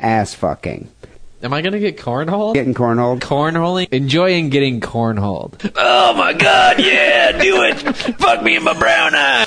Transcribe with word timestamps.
ass 0.00 0.34
fucking. 0.34 0.88
Am 1.42 1.54
I 1.54 1.62
gonna 1.62 1.78
get 1.78 1.96
cornholed? 1.96 2.54
Getting 2.54 2.74
cornholed? 2.74 3.20
Cornholing? 3.20 3.88
Enjoying 3.92 4.50
getting 4.50 4.80
cornholed. 4.80 5.72
Oh 5.74 6.14
my 6.14 6.34
god, 6.34 6.78
yeah, 6.78 7.32
do 7.32 7.62
it. 7.62 7.74
Fuck 8.18 8.42
me 8.42 8.56
in 8.56 8.62
my 8.62 8.78
brown 8.78 9.14
eye. 9.14 9.46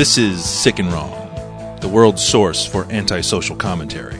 This 0.00 0.16
is 0.16 0.40
Sick 0.42 0.78
and 0.78 0.90
Wrong, 0.90 1.12
the 1.82 1.88
world's 1.88 2.24
source 2.24 2.64
for 2.64 2.90
antisocial 2.90 3.54
commentary. 3.54 4.16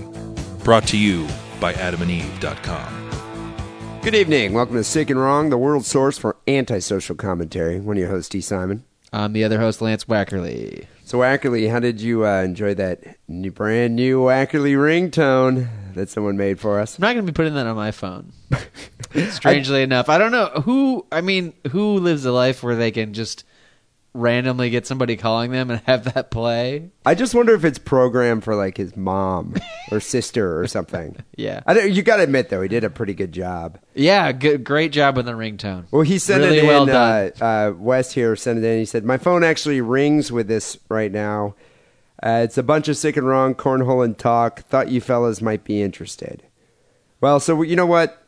Brought 0.63 0.87
to 0.89 0.99
you 0.99 1.27
by 1.59 1.73
adamandeve.com. 1.73 4.01
Good 4.03 4.15
evening. 4.15 4.53
Welcome 4.53 4.75
to 4.75 4.85
Sick 4.85 5.09
and 5.09 5.19
Wrong, 5.19 5.49
the 5.49 5.57
world's 5.57 5.87
source 5.87 6.19
for 6.19 6.37
antisocial 6.47 7.17
commentary. 7.17 7.81
One 7.81 7.97
of 7.97 7.99
your 7.99 8.11
hosts, 8.11 8.29
Dee 8.29 8.43
Simon. 8.43 8.85
I'm 9.11 9.33
the 9.33 9.43
other 9.43 9.59
host, 9.59 9.81
Lance 9.81 10.05
Wackerle. 10.05 10.85
So, 11.03 11.21
Wackerle, 11.21 11.71
how 11.71 11.81
did 11.81 12.03
you 12.03 12.27
uh, 12.27 12.43
enjoy 12.43 12.75
that 12.75 13.17
new, 13.27 13.51
brand 13.51 13.97
new 13.97 14.21
Wackerle 14.21 14.77
ringtone 14.77 15.95
that 15.95 16.11
someone 16.11 16.37
made 16.37 16.61
for 16.61 16.79
us? 16.79 16.99
I'm 16.99 17.01
not 17.01 17.15
gonna 17.15 17.23
be 17.23 17.33
putting 17.33 17.55
that 17.55 17.67
on 17.67 17.77
my 17.77 17.91
phone. 17.91 18.35
Strangely 19.31 19.83
enough, 19.83 20.11
I 20.11 20.19
don't 20.19 20.31
know 20.31 20.49
who. 20.63 21.07
I 21.11 21.23
mean, 21.23 21.55
who 21.71 21.95
lives 21.95 22.27
a 22.27 22.33
life 22.33 22.63
where 22.63 22.77
they 22.77 22.91
can 22.91 23.15
just 23.15 23.45
randomly 24.13 24.71
get 24.71 24.87
somebody 24.87 25.17
calling 25.17 25.51
them 25.53 25.71
and 25.71 25.81
have 25.87 26.13
that 26.15 26.31
play? 26.31 26.91
I 27.07 27.15
just 27.15 27.35
wonder 27.35 27.55
if 27.55 27.65
it's 27.65 27.79
programmed 27.79 28.45
for 28.45 28.55
like 28.55 28.77
his 28.77 28.97
mom 28.97 29.55
or 29.91 30.01
sister 30.01 30.61
or 30.61 30.67
something. 30.69 31.17
Yeah. 31.37 31.61
I 31.67 31.83
you 31.83 32.03
got 32.03 32.17
to 32.17 32.25
admit 32.25 32.49
though, 32.49 32.63
he 32.63 32.69
did 32.69 32.85
a 32.85 32.91
pretty 32.91 33.15
good 33.15 33.33
job. 33.33 33.79
Yeah, 33.95 34.33
good, 34.33 34.65
great 34.65 34.93
job 34.93 35.17
with 35.17 35.27
the 35.27 35.33
ringtone. 35.33 35.87
Well, 35.91 36.03
he 36.03 36.19
sent 36.19 36.43
really 36.43 36.59
it 36.59 36.63
in. 36.65 36.69
well 36.69 36.87
done. 36.87 37.33
Uh, 37.41 37.45
uh, 37.45 37.73
West 37.77 38.13
here 38.15 38.35
sent 38.37 38.59
it 38.59 38.65
in. 38.65 38.79
He 38.79 38.85
said, 38.85 39.05
"My 39.05 39.19
phone 39.19 39.45
actually 39.45 39.81
rings 39.81 40.33
with 40.33 40.49
this 40.49 40.79
right 40.89 41.13
now. 41.13 41.55
Uh, 42.23 42.43
it's 42.45 42.59
a 42.59 42.63
bunch 42.63 42.89
of 42.89 42.97
sick 42.97 43.17
and 43.17 43.27
wrong 43.27 43.55
cornhole 43.55 44.05
and 44.05 44.19
talk. 44.19 44.61
Thought 44.69 44.91
you 44.91 45.01
fellas 45.01 45.41
might 45.41 45.65
be 45.65 45.81
interested. 45.83 46.43
Well, 47.21 47.41
so 47.41 47.63
you 47.63 47.77
know 47.77 47.87
what? 47.87 48.27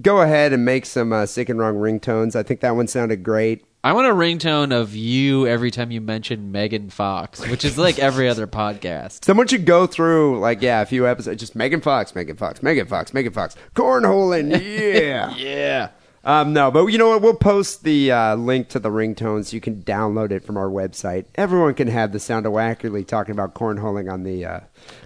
Go 0.00 0.22
ahead 0.22 0.52
and 0.52 0.64
make 0.64 0.86
some 0.86 1.12
uh, 1.12 1.26
sick 1.26 1.48
and 1.48 1.58
wrong 1.58 1.74
ringtones. 1.74 2.34
I 2.34 2.42
think 2.42 2.60
that 2.60 2.74
one 2.74 2.88
sounded 2.88 3.22
great. 3.22 3.64
I 3.84 3.94
want 3.94 4.06
a 4.06 4.10
ringtone 4.10 4.72
of 4.72 4.94
you 4.94 5.44
every 5.48 5.72
time 5.72 5.90
you 5.90 6.00
mention 6.00 6.52
Megan 6.52 6.88
Fox, 6.88 7.44
which 7.48 7.64
is 7.64 7.76
like 7.76 7.98
every 7.98 8.28
other 8.28 8.46
podcast. 8.46 9.24
Someone 9.24 9.48
should 9.48 9.66
go 9.66 9.88
through 9.88 10.38
like 10.38 10.62
yeah, 10.62 10.82
a 10.82 10.86
few 10.86 11.04
episodes. 11.08 11.40
Just 11.40 11.56
Megan 11.56 11.80
Fox, 11.80 12.14
Megan 12.14 12.36
Fox, 12.36 12.62
Megan 12.62 12.86
Fox, 12.86 13.12
Megan 13.12 13.32
Fox, 13.32 13.56
cornholing. 13.74 14.52
Yeah. 14.52 15.34
Yeah. 15.42 15.88
Um, 16.24 16.52
no, 16.52 16.70
but 16.70 16.86
you 16.86 16.98
know 16.98 17.08
what? 17.08 17.22
We'll 17.22 17.34
post 17.34 17.82
the 17.82 18.12
uh, 18.12 18.36
link 18.36 18.68
to 18.68 18.78
the 18.78 18.90
ringtones. 18.90 19.52
You 19.52 19.60
can 19.60 19.82
download 19.82 20.30
it 20.30 20.44
from 20.44 20.56
our 20.56 20.68
website. 20.68 21.24
Everyone 21.34 21.74
can 21.74 21.88
have 21.88 22.12
the 22.12 22.20
sound 22.20 22.46
of 22.46 22.52
Wackerle 22.52 23.04
talking 23.04 23.32
about 23.32 23.54
cornholing 23.54 24.12
on 24.12 24.22
the 24.22 24.44
uh, 24.44 24.60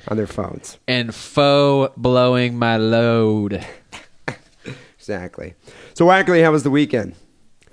on 0.08 0.18
their 0.18 0.26
phones. 0.26 0.78
And 0.86 1.14
faux 1.14 1.94
blowing 1.96 2.58
my 2.58 2.76
load. 2.76 3.64
Exactly. 4.98 5.54
So 5.94 6.04
Wackerle, 6.04 6.42
how 6.42 6.50
was 6.50 6.64
the 6.64 6.70
weekend? 6.70 7.14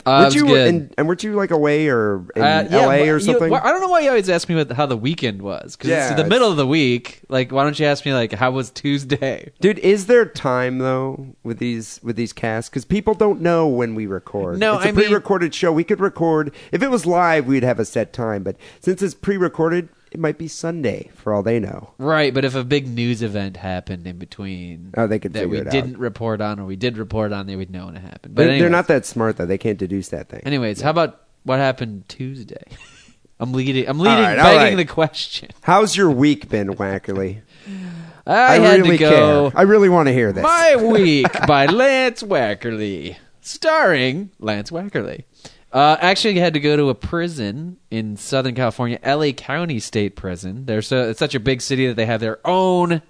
Uh, 0.05 0.21
weren't 0.23 0.35
you. 0.35 0.55
In, 0.55 0.93
and 0.97 1.07
weren't 1.07 1.23
you 1.23 1.33
like 1.33 1.51
away 1.51 1.87
or 1.87 2.25
in 2.35 2.41
Uh, 2.41 2.67
yeah, 2.69 2.77
L.A. 2.81 3.09
or 3.09 3.13
you- 3.15 3.19
something? 3.19 3.49
well, 3.49 3.61
I 3.63 3.69
don't 3.71 3.81
know 3.81 3.87
why 3.87 4.01
you 4.01 4.09
always 4.09 4.29
ask 4.29 4.49
me 4.49 4.55
what, 4.55 4.71
how 4.71 4.85
the 4.85 4.97
weekend 4.97 5.41
was 5.41 5.75
because 5.75 5.89
Yeah, 5.89 6.11
it's 6.11 6.21
the 6.21 6.27
middle 6.27 6.49
of 6.51 6.57
the 6.57 6.67
week. 6.67 7.21
Like, 7.29 7.51
why 7.51 7.63
don't 7.63 7.79
you 7.79 7.85
ask 7.85 8.05
me 8.05 8.13
like 8.13 8.31
how 8.33 8.51
was 8.51 8.69
Tuesday? 8.69 9.51
Dude, 9.61 9.79
is 9.79 10.07
there 10.07 10.25
time 10.25 10.79
though 10.79 11.35
with 11.43 11.59
these 11.59 11.99
with 12.03 12.15
these 12.15 12.33
casts? 12.33 12.69
Because 12.69 12.85
people 12.85 13.13
don't 13.13 13.41
know 13.41 13.67
when 13.67 13.95
we 13.95 14.05
record. 14.05 14.59
No, 14.59 14.75
it's 14.75 14.85
a 14.85 14.89
I 14.89 14.91
pre-recorded 14.91 15.53
show. 15.55 15.71
We 15.71 15.83
could 15.83 15.99
record 15.99 16.53
if 16.71 16.83
it 16.83 16.89
was 16.91 17.05
live. 17.05 17.45
We'd 17.47 17.63
have 17.63 17.79
a 17.79 17.85
set 17.85 18.13
time, 18.13 18.43
but 18.43 18.55
since 18.81 19.01
it's 19.01 19.13
pre-recorded, 19.13 19.89
it 20.13 20.19
might 20.19 20.37
be 20.37 20.47
Sunday 20.47 21.09
for 21.15 21.33
all 21.33 21.41
they 21.43 21.59
know. 21.59 21.91
Right, 21.97 22.33
but 22.33 22.45
if 22.45 22.53
a 22.55 22.63
big 22.63 22.87
news 22.87 23.21
event 23.23 23.57
happened 23.57 24.05
in 24.05 24.17
between, 24.19 24.93
Oh, 24.95 25.07
they 25.07 25.17
could 25.19 25.33
that 25.33 25.39
figure 25.41 25.51
we 25.51 25.57
it 25.61 25.67
out. 25.67 25.71
didn't 25.73 25.97
report 25.97 26.39
on, 26.41 26.59
or 26.59 26.65
we 26.65 26.75
did 26.75 26.97
report 26.97 27.33
on, 27.33 27.47
they 27.47 27.55
would 27.55 27.71
know 27.71 27.87
when 27.87 27.97
it 27.97 28.01
happened. 28.01 28.35
But 28.35 28.45
They're, 28.45 28.59
they're 28.59 28.69
not 28.69 28.87
that 28.87 29.05
smart 29.05 29.37
though. 29.37 29.45
They 29.45 29.57
can't 29.57 29.77
deduce 29.79 30.09
that 30.09 30.29
thing. 30.29 30.41
Anyways, 30.45 30.81
how 30.81 30.91
about 30.91 31.21
what 31.43 31.57
happened 31.59 32.07
Tuesday? 32.07 32.63
I'm 33.39 33.51
leading. 33.51 33.89
I'm 33.89 33.99
leading, 33.99 34.19
right, 34.23 34.37
all 34.39 34.45
begging 34.55 34.77
right. 34.77 34.87
the 34.87 34.93
question. 34.93 35.49
How's 35.63 35.97
your 35.97 36.09
week 36.11 36.47
been, 36.49 36.69
Wackerle? 36.75 37.41
I, 38.25 38.53
had 38.59 38.79
really 38.81 38.97
to 38.97 38.97
go. 38.97 39.49
care. 39.51 39.59
I 39.59 39.63
really 39.63 39.89
want 39.89 40.07
to 40.07 40.13
hear 40.13 40.31
this. 40.31 40.43
My 40.43 40.75
Week 40.79 41.27
by 41.45 41.65
Lance 41.65 42.23
Wackerle, 42.23 43.17
starring 43.41 44.29
Lance 44.39 44.71
Wackerle. 44.71 45.25
Uh, 45.73 45.97
actually, 45.99 46.35
had 46.35 46.53
to 46.53 46.59
go 46.59 46.77
to 46.77 46.89
a 46.89 46.95
prison 46.95 47.77
in 47.89 48.15
Southern 48.15 48.53
California, 48.53 48.99
L.A. 49.01 49.33
County 49.33 49.79
State 49.79 50.15
Prison. 50.15 50.65
They're 50.67 50.83
so 50.83 51.09
it's 51.09 51.17
such 51.17 51.33
a 51.33 51.39
big 51.39 51.61
city 51.61 51.87
that 51.87 51.95
they 51.95 52.05
have 52.05 52.19
their 52.21 52.39
own, 52.45 53.01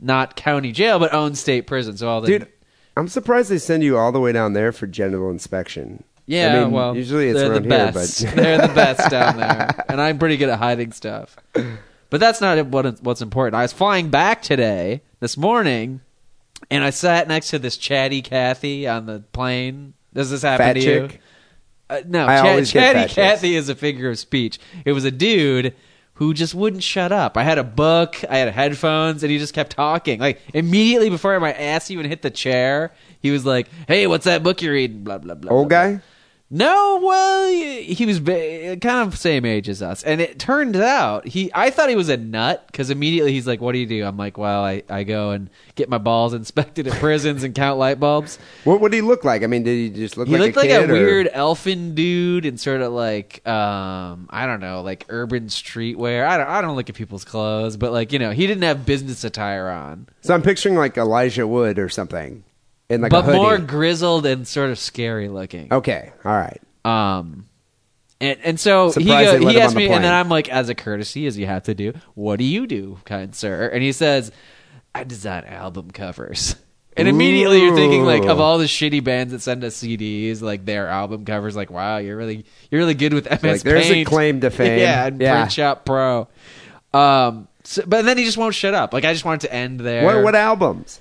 not 0.00 0.34
county 0.34 0.72
jail, 0.72 0.98
but 0.98 1.12
own 1.12 1.34
state 1.34 1.66
prison. 1.66 1.98
So 1.98 2.08
all 2.08 2.22
the 2.22 2.26
Dude, 2.38 2.48
I'm 2.96 3.08
surprised 3.08 3.50
they 3.50 3.58
send 3.58 3.82
you 3.82 3.98
all 3.98 4.10
the 4.10 4.20
way 4.20 4.32
down 4.32 4.54
there 4.54 4.72
for 4.72 4.86
general 4.86 5.30
inspection. 5.30 6.02
yeah, 6.24 6.56
I 6.56 6.60
mean, 6.64 6.72
well, 6.72 6.96
usually 6.96 7.28
it's 7.28 7.38
they're 7.38 7.52
around 7.52 7.68
the 7.68 7.76
here, 7.76 7.92
best. 7.92 8.24
but 8.24 8.34
they're 8.36 8.66
the 8.68 8.74
best 8.74 9.10
down 9.10 9.36
there, 9.36 9.84
and 9.90 10.00
I'm 10.00 10.18
pretty 10.18 10.38
good 10.38 10.48
at 10.48 10.58
hiding 10.58 10.92
stuff. 10.92 11.36
But 11.52 12.20
that's 12.20 12.40
not 12.40 12.66
what 12.68 13.02
what's 13.02 13.20
important. 13.20 13.54
I 13.54 13.62
was 13.62 13.74
flying 13.74 14.08
back 14.08 14.40
today, 14.40 15.02
this 15.20 15.36
morning, 15.36 16.00
and 16.70 16.82
I 16.84 16.88
sat 16.88 17.28
next 17.28 17.50
to 17.50 17.58
this 17.58 17.76
chatty 17.76 18.22
Kathy 18.22 18.88
on 18.88 19.04
the 19.04 19.24
plane. 19.32 19.92
Does 20.14 20.30
this 20.30 20.40
happen 20.42 20.66
Fat 20.66 20.72
to 20.74 20.80
chick? 20.80 21.12
you? 21.12 21.18
Uh, 21.92 22.02
no, 22.06 22.26
I 22.26 22.36
Chat- 22.36 22.46
always 22.46 22.72
get 22.72 22.92
chatty. 22.94 23.14
Kathy 23.14 23.56
is 23.56 23.68
a 23.68 23.74
figure 23.74 24.08
of 24.10 24.18
speech. 24.18 24.58
It 24.84 24.92
was 24.92 25.04
a 25.04 25.10
dude 25.10 25.74
who 26.14 26.34
just 26.34 26.54
wouldn't 26.54 26.82
shut 26.82 27.10
up. 27.10 27.36
I 27.36 27.42
had 27.42 27.58
a 27.58 27.64
book, 27.64 28.16
I 28.28 28.38
had 28.38 28.48
headphones, 28.52 29.22
and 29.22 29.32
he 29.32 29.38
just 29.38 29.54
kept 29.54 29.72
talking. 29.72 30.20
Like 30.20 30.40
immediately 30.54 31.10
before 31.10 31.38
my 31.40 31.52
ass 31.52 31.90
even 31.90 32.06
hit 32.06 32.22
the 32.22 32.30
chair, 32.30 32.92
he 33.20 33.30
was 33.30 33.44
like, 33.44 33.68
"Hey, 33.88 34.06
what's 34.06 34.24
that 34.24 34.42
book 34.42 34.62
you're 34.62 34.74
reading?" 34.74 35.04
Blah 35.04 35.18
blah 35.18 35.34
blah. 35.34 35.52
old 35.52 35.68
blah. 35.68 35.82
guy. 35.96 36.00
No, 36.54 37.00
well, 37.02 37.50
he 37.50 38.04
was 38.04 38.20
ba- 38.20 38.76
kind 38.76 39.08
of 39.08 39.18
same 39.18 39.46
age 39.46 39.70
as 39.70 39.80
us, 39.80 40.02
and 40.02 40.20
it 40.20 40.38
turned 40.38 40.76
out 40.76 41.26
he. 41.26 41.50
I 41.54 41.70
thought 41.70 41.88
he 41.88 41.96
was 41.96 42.10
a 42.10 42.18
nut 42.18 42.66
because 42.66 42.90
immediately 42.90 43.32
he's 43.32 43.46
like, 43.46 43.62
"What 43.62 43.72
do 43.72 43.78
you 43.78 43.86
do?" 43.86 44.04
I'm 44.04 44.18
like, 44.18 44.36
"Well, 44.36 44.62
I, 44.62 44.82
I 44.90 45.04
go 45.04 45.30
and 45.30 45.48
get 45.76 45.88
my 45.88 45.96
balls 45.96 46.34
inspected 46.34 46.86
at 46.86 46.92
prisons 47.00 47.42
and 47.42 47.54
count 47.54 47.78
light 47.78 47.98
bulbs." 47.98 48.38
What 48.64 48.82
would 48.82 48.92
he 48.92 49.00
look 49.00 49.24
like? 49.24 49.42
I 49.42 49.46
mean, 49.46 49.62
did 49.62 49.76
he 49.76 49.88
just 49.88 50.18
look 50.18 50.28
He 50.28 50.34
like 50.36 50.54
looked 50.54 50.56
a 50.58 50.60
like 50.60 50.70
a 50.70 50.90
or- 50.90 50.92
weird 50.92 51.30
elfin 51.32 51.94
dude 51.94 52.44
and 52.44 52.60
sort 52.60 52.82
of 52.82 52.92
like 52.92 53.40
um 53.48 54.26
I 54.28 54.44
don't 54.44 54.60
know, 54.60 54.82
like 54.82 55.06
urban 55.08 55.46
streetwear. 55.46 56.26
I 56.26 56.36
don't 56.36 56.48
I 56.48 56.60
don't 56.60 56.76
look 56.76 56.90
at 56.90 56.94
people's 56.96 57.24
clothes, 57.24 57.78
but 57.78 57.92
like 57.92 58.12
you 58.12 58.18
know, 58.18 58.30
he 58.30 58.46
didn't 58.46 58.64
have 58.64 58.84
business 58.84 59.24
attire 59.24 59.70
on, 59.70 60.06
So 60.20 60.34
I'm 60.34 60.42
picturing 60.42 60.74
like 60.74 60.98
Elijah 60.98 61.46
Wood 61.46 61.78
or 61.78 61.88
something, 61.88 62.44
in 62.92 63.00
like 63.00 63.12
a 63.12 63.14
but 63.14 63.24
hoodie. 63.24 63.38
more 63.38 63.58
grizzled 63.58 64.26
and 64.26 64.46
sort 64.46 64.70
of 64.70 64.78
scary 64.78 65.28
looking. 65.28 65.72
Okay, 65.72 66.12
all 66.24 66.32
right. 66.32 66.60
Um, 66.84 67.48
and 68.20 68.38
and 68.44 68.60
so 68.60 68.86
he 68.86 68.92
Surprised 68.92 69.32
go, 69.40 69.44
let 69.44 69.50
he 69.52 69.56
him 69.58 69.62
asked 69.62 69.74
the 69.74 69.78
me, 69.80 69.88
and 69.88 70.04
then. 70.04 70.12
I'm 70.12 70.28
like, 70.28 70.48
as 70.48 70.68
a 70.68 70.74
courtesy, 70.74 71.26
as 71.26 71.36
you 71.38 71.46
have 71.46 71.64
to 71.64 71.74
do, 71.74 71.92
what 72.14 72.38
do 72.38 72.44
you 72.44 72.66
do, 72.66 72.98
kind 73.04 73.34
sir? 73.34 73.68
And 73.72 73.82
he 73.82 73.92
says, 73.92 74.30
I 74.94 75.04
design 75.04 75.44
album 75.44 75.90
covers. 75.90 76.54
And 76.94 77.08
immediately 77.08 77.62
you're 77.62 77.74
thinking 77.74 78.04
like 78.04 78.24
of 78.24 78.38
all 78.38 78.58
the 78.58 78.66
shitty 78.66 79.02
bands 79.02 79.32
that 79.32 79.40
send 79.40 79.64
us 79.64 79.82
CDs, 79.82 80.42
like 80.42 80.66
their 80.66 80.88
album 80.88 81.24
covers. 81.24 81.56
Like, 81.56 81.70
wow, 81.70 81.96
you're 81.96 82.18
really 82.18 82.44
you're 82.70 82.80
really 82.82 82.92
good 82.92 83.14
with 83.14 83.24
MS 83.30 83.42
Like, 83.42 83.60
there's 83.62 83.86
a 83.86 83.94
Paint. 83.94 84.08
claim 84.08 84.40
to 84.42 84.50
fame. 84.50 84.78
yeah, 84.78 85.06
and 85.06 85.18
Yeah. 85.18 85.36
Print 85.36 85.52
Shop 85.52 85.84
Pro. 85.86 86.28
Um, 86.92 87.48
so, 87.64 87.82
but 87.86 88.04
then 88.04 88.18
he 88.18 88.24
just 88.24 88.36
won't 88.36 88.54
shut 88.54 88.74
up. 88.74 88.92
Like, 88.92 89.06
I 89.06 89.14
just 89.14 89.24
wanted 89.24 89.46
to 89.46 89.54
end 89.54 89.80
there. 89.80 90.04
What 90.04 90.22
what 90.22 90.34
albums? 90.34 91.00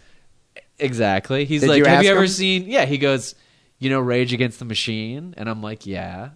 Exactly. 0.82 1.46
He's 1.46 1.62
Did 1.62 1.70
like, 1.70 1.78
you 1.78 1.86
"Have 1.86 2.00
ask 2.00 2.06
you 2.06 2.12
ever 2.12 2.22
him? 2.24 2.28
seen?" 2.28 2.64
Yeah. 2.70 2.86
He 2.86 2.98
goes, 2.98 3.36
"You 3.80 3.90
know, 3.90 4.00
Rage 4.02 4.34
Against 4.34 4.60
the 4.60 4.66
Machine," 4.66 5.34
and 5.38 5.48
I'm 5.50 5.62
like, 5.62 5.86
"Yeah." 5.86 6.30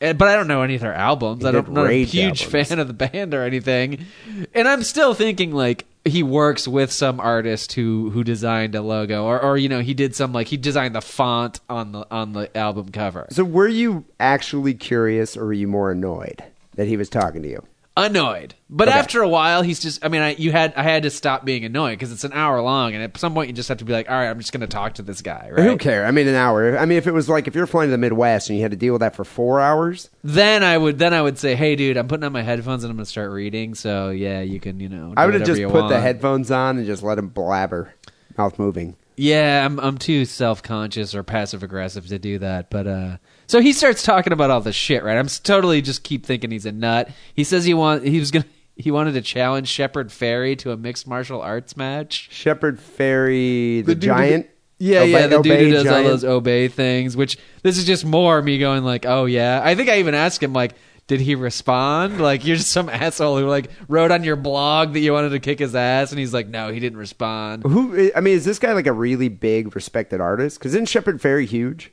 And, 0.00 0.16
but 0.16 0.28
I 0.28 0.36
don't 0.36 0.46
know 0.46 0.62
any 0.62 0.76
of 0.76 0.80
their 0.80 0.94
albums. 0.94 1.42
He 1.42 1.48
I 1.48 1.50
don't, 1.52 1.62
did 1.64 1.68
I'm 1.70 1.74
not 1.74 1.86
a 1.86 1.88
Rage 1.88 2.10
huge 2.12 2.42
albums. 2.44 2.68
fan 2.68 2.78
of 2.78 2.86
the 2.86 2.94
band 2.94 3.34
or 3.34 3.42
anything. 3.42 4.06
And 4.54 4.68
I'm 4.68 4.84
still 4.84 5.12
thinking 5.12 5.50
like 5.52 5.86
he 6.04 6.22
works 6.22 6.68
with 6.68 6.92
some 6.92 7.18
artist 7.18 7.72
who 7.72 8.10
who 8.10 8.22
designed 8.22 8.74
a 8.76 8.82
logo, 8.82 9.24
or 9.24 9.40
or 9.42 9.56
you 9.56 9.68
know 9.68 9.80
he 9.80 9.94
did 9.94 10.14
some 10.14 10.32
like 10.32 10.46
he 10.48 10.56
designed 10.56 10.94
the 10.94 11.00
font 11.00 11.58
on 11.68 11.92
the 11.92 12.06
on 12.12 12.32
the 12.32 12.56
album 12.56 12.90
cover. 12.90 13.26
So 13.30 13.42
were 13.44 13.66
you 13.68 14.04
actually 14.20 14.74
curious, 14.74 15.36
or 15.36 15.46
were 15.46 15.52
you 15.52 15.66
more 15.66 15.90
annoyed 15.90 16.44
that 16.76 16.86
he 16.86 16.96
was 16.96 17.08
talking 17.08 17.42
to 17.42 17.48
you? 17.48 17.64
Annoyed. 18.06 18.54
But 18.70 18.88
Okay. 18.88 18.98
after 18.98 19.22
a 19.22 19.28
while, 19.28 19.62
he's 19.62 19.80
just. 19.80 20.04
I 20.04 20.08
mean, 20.08 20.20
I 20.20 20.34
you 20.34 20.52
had 20.52 20.74
I 20.76 20.82
had 20.82 21.02
to 21.04 21.10
stop 21.10 21.44
being 21.44 21.64
annoyed 21.64 21.92
because 21.92 22.12
it's 22.12 22.24
an 22.24 22.32
hour 22.32 22.60
long, 22.60 22.94
and 22.94 23.02
at 23.02 23.16
some 23.16 23.34
point 23.34 23.48
you 23.48 23.54
just 23.54 23.68
have 23.68 23.78
to 23.78 23.84
be 23.84 23.92
like, 23.92 24.10
all 24.10 24.16
right, 24.16 24.28
I'm 24.28 24.38
just 24.38 24.52
going 24.52 24.60
to 24.60 24.66
talk 24.66 24.94
to 24.94 25.02
this 25.02 25.22
guy, 25.22 25.48
right? 25.50 25.64
Who 25.64 25.76
cares? 25.78 26.06
I 26.06 26.10
mean, 26.10 26.28
an 26.28 26.34
hour. 26.34 26.76
I 26.78 26.84
mean, 26.84 26.98
if 26.98 27.06
it 27.06 27.12
was 27.12 27.28
like 27.28 27.48
if 27.48 27.54
you're 27.54 27.66
flying 27.66 27.88
to 27.88 27.92
the 27.92 27.98
Midwest 27.98 28.48
and 28.50 28.56
you 28.58 28.62
had 28.62 28.70
to 28.72 28.76
deal 28.76 28.92
with 28.92 29.00
that 29.00 29.16
for 29.16 29.24
four 29.24 29.60
hours, 29.60 30.10
Then 30.22 30.62
I 30.62 30.76
would 30.76 30.98
then 30.98 31.14
I 31.14 31.22
would 31.22 31.38
say, 31.38 31.54
hey, 31.54 31.76
dude, 31.76 31.96
I'm 31.96 32.08
putting 32.08 32.24
on 32.24 32.32
my 32.32 32.42
headphones 32.42 32.84
and 32.84 32.90
I'm 32.90 32.96
going 32.96 33.04
to 33.04 33.10
start 33.10 33.30
reading. 33.30 33.74
So 33.74 34.10
yeah, 34.10 34.40
you 34.40 34.60
can 34.60 34.80
you 34.80 34.88
know. 34.88 35.14
I 35.16 35.24
would 35.26 35.34
have 35.34 35.44
just 35.46 35.62
put 35.62 35.88
the 35.88 36.00
headphones 36.00 36.50
on 36.50 36.76
and 36.78 36.86
just 36.86 37.02
let 37.02 37.18
him 37.18 37.28
blabber, 37.28 37.94
mouth 38.36 38.58
moving. 38.58 38.96
Yeah, 39.16 39.64
I'm 39.64 39.80
I'm 39.80 39.98
too 39.98 40.24
self 40.24 40.62
conscious 40.62 41.14
or 41.14 41.24
passive 41.24 41.62
aggressive 41.64 42.06
to 42.06 42.18
do 42.20 42.38
that. 42.38 42.70
But 42.70 42.86
uh, 42.86 43.16
so 43.48 43.60
he 43.60 43.72
starts 43.72 44.02
talking 44.02 44.32
about 44.32 44.50
all 44.50 44.60
this 44.60 44.76
shit, 44.76 45.02
right? 45.02 45.16
I'm 45.18 45.26
totally 45.26 45.82
just 45.82 46.04
keep 46.04 46.24
thinking 46.24 46.50
he's 46.50 46.66
a 46.66 46.72
nut. 46.72 47.10
He 47.34 47.42
says 47.42 47.64
he 47.64 47.74
want 47.74 48.04
he 48.04 48.20
was 48.20 48.30
gonna 48.30 48.44
he 48.76 48.90
wanted 48.92 49.12
to 49.14 49.22
challenge 49.22 49.68
Shepard 49.68 50.10
Fairey 50.10 50.56
to 50.58 50.70
a 50.70 50.76
mixed 50.76 51.08
martial 51.08 51.40
arts 51.40 51.76
match. 51.76 52.28
Shepard 52.30 52.78
Fairey, 52.78 53.84
the, 53.84 53.94
dude 53.94 54.04
who 54.04 54.16
giant. 54.16 54.46
Yeah, 54.78 55.00
Obey- 55.00 55.10
yeah, 55.10 55.26
the 55.26 55.42
dude 55.42 55.52
obey 55.52 55.64
who 55.64 55.70
does 55.72 55.86
all 55.86 55.92
giant. 55.94 56.06
those 56.06 56.24
obey 56.24 56.68
things. 56.68 57.16
Which 57.16 57.36
this 57.62 57.78
is 57.78 57.84
just 57.84 58.04
more 58.04 58.40
me 58.40 58.58
going 58.58 58.84
like, 58.84 59.06
oh 59.06 59.24
yeah. 59.24 59.60
I 59.64 59.74
think 59.74 59.88
I 59.88 59.98
even 59.98 60.14
asked 60.14 60.42
him 60.42 60.52
like. 60.52 60.74
Did 61.08 61.20
he 61.22 61.36
respond? 61.36 62.20
Like 62.20 62.44
you're 62.44 62.56
just 62.56 62.68
some 62.70 62.88
asshole 62.90 63.38
who 63.38 63.46
like 63.46 63.70
wrote 63.88 64.10
on 64.10 64.24
your 64.24 64.36
blog 64.36 64.92
that 64.92 65.00
you 65.00 65.14
wanted 65.14 65.30
to 65.30 65.40
kick 65.40 65.58
his 65.58 65.74
ass, 65.74 66.10
and 66.10 66.18
he's 66.18 66.34
like, 66.34 66.48
no, 66.48 66.70
he 66.70 66.80
didn't 66.80 66.98
respond. 66.98 67.62
Who? 67.62 68.10
I 68.14 68.20
mean, 68.20 68.34
is 68.34 68.44
this 68.44 68.58
guy 68.58 68.74
like 68.74 68.86
a 68.86 68.92
really 68.92 69.30
big, 69.30 69.74
respected 69.74 70.20
artist? 70.20 70.58
Because 70.58 70.74
isn't 70.74 70.84
Shepard 70.90 71.22
Fairey 71.22 71.46
huge? 71.46 71.92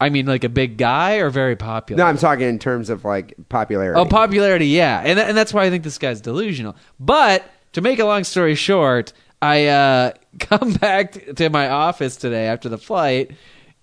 I 0.00 0.08
mean, 0.08 0.26
like 0.26 0.44
a 0.44 0.48
big 0.48 0.78
guy 0.78 1.16
or 1.16 1.28
very 1.28 1.56
popular? 1.56 2.02
No, 2.02 2.08
I'm 2.08 2.16
talking 2.16 2.48
in 2.48 2.58
terms 2.58 2.88
of 2.88 3.04
like 3.04 3.34
popularity. 3.50 4.00
Oh, 4.00 4.06
popularity, 4.06 4.68
yeah, 4.68 5.02
and 5.04 5.18
and 5.18 5.36
that's 5.36 5.52
why 5.52 5.64
I 5.64 5.70
think 5.70 5.84
this 5.84 5.98
guy's 5.98 6.20
delusional. 6.20 6.74
But 6.98 7.44
to 7.74 7.82
make 7.82 7.98
a 7.98 8.04
long 8.04 8.24
story 8.24 8.54
short, 8.54 9.12
I 9.42 9.66
uh, 9.66 10.12
come 10.38 10.72
back 10.74 11.36
to 11.36 11.50
my 11.50 11.68
office 11.68 12.16
today 12.16 12.46
after 12.46 12.68
the 12.68 12.78
flight, 12.78 13.32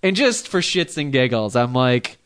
and 0.01 0.15
just 0.15 0.47
for 0.47 0.59
shits 0.59 0.97
and 0.97 1.13
giggles, 1.13 1.55
I'm 1.55 1.73
like, 1.73 2.17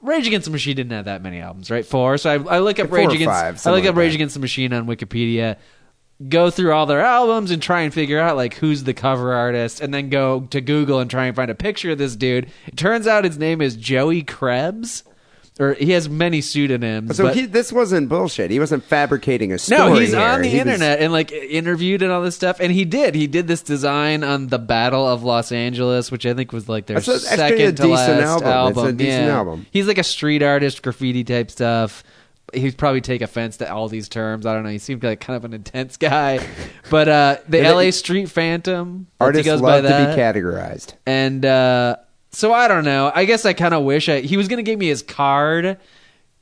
Rage 0.00 0.26
Against 0.26 0.44
the 0.44 0.52
Machine 0.52 0.76
didn't 0.76 0.92
have 0.92 1.06
that 1.06 1.22
many 1.22 1.40
albums, 1.40 1.70
right? 1.70 1.84
Four. 1.84 2.18
So 2.18 2.30
I, 2.30 2.56
I 2.56 2.58
look 2.60 2.78
up 2.78 2.92
Rage 2.92 3.12
Against 3.12 3.26
five, 3.26 3.66
I 3.66 3.70
look 3.70 3.84
up 3.84 3.96
like 3.96 3.96
Rage. 3.96 4.14
Against 4.14 4.34
the 4.34 4.40
Machine 4.40 4.72
on 4.72 4.86
Wikipedia. 4.86 5.56
Go 6.28 6.50
through 6.50 6.72
all 6.72 6.86
their 6.86 7.00
albums 7.00 7.50
and 7.50 7.62
try 7.62 7.80
and 7.82 7.92
figure 7.92 8.18
out 8.20 8.36
like 8.36 8.54
who's 8.54 8.84
the 8.84 8.94
cover 8.94 9.32
artist, 9.32 9.80
and 9.80 9.92
then 9.92 10.08
go 10.10 10.42
to 10.50 10.60
Google 10.60 10.98
and 11.00 11.10
try 11.10 11.24
and 11.26 11.34
find 11.34 11.50
a 11.50 11.54
picture 11.54 11.90
of 11.92 11.98
this 11.98 12.16
dude. 12.16 12.48
It 12.66 12.76
turns 12.76 13.06
out 13.06 13.24
his 13.24 13.38
name 13.38 13.60
is 13.60 13.76
Joey 13.76 14.22
Krebs, 14.22 15.04
or 15.58 15.74
he 15.74 15.90
has 15.92 16.08
many 16.08 16.40
pseudonyms. 16.40 17.16
so 17.16 17.24
but- 17.24 17.34
he, 17.36 17.46
this 17.46 17.72
wasn't 17.72 18.08
bullshit. 18.08 18.50
He 18.50 18.60
wasn't 18.60 18.84
fabricating 18.84 19.52
a 19.52 19.58
story. 19.58 19.78
no, 19.78 19.94
he's 19.94 20.10
here. 20.12 20.20
on 20.20 20.42
the 20.42 20.48
He 20.48 20.58
was- 20.58 20.66
internet 20.66 21.00
and 21.00 21.12
like 21.12 21.32
interviewed 21.32 22.02
and 22.02 22.12
all 22.12 22.22
this 22.22 22.36
stuff, 22.36 22.60
and 22.60 22.70
he 22.72 22.84
did. 22.84 23.14
He 23.14 23.26
did 23.26 23.48
this 23.48 23.62
design 23.62 24.22
on 24.22 24.48
the 24.48 24.58
Battle 24.58 25.06
of 25.08 25.22
Los 25.24 25.50
Angeles, 25.50 26.10
which 26.10 26.24
I 26.26 26.34
think 26.34 26.52
was 26.52 26.68
like 26.68 26.86
their 26.86 27.00
That's 27.00 27.28
second 27.28 27.60
a 27.60 27.66
to 27.66 27.72
decent 27.72 28.20
last 28.20 28.42
album. 28.42 28.84
It's 28.84 28.92
a 28.92 28.96
decent 28.96 29.26
yeah. 29.26 29.36
album. 29.38 29.66
He's 29.70 29.86
like 29.88 29.98
a 29.98 30.04
street 30.04 30.42
artist, 30.42 30.82
graffiti 30.82 31.24
type 31.24 31.50
stuff. 31.50 32.04
He'd 32.52 32.76
probably 32.76 33.00
take 33.00 33.22
offense 33.22 33.56
to 33.58 33.72
all 33.72 33.88
these 33.88 34.08
terms. 34.08 34.46
I 34.46 34.54
don't 34.54 34.62
know. 34.62 34.68
He 34.70 34.78
seemed 34.78 35.02
like 35.02 35.20
kind 35.20 35.36
of 35.36 35.44
an 35.44 35.54
intense 35.54 35.96
guy, 35.96 36.46
but 36.90 37.08
uh, 37.08 37.36
the 37.48 37.62
L.A. 37.62 37.90
Street 37.90 38.28
Phantom 38.28 39.06
that's- 39.18 39.44
he 39.44 39.50
Artists 39.50 39.62
by 39.62 39.80
love 39.80 39.84
to 39.84 39.88
be 39.88 40.20
categorized. 40.20 40.94
And 41.06 41.44
uh, 41.44 41.96
so 42.30 42.52
I 42.52 42.68
don't 42.68 42.84
know. 42.84 43.10
I 43.14 43.24
guess 43.24 43.44
I 43.44 43.52
kind 43.52 43.74
of 43.74 43.84
wish 43.84 44.08
I, 44.08 44.20
he 44.20 44.36
was 44.36 44.48
going 44.48 44.58
to 44.58 44.70
give 44.70 44.78
me 44.78 44.88
his 44.88 45.02
card. 45.02 45.78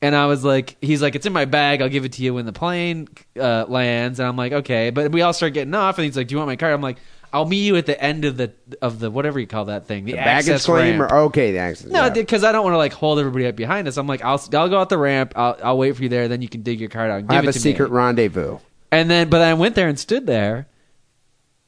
And 0.03 0.15
I 0.15 0.25
was 0.25 0.43
like, 0.43 0.77
he's 0.81 0.99
like, 1.01 1.13
it's 1.13 1.27
in 1.27 1.33
my 1.33 1.45
bag. 1.45 1.81
I'll 1.81 1.89
give 1.89 2.05
it 2.05 2.13
to 2.13 2.23
you 2.23 2.33
when 2.33 2.47
the 2.47 2.53
plane 2.53 3.07
uh, 3.39 3.65
lands. 3.67 4.19
And 4.19 4.27
I'm 4.27 4.35
like, 4.35 4.51
okay. 4.51 4.89
But 4.89 5.11
we 5.11 5.21
all 5.21 5.31
start 5.31 5.53
getting 5.53 5.75
off, 5.75 5.99
and 5.99 6.05
he's 6.05 6.17
like, 6.17 6.27
do 6.27 6.33
you 6.33 6.37
want 6.39 6.47
my 6.47 6.55
card? 6.55 6.73
I'm 6.73 6.81
like, 6.81 6.97
I'll 7.33 7.45
meet 7.45 7.63
you 7.63 7.77
at 7.77 7.85
the 7.85 8.01
end 8.01 8.25
of 8.25 8.37
the 8.37 8.51
of 8.81 8.99
the 8.99 9.09
whatever 9.09 9.39
you 9.39 9.47
call 9.47 9.65
that 9.65 9.87
thing, 9.87 10.05
the, 10.05 10.13
Baggage 10.13 10.49
access 10.49 10.65
claim 10.65 10.99
ramp. 10.99 11.11
or 11.11 11.15
okay, 11.25 11.51
the 11.53 11.59
access. 11.59 11.87
no, 11.89 12.05
yeah. 12.05 12.09
because 12.09 12.43
I 12.43 12.51
don't 12.51 12.63
want 12.63 12.73
to 12.73 12.77
like 12.77 12.93
hold 12.93 13.19
everybody 13.19 13.47
up 13.47 13.55
behind 13.55 13.87
us. 13.87 13.97
I'm 13.97 14.07
like, 14.07 14.23
I'll 14.23 14.41
I'll 14.53 14.69
go 14.69 14.79
out 14.79 14.89
the 14.89 14.97
ramp. 14.97 15.33
I'll 15.35 15.57
I'll 15.63 15.77
wait 15.77 15.95
for 15.95 16.03
you 16.03 16.09
there. 16.09 16.27
Then 16.27 16.41
you 16.41 16.49
can 16.49 16.61
dig 16.61 16.79
your 16.79 16.89
card 16.89 17.09
out. 17.09 17.19
And 17.19 17.31
I 17.31 17.35
have 17.35 17.45
it 17.45 17.55
a 17.55 17.59
secret 17.59 17.91
Me. 17.91 17.97
rendezvous. 17.97 18.59
And 18.91 19.09
then, 19.09 19.29
but 19.29 19.41
I 19.41 19.53
went 19.53 19.75
there 19.75 19.87
and 19.87 19.97
stood 19.97 20.27
there. 20.27 20.67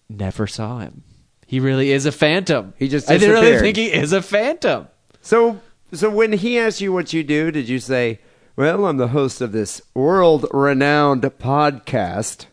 Never 0.09 0.45
saw 0.47 0.79
him. 0.79 1.03
He 1.47 1.59
really 1.59 1.91
is 1.91 2.05
a 2.05 2.11
phantom. 2.11 2.73
He 2.77 2.87
just 2.89 3.09
I 3.09 3.17
didn't 3.17 3.41
really 3.41 3.59
think 3.59 3.77
he 3.77 3.91
is 3.91 4.11
a 4.11 4.21
phantom. 4.21 4.87
So, 5.21 5.61
so 5.93 6.09
when 6.09 6.33
he 6.33 6.59
asked 6.59 6.81
you 6.81 6.91
what 6.91 7.13
you 7.13 7.23
do, 7.23 7.51
did 7.51 7.69
you 7.69 7.79
say, 7.79 8.19
"Well, 8.57 8.85
I'm 8.85 8.97
the 8.97 9.09
host 9.09 9.39
of 9.39 9.53
this 9.53 9.81
world-renowned 9.93 11.21
podcast"? 11.21 12.47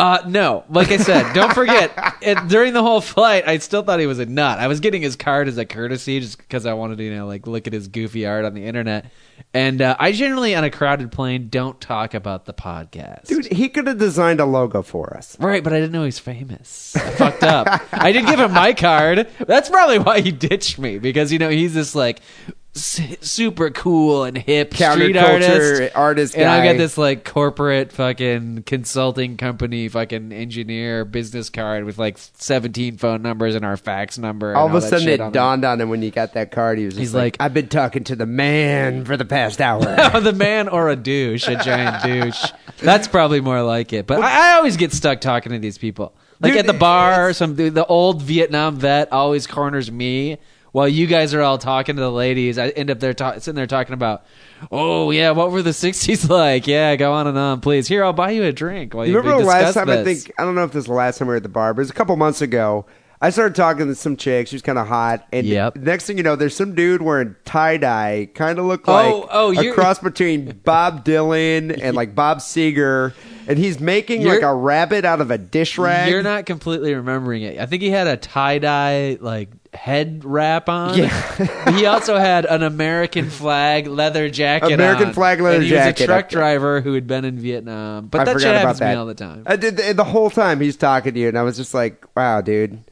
Uh, 0.00 0.22
no, 0.28 0.64
like 0.68 0.92
I 0.92 0.96
said, 0.96 1.32
don't 1.32 1.52
forget. 1.52 1.90
It, 2.20 2.46
during 2.46 2.72
the 2.72 2.82
whole 2.82 3.00
flight, 3.00 3.48
I 3.48 3.58
still 3.58 3.82
thought 3.82 3.98
he 3.98 4.06
was 4.06 4.20
a 4.20 4.26
nut. 4.26 4.60
I 4.60 4.68
was 4.68 4.78
getting 4.78 5.02
his 5.02 5.16
card 5.16 5.48
as 5.48 5.58
a 5.58 5.64
courtesy, 5.64 6.20
just 6.20 6.38
because 6.38 6.66
I 6.66 6.74
wanted 6.74 6.98
to, 6.98 7.04
you 7.04 7.14
know, 7.16 7.26
like 7.26 7.48
look 7.48 7.66
at 7.66 7.72
his 7.72 7.88
goofy 7.88 8.24
art 8.24 8.44
on 8.44 8.54
the 8.54 8.64
internet. 8.64 9.06
And 9.52 9.82
uh, 9.82 9.96
I 9.98 10.12
generally, 10.12 10.54
on 10.54 10.62
a 10.62 10.70
crowded 10.70 11.10
plane, 11.10 11.48
don't 11.48 11.80
talk 11.80 12.14
about 12.14 12.44
the 12.44 12.52
podcast. 12.52 13.26
Dude, 13.26 13.46
he 13.46 13.68
could 13.68 13.88
have 13.88 13.98
designed 13.98 14.38
a 14.38 14.44
logo 14.44 14.82
for 14.82 15.16
us. 15.16 15.36
Right, 15.40 15.64
but 15.64 15.72
I 15.72 15.80
didn't 15.80 15.92
know 15.92 16.04
he's 16.04 16.18
famous. 16.20 16.94
I 16.94 17.10
fucked 17.10 17.42
up. 17.42 17.66
I 17.92 18.12
did 18.12 18.26
give 18.26 18.38
him 18.38 18.52
my 18.52 18.74
card. 18.74 19.28
That's 19.46 19.68
probably 19.68 19.98
why 19.98 20.20
he 20.20 20.30
ditched 20.30 20.78
me 20.78 20.98
because 20.98 21.32
you 21.32 21.38
know 21.40 21.48
he's 21.48 21.74
this 21.74 21.94
like 21.94 22.20
super 22.74 23.70
cool 23.70 24.24
and 24.24 24.36
hip 24.38 24.72
street 24.74 25.16
artist. 25.16 25.96
artist 25.96 26.36
and 26.36 26.48
I 26.48 26.64
got 26.64 26.76
this 26.78 26.96
like 26.96 27.24
corporate 27.24 27.90
fucking 27.92 28.62
consulting 28.64 29.36
company 29.36 29.88
fucking 29.88 30.32
engineer 30.32 31.04
business 31.04 31.50
card 31.50 31.84
with 31.84 31.98
like 31.98 32.18
17 32.18 32.96
phone 32.98 33.22
numbers 33.22 33.54
and 33.54 33.64
our 33.64 33.76
fax 33.76 34.16
number. 34.18 34.50
and 34.50 34.58
All 34.58 34.68
of 34.68 34.74
a 34.74 34.80
sudden, 34.80 35.08
it 35.08 35.20
on 35.20 35.32
dawned 35.32 35.64
on 35.64 35.80
him 35.80 35.88
when 35.88 36.02
he 36.02 36.10
got 36.10 36.34
that 36.34 36.52
card. 36.52 36.78
He 36.78 36.84
was 36.84 36.94
just 36.94 37.00
He's 37.00 37.14
like, 37.14 37.34
like- 37.34 37.36
"I've 37.40 37.54
been 37.54 37.68
talking 37.68 38.04
to 38.04 38.16
the 38.16 38.26
man 38.26 39.04
for 39.04 39.16
the 39.16 39.24
past 39.24 39.60
hour." 39.60 39.96
Oh, 40.14 40.20
the 40.20 40.32
man 40.32 40.68
or 40.68 40.88
a 40.88 40.96
douche, 40.96 41.48
a 41.48 41.56
giant 41.56 42.02
douche. 42.04 42.44
That's 42.78 43.08
probably 43.08 43.40
more 43.40 43.62
like 43.62 43.92
it. 43.92 44.06
But 44.06 44.22
I, 44.22 44.52
I 44.52 44.56
always 44.56 44.76
get 44.76 44.92
stuck 44.92 45.20
talking 45.20 45.52
to 45.52 45.58
these 45.58 45.76
people. 45.78 46.14
Like 46.40 46.52
Dude, 46.52 46.60
at 46.60 46.66
the 46.66 46.72
bar, 46.78 47.32
some 47.32 47.56
the 47.56 47.84
old 47.86 48.22
Vietnam 48.22 48.76
vet 48.76 49.12
always 49.12 49.46
corners 49.46 49.90
me 49.90 50.38
while 50.72 50.88
you 50.88 51.06
guys 51.06 51.34
are 51.34 51.42
all 51.42 51.58
talking 51.58 51.96
to 51.96 52.02
the 52.02 52.10
ladies. 52.10 52.58
I 52.58 52.68
end 52.68 52.90
up 52.90 53.00
there 53.00 53.14
ta- 53.14 53.34
sitting 53.38 53.54
there 53.56 53.66
talking 53.66 53.94
about, 53.94 54.24
oh 54.70 55.10
yeah, 55.10 55.30
what 55.32 55.50
were 55.50 55.62
the 55.62 55.70
'60s 55.84 56.28
like? 56.28 56.66
Yeah, 56.66 56.96
go 56.96 57.12
on 57.12 57.26
and 57.26 57.38
on, 57.38 57.60
please. 57.60 57.88
Here, 57.88 58.04
I'll 58.04 58.12
buy 58.12 58.30
you 58.32 58.44
a 58.44 58.52
drink 58.52 58.94
while 58.94 59.06
you, 59.06 59.12
You 59.12 59.18
remember 59.18 59.42
the 59.42 59.46
last 59.48 59.74
time? 59.74 59.88
I 59.90 60.04
think 60.04 60.32
I 60.38 60.44
don't 60.44 60.54
know 60.54 60.64
if 60.64 60.70
this 60.72 60.76
was 60.80 60.86
the 60.86 60.92
last 60.92 61.18
time 61.18 61.28
we 61.28 61.32
were 61.32 61.36
at 61.36 61.42
the 61.42 61.48
bar, 61.48 61.74
but 61.74 61.80
it 61.80 61.82
was 61.82 61.90
a 61.90 61.94
couple 61.94 62.16
months 62.16 62.40
ago. 62.42 62.86
I 63.20 63.30
started 63.30 63.56
talking 63.56 63.88
to 63.88 63.96
some 63.96 64.16
chick. 64.16 64.46
She 64.46 64.54
was 64.54 64.62
kind 64.62 64.78
of 64.78 64.86
hot, 64.86 65.26
and 65.32 65.44
Yep. 65.44 65.74
next 65.78 66.06
thing 66.06 66.18
you 66.18 66.22
know, 66.22 66.36
there's 66.36 66.54
some 66.54 66.76
dude 66.76 67.02
wearing 67.02 67.34
tie 67.44 67.76
dye, 67.76 68.28
kind 68.32 68.60
of 68.60 68.66
look 68.66 68.84
oh, 68.86 68.92
like 68.92 69.12
Oh, 69.12 69.28
oh, 69.56 69.60
a 69.60 69.72
cross 69.72 69.98
between 70.02 70.60
Bob 70.64 71.04
Dylan 71.04 71.76
and 71.82 71.96
like 71.96 72.14
Bob 72.14 72.38
Seger, 72.38 73.12
and 73.48 73.58
he's 73.58 73.80
making 73.80 74.20
You're- 74.22 74.34
like 74.34 74.44
a 74.44 74.54
rabbit 74.54 75.04
out 75.04 75.20
of 75.20 75.32
a 75.32 75.38
dish 75.38 75.78
rag. 75.78 76.12
You're 76.12 76.22
not 76.22 76.46
completely 76.46 76.94
remembering 76.94 77.42
it. 77.42 77.58
I 77.58 77.66
think 77.66 77.82
he 77.82 77.90
had 77.90 78.06
a 78.06 78.16
tie 78.16 78.60
dye 78.60 79.18
like 79.20 79.48
head 79.72 80.24
wrap 80.24 80.68
on. 80.68 80.96
Yeah. 80.96 81.72
he 81.72 81.86
also 81.86 82.16
had 82.18 82.44
an 82.46 82.62
American 82.62 83.30
flag 83.30 83.86
leather 83.86 84.28
jacket. 84.30 84.72
American 84.72 85.08
on. 85.08 85.14
flag 85.14 85.40
leather 85.40 85.56
and 85.56 85.64
he 85.64 85.70
jacket. 85.70 86.00
was 86.00 86.02
a 86.02 86.06
truck 86.06 86.28
driver 86.28 86.80
who 86.80 86.94
had 86.94 87.06
been 87.06 87.24
in 87.24 87.38
Vietnam. 87.38 88.08
But 88.08 88.22
I 88.22 88.24
that 88.24 88.40
shit 88.40 88.54
happens 88.54 88.78
to 88.78 88.84
that 88.84 88.92
me 88.92 88.96
all 88.96 89.06
the 89.06 89.14
time. 89.14 89.42
I 89.46 89.56
did 89.56 89.76
the, 89.76 89.92
the 89.92 90.04
whole 90.04 90.30
time 90.30 90.60
he's 90.60 90.76
talking 90.76 91.14
to 91.14 91.20
you, 91.20 91.28
and 91.28 91.38
I 91.38 91.42
was 91.42 91.56
just 91.56 91.74
like, 91.74 92.04
"Wow, 92.16 92.40
dude! 92.40 92.82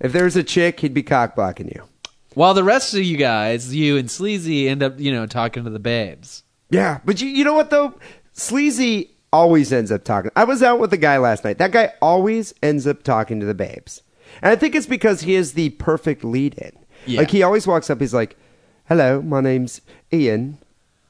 If 0.00 0.12
there 0.12 0.24
was 0.24 0.36
a 0.36 0.42
chick, 0.44 0.80
he'd 0.80 0.94
be 0.94 1.02
cock 1.02 1.34
blocking 1.34 1.68
you." 1.68 1.82
While 2.34 2.52
the 2.52 2.64
rest 2.64 2.92
of 2.94 3.02
you 3.02 3.16
guys, 3.16 3.74
you 3.74 3.96
and 3.96 4.10
Sleazy, 4.10 4.68
end 4.68 4.82
up 4.82 5.00
you 5.00 5.12
know 5.12 5.26
talking 5.26 5.64
to 5.64 5.70
the 5.70 5.78
babes. 5.78 6.42
Yeah, 6.70 7.00
but 7.04 7.20
you, 7.20 7.28
you 7.28 7.44
know 7.44 7.54
what 7.54 7.70
though? 7.70 7.94
Sleazy 8.32 9.10
always 9.32 9.72
ends 9.72 9.90
up 9.90 10.04
talking. 10.04 10.30
I 10.36 10.44
was 10.44 10.62
out 10.62 10.78
with 10.78 10.92
a 10.92 10.96
guy 10.98 11.18
last 11.18 11.44
night. 11.44 11.58
That 11.58 11.72
guy 11.72 11.92
always 12.02 12.54
ends 12.62 12.86
up 12.86 13.02
talking 13.02 13.40
to 13.40 13.46
the 13.46 13.54
babes, 13.54 14.02
and 14.42 14.50
I 14.52 14.56
think 14.56 14.74
it's 14.74 14.86
because 14.86 15.22
he 15.22 15.34
is 15.34 15.52
the 15.54 15.70
perfect 15.70 16.24
lead-in. 16.24 16.72
Yeah. 17.06 17.20
Like 17.20 17.30
he 17.30 17.42
always 17.42 17.66
walks 17.66 17.88
up, 17.90 18.00
he's 18.00 18.14
like, 18.14 18.36
"Hello, 18.88 19.22
my 19.22 19.40
name's 19.40 19.80
Ian. 20.12 20.58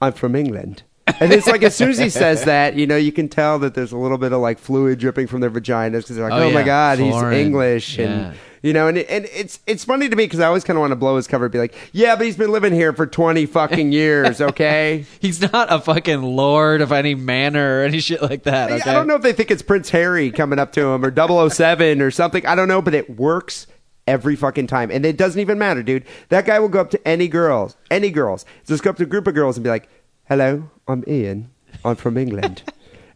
I'm 0.00 0.12
from 0.12 0.34
England." 0.36 0.82
And 1.20 1.32
it's 1.32 1.46
like 1.46 1.62
as 1.62 1.74
soon 1.74 1.90
as 1.90 1.98
he 1.98 2.10
says 2.22 2.44
that, 2.44 2.74
you 2.74 2.86
know, 2.86 2.96
you 2.96 3.12
can 3.12 3.28
tell 3.28 3.58
that 3.60 3.74
there's 3.74 3.92
a 3.92 3.96
little 3.96 4.18
bit 4.18 4.32
of 4.32 4.40
like 4.40 4.58
fluid 4.58 4.98
dripping 4.98 5.26
from 5.28 5.40
their 5.40 5.50
vaginas 5.50 5.98
because 6.02 6.16
they're 6.16 6.28
like, 6.28 6.38
Oh, 6.38 6.48
"Oh, 6.48 6.50
my 6.50 6.62
god, 6.64 6.98
Foreign. 6.98 7.32
he's 7.32 7.46
English," 7.46 7.98
Yeah. 7.98 8.04
and 8.04 8.36
you 8.66 8.72
know, 8.72 8.88
and 8.88 8.98
it, 8.98 9.08
and 9.08 9.26
it's 9.32 9.60
it's 9.66 9.84
funny 9.84 10.08
to 10.08 10.16
me 10.16 10.24
because 10.24 10.40
I 10.40 10.46
always 10.46 10.64
kind 10.64 10.76
of 10.76 10.80
want 10.80 10.90
to 10.90 10.96
blow 10.96 11.16
his 11.16 11.28
cover 11.28 11.44
and 11.44 11.52
be 11.52 11.58
like, 11.58 11.74
"Yeah, 11.92 12.16
but 12.16 12.26
he's 12.26 12.36
been 12.36 12.50
living 12.50 12.72
here 12.72 12.92
for 12.92 13.06
twenty 13.06 13.46
fucking 13.46 13.92
years, 13.92 14.40
okay." 14.40 15.06
He's 15.20 15.40
not 15.40 15.72
a 15.72 15.80
fucking 15.80 16.22
lord 16.22 16.80
of 16.80 16.90
any 16.92 17.14
manor 17.14 17.80
or 17.80 17.84
any 17.84 18.00
shit 18.00 18.22
like 18.22 18.42
that. 18.42 18.72
Okay? 18.72 18.90
I 18.90 18.92
don't 18.92 19.06
know 19.06 19.14
if 19.14 19.22
they 19.22 19.32
think 19.32 19.50
it's 19.50 19.62
Prince 19.62 19.90
Harry 19.90 20.30
coming 20.30 20.58
up 20.58 20.72
to 20.72 20.80
him 20.88 21.04
or 21.04 21.50
007 21.50 22.00
or 22.02 22.10
something. 22.10 22.44
I 22.46 22.54
don't 22.54 22.68
know, 22.68 22.82
but 22.82 22.94
it 22.94 23.10
works 23.10 23.66
every 24.06 24.36
fucking 24.36 24.66
time. 24.66 24.90
And 24.90 25.04
it 25.04 25.16
doesn't 25.16 25.40
even 25.40 25.58
matter, 25.58 25.82
dude. 25.82 26.04
That 26.28 26.46
guy 26.46 26.58
will 26.58 26.68
go 26.68 26.80
up 26.80 26.90
to 26.90 27.08
any 27.08 27.28
girls, 27.28 27.76
any 27.90 28.10
girls. 28.10 28.44
Just 28.66 28.82
go 28.82 28.90
up 28.90 28.96
to 28.96 29.02
a 29.04 29.06
group 29.06 29.26
of 29.26 29.34
girls 29.34 29.56
and 29.56 29.64
be 29.64 29.70
like, 29.70 29.88
hello, 30.28 30.70
I'm 30.86 31.04
Ian. 31.06 31.50
I'm 31.84 31.96
from 31.96 32.16
England. 32.16 32.62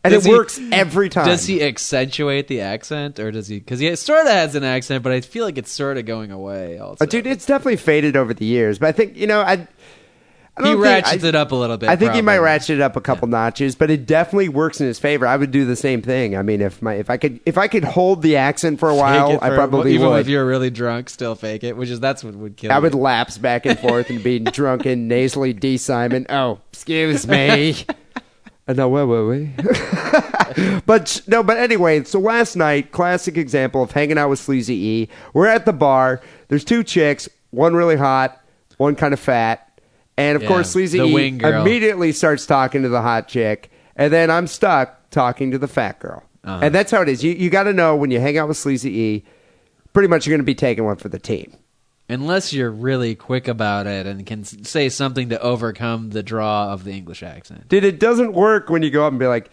And 0.03 0.15
Does 0.15 0.25
it 0.25 0.31
he- 0.31 0.35
works 0.35 0.59
every 0.73 1.11
time. 1.11 1.27
Does 1.27 1.47
he 1.47 1.63
accentuate 1.63 2.49
the 2.49 2.63
accent, 2.63 3.19
or 3.19 3.31
does 3.31 3.49
he? 3.49 3.59
Because 3.59 3.81
he 3.81 3.95
sort 3.97 4.23
of 4.27 4.33
has 4.33 4.55
an 4.55 4.65
accent, 4.65 5.03
but 5.03 5.13
I 5.13 5.21
feel 5.21 5.45
like 5.45 5.59
it's 5.59 5.71
sort 5.71 5.99
of 5.99 6.07
going 6.07 6.31
away. 6.31 6.79
Also, 6.79 7.05
Uh, 7.05 7.07
dude, 7.07 7.27
it's 7.27 7.45
definitely 7.45 7.77
faded 7.77 8.17
over 8.17 8.33
the 8.33 8.47
years, 8.47 8.79
but 8.79 8.89
I 8.89 8.93
think 8.93 9.17
you 9.17 9.27
know, 9.27 9.41
I. 9.43 9.69
I 10.57 10.69
he 10.69 10.75
ratchets 10.75 11.23
I- 11.25 11.29
it 11.29 11.35
up 11.35 11.53
a 11.53 11.55
little 11.55 11.77
bit. 11.79 11.89
I 11.89 11.97
think 11.97 12.13
he 12.13 12.21
might 12.23 12.39
ratchet 12.41 12.79
it 12.79 12.81
up 12.83 12.97
a 12.97 13.01
couple 13.01 13.29
notches, 13.29 13.75
but 13.77 13.91
it 13.91 14.05
definitely 14.05 14.49
works 14.49 14.81
in 14.81 14.87
his 14.87 14.99
favor. 14.99 15.27
I 15.27 15.37
would 15.37 15.51
do 15.53 15.65
the 15.65 15.77
same 15.77 16.03
thing. 16.03 16.37
I 16.37 16.43
mean, 16.43 16.61
if 16.61 16.83
my 16.83 16.95
if 16.95 17.09
I 17.09 17.17
could 17.19 17.39
if 17.47 17.57
I 17.57 17.69
could 17.69 17.85
hold 17.85 18.21
the 18.23 18.37
accent 18.37 18.79
for 18.81 18.89
a 18.91 18.95
while, 18.95 19.33
it 19.33 19.39
I 19.43 19.51
for- 19.51 19.55
probably 19.55 19.95
even 19.95 20.09
would. 20.09 20.21
if 20.21 20.29
you're 20.29 20.45
really 20.47 20.71
drunk, 20.71 21.09
still 21.09 21.35
fake 21.35 21.63
it, 21.63 21.77
which 21.77 21.89
is 21.89 22.01
that's 22.01 22.25
what 22.25 22.35
would 22.35 22.57
kill. 22.57 22.73
I 22.73 22.77
you. 22.77 22.83
would 22.83 22.95
lapse 22.95 23.39
back 23.39 23.65
and 23.65 23.79
forth 23.79 24.11
and 24.11 24.23
be 24.25 24.39
drunken, 24.41 25.09
nasally 25.09 25.53
Dee 25.53 25.77
Simon. 25.77 26.27
Oh, 26.29 26.59
excuse 26.73 27.27
me. 27.27 27.77
Uh, 28.69 28.73
no, 28.75 28.89
wait, 28.89 29.05
wait, 29.05 29.25
wait. 29.57 30.83
but 30.87 31.23
no, 31.27 31.43
but 31.43 31.57
anyway, 31.57 32.05
so 32.05 32.19
last 32.21 32.57
night, 32.57 32.93
classic 32.93 33.37
example 33.37 33.83
of 33.83 33.91
hanging 33.93 34.19
out 34.19 34.31
with 34.31 34.39
Sleazy 34.39 34.75
E. 34.75 35.09
We're 35.35 35.47
at 35.47 35.67
the 35.67 35.73
bar. 35.73 36.21
There's 36.49 36.65
two 36.65 36.83
chicks, 36.85 37.29
one 37.51 37.75
really 37.75 37.97
hot, 37.97 38.41
one 38.77 38.95
kind 38.97 39.13
of 39.15 39.21
fat. 39.21 39.67
And 40.17 40.37
of 40.37 40.43
Yeah, 40.43 40.49
course, 40.49 40.71
Sleazy 40.71 40.99
E 40.99 41.03
immediately 41.63 42.13
starts 42.13 42.47
talking 42.47 42.83
to 42.83 42.89
the 42.89 43.03
hot 43.03 43.27
chick. 43.29 43.71
And 43.97 44.13
then 44.13 44.31
I'm 44.31 44.47
stuck 44.47 45.11
talking 45.11 45.51
to 45.51 45.59
the 45.59 45.69
fat 45.69 45.99
girl. 45.99 46.23
Uh-huh. 46.45 46.61
And 46.65 46.75
that's 46.75 46.91
how 46.91 47.03
it 47.03 47.09
is. 47.09 47.23
You, 47.25 47.33
you 47.33 47.51
got 47.51 47.65
to 47.65 47.73
know 47.73 47.97
when 47.97 48.11
you 48.11 48.21
hang 48.21 48.39
out 48.39 48.49
with 48.49 48.57
Sleazy 48.57 48.91
E, 48.99 49.25
pretty 49.93 50.09
much 50.09 50.27
you're 50.27 50.33
going 50.33 50.41
to 50.41 50.45
be 50.47 50.55
taking 50.55 50.85
one 50.85 50.97
for 50.97 51.09
the 51.09 51.19
team. 51.19 51.55
Unless 52.11 52.53
you're 52.53 52.73
really 52.73 53.15
quick 53.15 53.47
about 53.47 53.87
it 53.87 54.05
and 54.05 54.27
can 54.27 54.43
say 54.45 54.89
something 54.89 55.29
to 55.29 55.41
overcome 55.41 56.11
the 56.11 56.25
draw 56.25 56.73
of 56.73 56.83
the 56.83 56.91
English 56.91 57.23
accent. 57.23 57.69
Dude, 57.69 57.85
it 57.85 58.01
doesn't 58.01 58.33
work 58.33 58.69
when 58.69 58.83
you 58.83 58.91
go 58.91 59.07
up 59.07 59.13
and 59.13 59.21
be 59.21 59.29
like, 59.29 59.49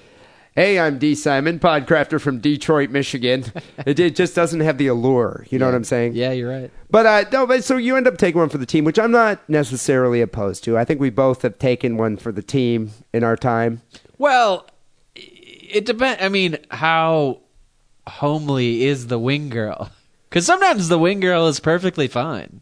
"Hey, 0.56 0.80
I'm 0.80 0.98
Dee 0.98 1.14
Simon, 1.14 1.60
podcrafter 1.60 2.20
from 2.20 2.40
Detroit, 2.40 2.90
Michigan." 2.90 3.46
it, 3.86 4.00
it 4.00 4.16
just 4.16 4.34
doesn't 4.34 4.62
have 4.62 4.80
the 4.80 4.88
allure. 4.88 5.46
You 5.52 5.60
know 5.60 5.68
what 5.68 5.76
I'm 5.76 5.84
saying? 5.84 6.14
Yeah, 6.16 6.32
you're 6.32 6.50
right. 6.50 6.72
But 6.90 7.06
uh, 7.06 7.26
no, 7.32 7.46
but 7.46 7.64
so 7.64 7.78
you 7.78 7.96
end 7.96 8.08
up 8.08 8.18
taking 8.18 8.40
one 8.40 8.50
for 8.50 8.58
the 8.58 8.66
team, 8.66 8.86
which 8.86 8.98
I'm 8.98 9.12
not 9.12 9.48
necessarily 9.48 10.22
opposed 10.22 10.64
to. 10.64 10.80
I 10.80 10.84
think 10.84 11.00
we 11.00 11.12
both 11.12 11.44
have 11.44 11.60
taken 11.60 11.96
one 11.96 12.18
for 12.18 12.32
the 12.32 12.42
team 12.42 12.90
in 13.14 13.24
our 13.24 13.36
time. 13.36 13.84
Well, 14.18 14.66
it 15.16 15.86
depends. 15.86 16.24
I 16.24 16.30
mean, 16.30 16.58
how 16.72 17.42
homely 18.08 18.86
is 18.86 19.08
the 19.08 19.20
wing 19.20 19.50
girl? 19.50 19.92
Because 20.30 20.46
sometimes 20.46 20.88
the 20.88 21.00
wing 21.00 21.20
girl 21.20 21.48
is 21.48 21.60
perfectly 21.60 22.08
fine, 22.08 22.62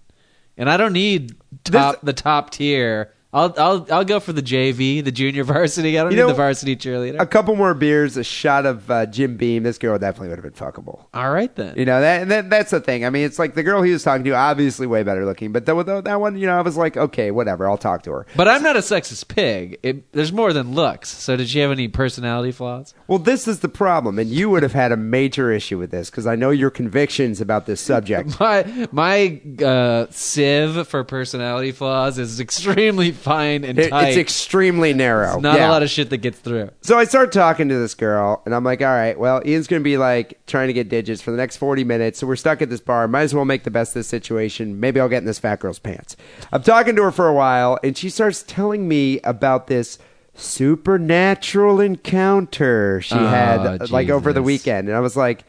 and 0.58 0.70
I 0.70 0.78
don't 0.78 0.94
need 0.94 1.36
top 1.64 2.02
the 2.02 2.14
top 2.14 2.52
tier. 2.52 3.14
I'll 3.36 3.54
I'll 3.58 3.88
I'll 3.92 4.06
go 4.06 4.22
for 4.22 4.32
the 4.32 4.42
JV, 4.42 5.04
the 5.04 5.12
junior 5.12 5.44
varsity. 5.56 6.00
I 6.00 6.04
don't 6.04 6.12
You 6.12 6.16
need 6.18 6.22
know, 6.24 6.28
the 6.30 6.34
varsity 6.36 6.78
cheerleader. 6.78 7.20
A 7.20 7.26
couple 7.26 7.56
more 7.58 7.74
beers, 7.74 8.16
a 8.16 8.24
shot 8.24 8.66
of 8.66 8.90
uh, 8.90 9.06
Jim 9.08 9.36
Beam. 9.36 9.64
This 9.64 9.78
girl 9.78 10.00
definitely 10.00 10.30
would 10.30 10.42
have 10.42 10.44
been 10.44 10.54
fuckable. 10.54 11.06
All 11.14 11.32
right 11.32 11.54
then. 11.56 11.76
You 11.78 11.84
know 11.84 12.00
that, 12.00 12.30
that 12.30 12.50
that's 12.50 12.72
the 12.72 12.80
thing. 12.80 13.06
I 13.06 13.10
mean, 13.10 13.26
it's 13.26 13.38
like 13.38 13.54
the 13.54 13.62
girl 13.64 13.82
he 13.82 13.92
was 13.92 14.04
talking 14.04 14.24
to, 14.24 14.32
obviously 14.32 14.88
way 14.88 15.04
better 15.04 15.26
looking, 15.26 15.52
but 15.52 15.66
the, 15.66 15.84
the, 15.84 16.02
that 16.02 16.22
one, 16.22 16.38
you 16.38 16.48
know, 16.48 16.58
I 16.58 16.62
was 16.62 16.78
like, 16.78 16.96
okay, 16.96 17.30
whatever, 17.32 17.70
I'll 17.70 17.78
talk 17.78 18.04
to 18.04 18.12
her. 18.12 18.26
But 18.38 18.48
I'm 18.48 18.64
not 18.64 18.78
a 18.78 18.80
sexist 18.80 19.28
pig. 19.28 19.80
It, 19.84 20.14
there's 20.14 20.32
more 20.32 20.54
than 20.54 20.74
looks. 20.74 21.10
So 21.10 21.36
did 21.36 21.50
she 21.50 21.60
have 21.60 21.72
any 21.72 21.90
personality 21.90 22.54
flaws? 22.54 22.94
Well, 23.08 23.20
this 23.20 23.50
is 23.50 23.60
the 23.60 23.68
problem, 23.70 24.18
and 24.18 24.30
you 24.30 24.50
would 24.50 24.64
have 24.64 24.72
had 24.72 24.94
a 24.94 24.98
major 24.98 25.52
issue 25.52 25.78
with 25.78 25.92
this 25.92 26.10
because 26.10 26.26
I 26.26 26.36
know 26.36 26.52
your 26.52 26.70
convictions 26.70 27.42
about 27.42 27.66
this 27.66 27.82
subject. 27.82 28.40
My 28.40 28.88
my 28.92 29.42
uh, 29.64 30.06
sieve 30.12 30.88
for 30.88 31.04
personality 31.04 31.72
flaws 31.72 32.18
is 32.18 32.40
extremely 32.40 33.12
fine 33.26 33.66
and 33.66 33.78
It- 33.78 33.90
tight. 33.90 34.08
it's 34.10 34.18
extremely 34.18 34.94
narrow. 34.94 35.40
Not 35.42 35.58
Yeah. 35.60 35.68
a 35.68 35.72
lot 35.72 35.84
of 35.84 35.90
shit 35.90 36.10
that 36.12 36.18
gets 36.20 36.40
through. 36.40 36.70
So 36.82 36.98
I 36.98 37.04
start 37.04 37.34
talking 37.34 37.68
to 37.68 37.76
this 37.78 37.94
girl, 37.94 38.42
and 38.46 38.56
I'm 38.56 38.64
like, 38.64 38.82
all 38.82 38.88
right, 38.88 39.20
well, 39.20 39.42
Ian's 39.46 39.68
going 39.68 39.82
to 39.82 39.84
be 39.84 39.98
like 39.98 40.40
trying 40.48 40.68
to 40.68 40.74
get 40.74 40.88
digits 40.88 41.22
for 41.22 41.32
the 41.32 41.38
next 41.38 41.58
40 41.58 41.84
minutes. 41.84 42.20
So 42.20 42.28
we're 42.28 42.38
stuck 42.38 42.62
at 42.62 42.70
this 42.70 42.80
bar. 42.80 43.08
Might 43.10 43.24
as 43.24 43.34
well 43.36 43.44
make 43.44 43.64
the 43.66 43.72
best 43.72 43.90
of 43.92 43.96
this 44.00 44.08
situation. 44.08 44.80
Maybe 44.80 45.02
I'll 45.02 45.10
get 45.10 45.18
in 45.18 45.26
this 45.26 45.40
fat 45.40 45.60
girl's 45.60 45.80
pants. 45.80 46.16
I'm 46.54 46.64
talking 46.64 46.96
to 46.96 47.04
her 47.04 47.12
for 47.12 47.28
a 47.28 47.34
while, 47.34 47.78
and 47.84 47.98
she 47.98 48.10
starts 48.10 48.44
telling 48.48 48.88
me 48.88 49.20
about 49.26 49.68
this 49.68 49.98
supernatural 50.38 51.80
encounter 51.80 53.00
she 53.02 53.16
Oh, 53.16 53.28
had 53.28 53.90
like 53.92 54.10
over 54.10 54.34
the 54.34 54.42
Jesus. 54.42 54.46
weekend. 54.46 54.88
And 54.88 54.96
I 54.98 55.00
was 55.00 55.16
like, 55.16 55.44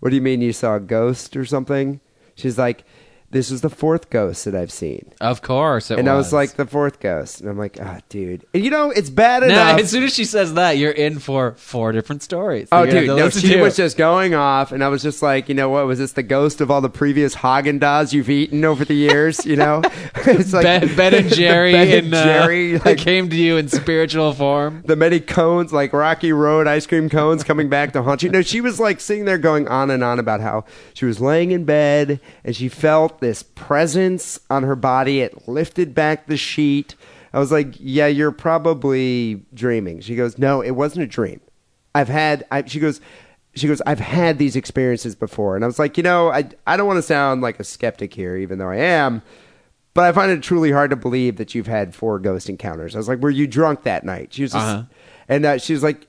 what 0.00 0.10
do 0.10 0.16
you 0.16 0.22
mean 0.22 0.40
you 0.40 0.52
saw 0.52 0.76
a 0.76 0.80
ghost 0.80 1.36
or 1.36 1.44
something? 1.44 2.00
She's 2.36 2.56
like, 2.58 2.84
this 3.30 3.50
is 3.50 3.60
the 3.60 3.68
fourth 3.68 4.08
ghost 4.08 4.46
that 4.46 4.54
I've 4.54 4.72
seen. 4.72 5.12
Of 5.20 5.42
course, 5.42 5.90
it 5.90 5.98
and 5.98 6.08
I 6.08 6.14
was 6.14 6.32
like, 6.32 6.54
the 6.54 6.64
fourth 6.64 6.98
ghost. 6.98 7.40
And 7.40 7.50
I'm 7.50 7.58
like, 7.58 7.78
ah, 7.80 8.00
dude. 8.08 8.46
And 8.54 8.64
you 8.64 8.70
know, 8.70 8.90
it's 8.90 9.10
bad 9.10 9.42
now, 9.42 9.70
enough. 9.70 9.80
as 9.80 9.90
soon 9.90 10.04
as 10.04 10.14
she 10.14 10.24
says 10.24 10.54
that, 10.54 10.78
you're 10.78 10.92
in 10.92 11.18
for 11.18 11.52
four 11.56 11.92
different 11.92 12.22
stories. 12.22 12.68
Oh, 12.72 12.86
dude, 12.86 13.06
no, 13.06 13.28
she 13.28 13.48
to. 13.48 13.60
was 13.60 13.76
just 13.76 13.98
going 13.98 14.34
off, 14.34 14.72
and 14.72 14.82
I 14.82 14.88
was 14.88 15.02
just 15.02 15.22
like, 15.22 15.48
you 15.50 15.54
know 15.54 15.68
what? 15.68 15.86
Was 15.86 15.98
this 15.98 16.12
the 16.12 16.22
ghost 16.22 16.62
of 16.62 16.70
all 16.70 16.80
the 16.80 16.88
previous 16.88 17.34
Haagen 17.34 17.78
Dazs 17.78 18.14
you've 18.14 18.30
eaten 18.30 18.64
over 18.64 18.84
the 18.84 18.94
years? 18.94 19.44
You 19.44 19.56
know, 19.56 19.82
it's 20.14 20.54
like 20.54 20.64
Ben, 20.64 20.96
ben 20.96 21.14
and 21.14 21.28
Jerry 21.28 21.72
Ben 21.72 21.88
and 21.88 22.06
in, 22.06 22.14
uh, 22.14 22.24
Jerry, 22.24 22.78
like 22.78 22.96
came 22.96 23.28
to 23.28 23.36
you 23.36 23.58
in 23.58 23.68
spiritual 23.68 24.32
form. 24.32 24.82
the 24.86 24.96
many 24.96 25.20
cones, 25.20 25.70
like 25.70 25.92
Rocky 25.92 26.32
Road 26.32 26.66
ice 26.66 26.86
cream 26.86 27.10
cones, 27.10 27.44
coming 27.44 27.68
back 27.68 27.92
to 27.92 28.02
haunt 28.02 28.22
you. 28.22 28.30
No, 28.30 28.40
she 28.40 28.62
was 28.62 28.80
like 28.80 29.00
sitting 29.00 29.26
there 29.26 29.38
going 29.38 29.68
on 29.68 29.90
and 29.90 30.02
on 30.02 30.18
about 30.18 30.40
how 30.40 30.64
she 30.94 31.04
was 31.04 31.20
laying 31.20 31.50
in 31.50 31.64
bed 31.64 32.20
and 32.42 32.56
she 32.56 32.68
felt 32.68 33.17
this 33.20 33.42
presence 33.42 34.38
on 34.50 34.62
her 34.62 34.76
body. 34.76 35.20
It 35.20 35.48
lifted 35.48 35.94
back 35.94 36.26
the 36.26 36.36
sheet. 36.36 36.94
I 37.32 37.38
was 37.38 37.52
like, 37.52 37.74
yeah, 37.78 38.06
you're 38.06 38.32
probably 38.32 39.42
dreaming. 39.52 40.00
She 40.00 40.16
goes, 40.16 40.38
no, 40.38 40.60
it 40.62 40.70
wasn't 40.72 41.04
a 41.04 41.06
dream. 41.06 41.40
I've 41.94 42.08
had. 42.08 42.46
I, 42.50 42.64
she 42.66 42.80
goes. 42.80 43.00
She 43.54 43.66
goes. 43.68 43.80
I've 43.86 44.00
had 44.00 44.38
these 44.38 44.56
experiences 44.56 45.14
before, 45.14 45.56
and 45.56 45.64
I 45.64 45.66
was 45.66 45.78
like, 45.78 45.96
you 45.96 46.02
know, 46.02 46.30
I 46.30 46.48
I 46.66 46.76
don't 46.76 46.86
want 46.86 46.98
to 46.98 47.02
sound 47.02 47.40
like 47.42 47.58
a 47.60 47.64
skeptic 47.64 48.14
here, 48.14 48.36
even 48.36 48.58
though 48.58 48.68
I 48.68 48.76
am, 48.76 49.22
but 49.94 50.04
I 50.04 50.12
find 50.12 50.30
it 50.30 50.42
truly 50.42 50.70
hard 50.70 50.90
to 50.90 50.96
believe 50.96 51.36
that 51.36 51.54
you've 51.54 51.66
had 51.66 51.94
four 51.94 52.18
ghost 52.18 52.48
encounters. 52.48 52.94
I 52.94 52.98
was 52.98 53.08
like, 53.08 53.20
were 53.20 53.30
you 53.30 53.46
drunk 53.46 53.82
that 53.82 54.04
night? 54.04 54.32
She 54.32 54.42
was, 54.42 54.52
just, 54.52 54.64
Uh-huh. 54.64 54.82
and 55.28 55.44
uh, 55.44 55.58
she 55.58 55.72
was 55.72 55.82
like, 55.82 56.06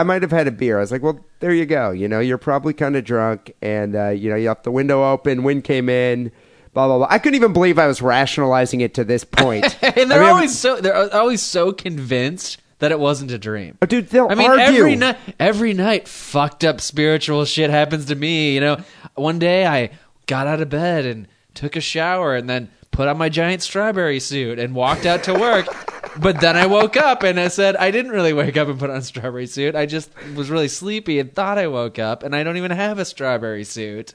I 0.00 0.02
might 0.02 0.22
have 0.22 0.30
had 0.30 0.48
a 0.48 0.50
beer. 0.50 0.78
I 0.78 0.80
was 0.80 0.90
like, 0.90 1.02
well, 1.02 1.20
there 1.40 1.52
you 1.52 1.66
go. 1.66 1.90
You 1.90 2.08
know, 2.08 2.20
you're 2.20 2.38
probably 2.38 2.72
kind 2.72 2.96
of 2.96 3.04
drunk, 3.04 3.52
and 3.60 3.94
uh, 3.94 4.08
you 4.08 4.30
know, 4.30 4.36
you 4.36 4.48
left 4.48 4.64
the 4.64 4.70
window 4.70 5.04
open, 5.12 5.42
wind 5.42 5.64
came 5.64 5.90
in. 5.90 6.32
Blah 6.72 6.86
blah 6.86 6.96
blah. 6.98 7.06
I 7.10 7.18
couldn't 7.18 7.34
even 7.34 7.52
believe 7.52 7.78
I 7.78 7.86
was 7.86 8.00
rationalizing 8.00 8.80
it 8.80 8.94
to 8.94 9.04
this 9.04 9.24
point. 9.24 9.76
And 9.82 10.10
they're 10.10 10.22
I 10.22 10.26
mean, 10.26 10.30
always 10.30 10.58
so 10.58 10.80
they're 10.80 11.14
always 11.14 11.42
so 11.42 11.72
convinced 11.72 12.62
that 12.78 12.92
it 12.92 12.98
wasn't 12.98 13.30
a 13.30 13.38
dream. 13.38 13.76
Oh, 13.82 13.86
dude, 13.86 14.08
they'll 14.08 14.30
I 14.30 14.34
mean, 14.36 14.48
argue. 14.50 14.64
every 14.80 14.96
night, 14.96 15.18
every 15.38 15.74
night, 15.74 16.08
fucked 16.08 16.64
up 16.64 16.80
spiritual 16.80 17.44
shit 17.44 17.68
happens 17.68 18.06
to 18.06 18.14
me. 18.14 18.54
You 18.54 18.60
know, 18.62 18.78
one 19.16 19.38
day 19.38 19.66
I 19.66 19.90
got 20.26 20.46
out 20.46 20.62
of 20.62 20.70
bed 20.70 21.04
and 21.04 21.28
took 21.52 21.76
a 21.76 21.80
shower, 21.82 22.34
and 22.36 22.48
then 22.48 22.70
put 22.90 23.06
on 23.06 23.18
my 23.18 23.28
giant 23.28 23.60
strawberry 23.60 24.18
suit 24.18 24.58
and 24.58 24.74
walked 24.74 25.04
out 25.04 25.24
to 25.24 25.34
work. 25.34 25.66
but 26.18 26.40
then 26.40 26.56
I 26.56 26.66
woke 26.66 26.96
up 26.96 27.22
and 27.22 27.38
I 27.38 27.48
said 27.48 27.76
I 27.76 27.90
didn't 27.90 28.12
really 28.12 28.32
wake 28.32 28.56
up 28.56 28.68
and 28.68 28.78
put 28.78 28.90
on 28.90 28.96
a 28.96 29.02
strawberry 29.02 29.46
suit. 29.46 29.74
I 29.74 29.86
just 29.86 30.10
was 30.34 30.50
really 30.50 30.68
sleepy 30.68 31.18
and 31.18 31.34
thought 31.34 31.58
I 31.58 31.66
woke 31.66 31.98
up, 31.98 32.22
and 32.22 32.34
I 32.34 32.42
don't 32.42 32.56
even 32.56 32.70
have 32.70 32.98
a 32.98 33.04
strawberry 33.04 33.64
suit. 33.64 34.14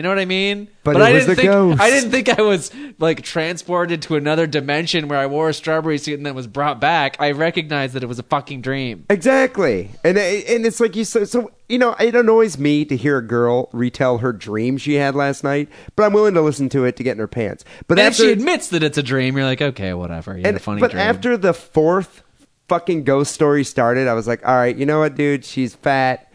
You 0.00 0.02
know 0.02 0.08
what 0.08 0.18
I 0.18 0.24
mean? 0.24 0.68
But 0.82 0.96
it 0.96 1.02
I 1.02 1.12
was 1.12 1.26
didn't 1.26 1.28
the 1.28 1.42
think 1.42 1.52
ghost. 1.52 1.80
I 1.82 1.90
didn't 1.90 2.10
think 2.10 2.28
I 2.30 2.40
was 2.40 2.70
like 2.98 3.20
transported 3.20 4.00
to 4.00 4.16
another 4.16 4.46
dimension 4.46 5.08
where 5.08 5.18
I 5.18 5.26
wore 5.26 5.50
a 5.50 5.52
strawberry 5.52 5.98
suit 5.98 6.14
and 6.14 6.24
then 6.24 6.34
was 6.34 6.46
brought 6.46 6.80
back. 6.80 7.18
I 7.20 7.32
recognized 7.32 7.92
that 7.92 8.02
it 8.02 8.06
was 8.06 8.18
a 8.18 8.22
fucking 8.22 8.62
dream. 8.62 9.04
Exactly, 9.10 9.90
and 10.02 10.16
uh, 10.16 10.22
and 10.22 10.64
it's 10.64 10.80
like 10.80 10.96
you 10.96 11.04
said. 11.04 11.28
So 11.28 11.52
you 11.68 11.76
know, 11.76 11.94
it 12.00 12.14
annoys 12.14 12.56
me 12.56 12.86
to 12.86 12.96
hear 12.96 13.18
a 13.18 13.22
girl 13.22 13.68
retell 13.74 14.16
her 14.18 14.32
dream 14.32 14.78
she 14.78 14.94
had 14.94 15.14
last 15.14 15.44
night, 15.44 15.68
but 15.96 16.04
I'm 16.04 16.14
willing 16.14 16.32
to 16.32 16.40
listen 16.40 16.70
to 16.70 16.86
it 16.86 16.96
to 16.96 17.02
get 17.02 17.12
in 17.12 17.18
her 17.18 17.28
pants. 17.28 17.66
But 17.86 17.98
And 17.98 18.06
after 18.06 18.22
if 18.22 18.28
she 18.28 18.32
admits 18.32 18.68
that 18.68 18.82
it's 18.82 18.96
a 18.96 19.02
dream, 19.02 19.36
you're 19.36 19.44
like, 19.44 19.60
okay, 19.60 19.92
whatever. 19.92 20.32
You 20.32 20.44
had 20.44 20.46
and, 20.46 20.56
a 20.56 20.60
funny 20.60 20.80
but 20.80 20.92
dream. 20.92 21.02
after 21.02 21.36
the 21.36 21.52
fourth 21.52 22.22
fucking 22.68 23.04
ghost 23.04 23.34
story 23.34 23.64
started, 23.64 24.08
I 24.08 24.14
was 24.14 24.26
like, 24.26 24.48
all 24.48 24.56
right, 24.56 24.74
you 24.74 24.86
know 24.86 25.00
what, 25.00 25.14
dude? 25.14 25.44
She's 25.44 25.74
fat, 25.74 26.29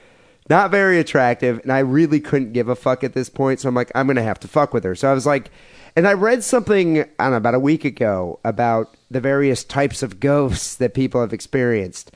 not 0.49 0.71
very 0.71 0.99
attractive, 0.99 1.59
and 1.59 1.71
I 1.71 1.79
really 1.79 2.19
couldn't 2.19 2.53
give 2.53 2.69
a 2.69 2.75
fuck 2.75 3.03
at 3.03 3.13
this 3.13 3.29
point. 3.29 3.59
So 3.59 3.69
I'm 3.69 3.75
like, 3.75 3.91
I'm 3.95 4.07
gonna 4.07 4.23
have 4.23 4.39
to 4.41 4.47
fuck 4.47 4.73
with 4.73 4.83
her. 4.83 4.95
So 4.95 5.09
I 5.09 5.13
was 5.13 5.25
like, 5.25 5.49
and 5.95 6.07
I 6.07 6.13
read 6.13 6.43
something 6.43 6.99
I 6.99 7.05
don't 7.19 7.31
know 7.31 7.37
about 7.37 7.55
a 7.55 7.59
week 7.59 7.85
ago 7.85 8.39
about 8.43 8.95
the 9.09 9.21
various 9.21 9.63
types 9.63 10.03
of 10.03 10.19
ghosts 10.19 10.75
that 10.75 10.93
people 10.93 11.21
have 11.21 11.33
experienced, 11.33 12.11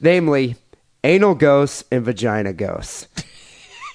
namely 0.00 0.56
anal 1.02 1.34
ghosts 1.34 1.84
and 1.90 2.04
vagina 2.04 2.52
ghosts. 2.52 3.08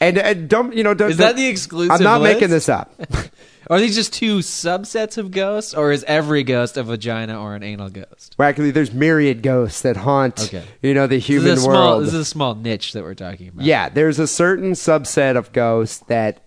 And, 0.01 0.18
and 0.18 0.50
don't 0.50 0.74
you 0.74 0.84
know? 0.84 0.96
Don't, 0.96 1.12
Is 1.12 1.18
that 1.18 1.36
the 1.36 1.46
exclusive 1.46 1.92
I'm 1.92 2.01
not 2.01 2.22
list? 2.22 2.34
making 2.34 2.50
this 2.50 2.68
up. 2.68 2.92
Are 3.72 3.80
these 3.80 3.96
just 3.96 4.12
two 4.13 4.40
subsets 4.40 5.18
of 5.18 5.32
ghosts, 5.32 5.74
or 5.74 5.94
is 5.94 6.04
every 6.04 6.44
ghost 6.44 6.75
a 6.75 6.84
vagina 6.84 7.42
or 7.42 7.56
an 7.56 7.63
anal 7.63 7.90
ghost? 7.90 8.36
Well, 8.38 8.50
actually, 8.50 8.72
there's 8.72 8.94
myriad 8.94 9.42
ghosts 9.42 9.82
that 9.84 9.96
haunt, 9.96 10.42
Okay. 10.44 10.63
you 10.82 10.94
know, 10.94 11.08
the 11.08 11.16
This 11.16 11.25
human 11.28 11.51
is 11.54 11.60
a 11.60 11.62
small. 11.62 11.74
world. 11.92 12.04
This 12.04 12.13
is 12.13 12.20
a 12.20 12.25
small 12.25 12.54
niche 12.54 12.92
that 12.92 13.01
we're 13.04 13.13
talking 13.13 13.48
about. 13.48 13.63
Yeah, 13.66 13.88
there's 13.88 14.20
a 14.20 14.28
certain 14.28 14.74
subset 14.74 15.38
of 15.38 15.54
ghosts 15.54 16.00
that 16.10 16.44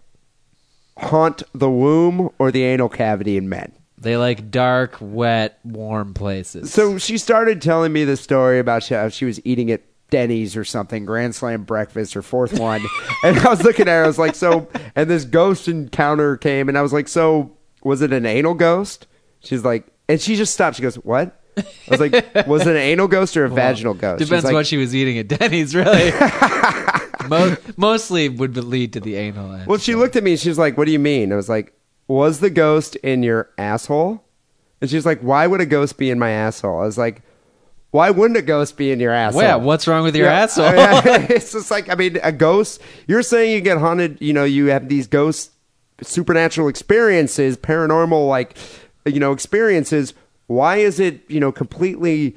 haunt 0.99 1.43
the 1.55 1.71
womb 1.71 2.29
or 2.39 2.53
the 2.53 2.63
anal 2.63 2.91
cavity 2.91 3.37
in 3.39 3.49
men. 3.49 3.73
They 3.97 4.19
like 4.19 4.51
dark, 4.51 4.97
wet, 5.01 5.59
warm 5.65 6.13
places. 6.13 6.73
So 6.75 6.99
she 6.99 7.17
started 7.17 7.63
telling 7.63 7.91
me 7.93 8.05
the 8.05 8.19
story 8.19 8.59
about 8.59 8.87
how 8.89 9.09
she 9.09 9.25
was 9.25 9.41
eating 9.47 9.71
at 9.71 9.81
Denny's 10.11 10.57
or 10.57 10.65
something, 10.65 11.05
Grand 11.05 11.35
Slam 11.35 11.65
breakfast, 11.65 12.17
or 12.17 12.23
fourth 12.23 12.59
one. 12.59 12.83
and 13.25 13.39
I 13.39 13.49
was 13.49 13.63
looking 13.63 13.89
at 13.89 13.93
her, 13.93 14.05
I 14.05 14.07
was 14.07 14.19
like, 14.19 14.35
so, 14.35 14.69
and 14.95 15.11
this 15.11 15.25
ghost 15.25 15.69
encounter 15.69 16.37
came, 16.37 16.69
and 16.69 16.79
I 16.79 16.83
was 16.83 16.93
like, 16.93 17.09
so, 17.09 17.57
was 17.83 18.03
it 18.03 18.13
an 18.13 18.27
anal 18.27 18.55
ghost? 18.55 19.07
She's 19.41 19.65
like, 19.65 19.87
and 20.09 20.21
she 20.21 20.37
just 20.37 20.55
stopped. 20.55 20.77
She 20.77 20.83
goes, 20.83 20.97
what? 20.97 21.41
I 21.57 21.65
was 21.89 22.01
like, 22.01 22.13
was 22.47 22.63
it 22.63 22.71
an 22.71 22.77
anal 22.77 23.09
ghost 23.09 23.37
or 23.37 23.45
a 23.45 23.49
vaginal 23.49 23.95
ghost? 23.95 24.25
Depends 24.25 24.45
like, 24.45 24.55
what 24.55 24.67
she 24.67 24.77
was 24.77 24.95
eating 24.95 25.19
at 25.19 25.29
Denny's, 25.29 25.75
really. 25.75 26.11
Mo- 27.29 27.57
mostly 27.77 28.29
would 28.29 28.57
lead 28.57 28.93
to 28.95 29.01
the 29.01 29.17
anal 29.17 29.53
end. 29.53 29.67
Well, 29.67 29.79
she 29.79 29.95
looked 29.95 30.17
at 30.17 30.23
me 30.23 30.33
and 30.33 30.41
she 30.41 30.49
was 30.49 30.59
like, 30.59 30.77
What 30.77 30.85
do 30.87 30.93
you 30.93 30.99
mean? 30.99 31.33
I 31.33 31.37
was 31.37 31.49
like, 31.49 31.73
Was 32.07 32.41
the 32.41 32.51
ghost 32.51 32.97
in 32.97 33.23
your 33.23 33.51
asshole? 33.57 34.23
And 34.81 34.91
she's 34.91 35.07
like, 35.07 35.21
Why 35.21 35.47
would 35.47 35.61
a 35.61 35.67
ghost 35.67 35.97
be 35.97 36.11
in 36.11 36.19
my 36.19 36.31
asshole? 36.31 36.81
I 36.81 36.85
was 36.85 36.99
like, 36.99 37.23
Why 37.95 38.11
wouldn't 38.11 38.37
a 38.37 38.43
ghost 38.43 38.77
be 38.77 38.91
in 38.91 38.99
your 38.99 39.13
asshole? 39.13 39.39
Well, 39.43 39.59
yeah, 39.59 39.65
what's 39.65 39.87
wrong 39.87 40.03
with 40.03 40.17
your 40.17 40.27
Yeah, 40.27 40.41
asshole? 40.43 40.65
I 40.67 40.95
mean, 41.05 41.27
it's 41.31 41.53
just 41.53 41.71
like, 41.71 41.89
I 41.89 41.95
mean, 41.95 42.19
a 42.25 42.33
ghost, 42.33 42.81
you're 43.07 43.23
saying 43.23 43.53
you 43.53 43.61
get 43.61 43.79
haunted, 43.79 44.19
you 44.21 44.33
know, 44.33 44.43
you 44.43 44.67
have 44.67 44.89
these 44.89 45.07
ghost 45.07 45.53
supernatural 46.03 46.67
experiences, 46.67 47.57
paranormal, 47.57 48.29
like, 48.29 48.57
you 49.07 49.21
know, 49.21 49.31
experiences. 49.31 50.13
Why 50.49 50.79
is 50.79 50.99
it, 50.99 51.21
you 51.31 51.39
know, 51.39 51.53
completely 51.53 52.35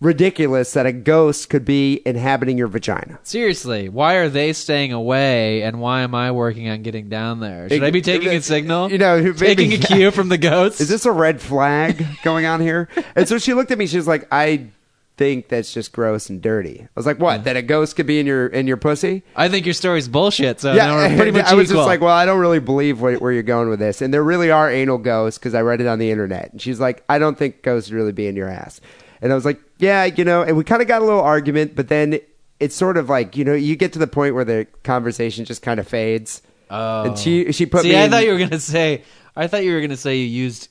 ridiculous 0.00 0.72
that 0.74 0.86
a 0.86 0.92
ghost 0.92 1.48
could 1.50 1.64
be 1.64 2.00
inhabiting 2.06 2.56
your 2.56 2.68
vagina? 2.68 3.18
Seriously, 3.24 3.88
why 3.88 4.14
are 4.14 4.28
they 4.28 4.52
staying 4.52 4.92
away, 4.92 5.62
and 5.62 5.80
why 5.80 6.02
am 6.02 6.14
I 6.14 6.30
working 6.30 6.68
on 6.68 6.82
getting 6.82 7.08
down 7.08 7.40
there? 7.40 7.68
Should 7.68 7.82
It- 7.82 7.86
I 7.86 7.90
be 7.90 8.00
taking 8.00 8.28
a 8.28 8.40
signal? 8.40 8.92
You 8.92 8.98
know, 8.98 9.20
maybe- 9.20 9.38
taking 9.38 9.72
a 9.72 9.78
cue 9.78 10.10
from 10.12 10.28
the 10.28 10.38
ghosts. 10.50 10.80
is 10.80 10.88
this 10.88 11.04
a 11.04 11.10
red 11.12 11.40
flag 11.40 12.06
going 12.22 12.46
on 12.46 12.60
here? 12.60 12.88
And 13.16 13.26
so 13.28 13.38
she 13.38 13.54
looked 13.54 13.72
at 13.72 13.78
me. 13.78 13.86
She 13.88 13.96
was 13.96 14.06
like, 14.06 14.28
I 14.30 14.68
think 15.16 15.48
that's 15.48 15.72
just 15.72 15.92
gross 15.92 16.28
and 16.28 16.42
dirty. 16.42 16.82
I 16.82 16.88
was 16.96 17.06
like, 17.06 17.18
what? 17.18 17.44
That 17.44 17.56
a 17.56 17.62
ghost 17.62 17.96
could 17.96 18.06
be 18.06 18.18
in 18.18 18.26
your 18.26 18.46
in 18.46 18.66
your 18.66 18.76
pussy? 18.76 19.22
I 19.36 19.48
think 19.48 19.66
your 19.66 19.74
story's 19.74 20.08
bullshit. 20.08 20.60
So 20.60 20.74
now 20.74 20.96
we're 20.96 21.16
pretty 21.16 21.30
much 21.32 21.46
I 21.46 21.54
was 21.54 21.70
equal. 21.70 21.82
just 21.82 21.86
like, 21.86 22.00
well, 22.00 22.14
I 22.14 22.26
don't 22.26 22.40
really 22.40 22.60
believe 22.60 23.00
where, 23.00 23.16
where 23.18 23.32
you're 23.32 23.42
going 23.42 23.68
with 23.68 23.78
this. 23.78 24.02
And 24.02 24.12
there 24.12 24.24
really 24.24 24.50
are 24.50 24.70
anal 24.70 24.98
ghosts 24.98 25.38
because 25.38 25.54
I 25.54 25.62
read 25.62 25.80
it 25.80 25.86
on 25.86 25.98
the 25.98 26.10
internet. 26.10 26.52
And 26.52 26.60
she's 26.60 26.80
like, 26.80 27.04
I 27.08 27.18
don't 27.18 27.38
think 27.38 27.62
ghosts 27.62 27.90
really 27.90 28.12
be 28.12 28.26
in 28.26 28.36
your 28.36 28.48
ass. 28.48 28.80
And 29.22 29.32
I 29.32 29.34
was 29.34 29.44
like, 29.44 29.60
yeah, 29.78 30.04
you 30.04 30.24
know. 30.24 30.42
And 30.42 30.56
we 30.56 30.64
kind 30.64 30.82
of 30.82 30.88
got 30.88 31.00
a 31.00 31.04
little 31.04 31.22
argument, 31.22 31.76
but 31.76 31.88
then 31.88 32.18
it's 32.60 32.74
sort 32.74 32.96
of 32.96 33.08
like 33.08 33.36
you 33.36 33.44
know, 33.44 33.54
you 33.54 33.76
get 33.76 33.92
to 33.94 33.98
the 33.98 34.06
point 34.06 34.34
where 34.34 34.44
the 34.44 34.66
conversation 34.82 35.44
just 35.44 35.62
kind 35.62 35.78
of 35.78 35.86
fades. 35.86 36.42
Oh. 36.70 37.04
And 37.04 37.18
she 37.18 37.48
oh. 37.48 37.50
she 37.52 37.66
put 37.66 37.82
See, 37.82 37.90
me. 37.90 37.96
I 37.96 38.04
in- 38.04 38.10
thought 38.10 38.24
you 38.24 38.32
were 38.32 38.38
gonna 38.38 38.60
say. 38.60 39.02
I 39.36 39.48
thought 39.48 39.64
you 39.64 39.72
were 39.74 39.80
gonna 39.80 39.96
say 39.96 40.16
you 40.16 40.26
used 40.26 40.68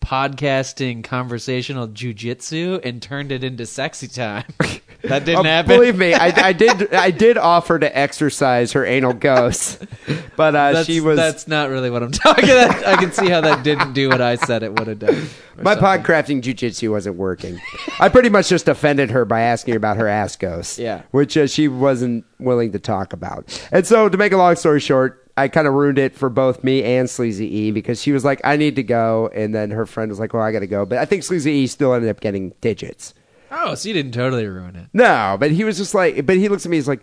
podcasting 0.00 1.04
conversational 1.04 1.88
jujitsu 1.88 2.84
and 2.84 3.02
turned 3.02 3.32
it 3.32 3.44
into 3.44 3.66
sexy 3.66 4.08
time. 4.08 4.44
that 5.02 5.24
didn't 5.24 5.38
Oh, 5.40 5.42
happen. 5.44 5.76
Believe 5.76 5.96
me, 5.96 6.14
I, 6.14 6.48
I 6.48 6.52
did. 6.52 6.92
I 6.94 7.10
did 7.10 7.36
offer 7.38 7.78
to 7.78 7.98
exercise 7.98 8.72
her 8.72 8.84
anal 8.84 9.12
ghost, 9.12 9.84
but 10.36 10.54
uh, 10.54 10.72
that's, 10.72 10.86
she 10.86 11.00
was. 11.00 11.16
That's 11.16 11.46
not 11.46 11.70
really 11.70 11.90
what 11.90 12.02
I'm 12.02 12.10
talking. 12.12 12.44
about. 12.44 12.84
I 12.86 12.96
can 12.96 13.12
see 13.12 13.28
how 13.28 13.40
that 13.42 13.62
didn't 13.62 13.92
do 13.92 14.08
what 14.08 14.20
I 14.20 14.36
said 14.36 14.62
it 14.62 14.78
would 14.78 14.88
have 14.88 14.98
done. 14.98 15.28
my 15.60 15.74
something. 15.74 16.02
podcrafting 16.02 16.42
jujitsu 16.42 16.90
wasn't 16.90 17.16
working. 17.16 17.60
I 18.00 18.08
pretty 18.08 18.28
much 18.28 18.48
just 18.48 18.66
offended 18.68 19.10
her 19.10 19.24
by 19.24 19.40
asking 19.42 19.76
about 19.76 19.96
her 19.98 20.08
ass 20.08 20.36
ghost, 20.36 20.78
Yeah. 20.78 21.02
which 21.10 21.36
uh, 21.36 21.46
she 21.46 21.68
wasn't 21.68 22.24
willing 22.38 22.72
to 22.72 22.78
talk 22.78 23.12
about. 23.12 23.66
And 23.72 23.86
so, 23.86 24.08
to 24.08 24.16
make 24.16 24.32
a 24.32 24.36
long 24.36 24.56
story 24.56 24.80
short, 24.80 25.27
I 25.38 25.48
kind 25.48 25.66
of 25.66 25.74
ruined 25.74 25.98
it 25.98 26.14
for 26.14 26.28
both 26.28 26.62
me 26.64 26.82
and 26.84 27.08
Sleazy 27.08 27.46
E 27.46 27.70
because 27.70 28.02
she 28.02 28.12
was 28.12 28.24
like, 28.24 28.40
"I 28.44 28.56
need 28.56 28.76
to 28.76 28.82
go," 28.82 29.30
and 29.34 29.54
then 29.54 29.70
her 29.70 29.86
friend 29.86 30.10
was 30.10 30.18
like, 30.20 30.32
"Well, 30.34 30.42
I 30.42 30.52
got 30.52 30.60
to 30.60 30.66
go," 30.66 30.84
but 30.84 30.98
I 30.98 31.04
think 31.04 31.22
Sleazy 31.22 31.50
E 31.52 31.66
still 31.66 31.94
ended 31.94 32.10
up 32.10 32.20
getting 32.20 32.52
digits. 32.60 33.14
Oh, 33.50 33.74
so 33.74 33.88
you 33.88 33.94
didn't 33.94 34.12
totally 34.12 34.46
ruin 34.46 34.76
it. 34.76 34.86
No, 34.92 35.36
but 35.40 35.50
he 35.50 35.64
was 35.64 35.78
just 35.78 35.94
like, 35.94 36.26
but 36.26 36.36
he 36.36 36.48
looks 36.50 36.66
at 36.66 36.70
me, 36.70 36.76
he's 36.76 36.86
like, 36.88 37.00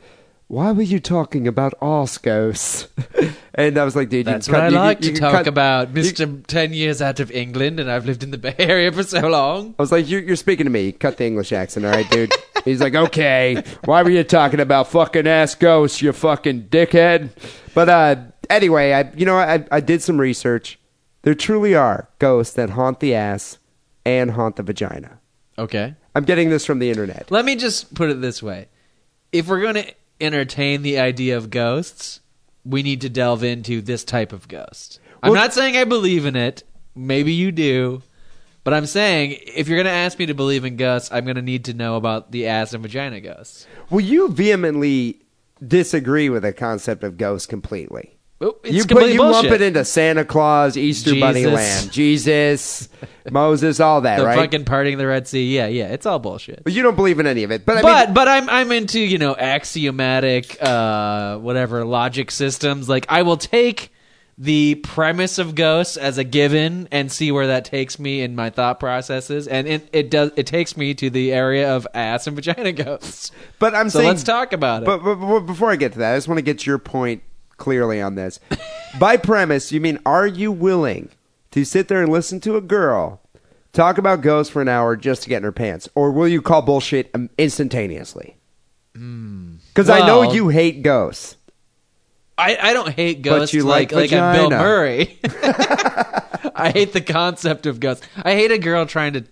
why 0.47 0.71
were 0.71 0.83
you 0.83 0.99
talking 0.99 1.47
about 1.47 1.73
ghosts? 2.21 2.87
and 3.55 3.75
I 3.79 3.83
was 3.83 3.95
like, 3.95 4.09
dude, 4.09 4.27
That's 4.27 4.47
you 4.47 4.53
what 4.53 4.61
I 4.61 4.65
cut, 4.67 4.71
you 4.73 4.77
like 4.77 4.97
can- 4.99 5.07
you 5.07 5.13
to 5.15 5.19
talk 5.19 5.31
cut- 5.31 5.47
about. 5.47 5.87
you- 5.87 5.93
Mister, 5.95 6.27
ten 6.45 6.71
years 6.71 7.01
out 7.01 7.19
of 7.19 7.31
England, 7.31 7.79
and 7.79 7.89
I've 7.89 8.05
lived 8.05 8.21
in 8.21 8.29
the 8.29 8.37
Bay 8.37 8.53
Area 8.59 8.91
for 8.91 9.01
so 9.01 9.27
long. 9.27 9.73
I 9.79 9.81
was 9.81 9.91
like, 9.91 10.07
you're, 10.07 10.21
you're 10.21 10.35
speaking 10.35 10.65
to 10.65 10.69
me. 10.69 10.91
Cut 10.91 11.17
the 11.17 11.25
English 11.25 11.51
accent, 11.51 11.83
all 11.85 11.91
right, 11.91 12.07
dude? 12.11 12.31
He's 12.63 12.79
like, 12.79 12.93
okay. 12.93 13.63
Why 13.85 14.03
were 14.03 14.09
you 14.11 14.23
talking 14.23 14.59
about 14.59 14.87
fucking 14.89 15.25
ass 15.25 15.55
ghosts, 15.55 15.99
you 16.01 16.11
fucking 16.13 16.65
dickhead? 16.69 17.29
But 17.73 17.89
uh, 17.89 18.15
anyway, 18.49 18.93
I 18.93 19.11
you 19.15 19.25
know 19.25 19.37
I 19.37 19.65
I 19.71 19.79
did 19.79 20.01
some 20.01 20.19
research. 20.19 20.79
There 21.23 21.33
truly 21.35 21.73
are 21.75 22.09
ghosts 22.19 22.53
that 22.55 22.71
haunt 22.71 22.99
the 22.99 23.15
ass 23.15 23.57
and 24.05 24.31
haunt 24.31 24.57
the 24.57 24.63
vagina. 24.63 25.19
Okay. 25.57 25.95
I'm 26.13 26.23
getting 26.23 26.49
this 26.49 26.65
from 26.65 26.79
the 26.79 26.89
internet. 26.89 27.31
Let 27.31 27.45
me 27.45 27.55
just 27.55 27.93
put 27.95 28.09
it 28.09 28.21
this 28.21 28.41
way: 28.43 28.67
if 29.31 29.47
we're 29.47 29.61
going 29.61 29.75
to 29.75 29.93
entertain 30.21 30.81
the 30.81 30.99
idea 30.99 31.35
of 31.37 31.49
ghosts, 31.49 32.21
we 32.63 32.83
need 32.83 33.01
to 33.01 33.09
delve 33.09 33.43
into 33.43 33.81
this 33.81 34.03
type 34.03 34.31
of 34.31 34.47
ghost. 34.47 34.99
I'm 35.23 35.31
Well- 35.31 35.41
not 35.41 35.53
saying 35.53 35.75
I 35.77 35.83
believe 35.83 36.25
in 36.25 36.35
it. 36.35 36.63
Maybe 36.95 37.33
you 37.33 37.51
do. 37.51 38.01
But 38.63 38.73
I'm 38.73 38.87
saying 38.87 39.37
if 39.45 39.67
you're 39.67 39.77
going 39.77 39.85
to 39.85 39.91
ask 39.91 40.17
me 40.17 40.25
to 40.25 40.33
believe 40.33 40.65
in 40.65 40.75
ghosts, 40.75 41.11
I'm 41.11 41.23
going 41.25 41.35
to 41.35 41.41
need 41.43 41.65
to 41.65 41.73
know 41.75 41.97
about 41.97 42.31
the 42.31 42.47
ass 42.47 42.73
and 42.73 42.81
vagina 42.81 43.19
ghosts. 43.19 43.67
Well, 43.91 43.99
you 43.99 44.29
vehemently 44.29 45.21
disagree 45.65 46.29
with 46.29 46.41
the 46.43 46.51
concept 46.53 47.03
of 47.03 47.17
ghosts 47.17 47.45
completely. 47.45 48.17
It's 48.41 48.73
you 48.75 48.85
put 48.85 49.09
you 49.09 49.17
bullshit. 49.17 49.43
lump 49.43 49.47
it 49.47 49.61
into 49.61 49.85
Santa 49.85 50.25
Claus, 50.25 50.75
Easter 50.75 51.17
Bunny 51.17 51.45
Land, 51.45 51.91
Jesus, 51.91 52.89
Moses, 53.31 53.79
all 53.79 54.01
that, 54.01 54.17
the 54.17 54.25
right? 54.25 54.37
fucking 54.37 54.65
parting 54.65 54.97
the 54.97 55.07
Red 55.07 55.25
Sea. 55.27 55.55
Yeah, 55.55 55.67
yeah, 55.67 55.87
it's 55.93 56.05
all 56.05 56.19
bullshit. 56.19 56.63
but 56.65 56.73
you 56.73 56.83
don't 56.83 56.95
believe 56.97 57.19
in 57.19 57.27
any 57.27 57.43
of 57.43 57.51
it. 57.51 57.65
But 57.65 57.77
I 57.77 57.81
but 57.81 58.05
mean, 58.07 58.13
but 58.13 58.27
I'm 58.27 58.49
I'm 58.49 58.71
into 58.73 58.99
you 58.99 59.17
know 59.17 59.35
axiomatic 59.37 60.57
uh 60.61 61.37
whatever 61.37 61.85
logic 61.85 62.29
systems. 62.31 62.89
Like 62.89 63.05
I 63.09 63.21
will 63.21 63.37
take 63.37 63.91
the 64.37 64.75
premise 64.83 65.37
of 65.37 65.55
ghosts 65.55 65.95
as 65.95 66.17
a 66.17 66.23
given 66.25 66.89
and 66.91 67.09
see 67.09 67.31
where 67.31 67.47
that 67.47 67.63
takes 67.63 67.97
me 67.99 68.21
in 68.21 68.35
my 68.35 68.49
thought 68.49 68.81
processes, 68.81 69.47
and 69.47 69.65
it, 69.65 69.87
it 69.93 70.11
does 70.11 70.31
it 70.35 70.45
takes 70.45 70.75
me 70.75 70.93
to 70.95 71.09
the 71.09 71.31
area 71.31 71.73
of 71.73 71.87
ass 71.93 72.27
and 72.27 72.35
vagina 72.35 72.73
ghosts. 72.73 73.31
but 73.59 73.73
I'm 73.73 73.89
So 73.89 73.99
saying, 73.99 74.09
let's 74.09 74.23
talk 74.23 74.51
about 74.51 74.83
it. 74.83 74.87
But, 74.87 75.03
but, 75.05 75.15
but 75.15 75.39
before 75.41 75.71
I 75.71 75.77
get 75.77 75.93
to 75.93 75.99
that, 75.99 76.13
I 76.13 76.17
just 76.17 76.27
want 76.27 76.37
to 76.39 76.41
get 76.43 76.59
to 76.59 76.69
your 76.69 76.79
point 76.79 77.23
clearly 77.57 78.01
on 78.01 78.15
this. 78.15 78.39
By 78.99 79.17
premise, 79.17 79.71
you 79.71 79.81
mean 79.81 79.99
are 80.05 80.27
you 80.27 80.51
willing 80.51 81.09
to 81.51 81.63
sit 81.65 81.87
there 81.87 82.01
and 82.01 82.11
listen 82.11 82.39
to 82.41 82.55
a 82.57 82.61
girl 82.61 83.21
talk 83.73 83.97
about 83.97 84.21
ghosts 84.21 84.51
for 84.51 84.61
an 84.61 84.69
hour 84.69 84.95
just 84.95 85.23
to 85.23 85.29
get 85.29 85.37
in 85.37 85.43
her 85.43 85.51
pants, 85.51 85.87
or 85.95 86.11
will 86.11 86.27
you 86.27 86.41
call 86.41 86.61
bullshit 86.61 87.13
instantaneously? 87.37 88.37
Because 88.93 89.89
I 89.89 89.99
know 90.07 90.21
Hmm. 90.21 90.27
Well- 90.27 90.35
you 90.35 90.49
hate 90.49 90.81
ghosts. 90.81 91.35
I, 92.37 92.57
I 92.61 92.73
don't 92.73 92.89
hate 92.89 93.21
ghosts 93.21 93.53
you 93.53 93.63
like 93.63 93.93
like 93.93 94.11
like, 94.11 94.21
I'm 94.21 94.35
Bill 94.35 94.49
vagina. 94.49 94.61
Murray. 94.61 95.19
I 96.53 96.71
hate 96.73 96.91
the 96.91 96.99
concept 97.01 97.65
of 97.65 97.79
ghosts. 97.79 98.05
I 98.17 98.33
hate 98.33 98.51
a 98.51 98.57
girl 98.57 98.85
trying 98.85 99.13
to 99.13 99.23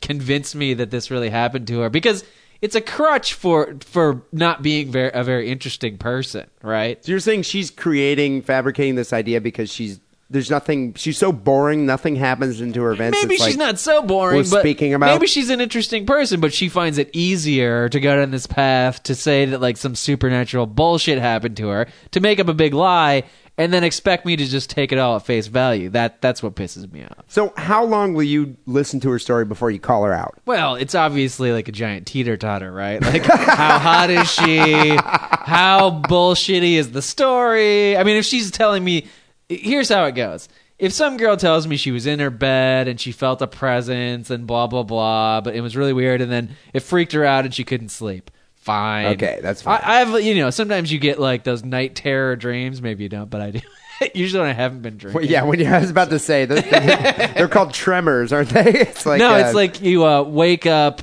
convince 0.00 0.54
me 0.56 0.74
that 0.74 0.90
this 0.90 1.10
really 1.10 1.30
happened 1.30 1.68
to 1.68 1.80
her 1.80 1.90
because 1.90 2.24
it's 2.60 2.74
a 2.74 2.80
crutch 2.80 3.34
for 3.34 3.76
for 3.80 4.22
not 4.32 4.62
being 4.62 4.90
very 4.90 5.10
a 5.14 5.22
very 5.24 5.50
interesting 5.50 5.98
person, 5.98 6.46
right? 6.62 7.02
So 7.04 7.12
you're 7.12 7.20
saying 7.20 7.42
she's 7.42 7.70
creating, 7.70 8.42
fabricating 8.42 8.94
this 8.96 9.12
idea 9.12 9.40
because 9.40 9.72
she's 9.72 10.00
there's 10.30 10.50
nothing. 10.50 10.92
She's 10.94 11.16
so 11.16 11.32
boring. 11.32 11.86
Nothing 11.86 12.14
happens 12.16 12.60
into 12.60 12.82
her 12.82 12.92
events. 12.92 13.16
Maybe 13.18 13.36
It's 13.36 13.44
she's 13.44 13.56
like- 13.56 13.66
not 13.66 13.78
so 13.78 14.02
boring, 14.02 14.36
we're 14.36 14.50
but 14.50 14.60
speaking 14.60 14.92
about- 14.92 15.14
maybe 15.14 15.26
she's 15.26 15.48
an 15.48 15.60
interesting 15.62 16.04
person, 16.04 16.38
but 16.40 16.52
she 16.52 16.68
finds 16.68 16.98
it 16.98 17.08
easier 17.14 17.88
to 17.88 17.98
go 17.98 18.14
down 18.16 18.30
this 18.30 18.46
path 18.46 19.02
to 19.04 19.14
say 19.14 19.46
that 19.46 19.60
like 19.62 19.78
some 19.78 19.94
supernatural 19.94 20.66
bullshit 20.66 21.18
happened 21.18 21.56
to 21.56 21.68
her, 21.68 21.86
to 22.10 22.20
make 22.20 22.40
up 22.40 22.48
a 22.48 22.52
big 22.54 22.74
lie, 22.74 23.22
and 23.58 23.72
then 23.72 23.82
expect 23.82 24.24
me 24.24 24.36
to 24.36 24.46
just 24.46 24.70
take 24.70 24.92
it 24.92 24.98
all 24.98 25.16
at 25.16 25.26
face 25.26 25.48
value. 25.48 25.90
That 25.90 26.22
that's 26.22 26.42
what 26.42 26.54
pisses 26.54 26.90
me 26.90 27.04
off. 27.04 27.24
So 27.26 27.52
how 27.56 27.84
long 27.84 28.14
will 28.14 28.22
you 28.22 28.56
listen 28.66 29.00
to 29.00 29.10
her 29.10 29.18
story 29.18 29.44
before 29.44 29.70
you 29.70 29.80
call 29.80 30.04
her 30.04 30.14
out? 30.14 30.38
Well, 30.46 30.76
it's 30.76 30.94
obviously 30.94 31.52
like 31.52 31.68
a 31.68 31.72
giant 31.72 32.06
teeter 32.06 32.36
totter, 32.36 32.72
right? 32.72 33.02
Like, 33.02 33.24
how 33.24 33.78
hot 33.78 34.10
is 34.10 34.30
she? 34.30 34.96
How 34.96 36.02
bullshitty 36.08 36.74
is 36.74 36.92
the 36.92 37.02
story? 37.02 37.96
I 37.96 38.04
mean, 38.04 38.16
if 38.16 38.24
she's 38.24 38.50
telling 38.50 38.84
me, 38.84 39.08
here's 39.48 39.88
how 39.88 40.04
it 40.04 40.12
goes. 40.12 40.48
If 40.78 40.92
some 40.92 41.16
girl 41.16 41.36
tells 41.36 41.66
me 41.66 41.76
she 41.76 41.90
was 41.90 42.06
in 42.06 42.20
her 42.20 42.30
bed 42.30 42.86
and 42.86 43.00
she 43.00 43.10
felt 43.10 43.42
a 43.42 43.48
presence 43.48 44.30
and 44.30 44.46
blah, 44.46 44.68
blah, 44.68 44.84
blah, 44.84 45.40
but 45.40 45.56
it 45.56 45.60
was 45.60 45.76
really 45.76 45.92
weird 45.92 46.20
and 46.20 46.30
then 46.30 46.56
it 46.72 46.80
freaked 46.80 47.12
her 47.12 47.24
out 47.24 47.44
and 47.44 47.52
she 47.52 47.64
couldn't 47.64 47.88
sleep, 47.88 48.30
fine. 48.60 49.06
Okay, 49.14 49.40
that's 49.42 49.62
fine. 49.62 49.80
I, 49.82 49.96
I 49.96 49.98
have, 50.00 50.20
you 50.22 50.34
know, 50.36 50.50
sometimes 50.50 50.92
you 50.92 50.98
get 50.98 51.18
like 51.18 51.44
those 51.44 51.64
night 51.64 51.94
terror 51.94 52.36
dreams. 52.36 52.82
Maybe 52.82 53.02
you 53.02 53.08
don't, 53.08 53.30
but 53.30 53.40
I 53.40 53.50
do. 53.50 53.60
Usually 54.14 54.40
when 54.40 54.50
I 54.50 54.52
haven't 54.52 54.82
been 54.82 54.96
drinking. 54.96 55.20
Well, 55.20 55.30
yeah, 55.30 55.42
when 55.42 55.58
you, 55.58 55.66
I 55.66 55.80
was 55.80 55.90
about 55.90 56.10
to 56.10 56.18
say 56.18 56.44
they're, 56.44 56.62
they're 57.34 57.48
called 57.48 57.74
tremors, 57.74 58.32
aren't 58.32 58.50
they? 58.50 58.80
It's 58.80 59.06
like 59.06 59.18
no, 59.18 59.34
uh, 59.34 59.38
it's 59.38 59.54
like 59.54 59.80
you 59.80 60.04
uh, 60.04 60.22
wake 60.22 60.66
up. 60.66 61.02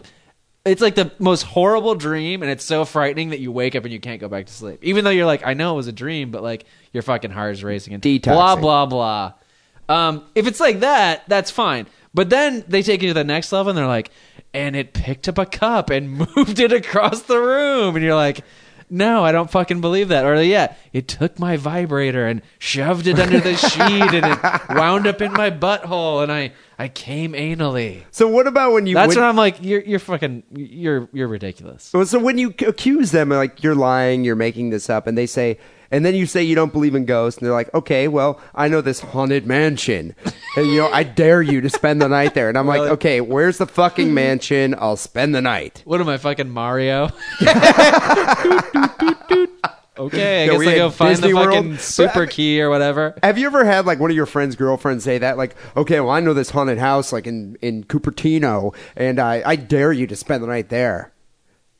It's 0.63 0.81
like 0.81 0.95
the 0.95 1.11
most 1.19 1.43
horrible 1.43 1.93
dream, 1.93 2.41
and 2.41 2.51
it's 2.51 2.63
so 2.63 2.85
frightening 2.85 3.29
that 3.29 3.39
you 3.39 3.51
wake 3.51 3.75
up 3.75 3.83
and 3.83 3.93
you 3.93 3.99
can't 3.99 4.19
go 4.19 4.27
back 4.27 4.47
to 4.47 4.53
sleep. 4.53 4.79
Even 4.81 5.03
though 5.03 5.11
you're 5.11 5.25
like, 5.25 5.45
I 5.45 5.53
know 5.53 5.73
it 5.73 5.77
was 5.77 5.87
a 5.87 5.91
dream, 5.91 6.31
but 6.31 6.41
like 6.41 6.65
your 6.91 7.03
fucking 7.03 7.31
heart 7.31 7.53
is 7.53 7.63
racing 7.63 7.93
and 7.93 8.01
Detoxing. 8.01 8.23
blah 8.23 8.55
blah 8.55 8.85
blah. 8.85 9.33
Um, 9.87 10.25
if 10.33 10.47
it's 10.47 10.59
like 10.59 10.79
that, 10.79 11.23
that's 11.27 11.51
fine. 11.51 11.85
But 12.15 12.29
then 12.29 12.63
they 12.67 12.81
take 12.81 13.03
it 13.03 13.07
to 13.07 13.13
the 13.13 13.25
next 13.25 13.51
level 13.51 13.69
and 13.69 13.77
they're 13.77 13.85
like, 13.85 14.09
and 14.53 14.73
it 14.75 14.93
picked 14.93 15.27
up 15.27 15.37
a 15.37 15.45
cup 15.45 15.89
and 15.89 16.11
moved 16.35 16.59
it 16.59 16.71
across 16.71 17.23
the 17.23 17.37
room. 17.37 17.95
And 17.95 18.03
you're 18.03 18.15
like, 18.15 18.39
no, 18.89 19.25
I 19.25 19.33
don't 19.33 19.51
fucking 19.51 19.81
believe 19.81 20.07
that. 20.09 20.23
Or 20.23 20.41
yeah, 20.41 20.75
it 20.93 21.09
took 21.09 21.37
my 21.39 21.57
vibrator 21.57 22.25
and 22.25 22.41
shoved 22.57 23.07
it 23.07 23.19
under 23.19 23.41
the 23.41 23.55
sheet 23.57 23.81
and 23.81 24.25
it 24.25 24.69
wound 24.69 25.07
up 25.07 25.21
in 25.21 25.33
my 25.33 25.51
butthole 25.51 26.23
and 26.23 26.31
I, 26.31 26.53
I 26.79 26.87
came 26.87 27.33
anally. 27.33 28.05
So 28.11 28.29
what 28.29 28.47
about 28.47 28.71
when 28.71 28.85
you? 28.85 28.95
That's 28.95 29.09
when, 29.09 29.17
what 29.17 29.29
I'm 29.29 29.35
like. 29.35 29.61
You're 29.61 29.81
you're 29.81 29.99
fucking 29.99 30.43
you're 30.53 31.09
you're 31.13 31.27
ridiculous. 31.27 31.83
So 31.83 32.19
when 32.19 32.37
you 32.37 32.53
accuse 32.65 33.11
them, 33.11 33.29
like 33.29 33.63
you're 33.63 33.75
lying, 33.75 34.23
you're 34.23 34.35
making 34.35 34.69
this 34.71 34.89
up, 34.89 35.07
and 35.07 35.17
they 35.17 35.25
say, 35.25 35.57
and 35.91 36.05
then 36.05 36.15
you 36.15 36.25
say 36.25 36.43
you 36.43 36.55
don't 36.55 36.73
believe 36.73 36.95
in 36.95 37.05
ghosts, 37.05 37.37
and 37.39 37.45
they're 37.45 37.53
like, 37.53 37.73
okay, 37.73 38.07
well, 38.07 38.39
I 38.53 38.67
know 38.67 38.81
this 38.81 38.99
haunted 38.99 39.45
mansion, 39.45 40.15
and 40.57 40.67
you 40.67 40.77
know, 40.77 40.89
I 40.91 41.03
dare 41.03 41.41
you 41.41 41.61
to 41.61 41.69
spend 41.69 42.01
the 42.01 42.07
night 42.09 42.33
there, 42.33 42.49
and 42.49 42.57
I'm 42.57 42.67
like, 42.67 42.81
okay, 42.81 43.21
where's 43.21 43.57
the 43.57 43.67
fucking 43.67 44.13
mansion? 44.13 44.75
I'll 44.77 44.97
spend 44.97 45.33
the 45.35 45.41
night. 45.41 45.81
What 45.85 46.01
am 46.01 46.09
I 46.09 46.17
fucking 46.17 46.49
Mario? 46.49 47.09
okay, 49.97 50.43
I 50.43 50.45
Yeah, 50.45 50.45
guess 50.47 50.59
we 50.59 50.67
I 50.69 50.75
go 50.75 50.89
find 50.89 51.11
Disney 51.15 51.29
the 51.29 51.35
World. 51.35 51.53
fucking 51.53 51.77
super 51.77 52.25
key 52.25 52.61
or 52.61 52.69
whatever. 52.69 53.15
Have 53.23 53.37
you 53.37 53.45
ever 53.47 53.65
had 53.65 53.85
like 53.85 53.99
one 53.99 54.09
of 54.09 54.15
your 54.15 54.25
friends' 54.25 54.55
girlfriends 54.55 55.03
say 55.03 55.17
that, 55.17 55.37
like, 55.37 55.55
okay, 55.77 55.99
well, 55.99 56.11
I 56.11 56.19
know 56.19 56.33
this 56.33 56.49
haunted 56.49 56.77
house, 56.77 57.11
like 57.13 57.27
in 57.27 57.57
in 57.61 57.83
Cupertino, 57.85 58.75
and 58.95 59.19
I 59.19 59.41
I 59.45 59.55
dare 59.55 59.91
you 59.93 60.07
to 60.07 60.15
spend 60.15 60.43
the 60.43 60.47
night 60.47 60.69
there. 60.69 61.11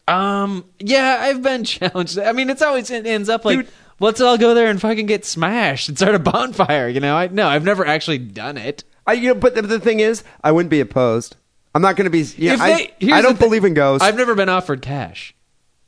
Um, 0.08 0.65
yeah, 0.80 1.18
I've 1.22 1.41
been 1.41 1.63
challenged. 1.65 2.20
I 2.20 2.32
mean, 2.32 2.50
it's 2.50 2.62
always 2.62 2.89
it 2.91 3.06
ends 3.06 3.30
up 3.30 3.44
like 3.46 3.58
Dude. 3.60 3.68
Let's 3.99 4.21
all 4.21 4.38
go 4.38 4.53
there 4.53 4.67
and 4.67 4.79
fucking 4.79 5.05
get 5.05 5.25
smashed 5.25 5.89
and 5.89 5.97
start 5.97 6.15
a 6.15 6.19
bonfire. 6.19 6.88
You 6.88 6.99
know, 6.99 7.15
I 7.15 7.27
no, 7.27 7.47
I've 7.47 7.63
never 7.63 7.86
actually 7.86 8.17
done 8.19 8.58
it. 8.58 8.84
I, 9.08 9.13
you 9.13 9.29
know, 9.29 9.36
but 9.39 9.55
the, 9.55 9.62
the 9.62 9.79
thing 9.79 9.99
is, 9.99 10.23
I 10.43 10.51
wouldn't 10.51 10.71
be 10.71 10.79
opposed. 10.79 11.36
I'm 11.75 11.81
not 11.81 11.95
going 11.95 12.05
to 12.05 12.10
be. 12.10 12.21
Know, 12.23 12.53
If 12.53 12.62
I, 12.62 12.91
I 13.12 13.21
don't 13.21 13.38
believe 13.38 13.65
in 13.65 13.73
ghosts. 13.73 14.05
I've 14.05 14.15
never 14.15 14.34
been 14.34 14.49
offered 14.49 14.81
cash. 14.81 15.36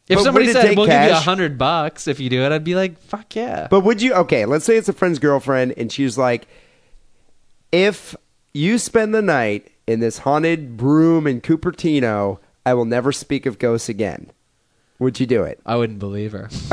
If 0.07 0.17
But 0.17 0.23
somebody 0.23 0.45
would 0.45 0.51
it 0.51 0.53
said 0.53 0.67
take 0.67 0.77
we'll 0.77 0.85
give 0.85 0.93
you 1.01 1.07
a 1.09 1.13
cash? 1.13 1.25
hundred 1.25 1.57
bucks 1.57 2.07
if 2.07 2.19
you 2.19 2.29
do 2.29 2.43
it, 2.43 2.51
I'd 2.53 2.63
be 2.63 2.75
like, 2.75 2.97
fuck 2.97 3.35
yeah. 3.35 3.67
But 3.69 3.81
would 3.81 4.01
you? 4.01 4.13
Okay, 4.13 4.45
let's 4.45 4.63
say 4.63 4.77
it's 4.77 4.87
a 4.87 4.93
friend's 4.93 5.19
girlfriend, 5.19 5.73
and 5.75 5.91
she's 5.91 6.17
like, 6.17 6.47
"If 7.71 8.15
you 8.53 8.77
spend 8.77 9.13
the 9.13 9.21
night 9.21 9.69
in 9.85 9.99
this 9.99 10.19
haunted 10.19 10.81
room 10.81 11.27
in 11.27 11.41
Cupertino, 11.41 12.39
I 12.65 12.73
will 12.73 12.85
never 12.85 13.11
speak 13.11 13.45
of 13.45 13.59
ghosts 13.59 13.89
again." 13.89 14.31
Would 14.99 15.19
you 15.19 15.25
do 15.27 15.43
it? 15.43 15.59
I 15.65 15.75
wouldn't 15.75 15.99
believe 15.99 16.31
her. 16.31 16.49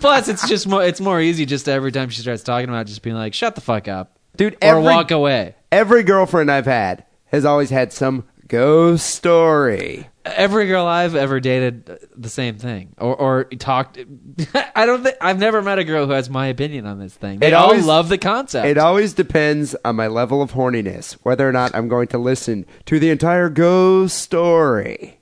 Plus, 0.00 0.28
it's 0.28 0.48
just 0.48 0.66
more. 0.68 0.82
It's 0.84 1.00
more 1.00 1.20
easy 1.20 1.46
just 1.46 1.68
every 1.68 1.92
time 1.92 2.08
she 2.10 2.22
starts 2.22 2.42
talking 2.42 2.68
about, 2.68 2.82
it, 2.82 2.88
just 2.88 3.02
being 3.02 3.16
like, 3.16 3.34
"Shut 3.34 3.54
the 3.54 3.60
fuck 3.60 3.88
up, 3.88 4.18
Dude, 4.36 4.56
or 4.62 4.80
walk 4.80 5.10
away." 5.10 5.54
Every 5.72 6.02
girlfriend 6.02 6.50
I've 6.50 6.66
had 6.66 7.04
has 7.26 7.44
always 7.44 7.70
had 7.70 7.92
some 7.92 8.24
ghost 8.46 9.06
story. 9.10 10.08
Every 10.24 10.66
girl 10.66 10.84
I've 10.86 11.14
ever 11.14 11.40
dated, 11.40 11.88
uh, 11.90 11.96
the 12.16 12.28
same 12.28 12.56
thing, 12.56 12.94
or 12.98 13.16
or 13.16 13.44
talked. 13.44 13.98
I 14.76 14.86
don't 14.86 15.02
think 15.02 15.16
I've 15.20 15.38
never 15.38 15.60
met 15.62 15.78
a 15.78 15.84
girl 15.84 16.06
who 16.06 16.12
has 16.12 16.28
my 16.30 16.46
opinion 16.48 16.86
on 16.86 16.98
this 16.98 17.14
thing. 17.14 17.38
They 17.40 17.48
It 17.48 17.52
all 17.54 17.66
always- 17.70 17.84
love 17.86 18.08
the 18.08 18.18
concept. 18.18 18.66
It 18.66 18.78
always 18.78 19.12
depends 19.12 19.74
on 19.84 19.96
my 19.96 20.06
level 20.06 20.40
of 20.42 20.52
horniness, 20.52 21.14
whether 21.24 21.48
or 21.48 21.52
not 21.52 21.74
I'm 21.74 21.88
going 21.88 22.08
to 22.08 22.18
listen 22.18 22.64
to 22.86 22.98
the 23.00 23.10
entire 23.10 23.48
ghost 23.48 24.18
story. 24.18 25.17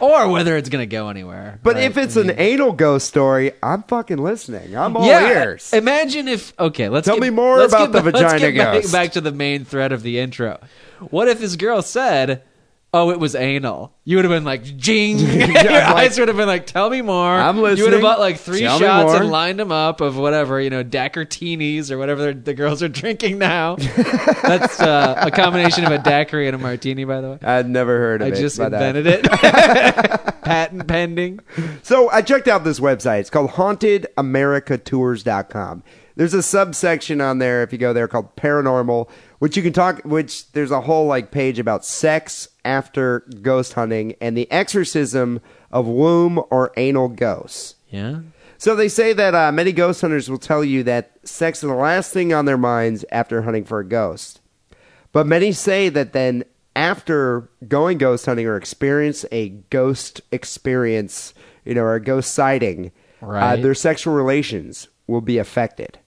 Or 0.00 0.28
whether 0.28 0.56
it's 0.56 0.68
gonna 0.68 0.86
go 0.86 1.08
anywhere. 1.08 1.58
But 1.62 1.74
right? 1.76 1.84
if 1.84 1.96
it's 1.96 2.16
I 2.16 2.20
mean- 2.22 2.30
an 2.30 2.38
anal 2.38 2.72
ghost 2.72 3.08
story, 3.08 3.52
I'm 3.62 3.82
fucking 3.84 4.18
listening. 4.18 4.76
I'm 4.76 4.96
all 4.96 5.06
yeah, 5.06 5.28
ears. 5.28 5.72
Imagine 5.72 6.28
if 6.28 6.52
okay, 6.58 6.88
let's 6.88 7.06
Tell 7.06 7.16
get- 7.16 7.22
me 7.22 7.30
more 7.30 7.60
about 7.62 7.92
get 7.92 7.92
the 7.92 8.00
ba- 8.10 8.16
let's 8.18 8.32
vagina 8.32 8.52
get 8.52 8.64
back- 8.64 8.74
ghost. 8.82 8.92
Back, 8.92 9.12
to 9.12 9.20
the 9.20 9.32
main 9.32 9.64
thread 9.64 9.92
of 9.92 10.02
the 10.02 10.18
intro. 10.18 10.58
What 11.10 11.28
if 11.28 11.40
this 11.40 11.56
girl 11.56 11.82
said, 11.82 12.42
"Oh, 12.92 13.10
it 13.10 13.20
was 13.20 13.34
anal"? 13.34 13.92
You 14.04 14.16
would 14.16 14.24
have 14.24 14.32
been 14.32 14.44
like, 14.44 14.62
"Jing!" 14.76 15.18
Your 15.28 15.48
like, 15.48 15.66
eyes 15.66 16.18
would 16.18 16.28
have 16.28 16.36
been 16.36 16.46
like, 16.46 16.66
"Tell 16.66 16.90
me 16.90 17.02
more." 17.02 17.34
I'm 17.34 17.58
listening. 17.58 17.78
You 17.78 17.84
would 17.84 17.92
have 17.94 18.02
bought 18.02 18.20
like 18.20 18.38
three 18.38 18.60
Tell 18.60 18.78
shots 18.78 19.14
and 19.14 19.30
lined 19.30 19.58
them 19.58 19.72
up 19.72 20.00
of 20.00 20.16
whatever 20.16 20.60
you 20.60 20.70
know, 20.70 20.84
daiquiris 20.84 21.90
or 21.90 21.98
whatever 21.98 22.32
the 22.32 22.54
girls 22.54 22.80
are 22.82 22.88
drinking 22.88 23.38
now. 23.38 23.76
That's 23.76 24.80
uh, 24.80 25.16
a 25.18 25.30
combination 25.30 25.84
of 25.84 25.92
a 25.92 25.98
daiquiri 25.98 26.46
and 26.46 26.54
a 26.54 26.58
martini, 26.58 27.04
by 27.04 27.20
the 27.20 27.30
way. 27.30 27.38
I'd 27.42 27.68
never 27.68 27.98
heard 27.98 28.22
of 28.22 28.26
I 28.26 28.30
it. 28.30 28.36
I 28.36 28.40
just 28.40 28.60
uh, 28.60 28.64
invented 28.64 29.06
it. 29.06 29.24
Patent 30.42 30.86
pending. 30.86 31.40
So 31.82 32.10
I 32.10 32.22
checked 32.22 32.48
out 32.48 32.64
this 32.64 32.80
website. 32.80 33.20
It's 33.20 33.30
called 33.30 33.50
hauntedamericatours.com. 33.50 35.82
There's 36.18 36.34
a 36.34 36.42
subsection 36.42 37.20
on 37.20 37.38
there 37.38 37.62
if 37.62 37.72
you 37.72 37.78
go 37.78 37.92
there 37.92 38.08
called 38.08 38.34
paranormal, 38.34 39.08
which 39.38 39.56
you 39.56 39.62
can 39.62 39.72
talk 39.72 40.00
which 40.04 40.50
there's 40.52 40.70
a 40.70 40.80
whole 40.82 41.06
like 41.06 41.30
page 41.30 41.58
about 41.58 41.84
sex 41.84 42.48
after 42.64 43.20
ghost 43.42 43.74
hunting 43.74 44.14
and 44.20 44.36
the 44.36 44.50
exorcism 44.50 45.40
of 45.70 45.86
womb 45.86 46.42
or 46.50 46.72
anal 46.76 47.08
ghosts. 47.08 47.74
Yeah. 47.90 48.20
So 48.58 48.74
they 48.74 48.88
say 48.88 49.12
that 49.12 49.34
uh, 49.34 49.52
many 49.52 49.70
ghost 49.72 50.00
hunters 50.00 50.28
will 50.28 50.38
tell 50.38 50.64
you 50.64 50.82
that 50.84 51.12
sex 51.22 51.62
is 51.62 51.68
the 51.68 51.74
last 51.74 52.12
thing 52.12 52.32
on 52.34 52.44
their 52.44 52.58
minds 52.58 53.04
after 53.12 53.42
hunting 53.42 53.64
for 53.64 53.78
a 53.78 53.84
ghost. 53.86 54.40
But 55.12 55.26
many 55.26 55.52
say 55.52 55.88
that 55.90 56.12
then 56.12 56.44
after 56.74 57.48
going 57.66 57.98
ghost 57.98 58.26
hunting 58.26 58.46
or 58.46 58.56
experience 58.56 59.24
a 59.30 59.50
ghost 59.70 60.20
experience, 60.32 61.34
you 61.64 61.74
know, 61.74 61.82
or 61.82 61.94
a 61.94 62.02
ghost 62.02 62.32
sighting, 62.34 62.90
uh, 63.22 63.26
Right. 63.26 63.62
their 63.62 63.74
sexual 63.74 64.14
relations 64.14 64.88
will 65.06 65.20
be 65.20 65.38
affected. 65.38 65.98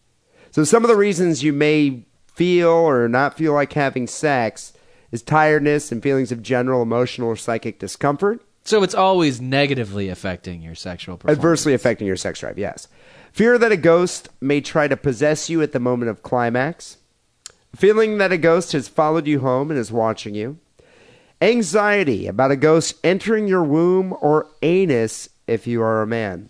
So 0.51 0.63
some 0.63 0.83
of 0.83 0.89
the 0.89 0.95
reasons 0.97 1.43
you 1.43 1.53
may 1.53 2.03
feel 2.33 2.69
or 2.69 3.07
not 3.07 3.37
feel 3.37 3.53
like 3.53 3.73
having 3.73 4.07
sex 4.07 4.73
is 5.11 5.21
tiredness 5.21 5.91
and 5.91 6.01
feelings 6.01 6.31
of 6.31 6.41
general 6.41 6.81
emotional 6.81 7.27
or 7.27 7.35
psychic 7.35 7.79
discomfort. 7.79 8.41
So 8.63 8.83
it's 8.83 8.95
always 8.95 9.41
negatively 9.41 10.09
affecting 10.09 10.61
your 10.61 10.75
sexual 10.75 11.17
performance. 11.17 11.37
Adversely 11.37 11.73
affecting 11.73 12.07
your 12.07 12.15
sex 12.15 12.39
drive, 12.39 12.59
yes. 12.59 12.87
Fear 13.31 13.57
that 13.57 13.71
a 13.71 13.77
ghost 13.77 14.29
may 14.39 14.61
try 14.61 14.87
to 14.87 14.97
possess 14.97 15.49
you 15.49 15.61
at 15.61 15.71
the 15.71 15.79
moment 15.79 16.09
of 16.09 16.21
climax. 16.21 16.97
Feeling 17.75 18.17
that 18.17 18.31
a 18.31 18.37
ghost 18.37 18.73
has 18.73 18.87
followed 18.87 19.25
you 19.25 19.39
home 19.39 19.71
and 19.71 19.79
is 19.79 19.91
watching 19.91 20.35
you. 20.35 20.59
Anxiety 21.41 22.27
about 22.27 22.51
a 22.51 22.55
ghost 22.55 22.95
entering 23.03 23.47
your 23.47 23.63
womb 23.63 24.15
or 24.21 24.47
anus 24.61 25.29
if 25.47 25.65
you 25.65 25.81
are 25.81 26.01
a 26.01 26.07
man. 26.07 26.49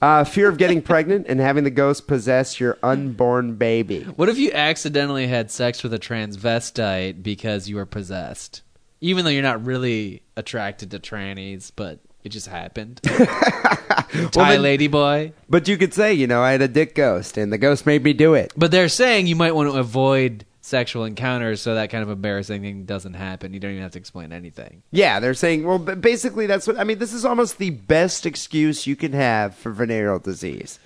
Uh, 0.00 0.24
fear 0.24 0.48
of 0.48 0.58
getting 0.58 0.82
pregnant 0.82 1.26
and 1.28 1.40
having 1.40 1.64
the 1.64 1.70
ghost 1.70 2.06
possess 2.06 2.60
your 2.60 2.78
unborn 2.82 3.54
baby. 3.56 4.02
What 4.02 4.28
if 4.28 4.38
you 4.38 4.52
accidentally 4.52 5.26
had 5.26 5.50
sex 5.50 5.82
with 5.82 5.92
a 5.92 5.98
transvestite 5.98 7.22
because 7.22 7.68
you 7.68 7.76
were 7.76 7.86
possessed? 7.86 8.62
Even 9.00 9.24
though 9.24 9.30
you're 9.30 9.42
not 9.42 9.64
really 9.64 10.22
attracted 10.36 10.90
to 10.92 10.98
trannies, 10.98 11.70
but 11.74 12.00
it 12.24 12.30
just 12.30 12.48
happened. 12.48 13.00
Thai 14.32 14.56
lady 14.56 14.88
boy. 14.88 15.32
But 15.48 15.68
you 15.68 15.76
could 15.76 15.94
say, 15.94 16.12
you 16.12 16.26
know, 16.26 16.42
I 16.42 16.52
had 16.52 16.62
a 16.62 16.68
dick 16.68 16.94
ghost 16.94 17.36
and 17.36 17.52
the 17.52 17.58
ghost 17.58 17.86
made 17.86 18.02
me 18.02 18.12
do 18.12 18.34
it. 18.34 18.52
But 18.56 18.70
they're 18.70 18.88
saying 18.88 19.26
you 19.26 19.36
might 19.36 19.54
want 19.54 19.70
to 19.70 19.78
avoid 19.78 20.44
sexual 20.66 21.04
encounters 21.04 21.60
so 21.60 21.76
that 21.76 21.90
kind 21.90 22.02
of 22.02 22.10
embarrassing 22.10 22.60
thing 22.60 22.84
doesn't 22.84 23.14
happen. 23.14 23.54
You 23.54 23.60
don't 23.60 23.70
even 23.70 23.82
have 23.82 23.92
to 23.92 23.98
explain 23.98 24.32
anything. 24.32 24.82
Yeah, 24.90 25.20
they're 25.20 25.34
saying, 25.34 25.64
well, 25.64 25.78
basically, 25.78 26.46
that's 26.46 26.66
what 26.66 26.78
I 26.78 26.84
mean. 26.84 26.98
This 26.98 27.12
is 27.12 27.24
almost 27.24 27.58
the 27.58 27.70
best 27.70 28.26
excuse 28.26 28.86
you 28.86 28.96
can 28.96 29.12
have 29.12 29.54
for 29.54 29.70
venereal 29.70 30.18
disease. 30.18 30.80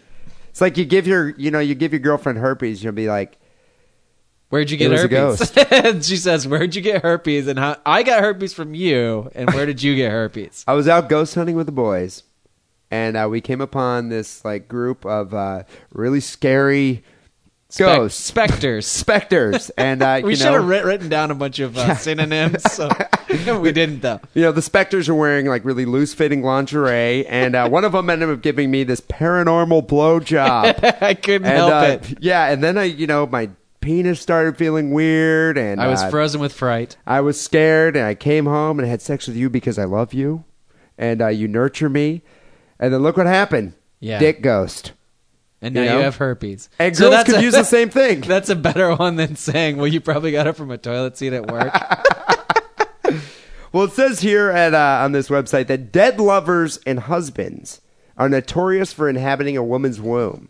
It's 0.51 0.61
like 0.61 0.77
you 0.77 0.85
give 0.85 1.07
your, 1.07 1.31
you 1.31 1.51
know, 1.51 1.61
you 1.61 1.75
give 1.75 1.93
your 1.93 2.01
girlfriend 2.01 2.39
herpes, 2.39 2.85
you'll 2.85 2.93
be 2.93 3.09
like, 3.09 3.39
Where'd 4.51 4.69
you 4.69 4.77
get 4.77 4.89
It 4.89 4.91
was 4.91 5.05
a 5.05 5.09
herpes? 5.09 5.57
and 5.71 6.05
she 6.05 6.17
says, 6.17 6.47
"Where'd 6.47 6.75
you 6.75 6.83
get 6.83 7.03
herpes?" 7.03 7.47
And 7.47 7.57
how 7.57 7.77
I 7.87 8.03
got 8.03 8.19
herpes 8.19 8.53
from 8.53 8.75
you. 8.75 9.31
And 9.33 9.49
where 9.55 9.65
did 9.65 9.81
you 9.81 9.95
get 9.95 10.11
herpes? 10.11 10.65
I 10.69 10.73
was 10.73 10.89
out 10.89 11.09
ghost 11.09 11.37
hunting 11.37 11.55
with 11.55 11.67
the 11.67 11.73
boys, 11.73 12.25
and 12.91 13.17
uh, 13.17 13.29
we 13.31 13.41
came 13.41 13.61
upon 13.61 14.09
this 14.09 14.45
like 14.45 14.67
group 14.67 15.07
of 15.07 15.33
uh, 15.33 15.63
really 15.93 16.19
scary 16.19 17.05
ghosts, 17.79 18.23
specters. 18.23 18.87
specters, 19.01 19.71
and 19.71 20.03
uh, 20.03 20.21
we 20.25 20.31
you 20.31 20.37
should 20.37 20.47
know, 20.47 20.53
have 20.55 20.67
writ- 20.69 20.85
written 20.85 21.09
down 21.09 21.31
a 21.31 21.35
bunch 21.35 21.59
of 21.59 21.77
uh, 21.77 21.95
synonyms. 21.95 22.63
So 22.73 22.89
we 23.61 23.73
didn't 23.73 24.01
though. 24.01 24.21
you 24.35 24.43
know, 24.43 24.53
the 24.53 24.63
specters 24.63 25.09
are 25.09 25.15
wearing 25.15 25.47
like 25.47 25.65
really 25.65 25.85
loose 25.85 26.15
fitting 26.15 26.43
lingerie, 26.43 27.27
and 27.27 27.55
uh, 27.55 27.69
one 27.69 27.85
of 27.85 27.93
them 27.93 28.11
ended 28.11 28.31
up 28.31 28.43
giving 28.43 28.71
me 28.71 28.85
this 28.85 29.01
paranormal 29.01 29.87
blowjob. 29.87 31.03
I 31.03 31.15
couldn't 31.15 31.47
and 31.47 31.57
help 31.57 31.73
uh, 31.73 31.99
it. 32.09 32.23
yeah, 32.23 32.49
and 32.49 32.63
then 32.63 32.79
I, 32.79 32.85
you 32.85 33.07
know, 33.07 33.27
my 33.27 33.51
penis 33.81 34.21
started 34.21 34.57
feeling 34.57 34.93
weird, 34.93 35.57
and 35.59 35.81
I 35.81 35.89
was 35.89 36.03
uh, 36.03 36.11
frozen 36.11 36.41
with 36.41 36.53
fright. 36.53 36.97
I 37.07 37.21
was 37.21 37.41
scared, 37.41 37.97
and 37.97 38.05
I 38.05 38.15
came 38.15 38.47
home 38.47 38.79
and 38.79 38.89
had 38.89 39.03
sex 39.03 39.27
with 39.27 39.37
you 39.37 39.51
because 39.51 39.79
I 39.79 39.85
love 39.85 40.13
you, 40.13 40.45
and 40.99 41.23
uh, 41.23 41.29
you 41.29 41.49
nurture 41.49 41.89
me, 41.89 42.23
and 42.79 42.93
then 42.93 43.03
look 43.03 43.17
what 43.17 43.27
happened. 43.27 43.75
Yeah. 44.01 44.19
Dick 44.19 44.43
ghost. 44.43 44.93
And 45.63 45.75
now 45.75 45.83
you, 45.83 45.89
know? 45.91 46.03
have 46.03 46.17
herpes. 46.17 46.71
And 46.79 46.97
So 46.97 47.11
girls 47.11 47.25
could 47.25 47.35
a- 47.37 47.43
use 47.43 47.53
the 47.55 47.65
same 47.65 47.91
thing. 48.01 48.23
That's 48.23 48.49
a 48.49 48.57
better 48.57 48.95
one 48.95 49.17
than 49.17 49.37
saying, 49.37 49.77
"Well, 49.77 49.87
you 49.89 50.01
probably 50.01 50.33
got 50.33 50.47
it 50.47 50.55
from 50.57 50.71
a 50.71 50.79
toilet 50.79 51.17
seat 51.19 51.33
at 51.33 51.47
work." 51.47 51.73
Well, 53.73 53.85
it 53.85 53.93
says 53.93 54.19
here 54.21 54.51
at 54.51 54.75
uh, 54.75 55.03
on 55.05 55.13
this 55.13 55.29
website 55.29 55.69
that 55.69 55.93
dead 55.93 56.19
lovers 56.19 56.79
and 56.87 56.99
husbands 56.99 57.81
are 58.19 58.29
notorious 58.29 58.93
for 58.93 59.09
inhabiting 59.09 59.57
a 59.57 59.63
woman's 59.63 60.01
womb. 60.01 60.49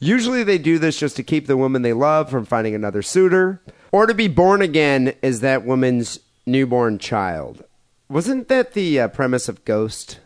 Usually 0.00 0.42
they 0.42 0.58
do 0.58 0.80
this 0.80 0.98
just 0.98 1.14
to 1.16 1.22
keep 1.22 1.46
the 1.46 1.56
woman 1.56 1.82
they 1.82 1.92
love 1.92 2.28
from 2.28 2.44
finding 2.44 2.74
another 2.74 3.00
suitor, 3.00 3.62
or 3.92 4.06
to 4.06 4.14
be 4.14 4.26
born 4.26 4.60
again 4.60 5.14
as 5.22 5.38
that 5.38 5.64
woman's 5.64 6.18
newborn 6.44 6.98
child. 6.98 7.62
Wasn't 8.08 8.48
that 8.48 8.72
the 8.72 8.98
uh, 8.98 9.06
premise 9.06 9.48
of 9.48 9.64
Ghost, 9.64 10.18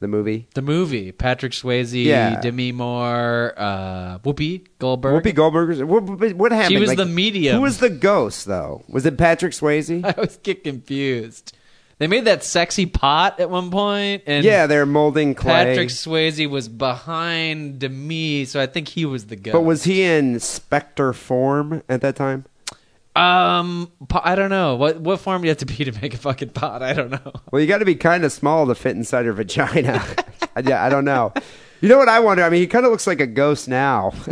the 0.00 0.08
movie? 0.08 0.48
The 0.54 0.62
movie, 0.62 1.12
Patrick 1.12 1.52
Swayze, 1.52 2.04
Yeah. 2.04 2.40
Demi 2.40 2.72
Moore, 2.72 3.54
uh, 3.56 4.18
Whoopi 4.20 4.66
Goldberg. 4.78 5.22
Whoopi 5.22 5.34
Goldberg. 5.34 5.80
What, 5.82 6.52
happened? 6.52 6.80
was 6.80 6.96
the 6.96 7.06
medium. 7.06 7.56
Who 7.56 7.62
was 7.62 7.78
the 7.78 7.90
ghost, 7.90 8.46
though? 8.46 8.82
Was 8.88 9.06
it 9.06 9.16
Patrick 9.18 9.52
Swayze? 9.52 10.04
I 10.04 10.12
always 10.12 10.38
get 10.38 10.64
confused. 10.64 11.56
They 11.98 12.06
made 12.06 12.24
that 12.24 12.42
sexy 12.42 12.86
pot 12.86 13.40
at 13.40 13.50
one 13.50 13.70
point, 13.70 14.22
and 14.26 14.42
yeah, 14.42 14.66
they're 14.66 14.86
molding 14.86 15.34
clay. 15.34 15.66
Patrick 15.66 15.90
Swayze 15.90 16.48
was 16.48 16.66
behind 16.66 17.78
Demi, 17.78 18.46
so 18.46 18.58
I 18.58 18.64
think 18.66 18.88
he 18.88 19.04
was 19.04 19.26
the 19.26 19.36
ghost. 19.36 19.52
but 19.52 19.60
was 19.60 19.84
he 19.84 20.02
in 20.02 20.40
Spectre 20.40 21.12
form 21.12 21.82
at 21.90 22.00
that 22.00 22.16
time? 22.16 22.46
Um? 23.16 23.90
I 24.10 24.34
don't 24.34 24.50
know 24.50 24.76
what 24.76 25.00
what 25.00 25.20
form 25.20 25.42
do 25.42 25.46
you 25.46 25.50
have 25.50 25.58
to 25.58 25.66
be 25.66 25.84
to 25.84 25.92
make 26.00 26.14
a 26.14 26.18
fucking 26.18 26.50
pot. 26.50 26.82
I 26.82 26.92
don't 26.92 27.10
know. 27.10 27.32
Well, 27.50 27.60
you 27.60 27.66
got 27.66 27.78
to 27.78 27.84
be 27.84 27.94
kind 27.94 28.24
of 28.24 28.32
small 28.32 28.66
to 28.66 28.74
fit 28.74 28.96
inside 28.96 29.26
her 29.26 29.32
vagina. 29.32 30.04
yeah, 30.64 30.84
I 30.84 30.88
don't 30.88 31.04
know. 31.04 31.32
You 31.80 31.88
know 31.88 31.96
what 31.96 32.08
I 32.08 32.20
wonder? 32.20 32.42
I 32.42 32.50
mean, 32.50 32.60
he 32.60 32.66
kind 32.66 32.84
of 32.84 32.92
looks 32.92 33.06
like 33.06 33.20
a 33.20 33.26
ghost 33.26 33.68
now. 33.68 34.12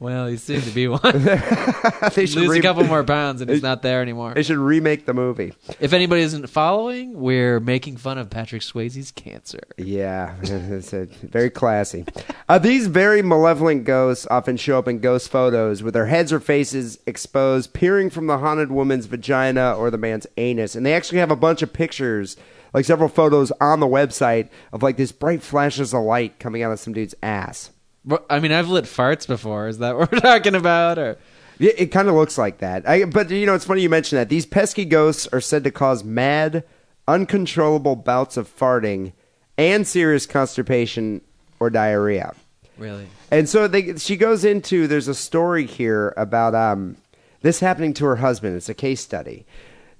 Well, 0.00 0.28
he 0.28 0.36
seems 0.36 0.64
to 0.64 0.70
be 0.70 0.86
one. 0.86 1.00
they 2.14 2.26
should 2.26 2.36
Lose 2.42 2.50
re- 2.50 2.58
a 2.60 2.62
couple 2.62 2.84
more 2.84 3.02
pounds, 3.02 3.40
and 3.40 3.50
he's 3.50 3.62
not 3.64 3.82
there 3.82 4.00
anymore. 4.00 4.32
They 4.34 4.44
should 4.44 4.58
remake 4.58 5.06
the 5.06 5.12
movie. 5.12 5.54
If 5.80 5.92
anybody 5.92 6.22
isn't 6.22 6.46
following, 6.46 7.14
we're 7.14 7.58
making 7.58 7.96
fun 7.96 8.16
of 8.16 8.30
Patrick 8.30 8.62
Swayze's 8.62 9.10
cancer. 9.10 9.58
Yeah, 9.76 10.36
it's 10.40 10.92
a, 10.92 11.06
very 11.06 11.50
classy. 11.50 12.04
Uh, 12.48 12.60
these 12.60 12.86
very 12.86 13.22
malevolent 13.22 13.82
ghosts 13.84 14.24
often 14.30 14.56
show 14.56 14.78
up 14.78 14.86
in 14.86 15.00
ghost 15.00 15.30
photos 15.30 15.82
with 15.82 15.94
their 15.94 16.06
heads 16.06 16.32
or 16.32 16.38
faces 16.38 17.00
exposed, 17.04 17.72
peering 17.72 18.08
from 18.08 18.28
the 18.28 18.38
haunted 18.38 18.70
woman's 18.70 19.06
vagina 19.06 19.74
or 19.76 19.90
the 19.90 19.98
man's 19.98 20.28
anus. 20.36 20.76
And 20.76 20.86
they 20.86 20.94
actually 20.94 21.18
have 21.18 21.32
a 21.32 21.36
bunch 21.36 21.60
of 21.60 21.72
pictures, 21.72 22.36
like 22.72 22.84
several 22.84 23.08
photos 23.08 23.50
on 23.60 23.80
the 23.80 23.86
website 23.86 24.48
of 24.72 24.82
like 24.82 24.96
this 24.96 25.12
bright 25.12 25.42
flashes 25.42 25.94
of 25.94 26.02
light 26.02 26.38
coming 26.38 26.62
out 26.62 26.72
of 26.72 26.80
some 26.80 26.92
dude's 26.92 27.14
ass. 27.22 27.70
But, 28.04 28.24
I 28.30 28.40
mean, 28.40 28.52
I've 28.52 28.68
lit 28.68 28.84
farts 28.84 29.26
before. 29.26 29.68
Is 29.68 29.78
that 29.78 29.96
what 29.98 30.12
we're 30.12 30.20
talking 30.20 30.54
about? 30.54 30.98
Or 30.98 31.18
Yeah, 31.58 31.72
it 31.76 31.86
kind 31.86 32.08
of 32.08 32.14
looks 32.14 32.38
like 32.38 32.58
that. 32.58 32.88
I, 32.88 33.04
but 33.04 33.30
you 33.30 33.46
know, 33.46 33.54
it's 33.54 33.64
funny 33.64 33.82
you 33.82 33.90
mention 33.90 34.16
that. 34.16 34.28
These 34.28 34.46
pesky 34.46 34.84
ghosts 34.84 35.28
are 35.32 35.40
said 35.40 35.64
to 35.64 35.70
cause 35.70 36.04
mad, 36.04 36.64
uncontrollable 37.06 37.96
bouts 37.96 38.36
of 38.36 38.54
farting 38.54 39.12
and 39.56 39.86
serious 39.86 40.26
constipation 40.26 41.20
or 41.60 41.70
diarrhea. 41.70 42.34
really? 42.78 43.08
And 43.30 43.48
so 43.48 43.68
they, 43.68 43.96
she 43.96 44.16
goes 44.16 44.44
into 44.44 44.86
there's 44.86 45.08
a 45.08 45.14
story 45.14 45.66
here 45.66 46.14
about 46.16 46.54
um, 46.54 46.96
this 47.42 47.60
happening 47.60 47.92
to 47.94 48.06
her 48.06 48.16
husband. 48.16 48.56
It's 48.56 48.68
a 48.68 48.74
case 48.74 49.00
study. 49.00 49.44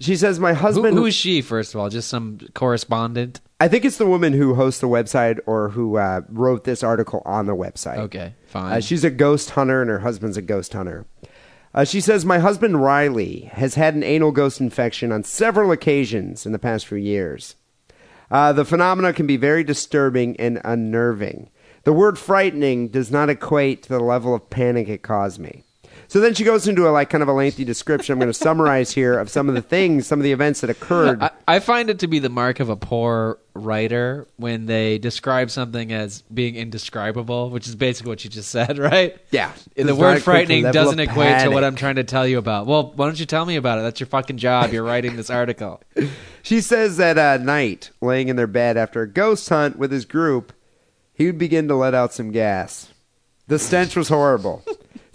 She 0.01 0.17
says, 0.17 0.39
"My 0.39 0.53
husband." 0.53 0.97
who 0.97 1.07
is 1.07 1.15
she? 1.15 1.41
First 1.43 1.75
of 1.75 1.81
all, 1.81 1.89
just 1.89 2.09
some 2.09 2.39
correspondent. 2.55 3.41
I 3.61 3.67
think 3.67 3.85
it's 3.85 3.99
the 3.99 4.07
woman 4.07 4.33
who 4.33 4.55
hosts 4.55 4.81
the 4.81 4.89
website 4.89 5.41
or 5.45 5.71
who 5.71 5.97
uh, 5.97 6.21
wrote 6.29 6.65
this 6.65 6.85
article 6.85 7.23
on 7.25 7.47
the 7.47 7.57
website. 7.57 7.99
Okay, 7.99 8.35
fine. 8.47 8.73
Uh, 8.75 8.81
she's 8.81 9.03
a 9.03 9.11
ghost 9.11 9.51
hunter, 9.51 9.83
and 9.83 9.91
her 9.91 10.01
husband's 10.01 10.37
a 10.37 10.43
ghost 10.43 10.73
hunter. 10.73 11.07
Uh, 11.75 11.85
she 11.85 12.01
says, 12.01 12.25
My 12.25 12.39
husband 12.39 12.83
Riley 12.83 13.51
has 13.53 13.75
had 13.75 13.95
an 13.95 14.03
anal 14.03 14.33
ghost 14.33 14.61
infection 14.61 15.13
on 15.13 15.25
several 15.25 15.71
occasions 15.71 16.47
in 16.47 16.53
the 16.53 16.59
past 16.59 16.87
few 16.87 16.99
years. 16.99 17.57
Uh, 18.31 18.53
the 18.53 18.65
phenomena 18.65 19.13
can 19.13 19.27
be 19.27 19.37
very 19.37 19.65
disturbing 19.65 20.37
and 20.39 20.61
unnerving. 20.65 21.51
The 21.85 21.93
word 21.93 22.19
frightening 22.19 22.89
does 22.89 23.11
not 23.11 23.31
equate 23.31 23.85
to 23.85 23.89
the 23.91 24.01
level 24.01 24.35
of 24.35 24.51
panic 24.51 24.89
it 24.89 25.03
caused 25.03 25.39
me. 25.39 25.65
So 26.09 26.21
then 26.21 26.33
she 26.33 26.43
goes 26.43 26.67
into 26.67 26.89
a 26.89 26.91
like 26.91 27.11
kind 27.11 27.23
of 27.23 27.29
a 27.29 27.33
lengthy 27.33 27.65
description. 27.65 28.15
I'm 28.15 28.19
going 28.19 28.31
to 28.31 28.35
summarize 28.35 28.91
here 28.93 29.19
of 29.19 29.29
some 29.29 29.49
of 29.51 29.55
the 29.55 29.61
things, 29.61 30.07
some 30.07 30.19
of 30.19 30.25
the 30.25 30.33
events 30.33 30.63
that 30.63 30.71
occurred. 30.71 31.23
I, 31.23 31.31
I 31.47 31.59
find 31.61 31.91
it 31.91 31.99
to 31.99 32.09
be 32.09 32.19
the 32.19 32.31
mark 32.31 32.61
of 32.61 32.71
a 32.71 32.77
poor 32.77 33.39
writer 33.53 34.27
when 34.37 34.65
they 34.65 34.97
describe 34.97 35.51
something 35.51 35.93
as 35.93 36.23
being 36.23 36.57
indescribable, 36.57 37.51
which 37.51 37.69
is 37.69 37.77
basically 37.77 38.09
what 38.09 38.25
you 38.25 38.31
just 38.31 38.51
said, 38.51 38.79
right? 38.79 39.19
Yeah. 39.31 39.53
The 39.77 39.95
word 39.95 40.23
frightening 40.23 40.65
doesn't 40.65 40.99
equate 40.99 41.41
to 41.41 41.51
what. 41.51 41.63
I'm 41.63 41.77
trying 41.77 41.97
to 41.97 42.05
tell 42.05 42.27
you 42.27 42.39
about. 42.39 42.67
Well, 42.67 42.93
why 42.97 43.05
don't 43.05 43.21
you 43.21 43.27
tell 43.27 43.45
me 43.45 43.57
about 43.57 43.79
it? 43.79 43.83
That's 43.83 44.01
your 44.01 44.07
fucking 44.07 44.39
job. 44.39 44.73
You're 44.73 44.85
writing 44.85 45.17
this 45.17 45.31
article. 45.31 45.83
She 46.41 46.63
says 46.63 46.97
that 46.97 47.19
at 47.19 47.43
night, 47.43 47.91
laying 48.01 48.29
in 48.29 48.37
their 48.37 48.47
bed 48.47 48.79
after 48.79 49.03
a 49.03 49.07
ghost 49.07 49.47
hunt 49.51 49.77
with 49.77 49.93
his 49.93 50.07
group, 50.07 50.55
he 51.13 51.27
would 51.27 51.37
begin 51.37 51.69
to 51.69 51.75
let 51.75 51.93
out 51.93 52.15
some 52.15 52.31
gas. 52.31 52.91
The 53.49 53.59
stench 53.59 53.95
was 53.95 54.09
horrible. 54.09 54.65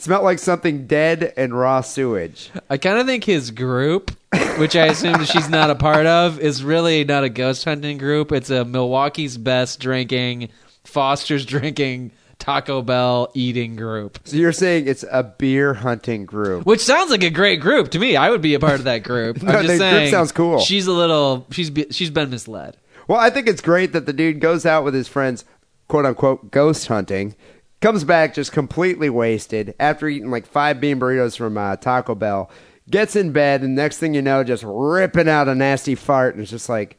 Smelled 0.03 0.25
like 0.25 0.39
something 0.39 0.85
dead 0.85 1.31
and 1.37 1.57
raw 1.57 1.79
sewage. 1.79 2.51
I 2.69 2.75
kind 2.75 2.97
of 2.97 3.05
think 3.05 3.23
his 3.23 3.51
group, 3.51 4.11
which 4.57 4.75
I 4.75 4.87
assume 4.87 5.23
she's 5.23 5.47
not 5.47 5.69
a 5.69 5.75
part 5.75 6.05
of, 6.05 6.41
is 6.41 6.61
really 6.61 7.05
not 7.05 7.23
a 7.23 7.29
ghost 7.29 7.63
hunting 7.63 7.97
group. 7.97 8.33
It's 8.33 8.49
a 8.49 8.65
Milwaukee's 8.65 9.37
best 9.37 9.79
drinking, 9.79 10.49
Foster's 10.83 11.45
drinking, 11.45 12.11
Taco 12.37 12.81
Bell 12.81 13.31
eating 13.33 13.77
group. 13.77 14.19
So 14.25 14.35
you're 14.35 14.51
saying 14.51 14.89
it's 14.89 15.05
a 15.09 15.23
beer 15.23 15.73
hunting 15.73 16.25
group. 16.25 16.65
Which 16.65 16.81
sounds 16.81 17.09
like 17.09 17.23
a 17.23 17.29
great 17.29 17.61
group 17.61 17.91
to 17.91 17.99
me. 17.99 18.17
I 18.17 18.29
would 18.29 18.41
be 18.41 18.55
a 18.55 18.59
part 18.59 18.79
of 18.79 18.83
that 18.83 19.03
group. 19.03 19.41
No, 19.43 19.53
I'm 19.53 19.65
just 19.65 19.77
the 19.77 19.77
group 19.77 19.79
saying. 19.79 20.11
sounds 20.11 20.33
cool. 20.33 20.59
She's 20.59 20.85
a 20.85 20.91
little. 20.91 21.47
She's 21.51 21.69
be, 21.69 21.85
she's 21.91 22.09
been 22.09 22.29
misled. 22.29 22.75
Well, 23.07 23.19
I 23.19 23.29
think 23.29 23.47
it's 23.47 23.61
great 23.61 23.93
that 23.93 24.05
the 24.05 24.11
dude 24.11 24.41
goes 24.41 24.65
out 24.65 24.83
with 24.83 24.95
his 24.95 25.07
friends, 25.07 25.45
quote 25.87 26.05
unquote, 26.05 26.51
ghost 26.51 26.87
hunting, 26.87 27.37
comes 27.83 28.05
back 28.05 28.33
just 28.33 28.53
completely 28.53 29.09
wasted 29.09 29.75
after 29.77 30.07
eating 30.07 30.31
like 30.31 30.45
five 30.45 30.79
bean 30.79 30.99
burritos 30.99 31.37
from 31.37 31.57
uh, 31.57 31.75
Taco 31.75 32.15
Bell, 32.15 32.49
gets 32.89 33.15
in 33.17 33.33
bed, 33.33 33.61
and 33.61 33.75
next 33.75 33.97
thing 33.97 34.13
you 34.13 34.21
know, 34.21 34.41
just 34.43 34.63
ripping 34.65 35.27
out 35.27 35.49
a 35.49 35.53
nasty 35.53 35.93
fart, 35.93 36.33
and 36.33 36.41
it's 36.41 36.49
just 36.49 36.69
like, 36.69 36.97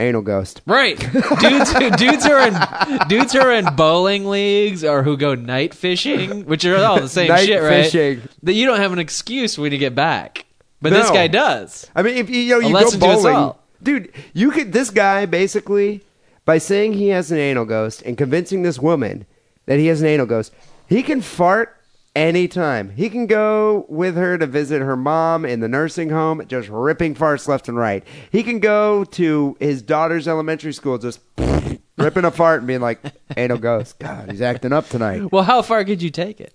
anal 0.00 0.22
ghost. 0.22 0.60
Right, 0.66 0.98
dudes. 0.98 1.72
Who, 1.78 1.90
dudes 1.90 2.26
are 2.26 2.48
in 2.48 3.08
dudes 3.08 3.32
who 3.32 3.38
are 3.38 3.52
in 3.52 3.76
bowling 3.76 4.26
leagues 4.26 4.82
or 4.82 5.04
who 5.04 5.16
go 5.16 5.36
night 5.36 5.72
fishing, 5.72 6.44
which 6.46 6.64
are 6.64 6.84
all 6.84 7.00
the 7.00 7.08
same 7.08 7.28
Night 7.28 7.46
shit, 7.46 7.62
right? 7.62 7.84
fishing. 7.84 8.28
That 8.42 8.54
you 8.54 8.66
don't 8.66 8.80
have 8.80 8.92
an 8.92 8.98
excuse 8.98 9.56
when 9.56 9.70
you 9.70 9.78
get 9.78 9.94
back, 9.94 10.46
but 10.82 10.90
this 10.90 11.10
guy 11.10 11.28
does. 11.28 11.88
I 11.94 12.02
mean, 12.02 12.16
if 12.16 12.28
you, 12.28 12.40
you 12.40 12.54
know, 12.54 12.60
you 12.60 12.66
Unless 12.66 12.96
go 12.96 13.22
bowling, 13.22 13.54
dude. 13.80 14.12
You 14.34 14.50
could. 14.50 14.72
This 14.72 14.90
guy 14.90 15.26
basically, 15.26 16.02
by 16.44 16.58
saying 16.58 16.94
he 16.94 17.08
has 17.10 17.30
an 17.30 17.38
anal 17.38 17.66
ghost 17.66 18.02
and 18.02 18.18
convincing 18.18 18.62
this 18.62 18.80
woman 18.80 19.26
that 19.66 19.78
he 19.78 19.86
has 19.86 20.00
an 20.00 20.08
anal 20.08 20.26
ghost, 20.26 20.52
he 20.88 21.02
can 21.02 21.20
fart 21.20 21.76
anytime. 22.16 22.90
He 22.96 23.10
can 23.10 23.26
go 23.26 23.84
with 23.88 24.16
her 24.16 24.38
to 24.38 24.46
visit 24.46 24.80
her 24.80 24.96
mom 24.96 25.44
in 25.44 25.60
the 25.60 25.68
nursing 25.68 26.10
home, 26.10 26.42
just 26.48 26.68
ripping 26.68 27.14
farts 27.14 27.46
left 27.46 27.68
and 27.68 27.76
right. 27.76 28.02
He 28.32 28.42
can 28.42 28.58
go 28.58 29.04
to 29.04 29.56
his 29.60 29.82
daughter's 29.82 30.26
elementary 30.26 30.72
school, 30.72 30.98
just 30.98 31.20
ripping 31.98 32.24
a 32.24 32.30
fart 32.30 32.60
and 32.60 32.66
being 32.66 32.80
like, 32.80 33.00
"Anal 33.36 33.58
ghost." 33.58 33.98
God, 33.98 34.30
he's 34.30 34.40
acting 34.40 34.72
up 34.72 34.88
tonight. 34.88 35.30
Well, 35.30 35.44
how 35.44 35.62
far 35.62 35.84
could 35.84 36.02
you 36.02 36.10
take 36.10 36.40
it? 36.40 36.54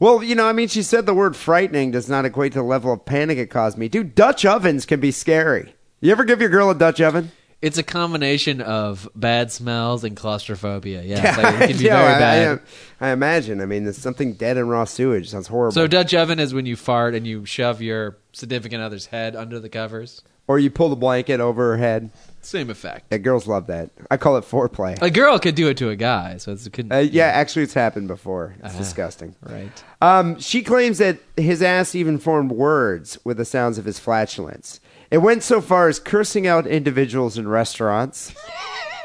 Well, 0.00 0.22
you 0.22 0.36
know, 0.36 0.46
I 0.46 0.52
mean, 0.52 0.68
she 0.68 0.84
said 0.84 1.06
the 1.06 1.14
word 1.14 1.34
frightening 1.34 1.90
does 1.90 2.08
not 2.08 2.24
equate 2.24 2.52
to 2.52 2.60
the 2.60 2.64
level 2.64 2.92
of 2.92 3.04
panic 3.04 3.36
it 3.36 3.48
caused 3.48 3.76
me. 3.76 3.88
Dude, 3.88 4.14
Dutch 4.14 4.44
ovens 4.44 4.86
can 4.86 5.00
be 5.00 5.10
scary. 5.10 5.74
You 6.00 6.12
ever 6.12 6.24
give 6.24 6.40
your 6.40 6.50
girl 6.50 6.70
a 6.70 6.74
Dutch 6.76 7.00
oven? 7.00 7.32
It's 7.60 7.76
a 7.76 7.82
combination 7.82 8.60
of 8.60 9.08
bad 9.16 9.50
smells 9.50 10.04
and 10.04 10.16
claustrophobia. 10.16 11.02
Yeah, 11.02 11.34
like, 11.36 11.54
it 11.62 11.68
can 11.70 11.78
be 11.78 11.84
Yeah, 11.86 11.98
very 12.02 12.14
I, 12.14 12.18
bad. 12.18 12.60
I, 13.00 13.08
I 13.08 13.12
imagine. 13.12 13.60
I 13.60 13.66
mean, 13.66 13.82
there's 13.84 13.98
something 13.98 14.34
dead 14.34 14.56
in 14.56 14.68
raw 14.68 14.84
sewage. 14.84 15.30
Sounds 15.30 15.48
horrible. 15.48 15.72
so 15.72 15.88
Dutch 15.88 16.14
oven 16.14 16.38
is 16.38 16.54
when 16.54 16.66
you 16.66 16.76
fart 16.76 17.14
and 17.16 17.26
you 17.26 17.44
shove 17.44 17.82
your 17.82 18.16
significant 18.32 18.82
other's 18.82 19.06
head 19.06 19.34
under 19.34 19.58
the 19.58 19.68
covers. 19.68 20.22
or 20.46 20.58
you 20.60 20.70
pull 20.70 20.88
the 20.88 20.96
blanket 20.96 21.40
over 21.40 21.72
her 21.72 21.78
head. 21.78 22.10
Same 22.42 22.70
effect. 22.70 23.06
Yeah, 23.10 23.18
girls 23.18 23.48
love 23.48 23.66
that. 23.66 23.90
I 24.08 24.16
call 24.18 24.36
it 24.36 24.44
foreplay. 24.44 24.96
A 25.02 25.10
girl 25.10 25.36
could 25.40 25.56
do 25.56 25.68
it 25.68 25.76
to 25.78 25.90
a 25.90 25.96
guy, 25.96 26.36
so 26.36 26.52
it's 26.52 26.64
it 26.64 26.72
could, 26.72 26.92
Uh, 26.92 26.98
yeah, 26.98 27.26
actually, 27.26 27.64
it's 27.64 27.74
happened 27.74 28.06
before. 28.06 28.54
It's 28.60 28.68
Uh-huh. 28.68 28.78
disgusting. 28.78 29.34
right. 29.42 29.84
Um, 30.00 30.38
she 30.38 30.62
claims 30.62 30.98
that 30.98 31.18
his 31.36 31.60
ass 31.60 31.96
even 31.96 32.18
formed 32.18 32.52
words 32.52 33.18
with 33.24 33.36
the 33.36 33.44
sounds 33.44 33.76
of 33.78 33.84
his 33.84 33.98
flatulence. 33.98 34.78
It 35.10 35.18
went 35.18 35.42
so 35.42 35.60
far 35.60 35.88
as 35.88 35.98
cursing 35.98 36.46
out 36.46 36.66
individuals 36.66 37.38
in 37.38 37.48
restaurants, 37.48 38.34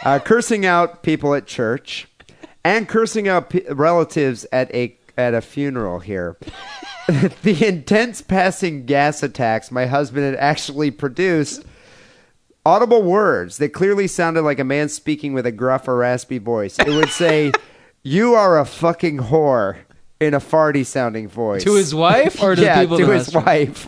uh, 0.03 0.19
cursing 0.19 0.65
out 0.65 1.01
people 1.01 1.33
at 1.33 1.47
church, 1.47 2.07
and 2.63 2.89
cursing 2.89 3.27
out 3.27 3.49
p- 3.49 3.63
relatives 3.69 4.45
at 4.51 4.73
a 4.73 4.97
at 5.17 5.33
a 5.33 5.41
funeral 5.41 5.99
here. 5.99 6.37
the 7.07 7.65
intense 7.65 8.21
passing 8.21 8.85
gas 8.85 9.23
attacks 9.23 9.71
my 9.71 9.85
husband 9.85 10.25
had 10.25 10.35
actually 10.35 10.91
produced 10.91 11.63
audible 12.65 13.03
words 13.03 13.57
that 13.57 13.69
clearly 13.69 14.07
sounded 14.07 14.41
like 14.41 14.59
a 14.59 14.63
man 14.63 14.89
speaking 14.89 15.33
with 15.33 15.45
a 15.45 15.51
gruff 15.51 15.87
or 15.87 15.97
raspy 15.97 16.37
voice. 16.37 16.79
It 16.79 16.89
would 16.89 17.09
say, 17.09 17.53
"You 18.01 18.35
are 18.35 18.59
a 18.59 18.65
fucking 18.65 19.19
whore." 19.19 19.77
In 20.25 20.33
a 20.33 20.39
farty 20.39 20.85
sounding 20.85 21.27
voice. 21.27 21.63
To 21.63 21.75
his 21.75 21.93
wife 21.93 22.41
or 22.41 22.55
to 22.55 22.61
yeah, 22.61 22.75
the 22.75 22.81
people 22.83 22.97
to 22.97 23.03
in 23.03 23.09
the 23.09 23.15
his 23.15 23.35
restaurant? 23.35 23.45
wife. 23.45 23.87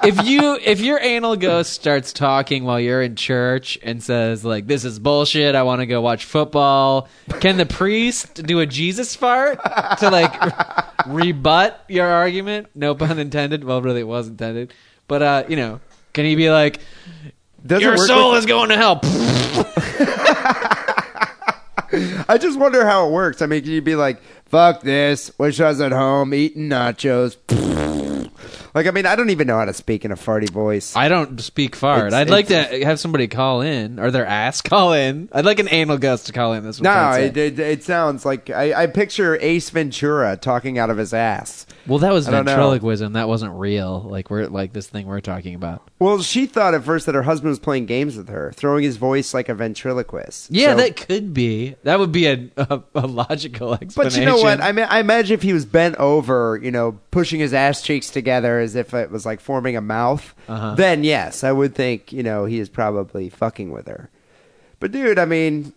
if 0.04 0.24
you 0.26 0.58
if 0.64 0.80
your 0.80 0.98
anal 1.00 1.36
ghost 1.36 1.72
starts 1.72 2.12
talking 2.12 2.64
while 2.64 2.80
you're 2.80 3.02
in 3.02 3.16
church 3.16 3.78
and 3.82 4.02
says 4.02 4.44
like 4.44 4.66
this 4.66 4.82
is 4.84 4.98
bullshit 4.98 5.54
i 5.54 5.62
want 5.62 5.80
to 5.80 5.86
go 5.86 6.00
watch 6.00 6.24
football 6.24 7.06
can 7.40 7.58
the 7.58 7.66
priest 7.66 8.42
do 8.46 8.60
a 8.60 8.66
jesus 8.66 9.14
fart 9.14 9.58
to 9.98 10.08
like 10.08 10.32
rebut 11.06 11.84
your 11.88 12.06
argument 12.06 12.68
no 12.74 12.94
pun 12.94 13.18
intended 13.18 13.62
well 13.62 13.82
really 13.82 14.00
it 14.00 14.08
was 14.08 14.26
intended 14.26 14.72
but 15.06 15.20
uh 15.20 15.44
you 15.48 15.56
know 15.56 15.80
can 16.14 16.24
he 16.24 16.34
be 16.34 16.50
like 16.50 16.80
Does 17.66 17.82
your 17.82 17.98
soul 17.98 18.30
with- 18.30 18.38
is 18.38 18.46
going 18.46 18.70
to 18.70 18.76
hell 18.76 19.00
I 22.28 22.38
just 22.38 22.58
wonder 22.58 22.86
how 22.86 23.06
it 23.08 23.12
works. 23.12 23.42
I 23.42 23.46
mean, 23.46 23.62
can 23.62 23.72
you 23.72 23.82
be 23.82 23.96
like, 23.96 24.20
fuck 24.46 24.82
this, 24.82 25.36
wish 25.38 25.60
I 25.60 25.68
was 25.68 25.80
at 25.80 25.92
home 25.92 26.32
eating 26.34 26.68
nachos? 26.68 27.36
Like, 28.72 28.86
I 28.86 28.92
mean, 28.92 29.04
I 29.04 29.16
don't 29.16 29.30
even 29.30 29.48
know 29.48 29.58
how 29.58 29.64
to 29.64 29.74
speak 29.74 30.04
in 30.04 30.12
a 30.12 30.16
farty 30.16 30.48
voice. 30.48 30.94
i 30.94 31.08
don't 31.08 31.40
speak 31.40 31.74
fart 31.74 32.06
It's- 32.06 32.14
i'd 32.20 32.30
like 32.30 32.46
to 32.48 32.84
have 32.84 33.00
somebody 33.00 33.26
call 33.26 33.60
in 33.62 33.98
or 33.98 34.12
their 34.12 34.24
ass 34.24 34.60
call 34.62 34.92
in 34.92 35.28
i'd 35.32 35.44
like 35.44 35.58
an 35.58 35.68
anal 35.70 35.98
ghost 35.98 36.26
to 36.26 36.32
call 36.32 36.52
in 36.52 36.62
this 36.62 36.80
no, 36.80 37.10
it, 37.12 37.36
it, 37.36 37.58
it 37.58 37.82
sounds 37.82 38.24
like 38.24 38.48
I, 38.48 38.84
I 38.84 38.86
picture 38.86 39.36
Ace 39.40 39.70
Ventura 39.70 40.36
talking 40.36 40.78
out 40.78 40.88
of 40.88 40.98
his 40.98 41.12
ass. 41.12 41.66
Well 41.90 41.98
that 41.98 42.12
was 42.12 42.26
I 42.26 42.30
don't 42.30 42.44
know. 42.46 42.52
ventriloquism 42.52 43.12
that 43.12 43.28
wasn't 43.28 43.52
real 43.58 44.00
like 44.00 44.30
we're 44.30 44.46
like 44.46 44.72
this 44.72 44.86
thing 44.86 45.06
we're 45.06 45.20
talking 45.20 45.54
about 45.54 45.82
Well, 45.98 46.22
she 46.22 46.46
thought 46.46 46.72
at 46.72 46.82
first 46.84 47.04
that 47.06 47.14
her 47.14 47.22
husband 47.24 47.50
was 47.50 47.58
playing 47.58 47.84
games 47.84 48.16
with 48.16 48.28
her, 48.30 48.52
throwing 48.52 48.84
his 48.84 48.96
voice 48.96 49.34
like 49.34 49.50
a 49.50 49.54
ventriloquist. 49.54 50.50
Yeah, 50.50 50.68
So- 50.72 50.76
that 50.78 50.96
could 50.96 51.34
be. 51.34 51.74
That 51.82 51.98
would 51.98 52.12
be 52.12 52.26
a, 52.26 52.48
a, 52.56 52.82
a 52.94 53.06
logical 53.06 53.74
explanation. 53.82 53.94
But 53.96 54.16
you 54.20 54.24
know 54.24 54.38
what? 54.42 54.62
I 54.62 54.72
mean, 54.72 54.86
I 54.88 55.00
imagine 55.00 55.34
if 55.34 55.42
he 55.42 55.52
was 55.52 55.66
bent 55.66 55.96
over, 55.96 56.58
you 56.62 56.70
know, 56.70 56.98
pushing 57.10 57.38
his 57.40 57.52
ass 57.52 57.82
cheeks 57.82 58.08
together 58.08 58.60
as 58.60 58.76
if 58.76 58.94
it 58.94 59.10
was 59.10 59.26
like 59.26 59.40
forming 59.40 59.76
a 59.76 59.80
mouth, 59.82 60.34
Uh-huh. 60.48 60.74
then 60.76 61.04
yes, 61.04 61.44
I 61.44 61.52
would 61.52 61.74
think, 61.74 62.12
you 62.12 62.22
know, 62.22 62.46
he 62.46 62.60
is 62.60 62.70
probably 62.70 63.28
fucking 63.28 63.70
with 63.72 63.86
her. 63.88 64.08
But 64.78 64.92
dude, 64.92 65.18
I 65.18 65.26
mean, 65.26 65.74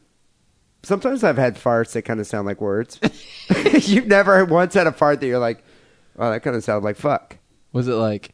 sometimes 0.83 1.23
I've 1.23 1.37
had 1.37 1.55
farts 1.55 1.91
that 1.93 2.03
kind 2.03 2.19
of 2.21 2.27
sound 2.27 2.45
like 2.47 2.61
words. 2.61 2.99
You've 3.87 4.07
never 4.07 4.45
once 4.45 4.73
had 4.73 4.87
a 4.87 4.91
fart 4.93 5.19
that 5.19 5.27
you're 5.27 5.39
like, 5.39 5.63
oh, 6.17 6.31
that 6.31 6.41
kind 6.43 6.55
of 6.55 6.63
sounded 6.63 6.85
like 6.85 6.97
fuck. 6.97 7.37
was 7.71 7.87
it 7.87 7.93
like 7.93 8.33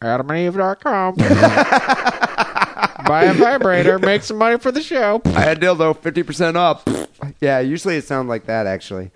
AdamandEve.com? 0.00 1.14
Buy 3.06 3.24
a 3.24 3.34
vibrator, 3.34 3.98
make 3.98 4.22
some 4.22 4.38
money 4.38 4.58
for 4.58 4.72
the 4.72 4.80
show. 4.82 5.20
I 5.26 5.40
had 5.40 5.60
dildo 5.60 5.96
fifty 5.98 6.22
percent 6.22 6.56
up. 6.56 6.88
yeah, 7.40 7.60
usually 7.60 7.96
it 7.96 8.04
sounds 8.04 8.28
like 8.28 8.46
that 8.46 8.66
actually. 8.66 9.10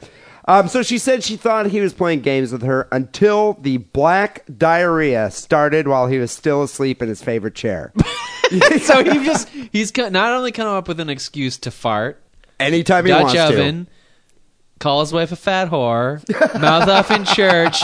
Um, 0.46 0.66
so 0.68 0.82
she 0.82 0.96
said 0.96 1.22
she 1.22 1.36
thought 1.36 1.66
he 1.66 1.80
was 1.80 1.92
playing 1.92 2.20
games 2.20 2.52
with 2.52 2.62
her 2.62 2.88
until 2.90 3.58
the 3.60 3.76
black 3.76 4.44
diarrhea 4.56 5.30
started 5.30 5.86
while 5.88 6.06
he 6.06 6.18
was 6.18 6.32
still 6.32 6.62
asleep 6.62 7.02
in 7.02 7.08
his 7.10 7.22
favorite 7.22 7.54
chair. 7.54 7.92
so 8.80 9.04
he 9.04 9.24
just 9.26 9.50
he's 9.50 9.94
not 9.94 10.32
only 10.32 10.50
come 10.50 10.68
up 10.68 10.88
with 10.88 11.00
an 11.00 11.10
excuse 11.10 11.58
to 11.58 11.70
fart, 11.70 12.22
Anytime 12.58 13.04
he 13.04 13.10
Dutch 13.10 13.34
wants 13.34 13.40
oven, 13.40 13.88
call 14.78 15.00
his 15.00 15.12
wife 15.12 15.32
a 15.32 15.36
fat 15.36 15.70
whore, 15.70 16.22
mouth 16.60 16.88
off 16.88 17.10
in 17.10 17.24
church, 17.24 17.82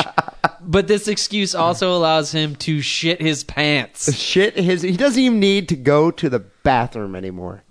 but 0.60 0.86
this 0.86 1.08
excuse 1.08 1.54
also 1.54 1.96
allows 1.96 2.32
him 2.32 2.54
to 2.56 2.80
shit 2.80 3.20
his 3.20 3.44
pants. 3.44 4.14
Shit, 4.14 4.56
his 4.56 4.82
he 4.82 4.96
doesn't 4.96 5.20
even 5.22 5.40
need 5.40 5.68
to 5.70 5.76
go 5.76 6.10
to 6.10 6.28
the 6.28 6.38
bathroom 6.40 7.14
anymore. 7.16 7.62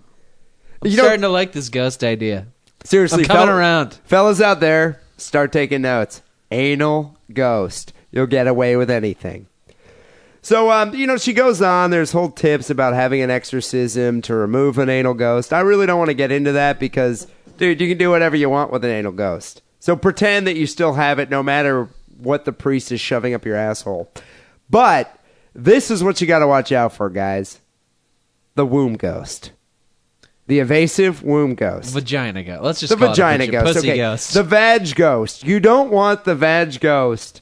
I'm 0.83 0.91
You 0.91 0.97
know- 0.97 1.03
starting 1.03 1.21
to 1.21 1.29
like 1.29 1.51
this 1.53 1.69
ghost 1.69 2.03
idea. 2.03 2.47
Seriously, 2.83 3.23
I'm 3.23 3.27
coming 3.29 3.55
around. 3.55 3.93
fellas 4.03 4.41
out 4.41 4.59
there, 4.59 4.99
start 5.17 5.51
taking 5.53 5.81
notes. 5.83 6.21
Anal 6.51 7.17
ghost, 7.33 7.93
you'll 8.12 8.27
get 8.27 8.45
away 8.47 8.75
with 8.75 8.91
anything. 8.91 9.47
So, 10.41 10.69
um, 10.69 10.93
you 10.93 11.07
know, 11.07 11.15
she 11.15 11.31
goes 11.31 11.62
on. 11.62 11.89
There's 11.89 12.12
whole 12.12 12.29
tips 12.29 12.69
about 12.69 12.93
having 12.93 13.21
an 13.21 13.29
exorcism 13.31 14.21
to 14.23 14.36
remove 14.36 14.77
an 14.77 14.89
anal 14.89 15.13
ghost. 15.13 15.53
I 15.53 15.62
really 15.62 15.86
don't 15.86 15.97
want 15.97 16.09
to 16.09 16.13
get 16.13 16.33
into 16.33 16.51
that 16.51 16.79
because, 16.81 17.27
dude, 17.57 17.81
you 17.81 17.87
can 17.87 17.97
do 17.97 18.09
whatever 18.09 18.35
you 18.35 18.49
want 18.49 18.71
with 18.71 18.83
an 18.85 18.91
anal 18.91 19.11
ghost. 19.11 19.61
So 19.79 19.95
pretend 19.95 20.47
that 20.47 20.55
you 20.55 20.65
still 20.65 20.93
have 20.93 21.19
it, 21.19 21.29
no 21.29 21.43
matter 21.43 21.89
what 22.17 22.45
the 22.45 22.53
priest 22.53 22.91
is 22.91 23.01
shoving 23.01 23.33
up 23.33 23.45
your 23.45 23.57
asshole. 23.57 24.09
But 24.69 25.19
this 25.53 25.91
is 25.91 26.03
what 26.03 26.21
you 26.21 26.27
got 26.27 26.39
to 26.39 26.47
watch 26.47 26.71
out 26.71 26.93
for, 26.93 27.09
guys: 27.09 27.59
the 28.55 28.65
womb 28.65 28.95
ghost, 28.95 29.51
the 30.47 30.59
evasive 30.59 31.23
womb 31.23 31.55
ghost 31.55 31.93
Vagina 31.93 32.43
ghost. 32.43 32.61
Let's 32.61 32.79
just 32.79 32.91
the 32.91 32.97
call 32.97 33.07
it 33.07 33.11
a 33.11 33.13
vagina 33.13 33.47
ghost. 33.47 33.73
Pussy 33.73 33.91
okay. 33.91 33.97
ghost. 33.97 34.33
The 34.33 34.43
vag 34.43 34.95
ghost. 34.95 35.43
You 35.43 35.59
don't 35.59 35.91
want 35.91 36.23
the 36.23 36.35
vag 36.35 36.79
ghost 36.79 37.41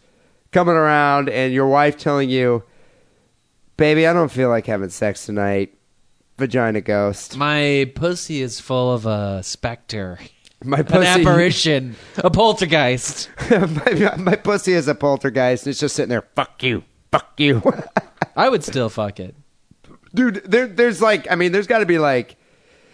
coming 0.51 0.75
around 0.75 1.29
and 1.29 1.53
your 1.53 1.67
wife 1.67 1.97
telling 1.97 2.29
you, 2.29 2.63
"Baby, 3.77 4.07
I 4.07 4.13
don't 4.13 4.31
feel 4.31 4.49
like 4.49 4.65
having 4.65 4.89
sex 4.89 5.25
tonight." 5.25 5.73
Vagina 6.37 6.81
ghost. 6.81 7.37
My 7.37 7.91
pussy 7.95 8.41
is 8.41 8.59
full 8.59 8.93
of 8.93 9.05
a 9.05 9.43
specter, 9.43 10.19
My 10.63 10.79
an 10.79 11.03
apparition, 11.03 11.95
a 12.17 12.29
poltergeist. 12.29 13.29
my, 13.49 14.15
my 14.17 14.35
pussy 14.35 14.73
is 14.73 14.87
a 14.87 14.95
poltergeist. 14.95 15.65
And 15.65 15.71
it's 15.71 15.79
just 15.79 15.95
sitting 15.95 16.09
there. 16.09 16.23
Fuck 16.35 16.63
you. 16.63 16.83
Fuck 17.11 17.39
you. 17.39 17.61
I 18.35 18.49
would 18.49 18.63
still 18.63 18.89
fuck 18.89 19.19
it. 19.19 19.35
Dude, 20.13 20.43
there, 20.45 20.67
there's 20.67 21.01
like, 21.01 21.29
I 21.31 21.35
mean, 21.35 21.51
there's 21.51 21.67
got 21.67 21.79
to 21.79 21.85
be 21.85 21.99
like, 21.99 22.35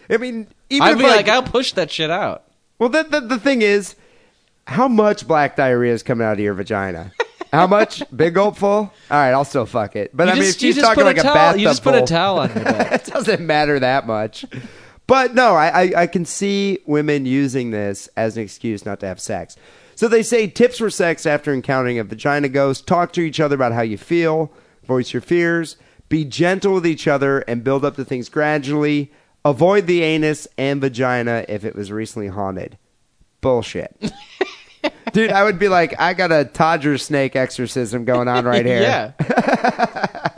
I 0.10 0.18
mean, 0.18 0.48
even 0.70 0.88
I'd 0.88 0.92
if 0.94 0.98
be 0.98 1.04
like, 1.04 1.28
I'll 1.28 1.44
push 1.44 1.74
that 1.74 1.92
shit 1.92 2.10
out. 2.10 2.44
Well, 2.80 2.90
the, 2.90 3.04
the 3.04 3.22
the 3.22 3.40
thing 3.40 3.62
is, 3.62 3.96
how 4.68 4.88
much 4.88 5.28
black 5.28 5.56
diarrhea 5.56 5.94
is 5.94 6.04
coming 6.04 6.26
out 6.26 6.34
of 6.34 6.40
your 6.40 6.54
vagina? 6.54 7.12
How 7.54 7.68
much? 7.68 8.04
Big 8.16 8.34
gulp 8.36 8.58
full? 8.58 8.70
All 8.78 8.92
right, 9.10 9.32
I'll 9.32 9.46
still 9.46 9.66
fuck 9.66 9.96
it. 9.96 10.16
But 10.16 10.26
You 10.28 10.32
I 10.32 10.34
mean, 10.36 10.44
just- 10.44 10.58
if 10.58 10.62
you 10.64 10.68
she's 10.70 10.76
just 10.76 10.86
talking 10.88 11.04
put 11.04 11.08
a 11.08 11.10
like 11.10 11.18
a, 11.18 11.22
towel- 11.24 11.34
bathtub 11.36 11.60
you 11.62 11.68
just 11.68 11.84
put 11.84 11.96
a 11.96 11.98
full, 12.00 12.08
towel 12.08 12.40
on 12.40 12.50
your 12.56 12.64
it 12.68 13.06
doesn't 13.06 13.46
matter 13.46 13.80
that 13.80 14.06
much. 14.08 14.46
But 15.08 15.34
no, 15.36 15.56
I, 15.56 15.68
I 15.84 16.02
I 16.04 16.08
can 16.08 16.26
see 16.26 16.80
women 16.86 17.26
using 17.26 17.72
this 17.72 18.10
as 18.18 18.36
an 18.38 18.44
excuse 18.44 18.86
not 18.86 19.00
to 19.00 19.08
have 19.08 19.20
sex. 19.22 19.56
So 19.96 20.08
they 20.08 20.22
say 20.22 20.48
tips 20.48 20.78
for 20.80 20.90
sex 20.90 21.26
after 21.26 21.54
encountering 21.54 21.98
a 21.98 22.04
vagina 22.04 22.50
ghost: 22.50 22.86
talk 22.88 23.14
to 23.14 23.22
each 23.22 23.40
other 23.40 23.56
about 23.56 23.72
how 23.72 23.82
you 23.82 23.98
feel, 23.98 24.52
voice 24.86 25.14
your 25.14 25.22
fears, 25.22 25.78
be 26.10 26.26
gentle 26.26 26.74
with 26.74 26.86
each 26.86 27.08
other, 27.08 27.40
and 27.40 27.64
build 27.64 27.86
up 27.86 27.96
the 27.96 28.06
things 28.06 28.28
gradually. 28.30 29.12
Avoid 29.46 29.88
the 29.88 30.04
anus 30.04 30.46
and 30.58 30.82
vagina 30.82 31.46
if 31.48 31.64
it 31.64 31.74
was 31.74 31.90
recently 31.90 32.28
haunted. 32.28 32.78
Bullshit. 33.40 33.96
Dude, 35.18 35.32
I 35.32 35.44
would 35.44 35.58
be 35.58 35.68
like, 35.68 36.00
I 36.00 36.14
got 36.14 36.32
a 36.32 36.46
Todger 36.46 37.00
snake 37.00 37.36
exorcism 37.36 38.06
going 38.06 38.28
on 38.28 38.46
right 38.46 38.64
here. 38.64 38.82
Yeah. 38.82 40.30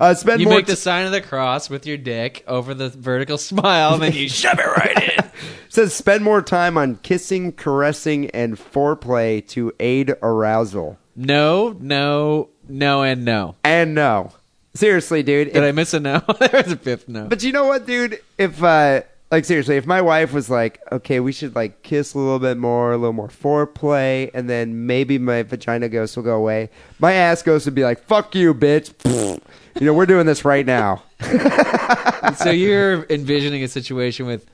Uh, 0.00 0.12
spend 0.12 0.40
You 0.40 0.48
more 0.48 0.56
make 0.56 0.66
the 0.66 0.74
sign 0.74 1.06
of 1.06 1.12
the 1.12 1.20
cross 1.20 1.70
with 1.70 1.86
your 1.86 1.96
dick 1.96 2.42
over 2.48 2.74
the 2.74 2.88
vertical 2.88 3.38
smile, 3.52 3.94
and 3.94 4.02
then 4.02 4.12
you 4.12 4.28
shove 4.28 4.58
it 4.58 4.66
right 4.66 5.16
in. 5.16 5.30
says 5.68 5.94
spend 5.94 6.24
more 6.24 6.42
time 6.42 6.76
on 6.76 6.96
kissing, 6.96 7.52
caressing, 7.52 8.28
and 8.30 8.56
foreplay 8.56 9.46
to 9.50 9.72
aid 9.78 10.12
arousal. 10.22 10.98
No, 11.14 11.76
no, 11.78 12.48
no, 12.68 13.04
and 13.04 13.24
no. 13.24 13.54
And 13.62 13.94
no, 13.94 14.32
seriously, 14.74 15.22
dude. 15.22 15.52
Did 15.52 15.56
if- 15.58 15.62
I 15.62 15.70
miss 15.70 15.94
a 15.94 16.00
no? 16.00 16.20
There's 16.40 16.72
a 16.72 16.76
fifth 16.76 17.08
no. 17.08 17.26
but 17.26 17.44
you 17.44 17.52
know 17.52 17.66
what, 17.66 17.86
dude? 17.86 18.20
If 18.36 18.60
uh, 18.60 19.02
like 19.34 19.44
seriously, 19.44 19.76
if 19.76 19.84
my 19.84 20.00
wife 20.00 20.32
was 20.32 20.48
like, 20.48 20.80
okay, 20.92 21.18
we 21.18 21.32
should 21.32 21.56
like 21.56 21.82
kiss 21.82 22.14
a 22.14 22.18
little 22.18 22.38
bit 22.38 22.56
more, 22.56 22.92
a 22.92 22.96
little 22.96 23.12
more 23.12 23.26
foreplay, 23.26 24.30
and 24.32 24.48
then 24.48 24.86
maybe 24.86 25.18
my 25.18 25.42
vagina 25.42 25.88
ghost 25.88 26.16
will 26.16 26.22
go 26.22 26.36
away. 26.36 26.70
My 27.00 27.14
ass 27.14 27.42
ghost 27.42 27.64
would 27.64 27.74
be 27.74 27.82
like, 27.82 28.04
fuck 28.04 28.36
you, 28.36 28.54
bitch. 28.54 28.94
you 29.80 29.86
know, 29.86 29.92
we're 29.92 30.06
doing 30.06 30.26
this 30.26 30.44
right 30.44 30.64
now. 30.64 31.02
so 32.36 32.50
you're 32.50 33.04
envisioning 33.10 33.64
a 33.64 33.68
situation 33.68 34.26
with 34.26 34.48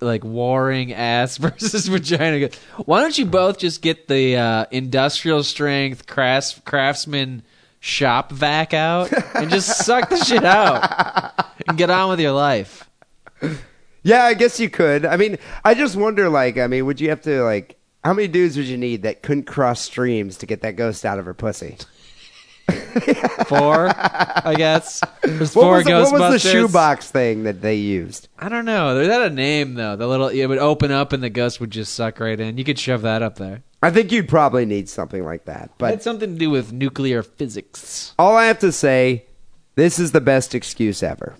like 0.00 0.24
warring 0.24 0.92
ass 0.92 1.36
versus 1.38 1.86
vagina. 1.86 2.48
Why 2.84 3.02
don't 3.02 3.16
you 3.16 3.24
both 3.24 3.58
just 3.58 3.82
get 3.82 4.08
the 4.08 4.36
uh, 4.36 4.66
industrial 4.72 5.44
strength 5.44 6.08
crafts, 6.08 6.60
craftsman 6.64 7.44
shop 7.78 8.32
vac 8.32 8.74
out 8.74 9.12
and 9.36 9.48
just 9.48 9.84
suck 9.84 10.08
the 10.08 10.16
shit 10.16 10.44
out 10.44 11.54
and 11.68 11.78
get 11.78 11.88
on 11.88 12.10
with 12.10 12.18
your 12.18 12.32
life? 12.32 12.88
Yeah, 14.02 14.24
I 14.24 14.34
guess 14.34 14.58
you 14.58 14.68
could. 14.68 15.04
I 15.04 15.16
mean, 15.16 15.38
I 15.64 15.74
just 15.74 15.96
wonder, 15.96 16.28
like, 16.28 16.58
I 16.58 16.66
mean, 16.66 16.86
would 16.86 17.00
you 17.00 17.08
have 17.10 17.22
to, 17.22 17.42
like, 17.44 17.78
how 18.02 18.12
many 18.12 18.28
dudes 18.28 18.56
would 18.56 18.66
you 18.66 18.76
need 18.78 19.02
that 19.02 19.22
couldn't 19.22 19.44
cross 19.44 19.80
streams 19.80 20.36
to 20.38 20.46
get 20.46 20.62
that 20.62 20.76
ghost 20.76 21.04
out 21.04 21.18
of 21.18 21.24
her 21.24 21.34
pussy? 21.34 21.76
Four, 23.46 23.90
I 23.96 24.54
guess. 24.56 25.00
There's 25.22 25.54
What 25.54 25.62
four 25.62 25.76
was, 25.76 25.84
the, 25.84 25.92
what 25.92 26.12
was 26.12 26.42
the 26.42 26.50
shoebox 26.50 27.10
thing 27.10 27.42
that 27.44 27.60
they 27.60 27.74
used? 27.76 28.28
I 28.38 28.48
don't 28.48 28.64
know. 28.64 28.94
There's 28.94 29.08
that 29.08 29.22
a 29.22 29.30
name 29.34 29.74
though. 29.74 29.96
The 29.96 30.06
little 30.06 30.28
it 30.28 30.46
would 30.46 30.58
open 30.58 30.90
up 30.90 31.12
and 31.12 31.22
the 31.22 31.30
ghost 31.30 31.60
would 31.60 31.70
just 31.70 31.94
suck 31.94 32.20
right 32.20 32.38
in. 32.38 32.58
You 32.58 32.64
could 32.64 32.78
shove 32.78 33.02
that 33.02 33.22
up 33.22 33.36
there. 33.36 33.62
I 33.82 33.90
think 33.90 34.12
you'd 34.12 34.28
probably 34.28 34.64
need 34.64 34.88
something 34.88 35.24
like 35.24 35.46
that. 35.46 35.70
It 35.80 35.84
had 35.84 36.02
something 36.02 36.34
to 36.34 36.38
do 36.38 36.50
with 36.50 36.72
nuclear 36.72 37.22
physics. 37.22 38.14
all 38.18 38.36
I 38.36 38.44
have 38.46 38.60
to 38.60 38.72
say, 38.72 39.26
this 39.74 39.98
is 39.98 40.12
the 40.12 40.20
best 40.20 40.54
excuse 40.54 41.02
ever. 41.02 41.34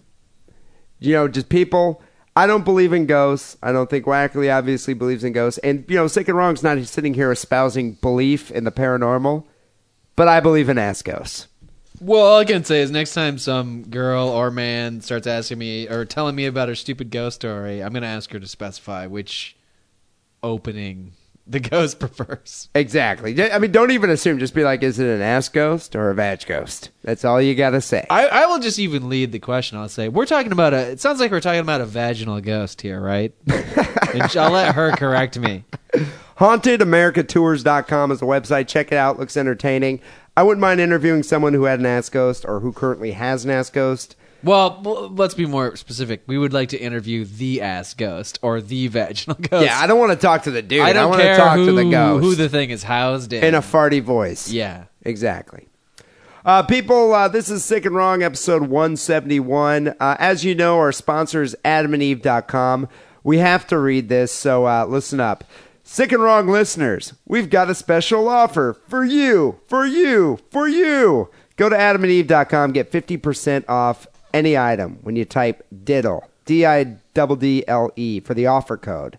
You 0.98 1.14
know, 1.14 1.28
just 1.28 1.48
people, 1.48 2.02
I 2.34 2.46
don't 2.46 2.64
believe 2.64 2.92
in 2.92 3.06
ghosts. 3.06 3.56
I 3.62 3.72
don't 3.72 3.90
think 3.90 4.06
Wackerle 4.06 4.56
obviously 4.56 4.94
believes 4.94 5.22
in 5.22 5.32
ghosts. 5.32 5.58
And, 5.58 5.84
you 5.88 5.96
know, 5.96 6.06
Sick 6.06 6.28
and 6.28 6.36
Wrong's 6.36 6.62
not 6.62 6.82
sitting 6.84 7.14
here 7.14 7.30
espousing 7.30 7.92
belief 7.94 8.50
in 8.50 8.64
the 8.64 8.72
paranormal, 8.72 9.44
but 10.16 10.28
I 10.28 10.40
believe 10.40 10.68
in 10.68 10.78
ass 10.78 11.02
ghosts. 11.02 11.48
Well, 12.00 12.22
all 12.22 12.38
I 12.40 12.44
can 12.44 12.64
say 12.64 12.80
is 12.80 12.90
next 12.90 13.14
time 13.14 13.38
some 13.38 13.84
girl 13.84 14.28
or 14.28 14.50
man 14.50 15.02
starts 15.02 15.26
asking 15.26 15.58
me 15.58 15.88
or 15.88 16.04
telling 16.04 16.34
me 16.34 16.46
about 16.46 16.68
her 16.68 16.74
stupid 16.74 17.10
ghost 17.10 17.36
story, 17.36 17.82
I'm 17.82 17.92
going 17.92 18.02
to 18.02 18.08
ask 18.08 18.32
her 18.32 18.40
to 18.40 18.48
specify 18.48 19.06
which 19.06 19.56
opening 20.42 21.12
the 21.46 21.60
ghost 21.60 21.98
prefers. 22.00 22.68
Exactly. 22.74 23.50
I 23.50 23.58
mean, 23.58 23.72
don't 23.72 23.90
even 23.90 24.10
assume. 24.10 24.38
Just 24.38 24.54
be 24.54 24.64
like, 24.64 24.82
is 24.82 24.98
it 24.98 25.06
an 25.06 25.22
ass 25.22 25.48
ghost 25.48 25.96
or 25.96 26.10
a 26.10 26.14
vag 26.14 26.46
ghost? 26.46 26.90
That's 27.02 27.24
all 27.24 27.40
you 27.40 27.54
got 27.54 27.70
to 27.70 27.80
say. 27.80 28.06
I, 28.10 28.26
I 28.26 28.46
will 28.46 28.58
just 28.58 28.78
even 28.78 29.08
lead 29.08 29.32
the 29.32 29.38
question. 29.38 29.78
I'll 29.78 29.88
say 29.88 30.08
we're 30.08 30.26
talking 30.26 30.52
about 30.52 30.74
a. 30.74 30.90
It 30.90 31.00
sounds 31.00 31.20
like 31.20 31.30
we're 31.30 31.40
talking 31.40 31.60
about 31.60 31.80
a 31.80 31.86
vaginal 31.86 32.40
ghost 32.40 32.80
here, 32.80 33.00
right? 33.00 33.34
and 33.46 34.22
I'll 34.36 34.52
let 34.52 34.74
her 34.74 34.92
correct 34.92 35.38
me. 35.38 35.64
HauntedAmericaTours.com 36.38 38.10
is 38.10 38.20
the 38.20 38.26
website. 38.26 38.68
Check 38.68 38.92
it 38.92 38.96
out. 38.96 39.18
Looks 39.18 39.36
entertaining. 39.36 40.00
I 40.36 40.42
wouldn't 40.42 40.62
mind 40.62 40.80
interviewing 40.80 41.22
someone 41.22 41.52
who 41.52 41.64
had 41.64 41.78
an 41.78 41.86
ass 41.86 42.08
ghost 42.08 42.44
or 42.46 42.60
who 42.60 42.72
currently 42.72 43.12
has 43.12 43.44
an 43.44 43.50
ass 43.50 43.68
ghost. 43.68 44.16
Well, 44.44 45.10
let's 45.14 45.34
be 45.34 45.46
more 45.46 45.76
specific. 45.76 46.22
We 46.26 46.38
would 46.38 46.52
like 46.52 46.70
to 46.70 46.78
interview 46.78 47.24
the 47.24 47.60
ass 47.60 47.94
ghost 47.94 48.38
or 48.42 48.60
the 48.60 48.86
vaginal 48.88 49.36
ghost. 49.40 49.64
Yeah, 49.64 49.78
I 49.78 49.86
don't 49.86 49.98
want 49.98 50.12
to 50.12 50.18
talk 50.18 50.44
to 50.44 50.50
the 50.50 50.62
dude. 50.62 50.80
I 50.80 50.92
don't 50.92 51.10
want 51.10 51.22
care 51.22 51.36
to 51.36 51.40
talk 51.40 51.56
who, 51.56 51.66
to 51.66 51.72
the 51.72 51.90
ghost 51.90 52.24
who 52.24 52.34
the 52.34 52.48
thing 52.48 52.70
is 52.70 52.82
housed 52.82 53.32
in. 53.32 53.44
in 53.44 53.54
a 53.54 53.60
farty 53.60 54.02
voice. 54.02 54.50
yeah. 54.50 54.84
Exactly. 55.04 55.68
Uh, 56.44 56.62
people, 56.62 57.12
uh, 57.14 57.28
this 57.28 57.48
is 57.48 57.64
Sick 57.64 57.84
and 57.84 57.94
Wrong, 57.94 58.22
episode 58.22 58.62
171. 58.62 59.88
Uh, 59.88 60.16
as 60.18 60.44
you 60.44 60.54
know, 60.54 60.78
our 60.78 60.92
sponsor 60.92 61.42
is 61.42 61.56
adamandeve.com. 61.64 62.88
We 63.24 63.38
have 63.38 63.66
to 63.68 63.78
read 63.78 64.08
this, 64.08 64.32
so 64.32 64.66
uh, 64.66 64.86
listen 64.86 65.20
up. 65.20 65.44
Sick 65.84 66.12
and 66.12 66.22
Wrong 66.22 66.48
listeners, 66.48 67.14
we've 67.26 67.50
got 67.50 67.70
a 67.70 67.74
special 67.74 68.28
offer 68.28 68.76
for 68.88 69.04
you, 69.04 69.60
for 69.66 69.86
you, 69.86 70.38
for 70.50 70.68
you. 70.68 71.28
Go 71.56 71.68
to 71.68 71.76
adamandeve.com, 71.76 72.72
get 72.72 72.90
50% 72.90 73.64
off 73.68 74.06
any 74.32 74.56
item 74.56 74.98
when 75.02 75.16
you 75.16 75.24
type 75.24 75.66
diddle, 75.84 76.28
D 76.44 76.66
I 76.66 76.84
D 76.84 77.36
D 77.38 77.64
L 77.68 77.90
E, 77.96 78.20
for 78.20 78.34
the 78.34 78.46
offer 78.46 78.76
code. 78.76 79.18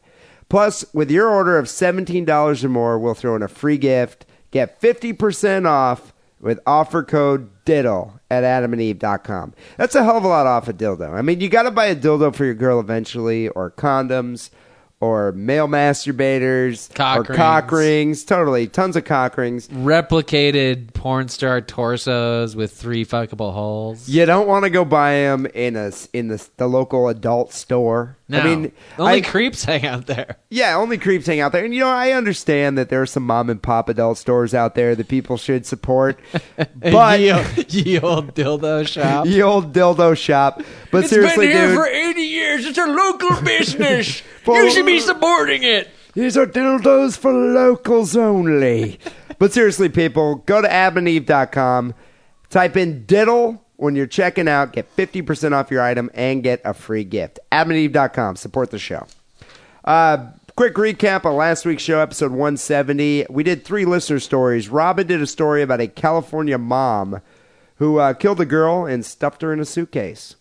Plus, 0.50 0.86
with 0.94 1.10
your 1.10 1.30
order 1.30 1.58
of 1.58 1.66
$17 1.66 2.64
or 2.64 2.70
more, 2.70 3.00
we'll 3.00 3.16
throw 3.16 3.36
in 3.36 3.42
a 3.42 3.48
free 3.48 3.78
gift. 3.78 4.26
Get 4.52 4.80
50% 4.80 5.68
off 5.68 6.14
with 6.40 6.60
offer 6.68 7.02
code 7.02 7.50
diddle 7.66 8.20
at 8.30 8.44
adamandeve.com. 8.44 9.54
That's 9.78 9.96
a 9.96 10.04
hell 10.04 10.18
of 10.18 10.24
a 10.24 10.28
lot 10.28 10.46
off 10.46 10.68
a 10.68 10.74
dildo. 10.74 11.14
I 11.14 11.22
mean, 11.22 11.40
you 11.40 11.50
got 11.50 11.64
to 11.64 11.72
buy 11.72 11.86
a 11.86 11.96
dildo 11.96 12.36
for 12.36 12.46
your 12.46 12.54
girl 12.54 12.80
eventually, 12.80 13.48
or 13.48 13.72
condoms, 13.72 14.50
or 15.04 15.32
male 15.34 15.68
masturbators, 15.68 16.94
Cock 16.94 17.30
or 17.30 17.34
cock 17.34 17.72
rings. 17.72 18.20
rings. 18.20 18.24
Totally. 18.26 18.68
Tons 18.68 18.96
of 18.96 19.04
cock 19.06 19.38
rings. 19.38 19.68
Replicated 19.68 20.94
porn 20.94 21.28
star 21.28 21.60
torsos 21.62 22.56
with 22.56 22.72
three 22.72 23.06
fuckable 23.06 23.54
holes. 23.54 24.08
You 24.08 24.26
don't 24.26 24.48
want 24.48 24.64
to 24.64 24.70
go 24.70 24.86
buy 24.86 25.14
them 25.14 25.46
in 25.48 25.76
a 25.76 25.92
in 26.14 26.28
the 26.30 26.48
the 26.58 26.68
local 26.68 27.08
adult 27.08 27.52
store. 27.54 28.18
No. 28.30 28.40
I 28.40 28.44
mean, 28.44 28.72
only 28.98 29.14
I- 29.16 29.22
creeps 29.22 29.64
hang 29.66 29.86
out 29.86 30.06
there. 30.08 30.38
Yeah, 30.50 30.78
only 30.78 30.98
creeps 30.98 31.28
hang 31.28 31.40
out 31.40 31.52
there. 31.52 31.66
And 31.66 31.74
you 31.74 31.82
know, 31.82 31.90
I 31.90 32.12
understand 32.12 32.78
that 32.78 32.90
there 32.90 33.02
are 33.02 33.06
some 33.06 33.24
mom 33.24 33.50
and 33.50 33.62
pop 33.62 33.90
adult 33.90 34.18
stores 34.18 34.54
out 34.54 34.76
there 34.76 34.96
that 34.96 35.08
people 35.08 35.38
should 35.38 35.66
support. 35.66 36.20
but 36.80 37.20
ye, 37.20 37.34
ye 37.68 38.00
old 38.00 38.34
dildo 38.34 38.88
shop. 38.88 39.26
the 39.28 39.42
old 39.42 39.74
dildo 39.74 40.16
shop. 40.18 40.62
But 40.92 41.08
seriously, 41.10 41.48
dude, 41.48 41.78
80 41.88 42.22
years. 42.54 42.66
It's 42.66 42.78
a 42.78 42.86
local 42.86 43.42
business. 43.44 44.22
You 44.48 44.72
should 44.72 44.86
be 44.86 45.00
supporting 45.00 45.64
it. 45.64 45.90
these 46.14 46.38
are 46.38 46.46
dildos 46.46 47.18
for 47.18 47.34
locals 47.34 48.16
only. 48.16 49.00
but 49.40 49.52
seriously, 49.54 49.90
people, 49.90 50.36
go 50.36 50.62
to 50.62 50.68
adamandeve.com, 50.68 51.94
type 52.50 52.78
in 52.78 53.06
diddle 53.06 53.64
when 53.78 53.96
you're 53.96 54.08
checking 54.08 54.48
out, 54.48 54.72
get 54.74 54.96
50% 54.96 55.52
off 55.54 55.72
your 55.72 55.82
item, 55.82 56.10
and 56.14 56.44
get 56.44 56.62
a 56.64 56.74
free 56.74 57.04
gift. 57.04 57.40
adamandeve.com, 57.52 58.36
support 58.36 58.72
the 58.72 58.80
show. 58.80 59.08
Uh, 59.84 60.28
quick 60.56 60.76
recap 60.76 61.26
of 61.26 61.34
last 61.34 61.66
week's 61.66 61.84
show, 61.84 62.00
episode 62.00 62.32
170. 62.32 63.26
We 63.30 63.44
did 63.44 63.66
three 63.66 63.86
listener 63.86 64.20
stories. 64.20 64.70
Robin 64.70 65.06
did 65.08 65.22
a 65.22 65.28
story 65.28 65.62
about 65.64 65.82
a 65.82 65.88
California 65.88 66.58
mom 66.58 67.20
who 67.78 67.98
uh, 67.98 68.14
killed 68.14 68.40
a 68.40 68.46
girl 68.46 68.86
and 68.86 69.04
stuffed 69.06 69.42
her 69.42 69.52
in 69.52 69.60
a 69.60 69.66
suitcase. 69.66 70.36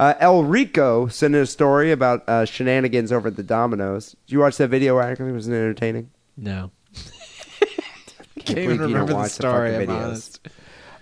Uh, 0.00 0.14
El 0.18 0.44
Rico 0.44 1.08
sent 1.08 1.34
in 1.34 1.42
a 1.42 1.46
story 1.46 1.92
about 1.92 2.26
uh, 2.26 2.46
shenanigans 2.46 3.12
over 3.12 3.28
at 3.28 3.36
the 3.36 3.42
Domino's. 3.42 4.16
Did 4.26 4.32
you 4.32 4.38
watch 4.38 4.56
that 4.56 4.68
video, 4.68 4.98
Ackley? 4.98 5.30
Was 5.30 5.46
it 5.46 5.52
entertaining? 5.52 6.10
No. 6.38 6.70
Can't 8.38 8.58
even 8.60 8.78
believe 8.78 8.80
you 8.80 8.96
remember 8.96 9.12
the 9.12 9.28
story, 9.28 9.72
fucking 9.72 9.90
I'm 9.90 9.96
videos. 9.96 10.06
honest. 10.06 10.48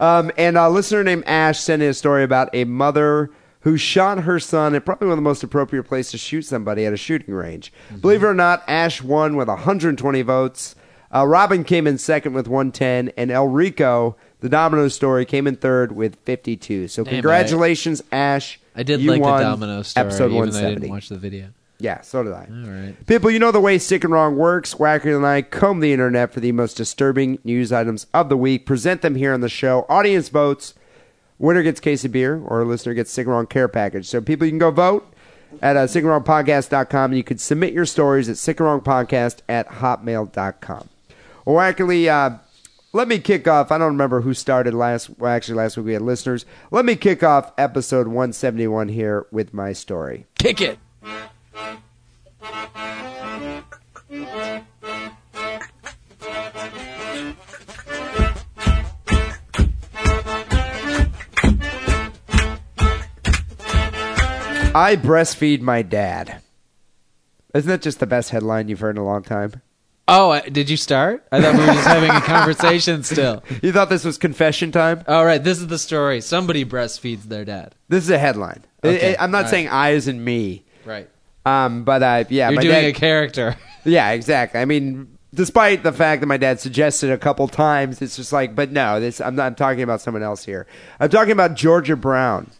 Um, 0.01 0.33
and 0.37 0.59
a 0.59 0.69
listener 0.69 1.05
named 1.05 1.23
Ash 1.29 1.61
sent 1.61 1.81
in 1.81 1.91
a 1.91 1.95
story 1.95 2.25
about 2.25 2.53
a 2.53 2.65
mother 2.65 3.31
who 3.61 3.77
shot 3.77 4.25
her 4.25 4.41
son 4.41 4.75
at 4.75 4.85
probably 4.85 5.07
one 5.07 5.13
of 5.13 5.19
the 5.19 5.23
most 5.23 5.45
appropriate 5.45 5.85
places 5.85 6.11
to 6.11 6.19
shoot 6.19 6.43
somebody 6.43 6.85
at 6.85 6.93
a 6.93 6.97
shooting 6.97 7.33
range. 7.33 7.73
Believe 8.01 8.25
it 8.25 8.27
or 8.27 8.35
not, 8.35 8.65
Ash 8.67 9.01
won 9.01 9.37
with 9.37 9.47
120 9.47 10.23
votes. 10.23 10.75
Uh, 11.15 11.25
Robin 11.25 11.63
came 11.63 11.87
in 11.87 11.99
second 11.99 12.33
with 12.33 12.49
110, 12.49 13.13
and 13.17 13.31
El 13.31 13.47
Rico, 13.47 14.17
the 14.41 14.49
Domino 14.49 14.89
story, 14.89 15.25
came 15.25 15.47
in 15.47 15.55
third 15.55 15.93
with 15.93 16.17
52. 16.25 16.89
So 16.89 17.05
Damn, 17.05 17.15
congratulations, 17.15 18.03
Ash. 18.11 18.59
I 18.79 18.85
did 18.85 19.01
You 19.01 19.11
like 19.11 19.23
the 19.23 19.43
domino 19.43 19.83
story, 19.83 20.07
Episode 20.07 20.33
even 20.33 20.51
though 20.51 20.59
I 20.59 20.75
didn't 20.75 20.89
watch 20.89 21.09
the 21.09 21.19
video. 21.19 21.49
Yeah, 21.81 22.01
so 22.01 22.23
did 22.23 22.33
I. 22.33 22.47
All 22.51 22.71
right. 22.71 23.07
People, 23.07 23.31
you 23.31 23.41
know 23.41 23.51
the 23.51 23.61
way 23.61 23.79
Sick 23.79 24.05
and 24.05 24.13
Wrong 24.13 24.37
works. 24.37 24.75
Wacker 24.75 25.17
and 25.17 25.27
I 25.27 25.43
comb 25.43 25.81
the 25.81 25.93
internet 25.93 26.33
for 26.33 26.39
the 26.39 26.53
most 26.53 26.77
disturbing 26.77 27.39
news 27.43 27.73
items 27.73 28.07
of 28.15 28.29
the 28.29 28.37
week, 28.37 28.67
present 28.67 29.03
them 29.03 29.17
here 29.17 29.35
on 29.35 29.41
the 29.41 29.49
show. 29.49 29.85
Audience 29.89 30.29
votes. 30.29 30.75
Winner 31.41 31.63
gets 31.63 31.81
case 31.81 32.05
of 32.05 32.13
beer, 32.13 32.41
or 32.45 32.63
a 32.63 32.65
listener 32.65 32.95
gets 32.95 33.11
Sick 33.11 33.27
and 33.27 33.35
Wrong 33.35 33.47
care 33.47 33.69
package. 33.69 34.07
So 34.07 34.21
people, 34.21 34.47
you 34.47 34.53
can 34.53 34.59
go 34.59 34.71
vote 34.71 35.13
at 35.61 35.77
uh, 35.77 35.87
sickandwrongpodcast.com, 35.87 37.11
and 37.11 37.17
you 37.17 37.25
can 37.25 37.39
submit 37.39 37.73
your 37.73 37.87
stories 37.87 38.29
at 38.29 38.37
sickandwrongpodcast 38.37 39.41
at 39.49 39.69
hotmail.com. 39.69 40.89
Well, 41.45 41.57
Wackerle, 41.57 42.09
uh, 42.09 42.39
let 42.93 43.09
me 43.09 43.19
kick 43.19 43.47
off. 43.47 43.71
I 43.71 43.79
don't 43.79 43.93
remember 43.93 44.21
who 44.23 44.35
started 44.35 44.75
last. 44.75 45.11
Well, 45.19 45.33
actually, 45.33 45.57
last 45.57 45.77
week 45.77 45.87
we 45.87 45.93
had 45.93 46.03
listeners. 46.03 46.47
Let 46.71 46.85
me 46.85 46.97
kick 46.97 47.23
off 47.23 47.53
episode 47.59 48.09
171 48.09 48.89
here 48.89 49.27
with 49.31 49.53
my 49.53 49.73
story. 49.73 50.27
Kick 50.39 50.61
it. 50.61 50.79
I 64.75 64.97
breastfeed 64.97 65.61
my 65.61 65.83
dad. 65.83 66.41
Isn't 67.53 67.69
that 67.69 67.83
just 67.83 67.99
the 67.99 68.07
best 68.07 68.31
headline 68.31 68.69
you've 68.69 68.81
heard 68.81 68.97
in 68.97 69.03
a 69.03 69.05
long 69.05 69.23
time? 69.23 69.61
Oh, 70.11 70.31
uh, 70.31 70.41
did 70.41 70.71
you 70.71 70.79
start? 70.79 71.27
I 71.31 71.41
thought 71.43 71.53
we 71.53 71.61
were 71.61 71.67
just 71.67 71.87
having 71.87 72.11
a 72.11 72.21
conversation 72.23 73.03
still. 73.03 73.43
You 73.63 73.73
thought 73.73 73.91
this 73.91 74.05
was 74.05 74.17
confession 74.19 74.73
time? 74.73 75.05
All 75.07 75.25
right, 75.25 75.43
this 75.43 75.59
is 75.59 75.67
the 75.67 75.79
story. 75.79 76.21
Somebody 76.21 76.65
breastfeeds 76.65 77.25
their 77.25 77.45
dad. 77.45 77.75
This 77.89 78.05
is 78.05 78.11
a 78.11 78.19
headline. 78.19 78.65
Okay, 78.83 79.17
I, 79.17 79.25
am 79.25 79.31
not 79.31 79.45
all 79.45 79.51
saying 79.51 79.69
I 79.69 79.93
as 79.93 80.09
in 80.09 80.23
me. 80.25 80.65
Right. 80.85 81.09
Um, 81.45 81.85
but 81.85 82.03
I, 82.03 82.25
yeah, 82.29 82.49
You're 82.49 82.57
my 82.57 82.63
doing 82.63 82.75
dad, 82.75 82.85
a 82.85 82.93
character. 82.93 83.57
Yeah, 83.85 84.11
exactly. 84.11 84.61
I 84.61 84.67
mean, 84.67 85.17
despite 85.33 85.83
the 85.83 85.93
fact 85.93 86.21
that 86.21 86.27
my 86.27 86.37
dad 86.37 86.61
suggested 86.61 87.11
a 87.11 87.17
couple 87.17 87.49
times, 87.49 88.03
it's 88.03 88.17
just 88.17 88.33
like, 88.33 88.55
but 88.55 88.71
no, 88.71 89.01
this 89.01 89.21
I'm 89.21 89.35
not 89.35 89.47
I'm 89.47 89.55
talking 89.55 89.83
about 89.83 90.01
someone 90.03 90.23
else 90.23 90.45
here. 90.45 90.67
I'm 91.01 91.09
talking 91.09 91.33
about 91.33 91.55
Georgia 91.55 91.97
Brown. 91.97 92.51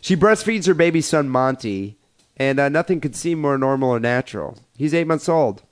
She 0.00 0.16
breastfeeds 0.16 0.66
her 0.66 0.74
baby 0.74 1.02
son 1.02 1.28
Monty, 1.28 1.98
and 2.36 2.58
uh, 2.58 2.68
nothing 2.68 3.00
could 3.00 3.14
seem 3.14 3.40
more 3.40 3.58
normal 3.58 3.90
or 3.90 4.00
natural. 4.00 4.58
He's 4.76 4.94
eight 4.94 5.06
months 5.06 5.28
old. 5.28 5.62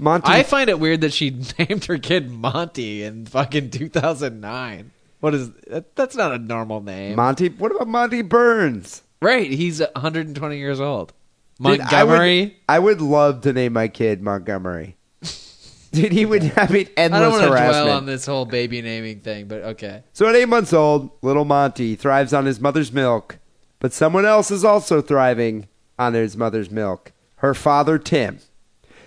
Monty, 0.00 0.28
I 0.30 0.42
find 0.42 0.70
it 0.70 0.80
weird 0.80 1.02
that 1.02 1.12
she 1.12 1.30
named 1.58 1.84
her 1.84 1.98
kid 1.98 2.30
Monty 2.30 3.02
in 3.02 3.26
fucking 3.26 3.70
2009. 3.70 4.90
What 5.20 5.34
is 5.34 5.50
that, 5.68 5.94
that's 5.94 6.16
not 6.16 6.32
a 6.32 6.38
normal 6.38 6.80
name. 6.80 7.16
Monty. 7.16 7.48
What 7.50 7.70
about 7.72 7.88
Monty 7.88 8.22
Burns? 8.22 9.02
right, 9.22 9.50
he's 9.50 9.80
120 9.80 10.56
years 10.58 10.80
old. 10.80 11.12
Dude, 11.60 11.78
Montgomery. 11.80 12.40
I 12.40 12.44
would, 12.44 12.52
I 12.68 12.78
would 12.78 13.00
love 13.02 13.42
to 13.42 13.52
name 13.52 13.74
my 13.74 13.88
kid 13.88 14.22
Montgomery. 14.22 14.96
Dude, 15.92 16.12
he 16.12 16.24
would 16.24 16.42
have 16.44 16.74
it 16.74 16.88
I, 16.96 17.02
endless 17.02 17.20
don't 17.20 17.32
want 17.32 17.42
to 17.42 17.48
harassment. 17.50 17.84
dwell 17.84 17.96
on 17.98 18.06
this 18.06 18.24
whole 18.24 18.46
baby 18.46 18.80
naming 18.80 19.20
thing, 19.20 19.46
but 19.46 19.62
okay. 19.62 20.04
So 20.14 20.26
at 20.26 20.34
eight 20.34 20.48
months 20.48 20.72
old, 20.72 21.10
little 21.20 21.44
Monty 21.44 21.96
thrives 21.96 22.32
on 22.32 22.46
his 22.46 22.60
mother's 22.60 22.92
milk, 22.92 23.38
but 23.78 23.92
someone 23.92 24.24
else 24.24 24.50
is 24.50 24.64
also 24.64 25.02
thriving 25.02 25.68
on 25.98 26.14
his 26.14 26.34
mother's 26.38 26.70
milk. 26.70 27.12
Her 27.36 27.52
father, 27.52 27.98
Tim. 27.98 28.38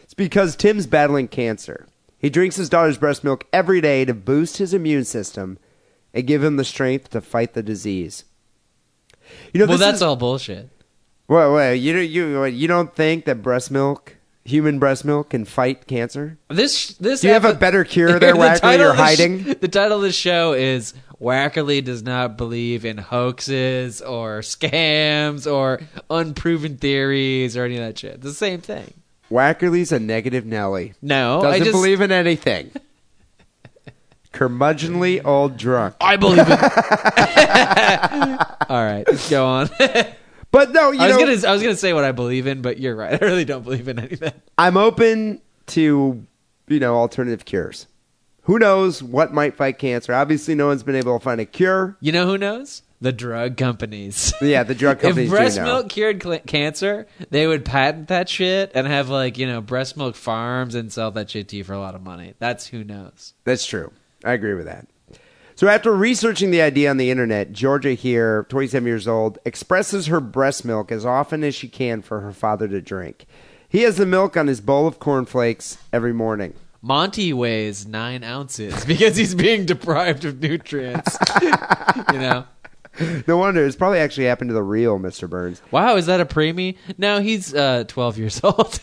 It's 0.03 0.13
because 0.13 0.55
Tim's 0.55 0.85
battling 0.87 1.27
cancer. 1.27 1.87
He 2.17 2.29
drinks 2.29 2.55
his 2.55 2.69
daughter's 2.69 2.97
breast 2.97 3.23
milk 3.23 3.45
every 3.51 3.81
day 3.81 4.05
to 4.05 4.13
boost 4.13 4.57
his 4.57 4.73
immune 4.73 5.05
system 5.05 5.57
and 6.13 6.27
give 6.27 6.43
him 6.43 6.57
the 6.57 6.63
strength 6.63 7.09
to 7.11 7.21
fight 7.21 7.53
the 7.53 7.63
disease. 7.63 8.23
You 9.53 9.59
know, 9.59 9.65
well, 9.67 9.77
that's 9.77 9.97
is, 9.97 10.01
all 10.01 10.15
bullshit. 10.15 10.69
Well, 11.27 11.53
well, 11.53 11.73
you 11.73 11.93
don't- 11.93 12.09
you 12.09 12.43
you 12.45 12.67
don't 12.67 12.93
think 12.95 13.25
that 13.25 13.41
breast 13.41 13.71
milk, 13.71 14.17
human 14.45 14.77
breast 14.79 15.05
milk, 15.05 15.29
can 15.31 15.45
fight 15.45 15.87
cancer? 15.87 16.37
This 16.49 16.89
this 16.95 17.21
Do 17.21 17.27
you 17.27 17.33
have 17.33 17.45
a 17.45 17.49
epi- 17.49 17.57
better 17.59 17.83
cure 17.83 18.19
there, 18.19 18.33
The 18.33 18.37
Wackerle? 18.39 18.77
You're 18.77 18.87
the 18.89 18.95
sh- 18.95 18.99
hiding. 18.99 19.43
the 19.61 19.67
title 19.69 19.97
of 19.97 20.03
the 20.03 20.11
show 20.11 20.53
is 20.53 20.93
Wackerle 21.21 21.83
does 21.83 22.03
not 22.03 22.37
believe 22.37 22.83
in 22.85 22.97
hoaxes 22.97 24.01
or 24.01 24.39
scams 24.41 25.51
or 25.51 25.79
unproven 26.09 26.77
theories 26.77 27.55
or 27.57 27.63
any 27.65 27.77
of 27.77 27.85
that 27.85 27.97
shit. 27.97 28.15
It's 28.15 28.23
the 28.23 28.33
same 28.33 28.59
thing. 28.61 28.93
Wackerle's 29.33 29.91
a 29.91 29.99
negative 29.99 30.45
Nelly. 30.45 30.93
No, 31.01 31.41
Doesn't 31.41 31.61
I 31.61 31.65
just 31.65 31.71
believe 31.71 32.01
in 32.01 32.11
anything. 32.11 32.71
Curmudgeonly 34.33 35.25
old 35.25 35.57
drunk. 35.57 35.95
I 35.99 36.15
believe 36.17 36.45
it. 36.47 36.49
All 38.69 38.83
right, 38.83 39.05
go 39.29 39.45
on. 39.45 39.69
But 40.51 40.71
no, 40.71 40.91
you 40.91 41.01
I 41.01 41.07
was 41.07 41.17
know, 41.17 41.25
gonna 41.25 41.47
I 41.47 41.51
was 41.51 41.63
gonna 41.63 41.75
say 41.75 41.93
what 41.93 42.03
I 42.03 42.11
believe 42.11 42.45
in, 42.45 42.61
but 42.61 42.79
you're 42.79 42.95
right. 42.95 43.19
I 43.19 43.25
really 43.25 43.43
don't 43.43 43.63
believe 43.63 43.87
in 43.87 43.97
anything. 43.97 44.33
I'm 44.55 44.77
open 44.77 45.41
to 45.67 46.23
you 46.67 46.79
know 46.79 46.95
alternative 46.95 47.43
cures. 47.43 47.87
Who 48.43 48.59
knows 48.59 49.01
what 49.01 49.33
might 49.33 49.55
fight 49.55 49.79
cancer? 49.79 50.13
Obviously, 50.13 50.53
no 50.53 50.67
one's 50.67 50.83
been 50.83 50.95
able 50.95 51.17
to 51.17 51.23
find 51.23 51.41
a 51.41 51.45
cure. 51.47 51.97
You 52.01 52.11
know 52.11 52.27
who 52.27 52.37
knows? 52.37 52.82
The 53.03 53.11
drug 53.11 53.57
companies. 53.57 54.33
Yeah, 54.41 54.63
the 54.63 54.73
drug 54.73 54.99
companies 55.01 55.29
if 55.29 55.35
breast 55.37 55.55
do 55.57 55.61
know. 55.61 55.73
milk 55.73 55.89
cured 55.89 56.23
cl- 56.23 56.39
cancer, 56.39 57.05
they 57.31 57.45
would 57.45 57.65
patent 57.65 58.07
that 58.07 58.29
shit 58.29 58.71
and 58.73 58.87
have 58.87 59.09
like 59.09 59.37
you 59.37 59.45
know 59.45 59.59
breast 59.59 59.97
milk 59.97 60.15
farms 60.15 60.73
and 60.73 60.89
sell 60.89 61.11
that 61.11 61.29
shit 61.29 61.49
to 61.49 61.57
you 61.57 61.65
for 61.65 61.73
a 61.73 61.79
lot 61.79 61.95
of 61.95 62.01
money. 62.01 62.33
That's 62.39 62.67
who 62.67 62.85
knows. 62.85 63.33
That's 63.43 63.65
true. 63.65 63.91
I 64.23 64.31
agree 64.31 64.53
with 64.53 64.67
that. 64.67 64.87
So 65.55 65.67
after 65.67 65.93
researching 65.93 66.49
the 66.51 66.61
idea 66.61 66.89
on 66.89 66.95
the 66.95 67.11
internet, 67.11 67.51
Georgia 67.51 67.91
here, 67.91 68.45
27 68.47 68.87
years 68.87 69.05
old, 69.05 69.37
expresses 69.43 70.07
her 70.07 70.21
breast 70.21 70.63
milk 70.63 70.89
as 70.89 71.05
often 71.05 71.43
as 71.43 71.53
she 71.53 71.67
can 71.67 72.01
for 72.01 72.21
her 72.21 72.31
father 72.31 72.69
to 72.69 72.79
drink. 72.79 73.25
He 73.67 73.81
has 73.81 73.97
the 73.97 74.05
milk 74.05 74.37
on 74.37 74.47
his 74.47 74.61
bowl 74.61 74.87
of 74.87 74.99
cornflakes 74.99 75.77
every 75.91 76.13
morning. 76.13 76.53
Monty 76.81 77.33
weighs 77.33 77.85
nine 77.85 78.23
ounces 78.23 78.85
because 78.87 79.17
he's 79.17 79.35
being 79.35 79.65
deprived 79.65 80.23
of 80.23 80.39
nutrients. 80.41 81.17
you 81.41 81.49
know. 82.19 82.45
No 83.27 83.37
wonder. 83.37 83.65
It's 83.65 83.75
probably 83.75 83.99
actually 83.99 84.25
happened 84.25 84.49
to 84.49 84.53
the 84.53 84.61
real 84.63 84.99
Mr. 84.99 85.29
Burns. 85.29 85.61
Wow, 85.71 85.95
is 85.95 86.05
that 86.05 86.19
a 86.19 86.25
preemie? 86.25 86.77
No, 86.97 87.21
he's 87.21 87.53
uh, 87.53 87.85
12 87.87 88.17
years 88.19 88.41
old. 88.43 88.79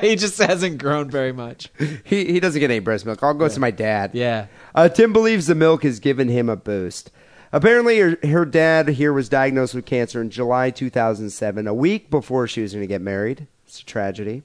he 0.00 0.16
just 0.16 0.38
hasn't 0.38 0.78
grown 0.78 1.08
very 1.10 1.32
much. 1.32 1.70
He, 2.04 2.24
he 2.32 2.40
doesn't 2.40 2.58
get 2.58 2.70
any 2.70 2.80
breast 2.80 3.06
milk. 3.06 3.22
I'll 3.22 3.34
go 3.34 3.48
to 3.48 3.60
my 3.60 3.70
dad. 3.70 4.10
Yeah. 4.14 4.46
Uh, 4.74 4.88
Tim 4.88 5.12
believes 5.12 5.46
the 5.46 5.54
milk 5.54 5.84
has 5.84 6.00
given 6.00 6.28
him 6.28 6.48
a 6.48 6.56
boost. 6.56 7.10
Apparently, 7.52 7.98
her, 8.00 8.18
her 8.24 8.44
dad 8.44 8.88
here 8.88 9.12
was 9.12 9.28
diagnosed 9.28 9.74
with 9.74 9.86
cancer 9.86 10.20
in 10.20 10.30
July 10.30 10.70
2007, 10.70 11.66
a 11.68 11.72
week 11.74 12.10
before 12.10 12.48
she 12.48 12.62
was 12.62 12.72
going 12.72 12.82
to 12.82 12.88
get 12.88 13.00
married. 13.00 13.46
It's 13.66 13.80
a 13.80 13.84
tragedy. 13.84 14.42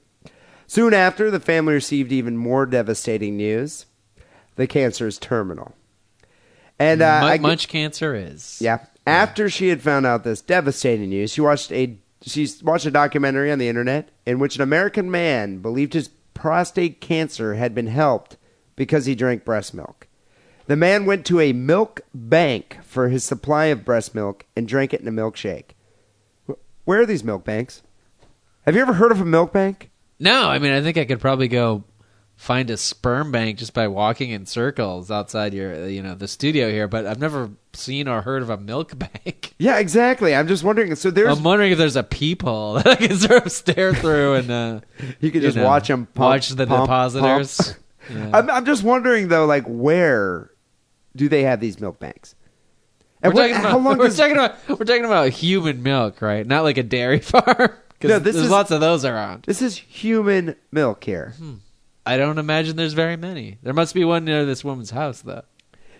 Soon 0.68 0.94
after, 0.94 1.30
the 1.30 1.40
family 1.40 1.74
received 1.74 2.12
even 2.12 2.36
more 2.36 2.64
devastating 2.66 3.36
news. 3.36 3.86
The 4.56 4.66
cancer 4.68 5.06
is 5.08 5.18
terminal. 5.18 5.74
And 6.78 7.02
uh, 7.02 7.20
Mu- 7.20 7.26
I, 7.26 7.38
much 7.38 7.68
cancer 7.68 8.14
is. 8.14 8.58
yeah, 8.60 8.86
after 9.06 9.50
she 9.50 9.68
had 9.68 9.82
found 9.82 10.06
out 10.06 10.24
this 10.24 10.40
devastating 10.40 11.10
news, 11.10 11.32
she 11.32 11.40
watched 11.40 11.72
a 11.72 11.96
she 12.24 12.48
watched 12.62 12.86
a 12.86 12.90
documentary 12.90 13.50
on 13.50 13.58
the 13.58 13.68
internet 13.68 14.10
in 14.24 14.38
which 14.38 14.56
an 14.56 14.62
American 14.62 15.10
man 15.10 15.58
believed 15.58 15.94
his 15.94 16.10
prostate 16.34 17.00
cancer 17.00 17.54
had 17.54 17.74
been 17.74 17.88
helped 17.88 18.36
because 18.76 19.06
he 19.06 19.14
drank 19.14 19.44
breast 19.44 19.74
milk. 19.74 20.06
The 20.66 20.76
man 20.76 21.04
went 21.04 21.26
to 21.26 21.40
a 21.40 21.52
milk 21.52 22.02
bank 22.14 22.78
for 22.84 23.08
his 23.08 23.24
supply 23.24 23.66
of 23.66 23.84
breast 23.84 24.14
milk 24.14 24.46
and 24.56 24.68
drank 24.68 24.94
it 24.94 25.00
in 25.00 25.08
a 25.08 25.12
milkshake. 25.12 25.70
Where 26.84 27.00
are 27.00 27.06
these 27.06 27.24
milk 27.24 27.44
banks? 27.44 27.82
Have 28.64 28.76
you 28.76 28.82
ever 28.82 28.94
heard 28.94 29.12
of 29.12 29.20
a 29.20 29.24
milk 29.24 29.52
bank? 29.52 29.90
No, 30.20 30.48
I 30.48 30.60
mean, 30.60 30.72
I 30.72 30.80
think 30.80 30.96
I 30.96 31.04
could 31.04 31.20
probably 31.20 31.48
go 31.48 31.82
find 32.42 32.70
a 32.70 32.76
sperm 32.76 33.30
bank 33.30 33.56
just 33.56 33.72
by 33.72 33.86
walking 33.86 34.30
in 34.30 34.44
circles 34.46 35.12
outside 35.12 35.54
your, 35.54 35.88
you 35.88 36.02
know, 36.02 36.12
the 36.16 36.26
studio 36.26 36.68
here. 36.70 36.88
But 36.88 37.06
I've 37.06 37.20
never 37.20 37.50
seen 37.72 38.08
or 38.08 38.20
heard 38.22 38.42
of 38.42 38.50
a 38.50 38.56
milk 38.56 38.98
bank. 39.24 39.54
Yeah, 39.58 39.78
exactly. 39.78 40.34
I'm 40.34 40.48
just 40.48 40.64
wondering. 40.64 40.92
So 40.96 41.12
there's 41.12 41.38
I'm 41.38 41.44
wondering 41.44 41.70
if 41.70 41.78
there's 41.78 41.94
a 41.94 42.02
peephole 42.02 42.74
that 42.82 42.86
I 42.88 42.96
can 42.96 43.16
sort 43.16 43.46
of 43.46 43.52
stare 43.52 43.94
through 43.94 44.34
and 44.34 44.50
uh, 44.50 44.80
you 45.20 45.30
could 45.30 45.42
just 45.42 45.56
know, 45.56 45.64
watch 45.64 45.86
them 45.86 46.06
pump, 46.06 46.18
watch 46.18 46.48
the 46.48 46.66
depositors. 46.66 47.76
Yeah. 48.12 48.30
I'm, 48.34 48.50
I'm 48.50 48.64
just 48.64 48.82
wondering 48.82 49.28
though, 49.28 49.46
like 49.46 49.62
where 49.68 50.50
do 51.14 51.28
they 51.28 51.44
have 51.44 51.60
these 51.60 51.78
milk 51.78 52.00
banks? 52.00 52.34
We're 53.22 53.30
what- 53.30 53.42
talking, 53.42 53.54
how 53.54 53.60
about, 53.68 53.82
long 53.82 53.98
we're, 53.98 54.06
does- 54.06 54.16
talking 54.16 54.32
about, 54.32 54.56
we're 54.68 54.84
talking 54.84 55.04
about 55.04 55.28
human 55.30 55.84
milk, 55.84 56.20
right? 56.20 56.44
Not 56.44 56.64
like 56.64 56.78
a 56.78 56.82
dairy 56.82 57.20
farm. 57.20 57.70
No, 58.02 58.18
this 58.18 58.34
there's 58.34 58.46
is- 58.46 58.50
lots 58.50 58.72
of 58.72 58.80
those 58.80 59.04
around. 59.04 59.44
This 59.44 59.62
is 59.62 59.76
human 59.76 60.56
milk 60.72 61.04
here. 61.04 61.34
I 62.04 62.16
don't 62.16 62.38
imagine 62.38 62.76
there's 62.76 62.92
very 62.94 63.16
many. 63.16 63.58
There 63.62 63.72
must 63.74 63.94
be 63.94 64.04
one 64.04 64.24
near 64.24 64.44
this 64.44 64.64
woman's 64.64 64.90
house, 64.90 65.20
though. 65.22 65.42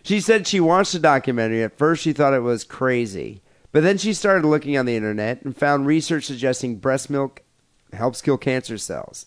She 0.03 0.21
said 0.21 0.47
she 0.47 0.59
watched 0.61 0.93
the 0.93 0.99
documentary. 0.99 1.63
At 1.63 1.79
first, 1.79 2.03
she 2.03 2.13
thought 2.13 2.35
it 2.35 2.41
was 2.41 2.65
crazy, 2.65 3.41
but 3.71 3.83
then 3.85 3.99
she 3.99 4.13
started 4.13 4.47
looking 4.47 4.77
on 4.77 4.87
the 4.87 4.97
internet 4.97 5.43
and 5.43 5.57
found 5.57 5.87
research 5.87 6.25
suggesting 6.25 6.77
breast 6.77 7.09
milk 7.09 7.43
helps 7.93 8.21
kill 8.21 8.37
cancer 8.37 8.79
cells. 8.79 9.27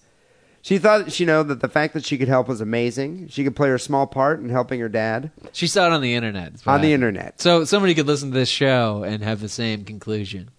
She 0.62 0.80
thought, 0.80 1.20
you 1.20 1.28
know, 1.28 1.44
that 1.44 1.62
the 1.62 1.70
fact 1.70 1.94
that 1.94 2.04
she 2.04 2.18
could 2.18 2.28
help 2.28 2.48
was 2.48 2.60
amazing. 2.60 3.28
She 3.30 3.44
could 3.44 3.56
play 3.56 3.70
her 3.70 3.78
small 3.78 4.08
part 4.08 4.40
in 4.40 4.50
helping 4.50 4.80
her 4.80 4.90
dad 4.90 5.30
She 5.54 5.68
saw 5.68 5.86
it 5.86 5.92
on 5.94 6.02
the 6.02 6.16
internet. 6.16 6.54
on 6.66 6.82
the 6.82 6.92
internet. 6.92 7.40
So 7.40 7.66
somebody 7.66 7.94
could 7.94 8.08
listen 8.08 8.32
to 8.32 8.38
this 8.38 8.50
show 8.50 9.04
and 9.04 9.22
have 9.24 9.42
the 9.42 9.48
same 9.48 9.86
conclusion. 9.86 10.50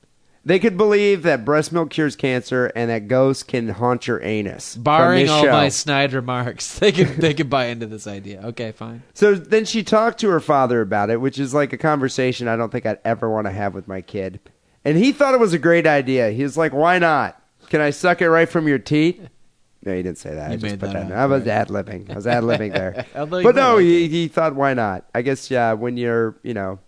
They 0.46 0.60
could 0.60 0.76
believe 0.76 1.24
that 1.24 1.44
breast 1.44 1.72
milk 1.72 1.90
cures 1.90 2.14
cancer 2.14 2.70
and 2.76 2.88
that 2.88 3.08
ghosts 3.08 3.42
can 3.42 3.68
haunt 3.68 4.06
your 4.06 4.22
anus. 4.22 4.76
Barring 4.76 5.28
all 5.28 5.42
show. 5.42 5.50
my 5.50 5.68
snide 5.68 6.12
remarks, 6.12 6.78
they 6.78 6.92
could 6.92 7.16
they 7.16 7.34
could 7.34 7.50
buy 7.50 7.66
into 7.66 7.86
this 7.86 8.06
idea. 8.06 8.40
Okay, 8.44 8.70
fine. 8.70 9.02
So 9.12 9.34
then 9.34 9.64
she 9.64 9.82
talked 9.82 10.20
to 10.20 10.28
her 10.28 10.38
father 10.38 10.80
about 10.80 11.10
it, 11.10 11.20
which 11.20 11.40
is 11.40 11.52
like 11.52 11.72
a 11.72 11.76
conversation 11.76 12.46
I 12.46 12.54
don't 12.54 12.70
think 12.70 12.86
I'd 12.86 13.00
ever 13.04 13.28
want 13.28 13.48
to 13.48 13.50
have 13.50 13.74
with 13.74 13.88
my 13.88 14.00
kid. 14.00 14.38
And 14.84 14.96
he 14.96 15.10
thought 15.10 15.34
it 15.34 15.40
was 15.40 15.52
a 15.52 15.58
great 15.58 15.84
idea. 15.84 16.30
He 16.30 16.44
was 16.44 16.56
like, 16.56 16.72
"Why 16.72 17.00
not? 17.00 17.42
Can 17.68 17.80
I 17.80 17.90
suck 17.90 18.22
it 18.22 18.30
right 18.30 18.48
from 18.48 18.68
your 18.68 18.78
teeth?" 18.78 19.28
No, 19.84 19.96
he 19.96 20.04
didn't 20.04 20.18
say 20.18 20.32
that. 20.32 20.52
I 20.52 20.56
just 20.56 20.78
put 20.78 20.92
that 20.92 21.08
that. 21.08 21.18
I 21.18 21.26
was 21.26 21.44
ad 21.48 21.70
libbing. 21.70 22.08
I 22.08 22.14
was 22.14 22.28
ad 22.28 22.44
libbing 22.44 22.72
there. 22.72 23.04
But 23.14 23.56
no, 23.56 23.78
he, 23.78 24.06
he 24.06 24.28
thought, 24.28 24.54
"Why 24.54 24.74
not?" 24.74 25.06
I 25.12 25.22
guess 25.22 25.50
yeah. 25.50 25.72
When 25.72 25.96
you're, 25.96 26.36
you 26.44 26.54
know, 26.54 26.78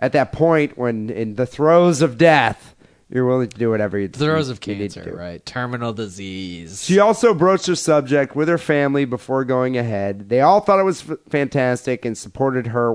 at 0.00 0.10
that 0.12 0.32
point 0.32 0.76
when 0.76 1.10
in 1.10 1.36
the 1.36 1.46
throes 1.46 2.02
of 2.02 2.18
death, 2.18 2.73
you're 3.10 3.26
willing 3.26 3.48
to 3.48 3.58
do 3.58 3.70
whatever 3.70 3.98
you 3.98 4.08
Throes 4.08 4.48
of 4.48 4.58
you 4.66 4.74
need 4.76 4.90
to 4.90 5.00
cancer, 5.00 5.10
do. 5.12 5.16
right? 5.16 5.44
Terminal 5.44 5.92
disease. 5.92 6.82
She 6.82 6.98
also 6.98 7.34
broached 7.34 7.66
the 7.66 7.76
subject 7.76 8.34
with 8.34 8.48
her 8.48 8.58
family 8.58 9.04
before 9.04 9.44
going 9.44 9.76
ahead. 9.76 10.28
They 10.28 10.40
all 10.40 10.60
thought 10.60 10.80
it 10.80 10.84
was 10.84 11.08
f- 11.08 11.18
fantastic 11.28 12.04
and 12.04 12.16
supported 12.16 12.68
her 12.68 12.90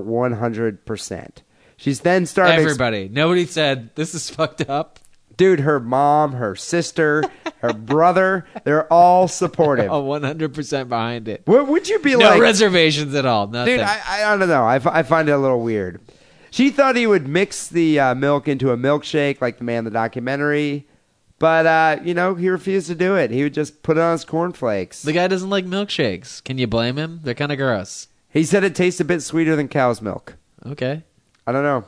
100%. 0.54 1.30
She's 1.76 2.00
then 2.00 2.26
started. 2.26 2.54
ex- 2.54 2.62
Everybody. 2.62 3.08
Nobody 3.08 3.46
said 3.46 3.94
this 3.94 4.14
is 4.14 4.28
fucked 4.30 4.68
up. 4.68 4.98
Dude, 5.36 5.60
her 5.60 5.80
mom, 5.80 6.32
her 6.32 6.54
sister, 6.54 7.24
her 7.60 7.72
brother, 7.72 8.44
they're 8.64 8.92
all 8.92 9.26
supportive. 9.26 9.90
Oh, 9.90 10.02
100% 10.02 10.88
behind 10.90 11.28
it. 11.28 11.42
What 11.46 11.66
would 11.68 11.88
you 11.88 11.98
be 12.00 12.14
like 12.16 12.24
No 12.24 12.30
like? 12.32 12.42
reservations 12.42 13.14
at 13.14 13.24
all. 13.24 13.46
Nothing. 13.46 13.76
Dude, 13.78 13.86
I, 13.86 14.00
I 14.32 14.36
don't 14.36 14.46
know. 14.50 14.64
I, 14.64 14.76
f- 14.76 14.86
I 14.86 15.02
find 15.02 15.30
it 15.30 15.32
a 15.32 15.38
little 15.38 15.62
weird. 15.62 16.02
She 16.50 16.70
thought 16.70 16.96
he 16.96 17.06
would 17.06 17.28
mix 17.28 17.68
the 17.68 18.00
uh, 18.00 18.14
milk 18.14 18.48
into 18.48 18.70
a 18.70 18.76
milkshake 18.76 19.40
like 19.40 19.58
the 19.58 19.64
man 19.64 19.78
in 19.78 19.84
the 19.84 19.90
documentary. 19.90 20.86
But, 21.38 21.66
uh, 21.66 22.00
you 22.04 22.12
know, 22.12 22.34
he 22.34 22.50
refused 22.50 22.88
to 22.88 22.94
do 22.94 23.16
it. 23.16 23.30
He 23.30 23.42
would 23.42 23.54
just 23.54 23.82
put 23.82 23.96
it 23.96 24.00
on 24.00 24.12
his 24.12 24.26
cornflakes. 24.26 25.02
the 25.02 25.12
guy 25.12 25.26
doesn't 25.26 25.48
like 25.48 25.64
milkshakes. 25.64 26.44
Can 26.44 26.58
you 26.58 26.66
blame 26.66 26.96
him? 26.98 27.20
They're 27.22 27.34
kind 27.34 27.50
of 27.50 27.56
gross. 27.56 28.08
He 28.28 28.44
said 28.44 28.62
it 28.62 28.74
tastes 28.74 29.00
a 29.00 29.04
bit 29.04 29.22
sweeter 29.22 29.56
than 29.56 29.68
cow's 29.68 30.02
milk. 30.02 30.36
Okay. 30.66 31.02
I 31.46 31.52
don't 31.52 31.62
know. 31.62 31.86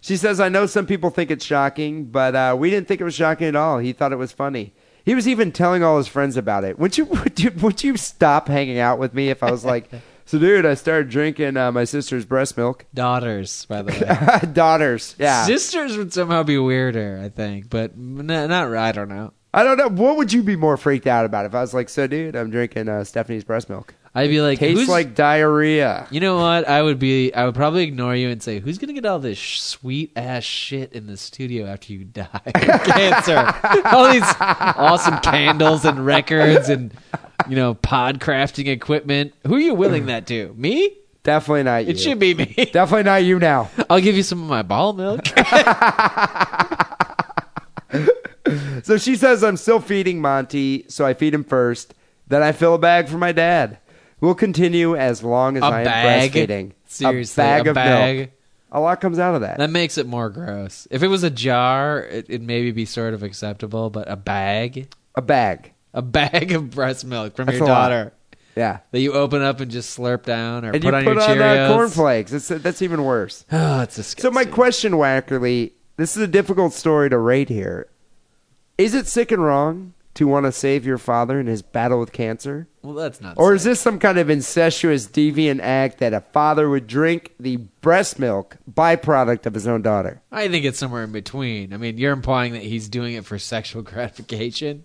She 0.00 0.16
says, 0.16 0.38
I 0.38 0.48
know 0.48 0.66
some 0.66 0.86
people 0.86 1.10
think 1.10 1.30
it's 1.30 1.44
shocking, 1.44 2.04
but 2.04 2.36
uh, 2.36 2.54
we 2.58 2.70
didn't 2.70 2.86
think 2.86 3.00
it 3.00 3.04
was 3.04 3.14
shocking 3.14 3.48
at 3.48 3.56
all. 3.56 3.78
He 3.78 3.92
thought 3.92 4.12
it 4.12 4.16
was 4.16 4.32
funny. 4.32 4.74
He 5.04 5.14
was 5.14 5.26
even 5.26 5.50
telling 5.50 5.82
all 5.82 5.98
his 5.98 6.06
friends 6.08 6.36
about 6.36 6.64
it. 6.64 6.78
Would 6.78 6.96
you 6.96 7.04
would 7.24 7.40
you, 7.40 7.50
would 7.62 7.82
you 7.82 7.96
stop 7.96 8.48
hanging 8.48 8.78
out 8.78 8.98
with 8.98 9.12
me 9.12 9.30
if 9.30 9.42
I 9.42 9.50
was 9.50 9.64
like, 9.64 9.90
so 10.26 10.38
dude, 10.38 10.66
I 10.66 10.74
started 10.74 11.08
drinking 11.10 11.56
uh, 11.56 11.70
my 11.72 11.84
sister's 11.84 12.24
breast 12.24 12.56
milk. 12.56 12.84
Daughters, 12.94 13.66
by 13.66 13.82
the 13.82 13.92
way. 13.92 14.48
Daughters, 14.52 15.14
yeah. 15.18 15.44
Sisters 15.44 15.96
would 15.96 16.12
somehow 16.12 16.42
be 16.42 16.58
weirder, 16.58 17.20
I 17.22 17.28
think, 17.28 17.70
but 17.70 17.92
n- 17.92 18.26
not. 18.26 18.52
I 18.74 18.92
don't 18.92 19.08
know. 19.08 19.32
I 19.52 19.62
don't 19.62 19.76
know. 19.78 19.88
What 19.88 20.16
would 20.16 20.32
you 20.32 20.42
be 20.42 20.56
more 20.56 20.76
freaked 20.76 21.06
out 21.06 21.24
about 21.24 21.46
if 21.46 21.54
I 21.54 21.60
was 21.60 21.74
like, 21.74 21.88
so 21.88 22.06
dude, 22.06 22.34
I'm 22.34 22.50
drinking 22.50 22.88
uh, 22.88 23.04
Stephanie's 23.04 23.44
breast 23.44 23.68
milk. 23.68 23.94
I'd 24.16 24.30
be 24.30 24.40
like, 24.40 24.60
Tastes 24.60 24.78
who's- 24.78 24.88
like 24.88 25.14
diarrhea. 25.16 26.06
You 26.10 26.20
know 26.20 26.36
what? 26.36 26.68
I 26.68 26.80
would 26.82 27.00
be. 27.00 27.34
I 27.34 27.46
would 27.46 27.54
probably 27.56 27.82
ignore 27.82 28.14
you 28.14 28.28
and 28.30 28.40
say, 28.40 28.60
"Who's 28.60 28.78
gonna 28.78 28.92
get 28.92 29.04
all 29.04 29.18
this 29.18 29.36
sh- 29.36 29.58
sweet 29.60 30.12
ass 30.14 30.44
shit 30.44 30.92
in 30.92 31.08
the 31.08 31.16
studio 31.16 31.66
after 31.66 31.92
you 31.92 32.04
die 32.04 32.28
of 32.46 32.52
cancer? 32.54 33.36
all 33.86 34.12
these 34.12 34.22
awesome 34.40 35.18
candles 35.18 35.84
and 35.84 36.06
records 36.06 36.68
and 36.68 36.94
you 37.48 37.56
know 37.56 37.74
pod 37.74 38.20
crafting 38.20 38.68
equipment. 38.68 39.34
Who 39.48 39.56
are 39.56 39.60
you 39.60 39.74
willing 39.74 40.06
that 40.06 40.28
to? 40.28 40.54
Me? 40.56 40.96
Definitely 41.24 41.64
not 41.64 41.84
you. 41.86 41.90
It 41.90 41.98
should 41.98 42.18
be 42.20 42.34
me. 42.34 42.54
Definitely 42.72 43.02
not 43.04 43.24
you 43.24 43.38
now. 43.40 43.68
I'll 43.90 44.00
give 44.00 44.14
you 44.14 44.22
some 44.22 44.40
of 44.42 44.48
my 44.48 44.62
ball 44.62 44.92
milk. 44.92 45.22
So 48.82 48.98
she 48.98 49.16
says 49.16 49.42
I'm 49.42 49.56
still 49.56 49.80
feeding 49.80 50.20
Monty, 50.20 50.84
so 50.88 51.06
I 51.06 51.14
feed 51.14 51.32
him 51.32 51.44
first. 51.44 51.94
Then 52.28 52.42
I 52.42 52.52
fill 52.52 52.74
a 52.74 52.78
bag 52.78 53.08
for 53.08 53.16
my 53.16 53.32
dad. 53.32 53.78
We'll 54.24 54.34
continue 54.34 54.96
as 54.96 55.22
long 55.22 55.56
as 55.56 55.62
A 55.62 55.66
I 55.66 55.78
am 55.80 55.84
bag? 55.84 56.32
breastfeeding. 56.32 56.72
Seriously, 56.86 57.42
a 57.42 57.46
bag 57.46 57.66
a 57.66 57.70
of 57.70 57.74
bag? 57.74 58.16
milk. 58.18 58.30
A 58.72 58.80
lot 58.80 59.00
comes 59.00 59.18
out 59.18 59.34
of 59.34 59.42
that. 59.42 59.58
That 59.58 59.70
makes 59.70 59.98
it 59.98 60.06
more 60.06 60.30
gross. 60.30 60.88
If 60.90 61.02
it 61.02 61.08
was 61.08 61.22
a 61.22 61.30
jar, 61.30 62.00
it, 62.00 62.26
it'd 62.28 62.42
maybe 62.42 62.72
be 62.72 62.84
sort 62.86 63.14
of 63.14 63.22
acceptable, 63.22 63.90
but 63.90 64.10
a 64.10 64.16
bag? 64.16 64.88
A 65.14 65.22
bag. 65.22 65.72
A 65.92 66.02
bag 66.02 66.50
of 66.52 66.70
breast 66.70 67.04
milk 67.04 67.36
from 67.36 67.46
That's 67.46 67.58
your 67.58 67.68
a 67.68 67.70
lot. 67.70 67.88
daughter 67.90 68.12
Yeah. 68.56 68.78
that 68.90 68.98
you 69.00 69.12
open 69.12 69.42
up 69.42 69.60
and 69.60 69.70
just 69.70 69.96
slurp 69.96 70.24
down 70.24 70.64
or 70.64 70.72
And 70.72 70.82
put 70.82 70.90
you 70.90 70.94
on 70.96 71.04
put 71.04 71.14
your 71.14 71.22
on 71.22 71.30
uh, 71.38 71.44
Cheerios. 71.44 71.74
cornflakes. 71.74 72.32
It's, 72.32 72.48
that's 72.48 72.82
even 72.82 73.04
worse. 73.04 73.44
Oh, 73.52 73.80
it's 73.82 73.94
So 73.94 74.02
disgusting. 74.02 74.34
my 74.34 74.44
question, 74.44 74.92
Wackerle, 74.94 75.70
this 75.96 76.16
is 76.16 76.22
a 76.22 76.26
difficult 76.26 76.72
story 76.72 77.10
to 77.10 77.18
rate 77.18 77.48
here. 77.48 77.86
Is 78.76 78.92
it 78.94 79.06
sick 79.06 79.30
and 79.30 79.42
wrong 79.44 79.93
to 80.14 80.26
want 80.28 80.46
to 80.46 80.52
save 80.52 80.86
your 80.86 80.98
father 80.98 81.40
in 81.40 81.46
his 81.46 81.62
battle 81.62 81.98
with 82.00 82.12
cancer? 82.12 82.68
well, 82.82 82.94
that's 82.94 83.20
not. 83.20 83.34
Or 83.38 83.54
is 83.54 83.64
this 83.64 83.80
some 83.80 83.98
kind 83.98 84.18
of 84.18 84.28
incestuous, 84.30 85.06
deviant 85.08 85.60
act 85.62 85.98
that 85.98 86.12
a 86.12 86.20
father 86.20 86.68
would 86.68 86.86
drink 86.86 87.34
the 87.40 87.56
breast 87.80 88.18
milk 88.18 88.56
byproduct 88.70 89.46
of 89.46 89.54
his 89.54 89.66
own 89.66 89.80
daughter? 89.82 90.20
I 90.30 90.48
think 90.48 90.64
it's 90.66 90.78
somewhere 90.78 91.02
in 91.04 91.12
between. 91.12 91.72
I 91.72 91.78
mean, 91.78 91.96
you're 91.98 92.12
implying 92.12 92.52
that 92.52 92.62
he's 92.62 92.88
doing 92.88 93.14
it 93.14 93.24
for 93.24 93.38
sexual 93.38 93.82
gratification. 94.18 94.84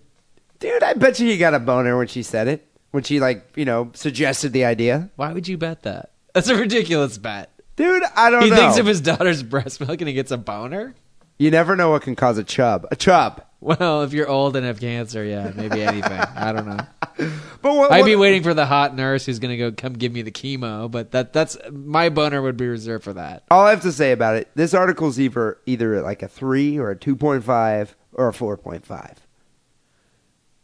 Dude, 0.58 0.82
I 0.82 0.94
bet 0.94 1.20
you 1.20 1.26
he 1.28 1.38
got 1.38 1.54
a 1.54 1.58
boner 1.58 1.96
when 1.96 2.06
she 2.08 2.22
said 2.22 2.48
it. 2.48 2.66
When 2.90 3.02
she, 3.04 3.20
like, 3.20 3.46
you 3.56 3.64
know, 3.64 3.90
suggested 3.94 4.52
the 4.52 4.64
idea. 4.64 5.10
Why 5.16 5.32
would 5.32 5.46
you 5.46 5.56
bet 5.56 5.82
that? 5.84 6.10
That's 6.34 6.48
a 6.48 6.56
ridiculous 6.56 7.18
bet. 7.18 7.50
Dude, 7.76 8.02
I 8.16 8.30
don't 8.30 8.42
He 8.42 8.50
know. 8.50 8.56
thinks 8.56 8.78
of 8.78 8.86
his 8.86 9.00
daughter's 9.00 9.42
breast 9.44 9.80
milk 9.80 10.00
and 10.00 10.08
he 10.08 10.14
gets 10.14 10.30
a 10.32 10.36
boner. 10.38 10.94
you 11.38 11.50
never 11.50 11.76
know 11.76 11.90
what 11.90 12.02
can 12.02 12.16
cause 12.16 12.36
a 12.36 12.44
chub. 12.44 12.86
A 12.90 12.96
chub. 12.96 13.42
Well, 13.60 14.02
if 14.02 14.12
you're 14.14 14.28
old 14.28 14.56
and 14.56 14.64
have 14.64 14.80
cancer, 14.80 15.22
yeah, 15.22 15.52
maybe 15.54 15.82
anything. 15.82 16.12
I 16.12 16.52
don't 16.52 16.66
know. 16.66 16.78
But 17.62 17.74
what, 17.74 17.92
I'd 17.92 18.00
what- 18.00 18.06
be 18.06 18.16
waiting 18.16 18.42
for 18.42 18.54
the 18.54 18.64
hot 18.64 18.96
nurse 18.96 19.26
who's 19.26 19.38
gonna 19.38 19.58
go 19.58 19.70
come 19.70 19.92
give 19.92 20.10
me 20.12 20.22
the 20.22 20.30
chemo, 20.30 20.90
but 20.90 21.10
that 21.10 21.34
that's 21.34 21.58
my 21.70 22.08
boner 22.08 22.40
would 22.40 22.56
be 22.56 22.66
reserved 22.66 23.04
for 23.04 23.12
that. 23.12 23.42
All 23.50 23.66
I 23.66 23.70
have 23.70 23.82
to 23.82 23.92
say 23.92 24.12
about 24.12 24.36
it, 24.36 24.48
this 24.54 24.72
article's 24.72 25.20
either 25.20 25.58
either 25.66 26.00
like 26.00 26.22
a 26.22 26.28
three 26.28 26.78
or 26.78 26.90
a 26.90 26.96
two 26.96 27.14
point 27.16 27.44
five 27.44 27.94
or 28.14 28.28
a 28.28 28.32
four 28.32 28.56
point 28.56 28.86
five. 28.86 29.26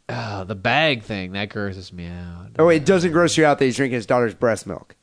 Oh, 0.09 0.45
the 0.45 0.55
bag 0.55 1.03
thing 1.03 1.33
that 1.33 1.49
grosses 1.49 1.93
me 1.93 2.07
out. 2.07 2.51
Oh, 2.57 2.69
it 2.69 2.85
doesn't 2.85 3.11
gross 3.11 3.37
you 3.37 3.45
out 3.45 3.59
that 3.59 3.65
he's 3.65 3.75
drinking 3.75 3.97
his 3.97 4.05
daughter's 4.07 4.33
breast 4.33 4.65
milk. 4.65 4.95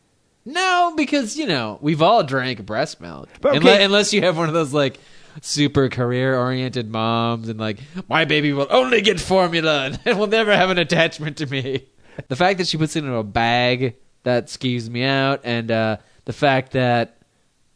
No, 0.44 0.94
because 0.96 1.36
you 1.36 1.46
know 1.46 1.78
we've 1.80 2.02
all 2.02 2.24
drank 2.24 2.66
breast 2.66 3.00
milk, 3.00 3.28
okay. 3.44 3.84
unless 3.84 4.12
you 4.12 4.22
have 4.22 4.36
one 4.36 4.48
of 4.48 4.54
those 4.54 4.72
like 4.72 4.98
super 5.40 5.88
career 5.88 6.38
oriented 6.38 6.90
moms 6.90 7.48
and 7.48 7.58
like 7.58 7.80
my 8.08 8.24
baby 8.24 8.52
will 8.52 8.68
only 8.70 9.00
get 9.00 9.20
formula 9.20 9.92
and 10.04 10.18
will 10.18 10.26
never 10.26 10.54
have 10.54 10.70
an 10.70 10.78
attachment 10.78 11.36
to 11.38 11.46
me. 11.46 11.86
The 12.28 12.36
fact 12.36 12.58
that 12.58 12.68
she 12.68 12.76
puts 12.76 12.96
it 12.96 13.04
in 13.04 13.12
a 13.12 13.22
bag 13.22 13.96
that 14.22 14.46
skews 14.46 14.88
me 14.88 15.04
out, 15.04 15.40
and 15.44 15.70
uh, 15.70 15.96
the 16.24 16.32
fact 16.32 16.72
that 16.72 17.18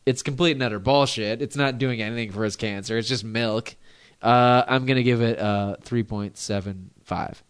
it's 0.09 0.22
complete 0.22 0.52
and 0.52 0.62
utter 0.62 0.78
bullshit. 0.78 1.42
It's 1.42 1.54
not 1.54 1.76
doing 1.76 2.00
anything 2.00 2.32
for 2.32 2.42
his 2.42 2.56
cancer. 2.56 2.96
It's 2.96 3.09
just 3.09 3.24
milk. 3.24 3.76
Uh, 4.22 4.64
I'm 4.66 4.86
gonna 4.86 5.02
give 5.02 5.20
it 5.20 5.38
uh, 5.38 5.76
point 6.06 6.38
seven 6.38 6.90
five. 7.04 7.42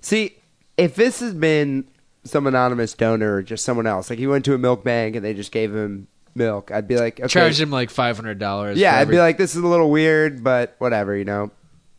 See, 0.00 0.36
if 0.76 0.94
this 0.94 1.20
has 1.20 1.34
been 1.34 1.88
some 2.24 2.46
anonymous 2.46 2.94
donor 2.94 3.34
or 3.34 3.42
just 3.42 3.64
someone 3.64 3.86
else, 3.86 4.10
like 4.10 4.18
he 4.18 4.26
went 4.26 4.44
to 4.46 4.54
a 4.54 4.58
milk 4.58 4.82
bank 4.82 5.16
and 5.16 5.24
they 5.24 5.34
just 5.34 5.52
gave 5.52 5.74
him 5.74 6.08
milk, 6.38 6.70
I'd 6.72 6.88
be 6.88 6.96
like, 6.96 7.20
okay, 7.20 7.28
Charge 7.28 7.60
him 7.60 7.70
like 7.70 7.90
five 7.90 8.16
hundred 8.16 8.38
dollars. 8.38 8.78
yeah, 8.78 8.96
I'd 8.96 9.10
be 9.10 9.18
like, 9.18 9.36
this 9.36 9.54
is 9.54 9.62
a 9.62 9.66
little 9.66 9.90
weird, 9.90 10.42
but 10.42 10.74
whatever, 10.78 11.14
you 11.16 11.24
know. 11.26 11.50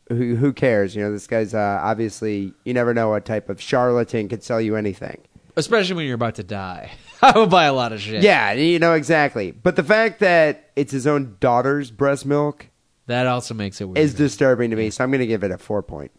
Who 0.09 0.35
who 0.35 0.53
cares? 0.53 0.95
You 0.95 1.03
know, 1.03 1.11
this 1.11 1.27
guy's 1.27 1.53
uh, 1.53 1.79
obviously 1.83 2.51
you 2.63 2.73
never 2.73 2.95
know 2.95 3.09
what 3.09 3.25
type 3.25 3.47
of 3.47 3.61
charlatan 3.61 4.27
could 4.27 4.41
sell 4.41 4.59
you 4.59 4.75
anything. 4.75 5.21
especially 5.55 5.95
when 5.97 6.07
you're 6.07 6.15
about 6.15 6.33
to 6.35 6.43
die. 6.43 6.89
I 7.21 7.37
would 7.37 7.51
buy 7.51 7.65
a 7.65 7.73
lot 7.73 7.91
of 7.93 8.01
shit. 8.01 8.23
Yeah, 8.23 8.53
you 8.53 8.79
know 8.79 8.93
exactly. 8.93 9.51
But 9.51 9.75
the 9.75 9.83
fact 9.83 10.19
that 10.21 10.71
it's 10.75 10.91
his 10.91 11.05
own 11.05 11.37
daughter's 11.39 11.91
breast 11.91 12.25
milk 12.25 12.69
that 13.05 13.27
also 13.27 13.53
makes 13.53 13.81
it 13.81 13.85
weird. 13.85 13.99
is 13.99 14.15
disturbing 14.15 14.71
to 14.71 14.75
me, 14.75 14.89
so 14.89 15.03
I'm 15.03 15.11
going 15.11 15.19
to 15.19 15.27
give 15.27 15.43
it 15.43 15.51
a 15.51 15.59
four 15.59 15.83
point. 15.83 16.11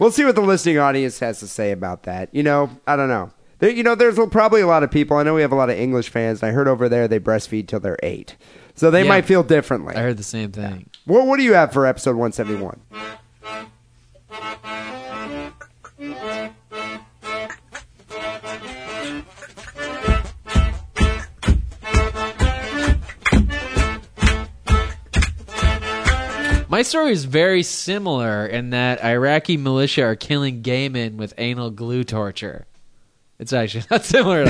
We'll 0.00 0.10
see 0.10 0.24
what 0.24 0.34
the 0.34 0.40
listening 0.40 0.78
audience 0.78 1.20
has 1.20 1.38
to 1.40 1.46
say 1.46 1.70
about 1.70 2.04
that. 2.04 2.34
You 2.34 2.42
know, 2.42 2.70
I 2.88 2.96
don't 2.96 3.08
know. 3.08 3.30
There, 3.58 3.70
you 3.70 3.82
know, 3.82 3.94
there's 3.94 4.18
probably 4.30 4.60
a 4.60 4.66
lot 4.66 4.82
of 4.82 4.90
people. 4.90 5.16
I 5.16 5.22
know 5.24 5.34
we 5.34 5.42
have 5.42 5.52
a 5.52 5.56
lot 5.56 5.70
of 5.70 5.76
English 5.76 6.08
fans. 6.10 6.42
And 6.42 6.50
I 6.50 6.52
heard 6.54 6.68
over 6.68 6.88
there 6.88 7.08
they 7.08 7.18
breastfeed 7.18 7.66
till 7.66 7.80
they're 7.80 7.98
eight, 8.02 8.36
so 8.74 8.90
they 8.90 9.02
Yeah. 9.02 9.08
might 9.08 9.24
feel 9.24 9.42
differently. 9.42 9.96
I 9.96 10.00
heard 10.00 10.16
the 10.16 10.22
same 10.22 10.52
thing. 10.52 10.88
What, 11.04 11.26
what 11.26 11.36
do 11.38 11.42
you 11.42 11.54
have 11.54 11.72
for 11.72 11.86
episode 11.86 12.16
171? 12.16 12.80
My 26.70 26.82
story 26.82 27.12
is 27.12 27.24
very 27.24 27.62
similar 27.62 28.46
in 28.46 28.70
that 28.70 29.02
Iraqi 29.02 29.56
militia 29.56 30.02
are 30.04 30.16
killing 30.16 30.60
gay 30.60 30.90
men 30.90 31.16
with 31.16 31.32
anal 31.38 31.70
glue 31.70 32.04
torture. 32.04 32.66
It's 33.38 33.52
actually 33.52 33.84
not 33.90 34.04
similar 34.04 34.42
at 34.42 34.48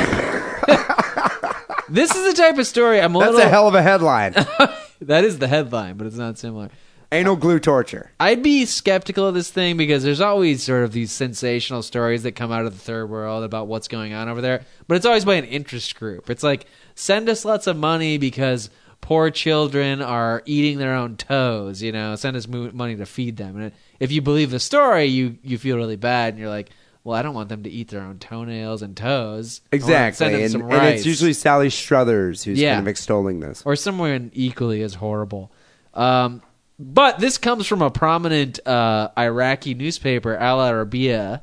all. 0.69 1.75
this 1.89 2.15
is 2.15 2.35
the 2.35 2.41
type 2.41 2.59
of 2.59 2.67
story 2.67 3.01
I'm 3.01 3.15
a 3.15 3.19
little 3.19 3.35
That's 3.35 3.45
little. 3.45 3.51
a 3.51 3.53
hell 3.53 3.69
of 3.69 3.75
a 3.75 3.83
headline. 3.83 4.33
that 5.03 5.25
is 5.25 5.39
the 5.39 5.49
headline, 5.49 5.97
but 5.97 6.07
it's 6.07 6.17
not 6.17 6.39
similar. 6.39 6.71
Anal 7.11 7.37
glue 7.37 7.59
torture. 7.59 8.11
I'd 8.21 8.43
be 8.43 8.67
skeptical 8.67 9.27
of 9.27 9.35
this 9.35 9.51
thing 9.51 9.79
because 9.79 10.03
there's 10.03 10.21
always 10.21 10.63
sort 10.63 10.85
of 10.85 10.93
these 10.93 11.11
sensational 11.11 11.83
stories 11.83 12.23
that 12.25 12.33
come 12.33 12.53
out 12.53 12.67
of 12.67 12.73
the 12.75 12.79
third 12.79 13.09
world 13.09 13.45
about 13.45 13.67
what's 13.67 13.89
going 13.89 14.13
on 14.13 14.29
over 14.29 14.43
there, 14.43 14.63
but 14.87 14.97
it's 14.97 15.07
always 15.07 15.25
by 15.25 15.37
an 15.37 15.47
interest 15.47 15.97
group. 15.97 16.29
It's 16.29 16.43
like 16.43 16.67
send 16.95 17.31
us 17.31 17.47
lots 17.47 17.67
of 17.67 17.79
money 17.79 18.19
because 18.19 18.69
poor 19.01 19.31
children 19.31 20.03
are 20.03 20.43
eating 20.45 20.77
their 20.77 20.93
own 20.93 21.17
toes. 21.17 21.81
You 21.81 21.93
know, 21.93 22.15
send 22.15 22.37
us 22.37 22.47
mo- 22.47 22.73
money 22.75 22.95
to 22.97 23.07
feed 23.07 23.39
them. 23.39 23.59
And 23.59 23.73
if 24.01 24.13
you 24.13 24.21
believe 24.21 24.51
the 24.51 24.61
story, 24.61 25.07
you 25.07 25.39
you 25.43 25.57
feel 25.57 25.79
really 25.79 25.97
bad, 25.97 26.35
and 26.35 26.39
you're 26.39 26.51
like, 26.51 26.69
well, 27.05 27.17
I 27.17 27.23
don't 27.23 27.35
want 27.35 27.49
them 27.49 27.63
to 27.63 27.71
eat 27.71 27.89
their 27.89 28.03
own 28.03 28.19
toenails 28.19 28.83
and 28.83 28.97
toes. 28.97 29.61
Exactly. 29.73 30.45
And, 30.45 30.55
and 30.55 30.87
it's 30.89 31.07
usually 31.07 31.33
Sally 31.33 31.71
Struthers 31.71 32.45
who's 32.45 32.59
Yeah. 32.61 32.75
kind 32.75 32.87
of 32.87 32.89
extolling 32.89 33.41
this. 33.41 33.63
or 33.65 33.77
someone 33.77 34.31
equally 34.35 34.83
as 34.83 34.95
horrible. 34.95 35.51
Um, 35.95 36.43
but 36.79 37.19
this 37.19 37.39
comes 37.39 37.67
from 37.67 37.83
a 37.83 37.91
prominent 37.91 38.61
uh, 38.67 39.09
Iraqi 39.19 39.75
newspaper, 39.75 40.37
Al 40.37 40.59
Arabiya, 40.59 41.41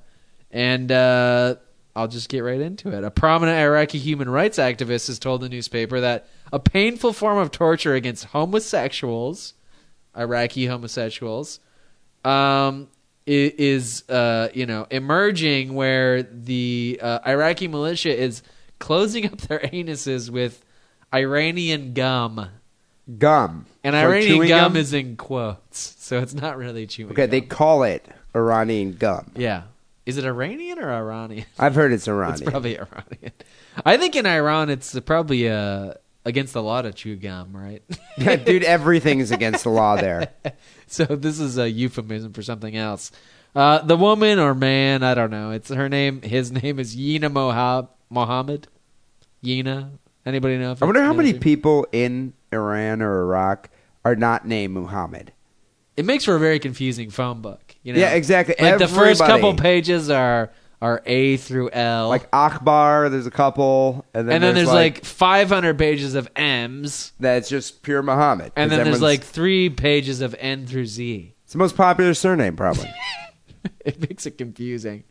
and 0.51 0.89
uh, 0.91 1.55
I'll 1.95 2.07
just 2.07 2.29
get 2.29 2.39
right 2.39 2.61
into 2.61 2.89
it. 2.95 3.03
A 3.03 3.11
prominent 3.11 3.57
Iraqi 3.57 3.97
human 3.97 4.29
rights 4.29 4.57
activist 4.57 5.07
has 5.07 5.19
told 5.19 5.41
the 5.41 5.49
newspaper 5.49 5.99
that 5.99 6.27
a 6.53 6.59
painful 6.59 7.11
form 7.11 7.37
of 7.37 7.51
torture 7.51 7.95
against 7.95 8.25
homosexuals, 8.25 9.55
Iraqi 10.15 10.67
homosexuals, 10.67 11.59
um, 12.23 12.87
is 13.27 14.03
uh, 14.09 14.49
you 14.53 14.65
know 14.65 14.87
emerging 14.89 15.73
where 15.73 16.23
the 16.23 16.99
uh, 17.01 17.19
Iraqi 17.25 17.67
militia 17.67 18.15
is 18.15 18.43
closing 18.79 19.25
up 19.31 19.37
their 19.41 19.59
anuses 19.59 20.29
with 20.29 20.63
Iranian 21.13 21.93
gum. 21.93 22.49
Gum. 23.19 23.67
And 23.83 23.93
So 23.93 23.99
Iranian 23.99 24.31
chewing 24.31 24.47
gum, 24.49 24.75
is 24.75 24.93
in 24.93 25.15
quotes, 25.15 25.95
so 25.99 26.19
it's 26.19 26.33
not 26.33 26.57
really 26.57 26.87
chewing. 26.87 27.11
Okay, 27.11 27.27
they 27.27 27.41
call 27.41 27.83
it 27.83 28.05
Iranian 28.35 28.93
gum. 28.93 29.31
yeah. 29.35 29.63
Is 30.05 30.17
it 30.19 30.25
Iranian 30.25 30.77
or 30.77 30.91
Iranian? 30.91 31.45
I've 31.57 31.73
heard 31.73 31.91
it's 31.91 32.07
Iranian. 32.07 32.41
It's 32.43 32.49
probably 32.49 32.77
Iranian. 32.77 33.31
I 33.83 33.97
think 33.97 34.15
in 34.15 34.27
Iran 34.27 34.69
it's 34.69 34.99
probably 34.99 35.49
uh, 35.49 35.95
against 36.25 36.53
the 36.53 36.61
law 36.61 36.81
to 36.81 36.91
chew 36.91 37.15
gum, 37.15 37.55
right? 37.55 37.83
Yeah, 38.17 38.37
dude, 38.37 38.63
everything 38.63 39.19
is 39.19 39.31
against 39.31 39.65
the 39.65 39.69
law 39.69 39.97
there. 39.97 40.29
so 40.87 41.03
this 41.03 41.37
is 41.37 41.57
a 41.57 41.69
euphemism 41.69 42.31
for 42.31 42.41
something 42.41 42.75
else. 42.75 43.11
Uh, 43.53 43.79
the 43.79 43.97
woman 43.97 44.39
or 44.39 44.55
man, 44.55 45.03
I 45.03 45.13
don't 45.13 45.31
know. 45.31 45.51
It's 45.51 45.69
her 45.69 45.89
name. 45.89 46.21
His 46.21 46.49
name 46.51 46.79
is 46.79 46.95
Yina 46.95 47.29
Mohab 47.29 47.89
Mohammed. 48.09 48.69
Yina. 49.43 49.91
Anybody 50.25 50.57
know? 50.57 50.75
I 50.81 50.85
wonder 50.85 51.03
how 51.03 51.13
many 51.13 51.33
people 51.33 51.85
in 51.91 52.33
Iran 52.53 53.01
or 53.01 53.21
Iraq 53.23 53.69
are 54.05 54.15
not 54.15 54.47
named 54.47 54.73
Muhammad. 54.73 55.33
It 55.97 56.05
makes 56.05 56.23
for 56.23 56.35
a 56.35 56.39
very 56.39 56.59
confusing 56.59 57.09
phone 57.09 57.41
book. 57.41 57.75
You 57.83 57.93
know? 57.93 57.99
Yeah, 57.99 58.11
exactly. 58.11 58.55
Like 58.59 58.79
the 58.79 58.87
first 58.87 59.21
couple 59.21 59.53
pages 59.55 60.09
are 60.09 60.51
are 60.81 61.01
A 61.05 61.37
through 61.37 61.69
L, 61.71 62.09
Like 62.09 62.27
Akbar, 62.33 63.09
there's 63.09 63.25
a 63.27 63.31
couple, 63.31 64.05
and 64.13 64.27
then, 64.27 64.35
and 64.35 64.43
then 64.43 64.55
there's, 64.55 64.67
like, 64.71 65.03
500 65.03 65.77
pages 65.77 66.15
of 66.15 66.29
M's, 66.35 67.13
that's 67.19 67.49
just 67.49 67.81
pure 67.81 68.01
Muhammad. 68.03 68.51
and 68.55 68.69
then 68.71 68.77
there's 68.77 68.95
everyone's- 68.95 69.01
like 69.01 69.23
three 69.23 69.69
pages 69.69 70.21
of 70.21 70.35
N 70.39 70.67
through 70.67 70.85
Z. 70.85 71.33
it's 71.43 71.53
the 71.53 71.59
most 71.59 71.75
popular 71.77 72.13
surname 72.13 72.55
probably. 72.55 72.91
it 73.85 73.99
makes 74.01 74.25
it 74.25 74.37
confusing. 74.37 75.03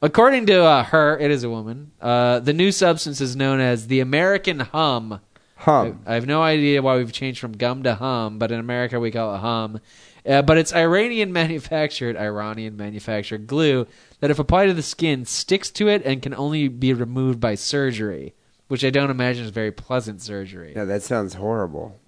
According 0.00 0.46
to 0.46 0.62
uh, 0.62 0.84
her, 0.84 1.18
it 1.18 1.30
is 1.32 1.42
a 1.42 1.50
woman. 1.50 1.90
Uh, 2.00 2.38
the 2.38 2.52
new 2.52 2.70
substance 2.70 3.20
is 3.20 3.34
known 3.34 3.60
as 3.60 3.88
the 3.88 3.98
American 4.00 4.60
Hum 4.60 5.20
Hum. 5.60 6.00
I, 6.06 6.12
I 6.12 6.14
have 6.14 6.26
no 6.26 6.42
idea 6.42 6.80
why 6.80 6.96
we've 6.96 7.12
changed 7.12 7.38
from 7.38 7.52
gum 7.52 7.82
to 7.82 7.94
hum, 7.94 8.38
but 8.38 8.50
in 8.50 8.58
America 8.58 8.98
we 8.98 9.10
call 9.10 9.34
it 9.34 9.38
hum. 9.38 9.80
Uh, 10.26 10.40
but 10.40 10.56
it's 10.56 10.74
Iranian 10.74 11.32
manufactured, 11.34 12.16
Iranian 12.16 12.76
manufactured 12.78 13.46
glue 13.46 13.86
that, 14.20 14.30
if 14.30 14.38
applied 14.38 14.66
to 14.66 14.74
the 14.74 14.82
skin, 14.82 15.24
sticks 15.24 15.70
to 15.72 15.88
it 15.88 16.02
and 16.04 16.22
can 16.22 16.34
only 16.34 16.68
be 16.68 16.92
removed 16.92 17.40
by 17.40 17.54
surgery, 17.54 18.34
which 18.68 18.84
I 18.84 18.90
don't 18.90 19.10
imagine 19.10 19.44
is 19.44 19.50
very 19.50 19.72
pleasant 19.72 20.22
surgery. 20.22 20.72
Yeah, 20.76 20.84
that 20.84 21.02
sounds 21.02 21.34
horrible. 21.34 21.98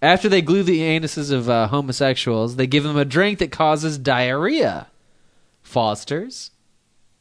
After 0.00 0.28
they 0.28 0.42
glue 0.42 0.62
the 0.62 0.80
anuses 0.80 1.32
of 1.32 1.50
uh, 1.50 1.66
homosexuals, 1.68 2.56
they 2.56 2.66
give 2.66 2.84
them 2.84 2.96
a 2.96 3.04
drink 3.04 3.40
that 3.40 3.50
causes 3.50 3.98
diarrhea. 3.98 4.86
Fosters. 5.62 6.52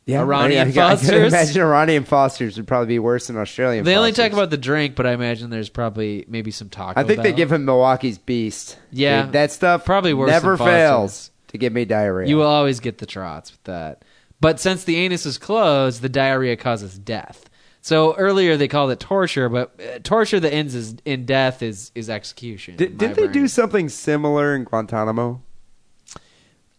Yeah, 0.05 0.21
Iranian 0.21 0.59
I, 0.59 0.81
I, 0.81 0.93
I 0.93 0.95
can 0.95 1.13
imagine 1.25 1.61
Iranian 1.61 2.05
Fosters 2.05 2.55
would 2.55 2.65
probably 2.65 2.87
be 2.87 2.99
worse 2.99 3.27
than 3.27 3.35
Australian. 3.35 3.83
They 3.83 3.97
only 3.97 4.13
talk 4.13 4.31
about 4.31 4.49
the 4.49 4.57
drink, 4.57 4.95
but 4.95 5.05
I 5.05 5.11
imagine 5.11 5.49
there's 5.49 5.67
probably 5.67 6.23
maybe 6.29 6.49
some 6.49 6.69
Taco 6.69 6.97
I 6.97 7.03
think 7.03 7.23
they 7.23 7.33
give 7.33 7.51
him 7.51 7.65
Milwaukee's 7.65 8.17
Beast. 8.17 8.79
Yeah. 8.89 9.23
Dude, 9.23 9.33
that 9.33 9.51
stuff 9.51 9.83
Probably 9.83 10.13
worse 10.13 10.29
never 10.29 10.55
fails 10.55 11.29
to 11.49 11.57
give 11.57 11.73
me 11.73 11.83
diarrhea. 11.83 12.29
You 12.29 12.37
will 12.37 12.47
always 12.47 12.79
get 12.79 12.99
the 12.99 13.05
trots 13.05 13.51
with 13.51 13.63
that. 13.65 14.05
But 14.39 14.59
since 14.59 14.83
the 14.83 14.97
anus 14.97 15.25
is 15.25 15.37
closed, 15.37 16.01
the 16.01 16.09
diarrhea 16.09 16.55
causes 16.57 16.97
death. 16.97 17.49
So 17.81 18.15
earlier 18.15 18.57
they 18.57 18.67
called 18.67 18.91
it 18.91 18.99
torture, 18.99 19.49
but 19.49 19.79
uh, 19.79 19.99
torture 20.03 20.39
that 20.39 20.53
ends 20.53 20.75
is, 20.75 20.95
in 21.05 21.25
death 21.25 21.63
is 21.63 21.91
is 21.95 22.09
execution. 22.09 22.75
Did, 22.75 22.97
did 22.97 23.15
they 23.15 23.27
do 23.27 23.47
something 23.47 23.87
similar 23.89 24.55
in 24.55 24.65
Guantanamo? 24.65 25.41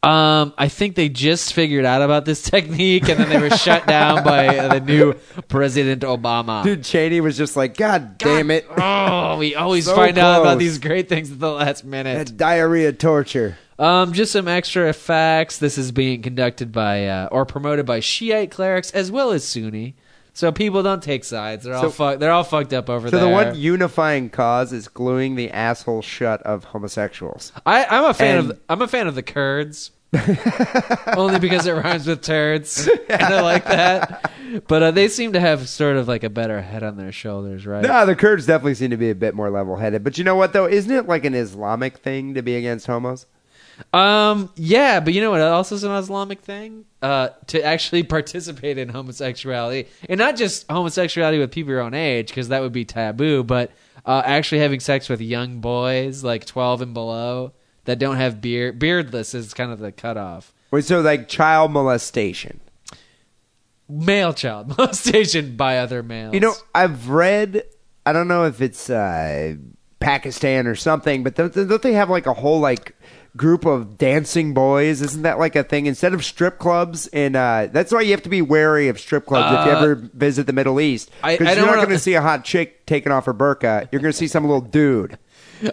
Um, 0.00 0.54
I 0.56 0.68
think 0.68 0.94
they 0.94 1.08
just 1.08 1.52
figured 1.54 1.84
out 1.84 2.02
about 2.02 2.24
this 2.24 2.42
technique, 2.50 3.08
and 3.08 3.18
then 3.18 3.28
they 3.28 3.40
were 3.40 3.50
shut 3.56 3.84
down 3.86 4.22
by 4.22 4.68
the 4.68 4.80
new 4.80 5.14
President 5.48 6.02
Obama. 6.02 6.62
Dude, 6.62 6.84
Cheney 6.84 7.20
was 7.20 7.36
just 7.36 7.56
like, 7.56 7.76
God, 7.76 8.16
damn 8.16 8.52
it, 8.52 8.64
Oh, 8.76 9.38
we 9.38 9.56
always 9.56 9.84
So 9.86 9.96
find 9.96 10.16
out 10.16 10.42
about 10.42 10.58
these 10.58 10.78
great 10.78 11.08
things 11.08 11.32
at 11.32 11.40
the 11.40 11.50
last 11.50 11.84
minute. 11.84 12.16
that's 12.16 12.30
diarrhea 12.30 12.92
torture. 12.92 13.58
Um, 13.78 14.12
just 14.12 14.32
some 14.32 14.48
extra 14.48 14.92
facts. 14.92 15.58
This 15.58 15.78
is 15.78 15.92
being 15.92 16.22
conducted 16.22 16.72
by 16.72 17.06
uh, 17.06 17.28
or 17.30 17.46
promoted 17.46 17.86
by 17.86 18.00
Shiite 18.00 18.50
clerics 18.50 18.90
as 18.90 19.10
well 19.10 19.30
as 19.30 19.46
Sunni. 19.46 19.94
So 20.32 20.52
people 20.52 20.82
don't 20.84 21.02
take 21.02 21.24
sides. 21.24 21.64
They're 21.64 21.74
all 21.74 21.82
So- 21.82 21.90
fuck. 21.90 22.18
They're 22.20 22.30
all 22.30 22.44
fucked 22.44 22.72
up 22.72 22.88
over 22.88 23.10
there. 23.10 23.18
So 23.18 23.24
there. 23.24 23.44
the 23.44 23.50
one 23.50 23.56
unifying 23.58 24.30
cause 24.30 24.72
is 24.72 24.86
gluing 24.88 25.34
the 25.34 25.50
asshole 25.50 26.02
shut 26.02 26.42
of 26.42 26.64
homosexuals. 26.64 27.52
I, 27.66 27.84
I'm 27.86 28.04
a 28.04 28.14
fan 28.14 28.38
And- 28.38 28.50
of. 28.52 28.60
I'm 28.68 28.82
a 28.82 28.88
fan 28.88 29.06
of 29.08 29.14
the 29.14 29.22
Kurds. 29.22 29.90
Only 31.16 31.38
because 31.38 31.66
it 31.66 31.72
rhymes 31.72 32.06
with 32.06 32.22
turds, 32.22 32.88
and 33.10 33.22
I 33.22 33.42
like 33.42 33.64
that. 33.66 34.32
But 34.66 34.82
uh, 34.82 34.90
they 34.92 35.08
seem 35.08 35.34
to 35.34 35.40
have 35.40 35.68
sort 35.68 35.96
of 35.96 36.08
like 36.08 36.24
a 36.24 36.30
better 36.30 36.62
head 36.62 36.82
on 36.82 36.96
their 36.96 37.12
shoulders, 37.12 37.66
right? 37.66 37.82
No, 37.82 38.06
the 38.06 38.16
Kurds 38.16 38.46
definitely 38.46 38.74
seem 38.76 38.90
to 38.90 38.96
be 38.96 39.10
a 39.10 39.14
bit 39.14 39.34
more 39.34 39.50
level-headed. 39.50 40.02
But 40.02 40.16
you 40.16 40.24
know 40.24 40.34
what, 40.36 40.54
though? 40.54 40.66
Isn't 40.66 40.90
it 40.94 41.06
like 41.06 41.26
an 41.26 41.34
Islamic 41.34 41.98
thing 41.98 42.32
to 42.34 42.42
be 42.42 42.56
against 42.56 42.86
homos? 42.86 43.26
Um, 43.92 44.50
yeah, 44.56 45.00
but 45.00 45.14
you 45.14 45.20
know 45.20 45.30
what 45.30 45.40
else 45.40 45.72
is 45.72 45.84
an 45.84 45.92
Islamic 45.92 46.40
thing? 46.40 46.84
Uh, 47.00 47.30
to 47.48 47.62
actually 47.62 48.02
participate 48.04 48.78
in 48.78 48.88
homosexuality, 48.88 49.88
and 50.08 50.18
not 50.18 50.36
just 50.36 50.66
homosexuality 50.68 51.38
with 51.38 51.50
people 51.50 51.72
your 51.72 51.80
own 51.80 51.94
age, 51.94 52.28
because 52.28 52.48
that 52.48 52.60
would 52.60 52.72
be 52.72 52.84
taboo, 52.84 53.42
but 53.42 53.70
uh, 54.04 54.22
actually 54.24 54.60
having 54.60 54.80
sex 54.80 55.08
with 55.08 55.20
young 55.20 55.60
boys, 55.60 56.24
like 56.24 56.44
twelve 56.44 56.82
and 56.82 56.94
below, 56.94 57.52
that 57.84 57.98
don't 57.98 58.16
have 58.16 58.40
beard. 58.40 58.78
Beardless 58.78 59.34
is 59.34 59.54
kind 59.54 59.72
of 59.72 59.78
the 59.78 59.92
cutoff. 59.92 60.52
Wait, 60.70 60.84
so 60.84 61.00
like 61.00 61.28
child 61.28 61.70
molestation. 61.70 62.60
Male 63.88 64.34
child 64.34 64.68
molestation 64.78 65.56
by 65.56 65.78
other 65.78 66.02
males. 66.02 66.34
You 66.34 66.40
know, 66.40 66.54
I've 66.74 67.08
read. 67.08 67.62
I 68.04 68.12
don't 68.12 68.28
know 68.28 68.44
if 68.44 68.60
it's 68.60 68.88
uh, 68.88 69.56
Pakistan 70.00 70.66
or 70.66 70.74
something, 70.74 71.22
but 71.22 71.34
don't, 71.34 71.54
don't 71.54 71.82
they 71.82 71.92
have 71.92 72.10
like 72.10 72.26
a 72.26 72.32
whole 72.32 72.60
like 72.60 72.94
group 73.36 73.64
of 73.64 73.98
dancing 73.98 74.54
boys? 74.54 75.00
Isn't 75.02 75.22
that 75.22 75.38
like 75.38 75.54
a 75.56 75.62
thing 75.62 75.86
instead 75.86 76.14
of 76.14 76.24
strip 76.24 76.58
clubs? 76.58 77.06
And 77.08 77.36
uh, 77.36 77.68
that's 77.72 77.92
why 77.92 78.00
you 78.00 78.10
have 78.12 78.22
to 78.22 78.28
be 78.28 78.42
wary 78.42 78.88
of 78.88 78.98
strip 78.98 79.26
clubs 79.26 79.46
if 79.58 79.66
you 79.66 79.72
Uh, 79.72 79.76
ever 79.80 79.94
visit 79.94 80.46
the 80.46 80.52
Middle 80.52 80.80
East. 80.80 81.10
Because 81.22 81.38
you're 81.38 81.56
not 81.66 81.66
wanna- 81.76 81.76
going 81.86 81.88
to 81.90 81.98
see 81.98 82.14
a 82.14 82.22
hot 82.22 82.44
chick 82.44 82.86
taking 82.86 83.12
off 83.12 83.26
her 83.26 83.34
burqa. 83.34 83.88
You're 83.92 84.00
going 84.02 84.12
to 84.12 84.18
see 84.18 84.28
some 84.28 84.44
little 84.44 84.60
dude. 84.60 85.18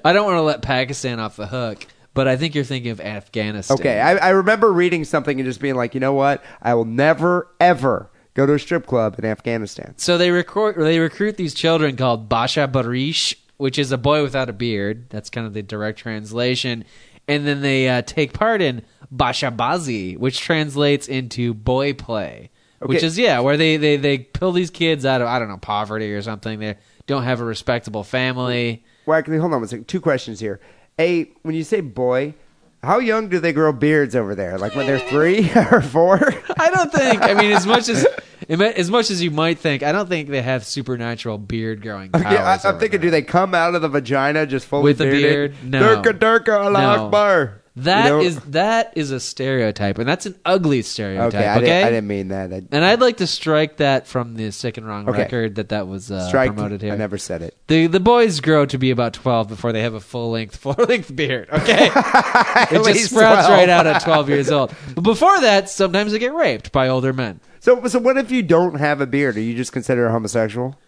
I 0.04 0.14
don't 0.14 0.26
want 0.26 0.38
to 0.38 0.42
let 0.42 0.62
Pakistan 0.62 1.20
off 1.20 1.36
the 1.36 1.48
hook, 1.48 1.86
but 2.14 2.28
I 2.28 2.38
think 2.38 2.56
you're 2.56 2.64
thinking 2.64 2.92
of 2.92 3.00
Afghanistan. 3.00 3.78
Okay, 3.80 4.00
I, 4.00 4.16
I 4.16 4.30
remember 4.30 4.72
reading 4.74 5.04
something 5.06 5.40
and 5.40 5.48
just 5.48 5.60
being 5.62 5.76
like, 5.76 5.94
you 5.94 6.00
know 6.00 6.14
what? 6.14 6.44
I 6.62 6.74
will 6.74 6.86
never 6.86 7.48
ever 7.60 8.10
go 8.34 8.46
to 8.46 8.54
a 8.54 8.60
strip 8.60 8.86
club 8.88 9.16
in 9.20 9.26
Afghanistan. 9.26 9.94
So 9.98 10.18
they 10.18 10.32
recruit 10.32 10.76
they 10.78 10.98
recruit 11.00 11.38
these 11.38 11.54
children 11.54 11.96
called 11.98 12.28
Basha 12.28 12.68
Barish, 12.68 13.36
which 13.58 13.78
is 13.78 13.92
a 13.92 13.98
boy 13.98 14.24
without 14.24 14.50
a 14.50 14.54
beard. 14.54 15.06
That's 15.10 15.30
kind 15.30 15.46
of 15.46 15.54
the 15.54 15.62
direct 15.62 16.00
translation. 16.00 16.84
And 17.28 17.46
then 17.46 17.62
they 17.62 17.90
uh, 17.90 18.02
take 18.04 18.34
part 18.34 18.62
in 18.62 18.84
Basha 19.12 19.52
Bazi, 19.52 20.18
which 20.18 20.40
translates 20.40 21.08
into 21.08 21.54
boy 21.54 21.94
play. 21.94 22.52
Which 22.80 23.04
is 23.04 23.18
yeah, 23.18 23.40
where 23.40 23.58
they, 23.58 23.78
they, 23.78 23.98
they 23.98 24.20
pull 24.20 24.52
these 24.52 24.70
kids 24.70 25.06
out 25.06 25.22
of 25.22 25.28
I 25.28 25.40
don't 25.40 25.48
know 25.48 25.58
poverty 25.58 26.14
or 26.14 26.22
something. 26.22 26.60
They 26.60 26.78
don't 27.08 27.24
have 27.24 27.42
a 27.42 27.46
respectable 27.46 28.04
family. 28.04 28.84
Well, 29.06 29.18
actually, 29.18 29.38
hold 29.38 29.54
on 29.54 29.62
one 29.62 29.68
second. 29.68 29.88
Two 29.88 30.02
questions 30.02 30.40
here. 30.40 30.60
A, 31.00 31.32
when 31.42 31.56
you 31.56 31.64
say 31.64 31.82
boy, 31.82 32.36
how 32.84 33.00
young 33.00 33.30
do 33.30 33.40
they 33.40 33.54
grow 33.54 33.74
beards 33.74 34.16
over 34.16 34.36
there? 34.36 34.58
Like 34.58 34.76
when 34.76 34.86
they're 34.86 35.00
three 35.00 35.52
or 35.72 35.82
four? 35.82 36.20
I 36.58 36.70
don't 36.70 36.92
think. 36.92 37.22
I 37.24 37.34
mean, 37.34 37.52
as 37.52 37.66
much 37.66 37.90
as 37.90 38.06
as 38.50 38.92
much 38.92 39.12
as 39.12 39.22
you 39.22 39.32
might 39.32 39.60
think, 39.60 39.84
I 39.84 39.92
don't 39.92 40.08
think 40.08 40.30
they 40.30 40.42
have 40.42 40.66
supernatural 40.66 41.38
beard 41.38 41.82
growing 41.82 42.12
powers. 42.12 42.26
Okay, 42.26 42.38
I, 42.38 42.60
I'm 42.64 42.80
thinking, 42.80 43.02
do 43.02 43.10
they 43.10 43.22
come 43.22 43.54
out 43.54 43.76
of 43.76 43.82
the 43.82 43.90
vagina 43.90 44.46
just 44.46 44.66
fully 44.68 44.84
With 44.84 45.02
a 45.02 45.06
beard? 45.06 45.56
No. 45.64 46.02
Durka 46.02 46.18
durka 46.18 46.60
Allah 46.60 46.82
No. 46.82 47.06
Akbar. 47.06 47.62
That 47.78 48.06
You 48.06 48.12
know? 48.12 48.22
is 48.22 48.40
that 48.52 48.94
is 48.96 49.12
a 49.12 49.20
stereotype, 49.20 49.98
and 50.00 50.08
that's 50.08 50.26
an 50.26 50.40
ugly 50.46 50.82
stereotype. 50.82 51.28
okay. 51.34 51.38
Okay, 51.40 51.48
I, 51.50 51.60
Didn't, 51.60 51.88
I 51.88 51.90
didn't 51.90 52.08
mean 52.08 52.28
that. 52.30 52.54
I, 52.54 52.62
and 52.72 52.86
I'd 52.86 53.02
like 53.02 53.18
to 53.18 53.28
strike 53.28 53.78
that 53.78 54.08
from 54.08 54.36
the 54.36 54.52
sick 54.52 54.78
and 54.78 54.88
wrong 54.88 55.10
Okay. 55.10 55.18
record 55.24 55.56
that 55.56 55.70
that 55.70 55.86
was 55.86 56.10
uh, 56.10 56.26
strike. 56.30 56.54
promoted 56.54 56.82
here. 56.82 56.94
I 56.94 56.96
never 56.96 57.18
said 57.18 57.42
it. 57.42 57.58
The 57.68 57.88
the 57.88 58.00
boys 58.00 58.40
grow 58.40 58.66
to 58.66 58.78
be 58.78 58.92
about 58.92 59.12
twelve 59.14 59.50
before 59.50 59.74
they 59.74 59.82
have 59.82 59.94
a 59.94 60.00
full 60.00 60.32
length 60.32 60.56
full 60.62 60.74
length 60.88 61.14
beard. 61.14 61.50
Okay, 61.52 61.88
it 61.94 62.70
just 62.72 62.86
least 62.86 63.10
sprouts 63.10 63.48
12. 63.48 63.60
right 63.60 63.68
out 63.70 63.86
at 63.88 64.02
twelve 64.02 64.30
years 64.30 64.50
old. 64.52 64.74
But 64.96 65.02
before 65.02 65.42
that, 65.42 65.70
sometimes 65.70 66.14
they 66.14 66.20
get 66.20 66.34
raped 66.34 66.72
by 66.72 66.88
older 66.88 67.12
men. 67.12 67.42
So, 67.60 67.86
so 67.88 68.00
what 68.00 68.16
if 68.16 68.32
you 68.32 68.42
don't 68.42 68.76
have 68.76 69.02
a 69.02 69.08
beard? 69.08 69.36
Are 69.36 69.42
you 69.42 69.54
just 69.56 69.74
considered 69.74 70.06
a 70.08 70.12
homosexual? 70.12 70.80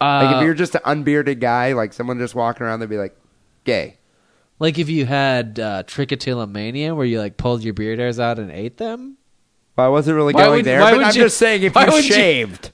Uh, 0.00 0.22
Like 0.26 0.36
if 0.36 0.42
you're 0.44 0.54
just 0.54 0.74
an 0.76 0.82
unbearded 0.84 1.40
guy, 1.40 1.72
like 1.72 1.92
someone 1.92 2.18
just 2.18 2.34
walking 2.36 2.64
around, 2.66 2.80
they'd 2.80 2.88
be 2.88 2.98
like, 2.98 3.16
gay. 3.64 3.96
Like 4.60 4.78
if 4.78 4.88
you 4.88 5.04
had 5.06 5.58
uh, 5.58 5.82
trichotillomania, 5.82 6.94
where 6.94 7.04
you 7.06 7.18
like 7.18 7.36
pulled 7.36 7.64
your 7.64 7.74
beard 7.74 7.98
hairs 7.98 8.20
out 8.20 8.38
and 8.38 8.52
ate 8.52 8.76
them. 8.76 9.16
Well, 9.76 9.86
I 9.86 9.90
wasn't 9.90 10.16
really 10.16 10.34
Why 10.34 10.44
going 10.44 10.56
would- 10.58 10.64
there, 10.66 10.80
why 10.80 10.90
but 10.92 10.98
would 10.98 11.06
I'm 11.06 11.14
you- 11.16 11.22
just 11.22 11.38
saying 11.38 11.62
if 11.64 11.74
why 11.74 11.86
you 11.86 11.92
would 11.92 12.04
you- 12.06 12.12
shaved. 12.14 12.70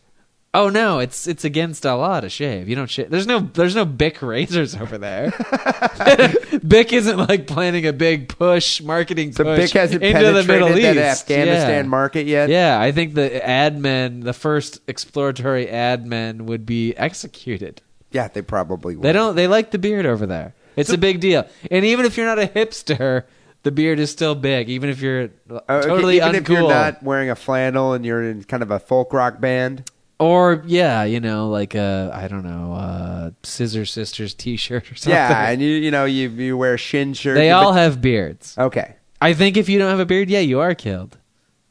Oh 0.55 0.70
no, 0.70 1.01
it's 1.01 1.26
it's 1.26 1.45
against 1.45 1.84
Allah 1.84 2.22
to 2.22 2.30
shave. 2.30 2.66
You 2.66 2.76
don't 2.76 2.89
shave. 2.89 3.11
There's 3.11 3.26
no 3.26 3.41
there's 3.41 3.74
no 3.74 3.84
Bic 3.84 4.22
razors 4.22 4.74
over 4.74 4.97
there. 4.97 5.30
Bic 6.66 6.95
isn't 6.95 7.16
like 7.28 7.47
planning 7.47 7.87
a 7.87 7.93
big 7.93 8.28
push 8.30 8.80
marketing 8.80 9.32
So 9.32 9.45
push 9.45 9.59
Bic 9.59 9.70
hasn't 9.72 10.03
into 10.03 10.18
the 10.32 10.45
Middle 10.45 10.68
penetrated 10.68 10.97
East. 10.97 11.22
Afghanistan 11.22 11.84
yeah. 11.84 11.89
market 11.91 12.26
yet. 12.26 12.49
Yeah, 12.49 12.80
I 12.80 12.91
think 12.91 13.12
the 13.14 13.47
ad 13.47 13.78
men, 13.78 14.20
the 14.20 14.32
first 14.32 14.80
exploratory 14.89 15.68
ad 15.68 16.07
men, 16.07 16.47
would 16.47 16.64
be 16.64 16.95
executed. 16.97 17.82
Yeah, 18.11 18.28
they 18.28 18.41
probably 18.41 18.97
would. 18.97 19.03
They 19.05 19.12
don't. 19.12 19.37
They 19.37 19.49
like 19.49 19.72
the 19.72 19.78
beard 19.78 20.07
over 20.07 20.24
there. 20.24 20.55
It's 20.77 20.91
a 20.91 20.99
big 20.99 21.20
deal. 21.20 21.47
And 21.70 21.85
even 21.85 22.05
if 22.07 22.16
you're 22.16 22.27
not 22.27 22.39
a 22.39 22.47
hipster, 22.47 23.24
the 23.62 23.70
beard 23.72 23.99
is 23.99 24.11
still 24.11 24.35
big. 24.35 24.68
Even 24.68 24.91
if 24.91 25.01
you're 25.01 25.31
okay, 25.51 25.89
totally 25.89 26.16
even 26.16 26.33
uncool. 26.33 26.35
if 26.37 26.49
you're 26.49 26.68
not 26.68 27.03
wearing 27.03 27.31
a 27.31 27.35
flannel 27.37 27.95
and 27.95 28.05
you're 28.05 28.22
in 28.22 28.45
kind 28.45 28.62
of 28.62 28.70
a 28.70 28.79
folk 28.79 29.12
rock 29.12 29.41
band. 29.41 29.91
Or 30.18 30.62
yeah, 30.66 31.05
you 31.05 31.20
know, 31.20 31.51
like 31.51 31.74
a 31.74 32.11
I 32.14 32.27
don't 32.29 32.45
know, 32.45 32.72
uh, 32.72 33.31
Scissor 33.43 33.85
Sisters 33.85 34.33
T-shirt 34.33 34.91
or 34.91 34.95
something. 34.95 35.12
Yeah, 35.12 35.49
and 35.51 35.61
you 35.61 35.68
you 35.68 35.91
know 35.91 36.05
you 36.07 36.31
you 36.31 36.57
wear 36.57 36.79
shin 36.79 37.12
shirts. 37.12 37.37
they 37.37 37.51
all 37.51 37.72
have 37.74 38.01
beards. 38.01 38.57
okay. 38.57 38.97
I 39.20 39.33
think 39.35 39.57
if 39.57 39.68
you 39.68 39.79
don't 39.79 39.91
have 39.91 40.01
a 40.01 40.07
beard, 40.07 40.29
yeah, 40.31 40.41
you 40.41 40.61
are 40.61 40.74
killed. 40.74 41.18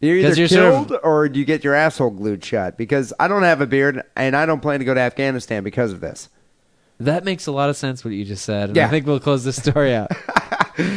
You're 0.01 0.21
'Cause 0.21 0.31
either 0.31 0.39
you're 0.41 0.47
sort 0.47 0.73
of- 0.73 0.87
killed 0.89 0.99
or 1.03 1.25
you 1.27 1.45
get 1.45 1.63
your 1.63 1.73
asshole 1.73 2.09
glued 2.11 2.43
shut. 2.43 2.77
Because 2.77 3.13
I 3.19 3.27
don't 3.27 3.43
have 3.43 3.61
a 3.61 3.67
beard 3.67 4.03
and 4.15 4.35
I 4.35 4.45
don't 4.45 4.61
plan 4.61 4.79
to 4.79 4.85
go 4.85 4.93
to 4.93 4.99
Afghanistan 4.99 5.63
because 5.63 5.91
of 5.91 6.01
this. 6.01 6.29
That 6.99 7.25
makes 7.25 7.47
a 7.47 7.51
lot 7.51 7.69
of 7.69 7.77
sense 7.77 8.05
what 8.05 8.13
you 8.13 8.23
just 8.25 8.45
said. 8.45 8.69
And 8.69 8.77
Yeah. 8.77 8.87
I 8.87 8.89
think 8.89 9.05
we'll 9.05 9.19
close 9.19 9.43
this 9.43 9.61
story 9.61 9.93
out. 9.93 10.11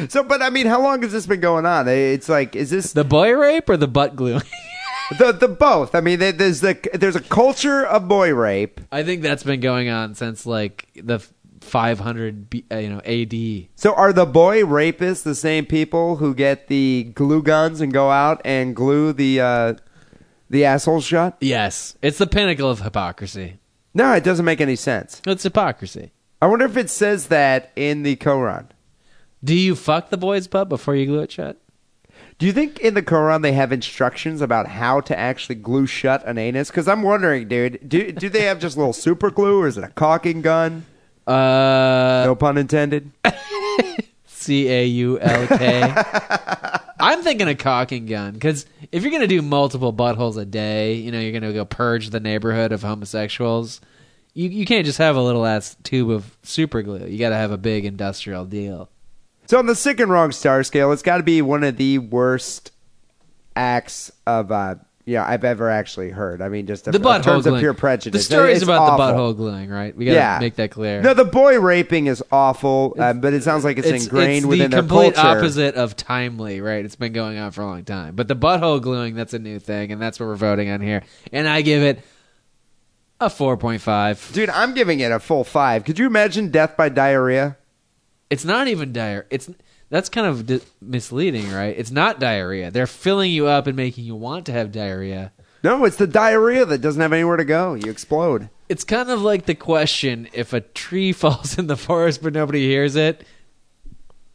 So, 0.09 0.24
but 0.24 0.42
I 0.42 0.51
mean, 0.51 0.66
how 0.66 0.82
long 0.82 1.03
has 1.03 1.12
this 1.12 1.26
been 1.26 1.38
going 1.38 1.64
on? 1.64 1.86
It's 1.86 2.28
like, 2.28 2.57
is 2.57 2.70
this 2.70 2.94
the 2.94 3.05
boy 3.05 3.32
rape 3.32 3.68
or 3.68 3.76
the 3.76 3.86
butt 3.86 4.16
glue? 4.16 4.40
the 5.18 5.30
the 5.30 5.46
both? 5.46 5.94
I 5.94 6.01
mean, 6.01 6.18
there's 6.18 6.62
the 6.62 6.76
there's 6.94 7.14
a 7.14 7.20
culture 7.20 7.86
of 7.86 8.09
boy 8.09 8.34
rape. 8.34 8.80
I 8.90 9.05
think 9.05 9.22
that's 9.22 9.44
been 9.44 9.61
going 9.61 9.88
on 9.88 10.16
since 10.16 10.46
like 10.46 10.88
the 10.96 11.20
500 11.61 12.51
B, 12.51 12.64
uh, 12.72 12.78
you 12.78 12.88
know 12.88 13.01
AD. 13.05 13.68
So, 13.76 13.94
are 13.94 14.12
the 14.12 14.26
boy 14.26 14.62
rapists 14.62 15.22
the 15.22 15.34
same 15.36 15.64
people 15.64 16.16
who 16.16 16.34
get 16.34 16.66
the 16.66 17.12
glue 17.14 17.42
guns 17.42 17.80
and 17.80 17.92
go 17.92 18.11
out 18.11 18.40
and 18.44 18.74
glue 18.74 19.12
the 19.12 19.40
uh, 19.40 19.74
the 20.51 20.64
asshole 20.64 21.01
shut? 21.01 21.36
Yes, 21.40 21.96
it's 22.03 22.18
the 22.18 22.26
pinnacle 22.26 22.68
of 22.68 22.80
hypocrisy. 22.80 23.59
No, 23.99 24.12
it 24.12 24.22
doesn't 24.22 24.44
make 24.44 24.61
any 24.61 24.76
sense. 24.76 25.20
It's 25.26 25.42
hypocrisy. 25.42 26.12
I 26.40 26.46
wonder 26.46 26.64
if 26.66 26.76
it 26.76 26.88
says 26.88 27.26
that 27.26 27.72
in 27.74 28.05
the 28.05 28.14
Quran. 28.14 28.66
Do 29.42 29.55
you 29.57 29.74
fuck 29.74 30.11
the 30.11 30.16
boy's 30.16 30.46
butt 30.46 30.68
before 30.68 30.94
you 30.94 31.05
glue 31.07 31.18
it 31.18 31.32
shut? 31.32 31.57
Do 32.38 32.46
you 32.46 32.53
think 32.53 32.78
in 32.78 32.94
the 32.94 33.03
Quran 33.03 33.42
they 33.42 33.51
have 33.55 33.72
instructions 33.72 34.40
about 34.40 34.68
how 34.68 35.01
to 35.01 35.18
actually 35.18 35.57
glue 35.57 35.86
shut 35.86 36.24
an 36.28 36.38
anus? 36.38 36.68
Because 36.70 36.86
I'm 36.86 37.03
wondering, 37.03 37.49
dude, 37.49 37.88
do 37.88 38.12
do 38.12 38.28
they 38.28 38.42
have 38.42 38.61
just 38.61 38.76
a 38.76 38.78
little 38.78 38.92
super 38.92 39.32
glue, 39.32 39.61
or 39.62 39.66
is 39.66 39.76
it 39.76 39.82
a 39.82 39.88
caulking 39.88 40.42
gun? 40.42 40.86
Uh, 41.26 42.22
No 42.24 42.36
pun 42.38 42.57
intended. 42.57 43.11
C 44.26 44.68
A 44.68 44.84
U 44.86 45.18
L 45.18 45.46
K. 45.49 45.80
I'm 47.01 47.22
thinking 47.22 47.49
a 47.49 47.55
caulking 47.55 48.07
gun 48.07 48.32
because 48.34 48.66
if 48.92 49.03
you're 49.03 49.12
gonna 49.12 49.26
do 49.26 49.42
multiple 49.42 49.92
buttholes 49.92 50.36
a 50.36 50.44
day, 50.44 50.94
you 50.94 51.12
know 51.12 51.20
you're 51.20 51.32
gonna 51.32 51.53
go 51.53 51.64
purge 51.64 52.11
the 52.11 52.20
neighborhood 52.20 52.72
of 52.72 52.82
homosexuals. 52.82 53.80
You 54.34 54.49
you 54.49 54.66
can't 54.66 54.86
just 54.86 54.99
have 54.99 55.16
a 55.16 55.22
little 55.22 55.44
ass 55.46 55.76
tube 55.82 56.11
of 56.11 56.36
super 56.42 56.82
glue. 56.82 57.07
You 57.07 57.18
got 57.18 57.30
to 57.30 57.36
have 57.36 57.51
a 57.51 57.59
big 57.59 57.84
industrial 57.84 58.44
deal. 58.44 58.88
So 59.46 59.59
on 59.59 59.66
the 59.66 59.74
sick 59.74 59.99
and 59.99 60.11
wrong 60.11 60.30
star 60.32 60.62
scale, 60.62 60.92
it's 60.92 61.03
got 61.03 61.16
to 61.16 61.22
be 61.22 61.40
one 61.42 61.64
of 61.64 61.76
the 61.76 61.99
worst 61.99 62.70
acts 63.57 64.12
of 64.26 64.53
uh, 64.53 64.76
yeah 65.09 65.26
I've 65.26 65.42
ever 65.44 65.70
actually 65.70 66.11
heard. 66.11 66.42
I 66.42 66.48
mean, 66.48 66.66
just 66.66 66.84
The 66.84 66.94
in 66.94 67.02
butthole 67.02 67.22
terms 67.22 67.42
gluing. 67.44 67.56
of 67.56 67.61
pure 67.61 67.74
prejudice. 67.74 68.28
The 68.28 68.34
story's 68.34 68.56
It's 68.59 68.62
about 68.64 68.80
awful. 68.82 69.06
the 69.06 69.12
butthole 69.12 69.36
gluing, 69.36 69.70
right? 69.70 69.96
We 69.96 70.04
got 70.04 70.11
to 70.12 70.16
Yeah. 70.16 70.38
make 70.40 70.56
that 70.56 70.70
clear. 70.70 71.00
No, 71.02 71.14
the 71.14 71.24
boy 71.24 71.59
raping 71.59 72.06
is 72.06 72.22
awful, 72.30 72.94
uh, 72.98 73.14
but 73.14 73.32
it 73.34 73.42
sounds 73.42 73.64
like 73.64 73.78
it's, 73.78 73.88
ingrained 73.88 74.38
it's 74.38 74.46
within 74.46 74.70
the 74.70 74.76
their 74.76 74.80
complete 74.82 75.14
culture. 75.14 75.38
opposite 75.38 75.74
of 75.74 75.96
timely, 75.96 76.61
right? 76.61 76.84
It's 76.84 76.96
been 76.96 77.12
going 77.12 77.38
on 77.38 77.50
for 77.52 77.62
a 77.62 77.66
long 77.66 77.84
time. 77.84 78.14
But 78.14 78.28
the 78.28 78.36
butthole 78.36 78.80
gluing, 78.82 79.14
that's 79.14 79.34
a 79.34 79.38
new 79.38 79.59
thing, 79.59 79.90
and 79.92 80.00
that's 80.00 80.20
what 80.20 80.26
we're 80.26 80.36
voting 80.36 80.68
on 80.70 80.80
here. 80.80 81.02
And 81.32 81.48
I 81.48 81.62
give 81.62 81.82
it 81.82 82.00
a 83.20 83.28
4.5. 83.28 84.32
Dude, 84.32 84.50
I'm 84.50 84.74
giving 84.74 85.00
it 85.00 85.11
a 85.11 85.18
full 85.18 85.42
five. 85.44 85.84
Could 85.84 85.98
you 85.98 86.06
imagine 86.06 86.50
death 86.50 86.76
by 86.76 86.88
diarrhea? 86.88 87.56
It's 88.30 88.44
not 88.44 88.68
even 88.68 88.92
diarrhea. 88.92 89.24
It's 89.30 89.48
that's 89.91 90.09
kind 90.09 90.26
of 90.26 90.47
di- 90.47 90.61
misleading, 90.80 91.51
right? 91.51 91.74
It's 91.76 91.91
not 91.91 92.20
diarrhea. 92.20 92.70
They're 92.70 92.86
filling 92.86 93.30
you 93.30 93.47
up 93.47 93.66
and 93.66 93.76
making 93.76 94.05
you 94.05 94.14
want 94.14 94.47
to 94.47 94.53
have 94.53 94.72
diarrhea. 94.72 95.32
No, 95.64 95.84
it's 95.84 95.97
the 95.97 96.07
diarrhea 96.07 96.64
that 96.66 96.80
doesn't 96.80 97.01
have 97.01 97.12
anywhere 97.12 97.36
to 97.36 97.45
go. 97.45 97.74
You 97.74 97.91
explode. 97.91 98.51
It's 98.68 98.84
kind 98.84 99.11
of 99.11 99.22
like 99.22 99.47
the 99.47 99.55
question: 99.55 100.28
if 100.32 100.53
a 100.53 100.61
tree 100.61 101.12
falls 101.12 101.59
in 101.59 101.66
the 101.66 101.76
forest 101.76 102.22
but 102.22 102.32
nobody 102.32 102.66
hears 102.66 102.97
it, 102.97 103.24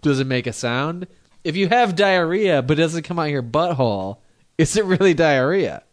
does 0.01 0.19
it 0.19 0.27
make 0.27 0.47
a 0.47 0.53
sound? 0.53 1.07
If 1.43 1.55
you 1.55 1.69
have 1.69 1.95
diarrhea 1.95 2.61
but 2.61 2.79
it 2.79 2.81
doesn't 2.81 3.03
come 3.03 3.19
out 3.19 3.29
your 3.29 3.43
butthole, 3.43 4.17
is 4.57 4.75
it 4.75 4.85
really 4.85 5.13
diarrhea? 5.13 5.83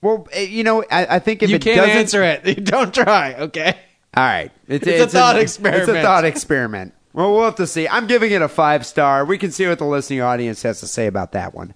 Well, 0.00 0.28
eh, 0.32 0.42
you 0.42 0.62
know, 0.64 0.84
I, 0.90 1.16
I 1.16 1.18
think 1.18 1.42
if 1.42 1.50
you 1.50 1.56
it 1.56 1.62
can't 1.62 1.76
doesn't 1.78 1.96
answer 1.96 2.22
it. 2.22 2.64
Don't 2.64 2.94
try, 2.94 3.34
okay? 3.34 3.76
All 4.16 4.24
right. 4.24 4.52
It's 4.68 4.86
a 4.86 5.06
thought 5.06 5.36
It's 5.36 5.58
a 5.58 6.02
thought 6.02 6.24
experiment. 6.24 6.94
Well, 7.18 7.34
we'll 7.34 7.46
have 7.46 7.56
to 7.56 7.66
see. 7.66 7.88
I'm 7.88 8.06
giving 8.06 8.30
it 8.30 8.42
a 8.42 8.48
five 8.48 8.86
star. 8.86 9.24
We 9.24 9.38
can 9.38 9.50
see 9.50 9.66
what 9.66 9.80
the 9.80 9.84
listening 9.84 10.20
audience 10.20 10.62
has 10.62 10.78
to 10.78 10.86
say 10.86 11.08
about 11.08 11.32
that 11.32 11.52
one. 11.52 11.74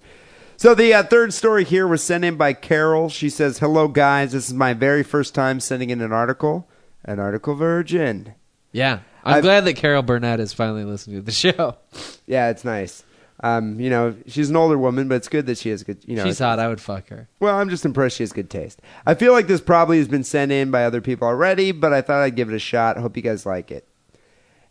So 0.55 0.73
the 0.73 0.93
uh, 0.93 1.03
third 1.03 1.33
story 1.33 1.65
here 1.65 1.85
was 1.85 2.01
sent 2.01 2.23
in 2.23 2.37
by 2.37 2.53
Carol. 2.53 3.09
She 3.09 3.29
says, 3.29 3.59
"Hello 3.59 3.89
guys, 3.89 4.31
this 4.31 4.47
is 4.47 4.53
my 4.53 4.73
very 4.73 5.03
first 5.03 5.35
time 5.35 5.59
sending 5.59 5.89
in 5.89 5.99
an 5.99 6.13
article. 6.13 6.69
An 7.03 7.19
article 7.19 7.55
virgin. 7.55 8.35
Yeah. 8.71 8.99
I'm 9.25 9.33
I've- 9.35 9.41
glad 9.41 9.65
that 9.65 9.73
Carol 9.73 10.01
Burnett 10.01 10.39
is 10.39 10.53
finally 10.53 10.85
listening 10.85 11.17
to 11.17 11.21
the 11.23 11.31
show. 11.33 11.75
Yeah, 12.25 12.49
it's 12.49 12.63
nice. 12.63 13.03
Um, 13.41 13.81
you 13.81 13.89
know, 13.89 14.15
she's 14.27 14.49
an 14.49 14.55
older 14.55 14.77
woman, 14.77 15.09
but 15.09 15.15
it's 15.15 15.27
good 15.27 15.45
that 15.47 15.57
she 15.57 15.67
has 15.71 15.83
good. 15.83 15.97
You 16.07 16.15
know, 16.15 16.23
She's 16.23 16.39
hot. 16.39 16.57
I 16.57 16.69
would 16.69 16.79
fuck 16.79 17.09
her. 17.09 17.27
Well, 17.41 17.57
I'm 17.59 17.69
just 17.69 17.83
impressed 17.83 18.15
she 18.15 18.23
has 18.23 18.31
good 18.31 18.49
taste. 18.49 18.81
I 19.05 19.13
feel 19.15 19.33
like 19.33 19.47
this 19.47 19.59
probably 19.59 19.97
has 19.97 20.07
been 20.07 20.23
sent 20.23 20.53
in 20.53 20.71
by 20.71 20.85
other 20.85 21.01
people 21.01 21.27
already, 21.27 21.73
but 21.73 21.91
I 21.91 21.99
thought 22.01 22.21
I'd 22.21 22.37
give 22.37 22.47
it 22.49 22.55
a 22.55 22.59
shot. 22.59 22.95
Hope 22.95 23.17
you 23.17 23.23
guys 23.23 23.45
like 23.45 23.71
it. 23.71 23.85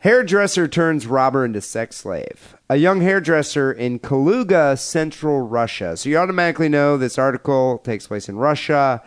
Hairdresser 0.02 0.66
turns 0.66 1.06
robber 1.06 1.44
into 1.44 1.60
sex 1.60 1.94
slave. 1.94 2.56
A 2.68 2.74
young 2.74 3.02
hairdresser 3.02 3.70
in 3.70 4.00
Kaluga, 4.00 4.76
central 4.76 5.42
Russia. 5.42 5.96
So 5.96 6.08
you 6.08 6.16
automatically 6.16 6.68
know 6.68 6.96
this 6.96 7.18
article 7.18 7.78
takes 7.84 8.08
place 8.08 8.28
in 8.28 8.34
Russia. 8.34 9.00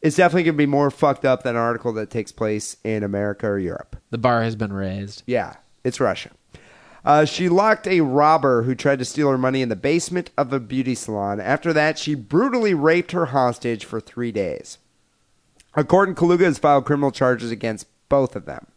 It's 0.00 0.16
definitely 0.16 0.44
going 0.44 0.54
to 0.54 0.62
be 0.62 0.64
more 0.64 0.90
fucked 0.90 1.26
up 1.26 1.42
than 1.42 1.56
an 1.56 1.60
article 1.60 1.92
that 1.92 2.08
takes 2.08 2.32
place 2.32 2.78
in 2.84 3.02
America 3.02 3.48
or 3.48 3.58
Europe. 3.58 3.96
The 4.08 4.16
bar 4.16 4.42
has 4.42 4.56
been 4.56 4.72
raised. 4.72 5.24
Yeah, 5.26 5.56
it's 5.84 6.00
Russia. 6.00 6.30
Uh, 7.04 7.26
she 7.26 7.50
locked 7.50 7.86
a 7.86 8.00
robber 8.00 8.62
who 8.62 8.74
tried 8.74 9.00
to 9.00 9.04
steal 9.04 9.28
her 9.28 9.36
money 9.36 9.60
in 9.60 9.68
the 9.68 9.76
basement 9.76 10.30
of 10.38 10.54
a 10.54 10.60
beauty 10.60 10.94
salon. 10.94 11.38
After 11.38 11.74
that, 11.74 11.98
she 11.98 12.14
brutally 12.14 12.72
raped 12.72 13.12
her 13.12 13.26
hostage 13.26 13.84
for 13.84 14.00
three 14.00 14.32
days. 14.32 14.78
A 15.74 15.84
court 15.84 16.08
in 16.08 16.14
Kaluga 16.14 16.44
has 16.44 16.56
filed 16.56 16.86
criminal 16.86 17.10
charges 17.10 17.50
against 17.50 17.88
both 18.08 18.34
of 18.34 18.46
them. 18.46 18.68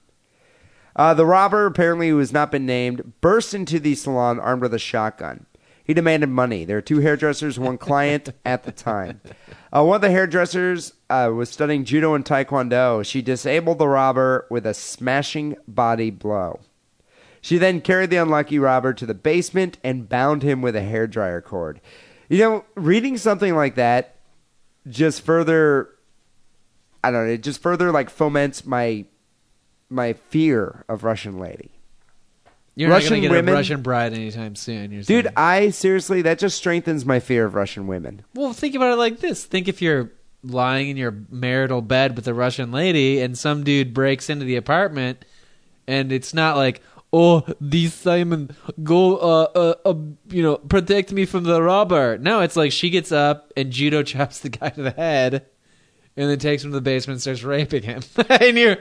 Uh, 0.95 1.13
the 1.13 1.25
robber, 1.25 1.65
apparently 1.65 2.09
who 2.09 2.19
has 2.19 2.31
not 2.31 2.51
been 2.51 2.65
named, 2.65 3.13
burst 3.21 3.53
into 3.53 3.79
the 3.79 3.95
salon 3.95 4.39
armed 4.39 4.61
with 4.61 4.73
a 4.73 4.79
shotgun. 4.79 5.45
He 5.83 5.93
demanded 5.93 6.29
money. 6.29 6.63
There 6.63 6.77
were 6.77 6.81
two 6.81 6.99
hairdressers, 6.99 7.59
one 7.59 7.77
client 7.77 8.29
at 8.45 8.63
the 8.63 8.71
time. 8.71 9.21
Uh, 9.75 9.83
one 9.83 9.95
of 9.95 10.01
the 10.01 10.11
hairdressers 10.11 10.93
uh, 11.09 11.31
was 11.33 11.49
studying 11.49 11.83
judo 11.83 12.13
and 12.13 12.23
taekwondo. 12.23 13.05
She 13.05 13.21
disabled 13.21 13.79
the 13.79 13.87
robber 13.87 14.47
with 14.49 14.65
a 14.65 14.73
smashing 14.73 15.57
body 15.67 16.09
blow. 16.09 16.61
She 17.41 17.57
then 17.57 17.81
carried 17.81 18.09
the 18.09 18.17
unlucky 18.17 18.57
robber 18.57 18.93
to 18.93 19.05
the 19.05 19.13
basement 19.13 19.77
and 19.83 20.07
bound 20.07 20.43
him 20.43 20.61
with 20.61 20.77
a 20.77 20.81
hairdryer 20.81 21.43
cord. 21.43 21.81
You 22.29 22.37
know, 22.37 22.65
reading 22.75 23.17
something 23.17 23.53
like 23.53 23.75
that 23.75 24.15
just 24.87 25.21
further 25.21 25.89
I 27.03 27.11
don't 27.11 27.27
know, 27.27 27.33
it 27.33 27.43
just 27.43 27.61
further 27.61 27.91
like 27.91 28.09
foments 28.09 28.65
my 28.65 29.05
my 29.93 30.13
fear 30.13 30.83
of 30.89 31.03
Russian 31.03 31.39
lady. 31.39 31.71
You're 32.75 32.89
not 32.89 32.95
Russian 32.95 33.09
going 33.11 33.21
to 33.21 33.27
get 33.27 33.35
women- 33.35 33.53
a 33.53 33.57
Russian 33.57 33.81
bride 33.81 34.13
anytime 34.13 34.55
soon. 34.55 34.89
Dude, 34.89 35.05
saying. 35.05 35.27
I 35.37 35.69
seriously 35.69 36.23
that 36.23 36.39
just 36.39 36.57
strengthens 36.57 37.05
my 37.05 37.19
fear 37.19 37.45
of 37.45 37.53
Russian 37.53 37.85
women. 37.87 38.23
well, 38.33 38.51
think 38.53 38.73
about 38.75 38.93
it 38.93 38.97
like 38.97 39.19
this. 39.19 39.45
Think 39.45 39.67
if 39.67 39.81
you're 39.81 40.11
lying 40.43 40.89
in 40.89 40.97
your 40.97 41.15
marital 41.29 41.81
bed 41.81 42.15
with 42.15 42.27
a 42.27 42.33
Russian 42.33 42.71
lady 42.71 43.21
and 43.21 43.37
some 43.37 43.63
dude 43.63 43.93
breaks 43.93 44.29
into 44.29 44.43
the 44.43 44.55
apartment 44.55 45.23
and 45.87 46.11
it's 46.11 46.33
not 46.33 46.57
like, 46.57 46.81
oh, 47.13 47.41
Dee 47.65 47.87
Simon, 47.87 48.55
go, 48.81 49.17
uh, 49.17 49.47
uh, 49.55 49.73
uh, 49.85 49.93
you 50.29 50.41
know, 50.41 50.57
protect 50.57 51.11
me 51.13 51.25
from 51.25 51.43
the 51.43 51.61
robber. 51.61 52.17
No, 52.17 52.41
it's 52.41 52.55
like 52.55 52.71
she 52.71 52.89
gets 52.89 53.11
up 53.11 53.53
and 53.55 53.71
judo 53.71 54.01
chops 54.03 54.39
the 54.39 54.49
guy 54.49 54.69
to 54.69 54.81
the 54.81 54.91
head 54.91 55.45
and 56.17 56.29
then 56.29 56.39
takes 56.39 56.63
him 56.63 56.71
to 56.71 56.75
the 56.75 56.81
basement 56.81 57.15
and 57.15 57.21
starts 57.21 57.43
raping 57.43 57.83
him. 57.83 58.01
and 58.29 58.57
you're. 58.57 58.77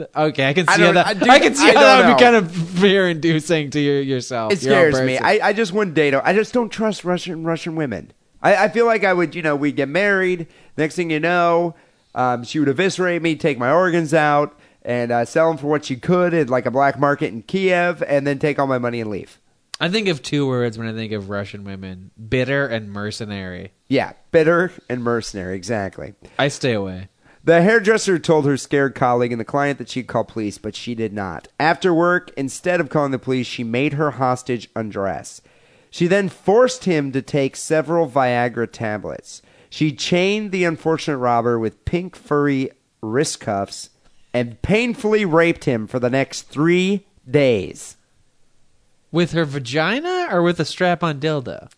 Okay, 0.00 0.48
I 0.48 0.52
can 0.54 0.68
I 0.68 0.76
see 0.76 0.82
how 0.82 0.92
that. 0.92 1.06
I- 1.06 1.34
I, 1.34 1.38
can 1.38 1.54
see 1.54 1.68
I 1.68 1.74
how 1.74 1.80
that 1.80 1.98
don't 2.02 2.08
would 2.10 2.16
be 2.16 2.22
kind 2.22 2.36
of 2.36 2.52
fear-inducing 2.80 3.70
to 3.70 3.80
your, 3.80 4.00
yourself. 4.00 4.52
It 4.52 4.60
scares 4.60 5.00
me. 5.00 5.18
I, 5.18 5.48
I 5.48 5.52
just 5.52 5.72
one 5.72 5.94
day 5.94 6.10
though. 6.10 6.22
I 6.24 6.32
just 6.32 6.52
don't 6.52 6.70
trust 6.70 7.04
Russian 7.04 7.44
Russian 7.44 7.76
women. 7.76 8.12
I, 8.42 8.64
I 8.64 8.68
feel 8.68 8.86
like 8.86 9.04
I 9.04 9.12
would, 9.12 9.34
you 9.34 9.42
know, 9.42 9.54
we'd 9.54 9.76
get 9.76 9.88
married. 9.88 10.48
Next 10.76 10.96
thing 10.96 11.10
you 11.10 11.20
know, 11.20 11.74
um, 12.14 12.42
she 12.42 12.58
would 12.58 12.68
eviscerate 12.68 13.22
me, 13.22 13.36
take 13.36 13.58
my 13.58 13.70
organs 13.70 14.12
out, 14.12 14.58
and 14.82 15.12
uh, 15.12 15.24
sell 15.24 15.48
them 15.48 15.58
for 15.58 15.68
what 15.68 15.84
she 15.84 15.96
could 15.96 16.34
at 16.34 16.50
like 16.50 16.66
a 16.66 16.70
black 16.70 16.98
market 16.98 17.26
in 17.32 17.42
Kiev, 17.42 18.02
and 18.02 18.26
then 18.26 18.38
take 18.38 18.58
all 18.58 18.66
my 18.66 18.78
money 18.78 19.00
and 19.00 19.10
leave. 19.10 19.38
I 19.78 19.88
think 19.88 20.08
of 20.08 20.22
two 20.22 20.46
words 20.46 20.78
when 20.78 20.86
I 20.88 20.92
think 20.92 21.12
of 21.12 21.28
Russian 21.28 21.64
women: 21.64 22.10
bitter 22.28 22.66
and 22.66 22.90
mercenary. 22.90 23.72
Yeah, 23.88 24.14
bitter 24.30 24.72
and 24.88 25.04
mercenary. 25.04 25.54
Exactly. 25.54 26.14
I 26.38 26.48
stay 26.48 26.72
away. 26.72 27.08
The 27.44 27.62
hairdresser 27.62 28.20
told 28.20 28.46
her 28.46 28.56
scared 28.56 28.94
colleague 28.94 29.32
and 29.32 29.40
the 29.40 29.44
client 29.44 29.78
that 29.78 29.88
she'd 29.88 30.06
call 30.06 30.22
police, 30.22 30.58
but 30.58 30.76
she 30.76 30.94
did 30.94 31.12
not. 31.12 31.48
After 31.58 31.92
work, 31.92 32.30
instead 32.36 32.80
of 32.80 32.88
calling 32.88 33.10
the 33.10 33.18
police, 33.18 33.48
she 33.48 33.64
made 33.64 33.94
her 33.94 34.12
hostage 34.12 34.68
undress. 34.76 35.42
She 35.90 36.06
then 36.06 36.28
forced 36.28 36.84
him 36.84 37.10
to 37.12 37.20
take 37.20 37.56
several 37.56 38.08
Viagra 38.08 38.70
tablets. 38.70 39.42
She 39.68 39.92
chained 39.92 40.52
the 40.52 40.64
unfortunate 40.64 41.18
robber 41.18 41.58
with 41.58 41.84
pink 41.84 42.14
furry 42.14 42.70
wrist 43.00 43.40
cuffs 43.40 43.90
and 44.32 44.62
painfully 44.62 45.24
raped 45.24 45.64
him 45.64 45.86
for 45.88 45.98
the 45.98 46.10
next 46.10 46.42
three 46.42 47.06
days. 47.28 47.96
With 49.10 49.32
her 49.32 49.44
vagina 49.44 50.28
or 50.30 50.42
with 50.42 50.60
a 50.60 50.64
strap-on 50.64 51.20
dildo? 51.20 51.68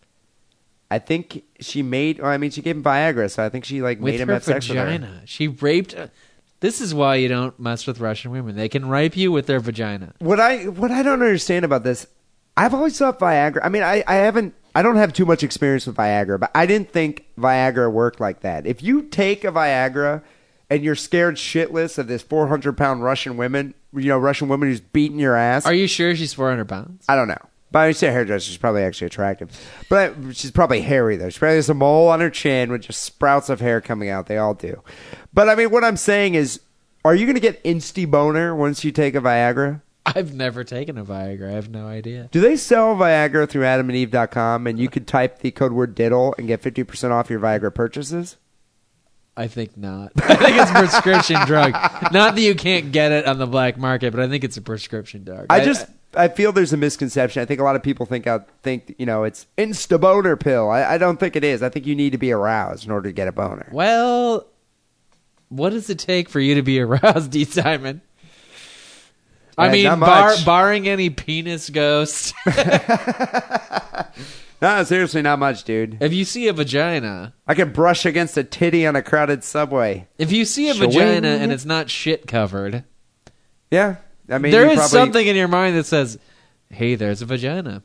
I 0.90 0.98
think 0.98 1.42
she 1.60 1.82
made. 1.82 2.20
Well, 2.20 2.30
I 2.30 2.36
mean, 2.36 2.50
she 2.50 2.62
gave 2.62 2.76
him 2.76 2.82
Viagra, 2.84 3.30
so 3.30 3.44
I 3.44 3.48
think 3.48 3.64
she 3.64 3.82
like 3.82 3.98
With 4.00 4.14
made 4.14 4.20
him 4.20 4.28
her 4.28 4.34
have 4.34 4.44
sex 4.44 4.68
with 4.68 4.78
her. 4.78 4.84
vagina. 4.84 5.22
She 5.24 5.48
raped. 5.48 5.94
Uh, 5.94 6.08
this 6.60 6.80
is 6.80 6.94
why 6.94 7.16
you 7.16 7.28
don't 7.28 7.58
mess 7.58 7.86
with 7.86 8.00
Russian 8.00 8.30
women. 8.30 8.56
They 8.56 8.68
can 8.68 8.88
rape 8.88 9.16
you 9.16 9.32
with 9.32 9.46
their 9.46 9.60
vagina. 9.60 10.14
What 10.18 10.40
I 10.40 10.64
what 10.64 10.90
I 10.90 11.02
don't 11.02 11.22
understand 11.22 11.64
about 11.64 11.84
this, 11.84 12.06
I've 12.56 12.74
always 12.74 12.96
thought 12.98 13.18
Viagra. 13.18 13.60
I 13.62 13.68
mean, 13.68 13.82
I, 13.82 14.04
I 14.06 14.14
haven't. 14.16 14.54
I 14.74 14.82
don't 14.82 14.96
have 14.96 15.12
too 15.12 15.24
much 15.24 15.42
experience 15.42 15.86
with 15.86 15.96
Viagra, 15.96 16.38
but 16.38 16.50
I 16.54 16.66
didn't 16.66 16.90
think 16.90 17.24
Viagra 17.38 17.90
worked 17.92 18.20
like 18.20 18.40
that. 18.40 18.66
If 18.66 18.82
you 18.82 19.02
take 19.02 19.44
a 19.44 19.52
Viagra 19.52 20.22
and 20.70 20.82
you're 20.82 20.96
scared 20.96 21.36
shitless 21.36 21.98
of 21.98 22.08
this 22.08 22.22
400 22.22 22.76
pound 22.76 23.04
Russian 23.04 23.36
woman, 23.36 23.74
you 23.94 24.08
know, 24.08 24.18
Russian 24.18 24.48
woman 24.48 24.68
who's 24.68 24.80
beating 24.80 25.18
your 25.18 25.36
ass. 25.36 25.66
Are 25.66 25.74
you 25.74 25.86
sure 25.86 26.16
she's 26.16 26.34
400 26.34 26.66
pounds? 26.68 27.04
I 27.08 27.14
don't 27.14 27.28
know. 27.28 27.38
But 27.74 27.80
I 27.80 27.90
say 27.90 28.06
hairdresser, 28.06 28.46
she's 28.46 28.56
probably 28.56 28.82
actually 28.84 29.08
attractive. 29.08 29.50
But 29.88 30.14
she's 30.30 30.52
probably 30.52 30.80
hairy, 30.80 31.16
though. 31.16 31.28
She 31.28 31.40
probably 31.40 31.56
has 31.56 31.68
a 31.68 31.74
mole 31.74 32.06
on 32.06 32.20
her 32.20 32.30
chin 32.30 32.70
with 32.70 32.82
just 32.82 33.02
sprouts 33.02 33.48
of 33.48 33.58
hair 33.58 33.80
coming 33.80 34.08
out. 34.08 34.28
They 34.28 34.38
all 34.38 34.54
do. 34.54 34.80
But 35.32 35.48
I 35.48 35.56
mean, 35.56 35.72
what 35.72 35.82
I'm 35.82 35.96
saying 35.96 36.36
is, 36.36 36.60
Are 37.04 37.16
you 37.16 37.26
going 37.26 37.34
to 37.34 37.40
get 37.40 37.60
insty 37.64 38.08
boner 38.08 38.54
once 38.54 38.84
you 38.84 38.92
take 38.92 39.16
a 39.16 39.20
Viagra? 39.20 39.82
I've 40.06 40.32
never 40.34 40.62
taken 40.62 40.96
a 40.98 41.04
Viagra. 41.04 41.50
I 41.50 41.54
have 41.54 41.68
no 41.68 41.88
idea. 41.88 42.28
Do 42.30 42.40
they 42.40 42.54
sell 42.56 42.94
Viagra 42.94 43.48
through 43.48 43.64
adamandeve.com 43.64 44.68
and 44.68 44.78
you 44.78 44.88
could 44.88 45.08
type 45.08 45.40
the 45.40 45.50
code 45.50 45.72
word 45.72 45.96
diddle 45.96 46.32
and 46.38 46.46
get 46.46 46.62
50% 46.62 47.10
off 47.10 47.28
your 47.28 47.40
Viagra 47.40 47.74
purchases? 47.74 48.36
I 49.36 49.48
think 49.48 49.76
not. 49.76 50.12
I 50.22 50.36
think 50.36 50.56
it's 50.58 50.70
a 50.70 50.74
prescription 50.74 51.44
drug. 51.46 51.72
Not 52.12 52.36
that 52.36 52.40
you 52.40 52.54
can't 52.54 52.92
get 52.92 53.10
it 53.10 53.26
on 53.26 53.38
the 53.38 53.48
black 53.48 53.76
market, 53.76 54.12
but 54.12 54.20
I 54.20 54.28
think 54.28 54.44
it's 54.44 54.56
a 54.56 54.62
prescription 54.62 55.24
drug. 55.24 55.46
I 55.50 55.64
just 55.64 55.88
I 56.16 56.28
feel 56.28 56.52
there's 56.52 56.72
a 56.72 56.76
misconception. 56.76 57.42
I 57.42 57.44
think 57.44 57.60
a 57.60 57.64
lot 57.64 57.76
of 57.76 57.82
people 57.82 58.06
think 58.06 58.26
out 58.26 58.48
think 58.62 58.94
you 58.98 59.06
know 59.06 59.24
it's 59.24 59.46
insta 59.58 60.00
boner 60.00 60.36
pill. 60.36 60.70
I, 60.70 60.94
I 60.94 60.98
don't 60.98 61.18
think 61.20 61.36
it 61.36 61.44
is. 61.44 61.62
I 61.62 61.68
think 61.68 61.86
you 61.86 61.94
need 61.94 62.10
to 62.12 62.18
be 62.18 62.32
aroused 62.32 62.86
in 62.86 62.92
order 62.92 63.08
to 63.08 63.12
get 63.12 63.28
a 63.28 63.32
boner. 63.32 63.68
well, 63.72 64.46
what 65.48 65.70
does 65.70 65.90
it 65.90 65.98
take 65.98 66.28
for 66.28 66.40
you 66.40 66.54
to 66.56 66.62
be 66.62 66.80
aroused, 66.80 67.30
Dee 67.30 67.44
Simon? 67.44 68.00
I 69.56 69.68
Uh, 69.68 69.72
mean, 69.72 70.00
bar, 70.00 70.34
barring 70.44 70.88
any 70.88 71.10
penis 71.10 71.70
ghosts, 71.70 72.32
No, 74.62 74.82
seriously, 74.82 75.20
not 75.20 75.38
much, 75.38 75.64
dude. 75.64 75.98
if 76.00 76.12
you 76.12 76.24
see 76.24 76.48
a 76.48 76.52
vagina, 76.52 77.34
I 77.46 77.54
could 77.54 77.74
brush 77.74 78.06
against 78.06 78.36
a 78.38 78.44
titty 78.44 78.86
on 78.86 78.96
a 78.96 79.02
crowded 79.02 79.44
subway. 79.44 80.08
if 80.16 80.32
you 80.32 80.44
see 80.46 80.70
a 80.70 80.74
Swing. 80.74 80.90
vagina 80.90 81.28
and 81.28 81.52
it's 81.52 81.66
not 81.66 81.90
shit 81.90 82.26
covered, 82.26 82.84
Yeah, 83.70 83.96
I 84.28 84.38
mean, 84.38 84.52
there 84.52 84.66
is 84.66 84.76
probably- 84.76 84.88
something 84.88 85.26
in 85.26 85.36
your 85.36 85.48
mind 85.48 85.76
that 85.76 85.86
says, 85.86 86.18
"Hey, 86.70 86.94
there's 86.94 87.22
a 87.22 87.26
vagina. 87.26 87.82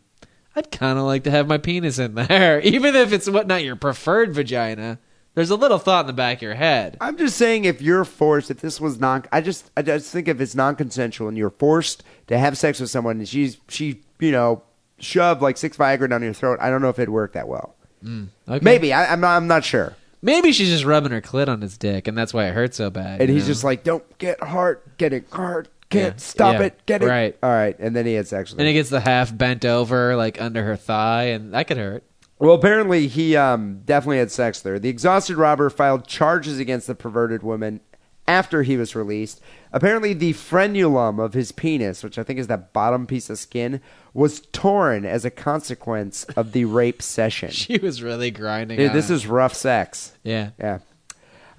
I'd 0.55 0.71
kind 0.71 0.97
of 0.97 1.05
like 1.05 1.23
to 1.23 1.31
have 1.31 1.47
my 1.47 1.57
penis 1.57 1.99
in 1.99 2.15
there, 2.15 2.59
even 2.63 2.95
if 2.95 3.13
it's 3.13 3.29
what 3.29 3.47
not 3.47 3.63
your 3.63 3.75
preferred 3.75 4.33
vagina." 4.33 4.99
There's 5.35 5.51
a 5.51 5.55
little 5.55 5.77
thought 5.77 6.01
in 6.01 6.07
the 6.07 6.13
back 6.13 6.39
of 6.39 6.41
your 6.41 6.55
head. 6.55 6.97
I'm 6.99 7.15
just 7.15 7.37
saying, 7.37 7.63
if 7.63 7.81
you're 7.81 8.03
forced, 8.03 8.49
if 8.51 8.59
this 8.59 8.81
was 8.81 8.99
non, 8.99 9.23
I 9.31 9.41
just, 9.41 9.69
I 9.77 9.83
just 9.83 10.11
think 10.11 10.27
if 10.27 10.41
it's 10.41 10.55
non-consensual 10.55 11.29
and 11.29 11.37
you're 11.37 11.51
forced 11.51 12.03
to 12.27 12.37
have 12.37 12.57
sex 12.57 12.79
with 12.79 12.89
someone 12.89 13.19
and 13.19 13.29
she's, 13.29 13.57
she, 13.69 14.01
you 14.19 14.31
know, 14.31 14.63
shoved 14.97 15.41
like 15.41 15.55
six 15.55 15.77
Viagra 15.77 16.09
down 16.09 16.23
your 16.23 16.33
throat, 16.33 16.57
I 16.59 16.69
don't 16.69 16.81
know 16.81 16.89
if 16.89 16.97
it'd 16.99 17.09
work 17.09 17.33
that 17.33 17.47
well. 17.47 17.75
Mm, 18.03 18.29
okay. 18.49 18.63
Maybe 18.63 18.91
I, 18.91 19.13
I'm 19.13 19.21
not, 19.21 19.37
I'm 19.37 19.47
not 19.47 19.63
sure. 19.63 19.95
Maybe 20.21 20.51
she's 20.51 20.69
just 20.69 20.83
rubbing 20.83 21.11
her 21.11 21.21
clit 21.21 21.47
on 21.47 21.61
his 21.61 21.77
dick, 21.77 22.07
and 22.09 22.17
that's 22.17 22.33
why 22.33 22.47
it 22.47 22.53
hurts 22.53 22.75
so 22.75 22.89
bad. 22.89 23.21
And 23.21 23.29
he's 23.29 23.43
know? 23.43 23.53
just 23.53 23.63
like, 23.63 23.85
"Don't 23.85 24.17
get 24.17 24.43
hard, 24.43 24.81
get 24.97 25.13
it 25.13 25.27
hard, 25.31 25.69
can't 25.89 26.15
Yeah. 26.15 26.21
stop 26.21 26.53
Yeah. 26.55 26.63
it, 26.67 26.85
get 26.85 27.01
it." 27.03 27.07
Right. 27.07 27.37
All 27.43 27.49
right, 27.51 27.77
and 27.79 27.95
then 27.95 28.05
he 28.05 28.13
had 28.13 28.27
sex 28.27 28.51
with 28.51 28.59
and 28.59 28.67
he 28.67 28.73
gets 28.73 28.89
the 28.89 28.99
half 29.01 29.35
bent 29.37 29.65
over, 29.65 30.15
like 30.15 30.41
under 30.41 30.63
her 30.63 30.75
thigh, 30.75 31.25
and 31.25 31.53
that 31.53 31.67
could 31.67 31.77
hurt. 31.77 32.03
Well, 32.37 32.53
apparently 32.55 33.07
he 33.07 33.35
um, 33.35 33.81
definitely 33.85 34.19
had 34.19 34.31
sex 34.31 34.61
there. 34.61 34.79
The 34.79 34.87
exhausted 34.89 35.35
robber 35.35 35.69
filed 35.69 36.07
charges 36.07 36.57
against 36.59 36.87
the 36.87 36.95
perverted 36.95 37.43
woman 37.43 37.81
after 38.29 38.63
he 38.63 38.77
was 38.77 38.95
released. 38.95 39.41
Apparently, 39.73 40.13
the 40.13 40.33
frenulum 40.33 41.19
of 41.23 41.33
his 41.33 41.51
penis, 41.51 42.01
which 42.03 42.17
I 42.17 42.23
think 42.23 42.39
is 42.39 42.47
that 42.47 42.71
bottom 42.71 43.05
piece 43.07 43.29
of 43.29 43.37
skin, 43.39 43.81
was 44.13 44.39
torn 44.53 45.03
as 45.05 45.25
a 45.25 45.29
consequence 45.29 46.23
of 46.35 46.53
the 46.53 46.65
rape 46.65 47.01
session. 47.01 47.49
She 47.51 47.77
was 47.77 48.01
really 48.01 48.31
grinding. 48.31 48.77
Dude, 48.77 48.93
this 48.93 49.09
him. 49.09 49.15
is 49.15 49.27
rough 49.27 49.53
sex. 49.53 50.13
yeah. 50.23 50.51
Yeah. 50.59 50.79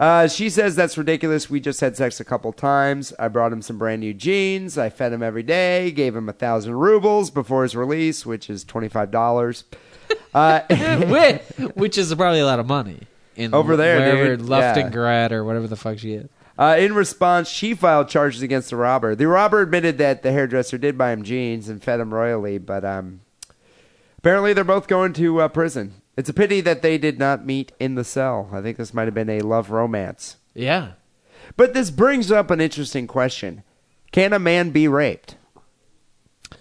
Uh, 0.00 0.26
she 0.26 0.48
says 0.48 0.74
that's 0.74 0.96
ridiculous. 0.96 1.50
We 1.50 1.60
just 1.60 1.82
had 1.82 1.94
sex 1.94 2.20
a 2.20 2.24
couple 2.24 2.54
times. 2.54 3.12
I 3.18 3.28
brought 3.28 3.52
him 3.52 3.60
some 3.60 3.76
brand 3.76 4.00
new 4.00 4.14
jeans. 4.14 4.78
I 4.78 4.88
fed 4.88 5.12
him 5.12 5.22
every 5.22 5.42
day. 5.42 5.90
Gave 5.90 6.16
him 6.16 6.26
a 6.26 6.32
thousand 6.32 6.76
rubles 6.76 7.30
before 7.30 7.64
his 7.64 7.76
release, 7.76 8.24
which 8.24 8.48
is 8.48 8.64
twenty 8.64 8.88
five 8.88 9.10
dollars. 9.10 9.64
Uh, 10.34 10.60
which, 11.08 11.72
which 11.74 11.98
is 11.98 12.12
probably 12.14 12.40
a 12.40 12.44
lot 12.44 12.58
of 12.58 12.66
money 12.66 12.98
in 13.36 13.54
Over 13.54 13.76
there, 13.76 13.98
wherever 13.98 14.36
dude. 14.36 14.48
Yeah. 14.48 15.32
Or 15.32 15.44
whatever 15.44 15.68
the 15.68 15.76
fuck 15.76 15.98
she 15.98 16.14
is. 16.14 16.28
Uh, 16.58 16.76
in 16.78 16.94
response, 16.94 17.48
she 17.48 17.74
filed 17.74 18.08
charges 18.08 18.42
against 18.42 18.70
the 18.70 18.76
robber. 18.76 19.14
The 19.14 19.28
robber 19.28 19.60
admitted 19.60 19.98
that 19.98 20.22
the 20.22 20.32
hairdresser 20.32 20.78
did 20.78 20.98
buy 20.98 21.12
him 21.12 21.22
jeans 21.22 21.68
and 21.68 21.82
fed 21.82 22.00
him 22.00 22.12
royally, 22.12 22.58
but 22.58 22.84
um, 22.84 23.20
apparently 24.18 24.52
they're 24.52 24.64
both 24.64 24.88
going 24.88 25.12
to 25.14 25.40
uh, 25.40 25.48
prison. 25.48 25.99
It's 26.20 26.28
a 26.28 26.34
pity 26.34 26.60
that 26.60 26.82
they 26.82 26.98
did 26.98 27.18
not 27.18 27.46
meet 27.46 27.72
in 27.80 27.94
the 27.94 28.04
cell. 28.04 28.50
I 28.52 28.60
think 28.60 28.76
this 28.76 28.92
might 28.92 29.06
have 29.06 29.14
been 29.14 29.30
a 29.30 29.40
love 29.40 29.70
romance. 29.70 30.36
Yeah. 30.52 30.92
But 31.56 31.72
this 31.72 31.90
brings 31.90 32.30
up 32.30 32.50
an 32.50 32.60
interesting 32.60 33.06
question: 33.06 33.62
Can 34.12 34.34
a 34.34 34.38
man 34.38 34.68
be 34.68 34.86
raped? 34.86 35.36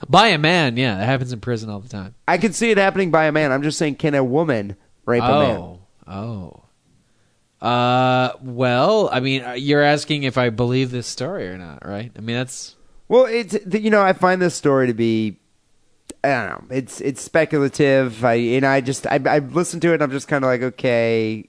By 0.07 0.27
a 0.27 0.37
man, 0.37 0.77
yeah, 0.77 0.95
that 0.95 1.05
happens 1.05 1.33
in 1.33 1.41
prison 1.41 1.69
all 1.69 1.81
the 1.81 1.89
time. 1.89 2.15
I 2.25 2.37
can 2.37 2.53
see 2.53 2.71
it 2.71 2.77
happening 2.77 3.11
by 3.11 3.25
a 3.25 3.33
man. 3.33 3.51
I'm 3.51 3.61
just 3.61 3.77
saying, 3.77 3.95
can 3.95 4.15
a 4.15 4.23
woman 4.23 4.77
rape 5.05 5.21
a 5.21 5.27
man? 5.27 5.57
oh, 5.57 5.79
oh. 6.07 6.63
Uh, 7.61 8.31
well, 8.41 9.09
I 9.11 9.19
mean, 9.19 9.43
uh, 9.43 9.51
you're 9.51 9.83
asking 9.83 10.23
if 10.23 10.37
I 10.37 10.51
believe 10.51 10.91
this 10.91 11.05
story 11.05 11.49
or 11.49 11.57
not, 11.57 11.85
right? 11.85 12.13
I 12.17 12.21
mean, 12.21 12.37
that's 12.37 12.77
Well, 13.09 13.25
it's 13.25 13.57
you 13.73 13.89
know 13.89 14.01
I 14.01 14.13
find 14.13 14.41
this 14.41 14.55
story 14.55 14.87
to 14.87 14.93
be 14.93 15.37
I 16.23 16.27
don't 16.29 16.69
know 16.69 16.75
it's 16.75 16.99
it's 17.01 17.21
speculative. 17.21 18.23
I 18.25 18.33
and 18.35 18.65
I 18.65 18.81
just 18.81 19.07
I 19.07 19.19
I 19.25 19.39
listened 19.39 19.81
to 19.83 19.91
it. 19.91 19.95
and 19.95 20.03
I'm 20.03 20.11
just 20.11 20.27
kind 20.27 20.43
of 20.43 20.49
like 20.49 20.61
okay, 20.61 21.47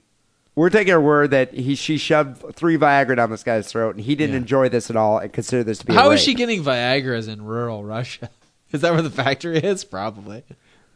we're 0.55 0.71
taking 0.71 0.93
her 0.93 1.01
word 1.01 1.31
that 1.33 1.53
he 1.55 1.75
she 1.75 1.97
shoved 1.99 2.55
three 2.55 2.77
Viagra 2.77 3.17
down 3.17 3.31
this 3.31 3.43
guy's 3.43 3.69
throat 3.71 3.97
and 3.97 4.05
he 4.05 4.15
didn't 4.15 4.35
Yeah. 4.35 4.41
enjoy 4.41 4.69
this 4.69 4.91
at 4.91 4.97
all 4.97 5.19
and 5.19 5.33
consider 5.33 5.65
this 5.65 5.79
to 5.79 5.87
be 5.87 5.93
a 5.93 5.97
how 5.97 6.11
is 6.11 6.21
rape. 6.21 6.25
she 6.27 6.35
getting 6.35 6.63
Viagra's 6.63 7.27
in 7.29 7.43
rural 7.45 7.85
Russia? 7.85 8.31
Is 8.73 8.83
that 8.83 8.93
where 8.93 9.03
the 9.03 9.11
factory 9.11 9.59
is? 9.59 9.83
Probably. 9.83 10.45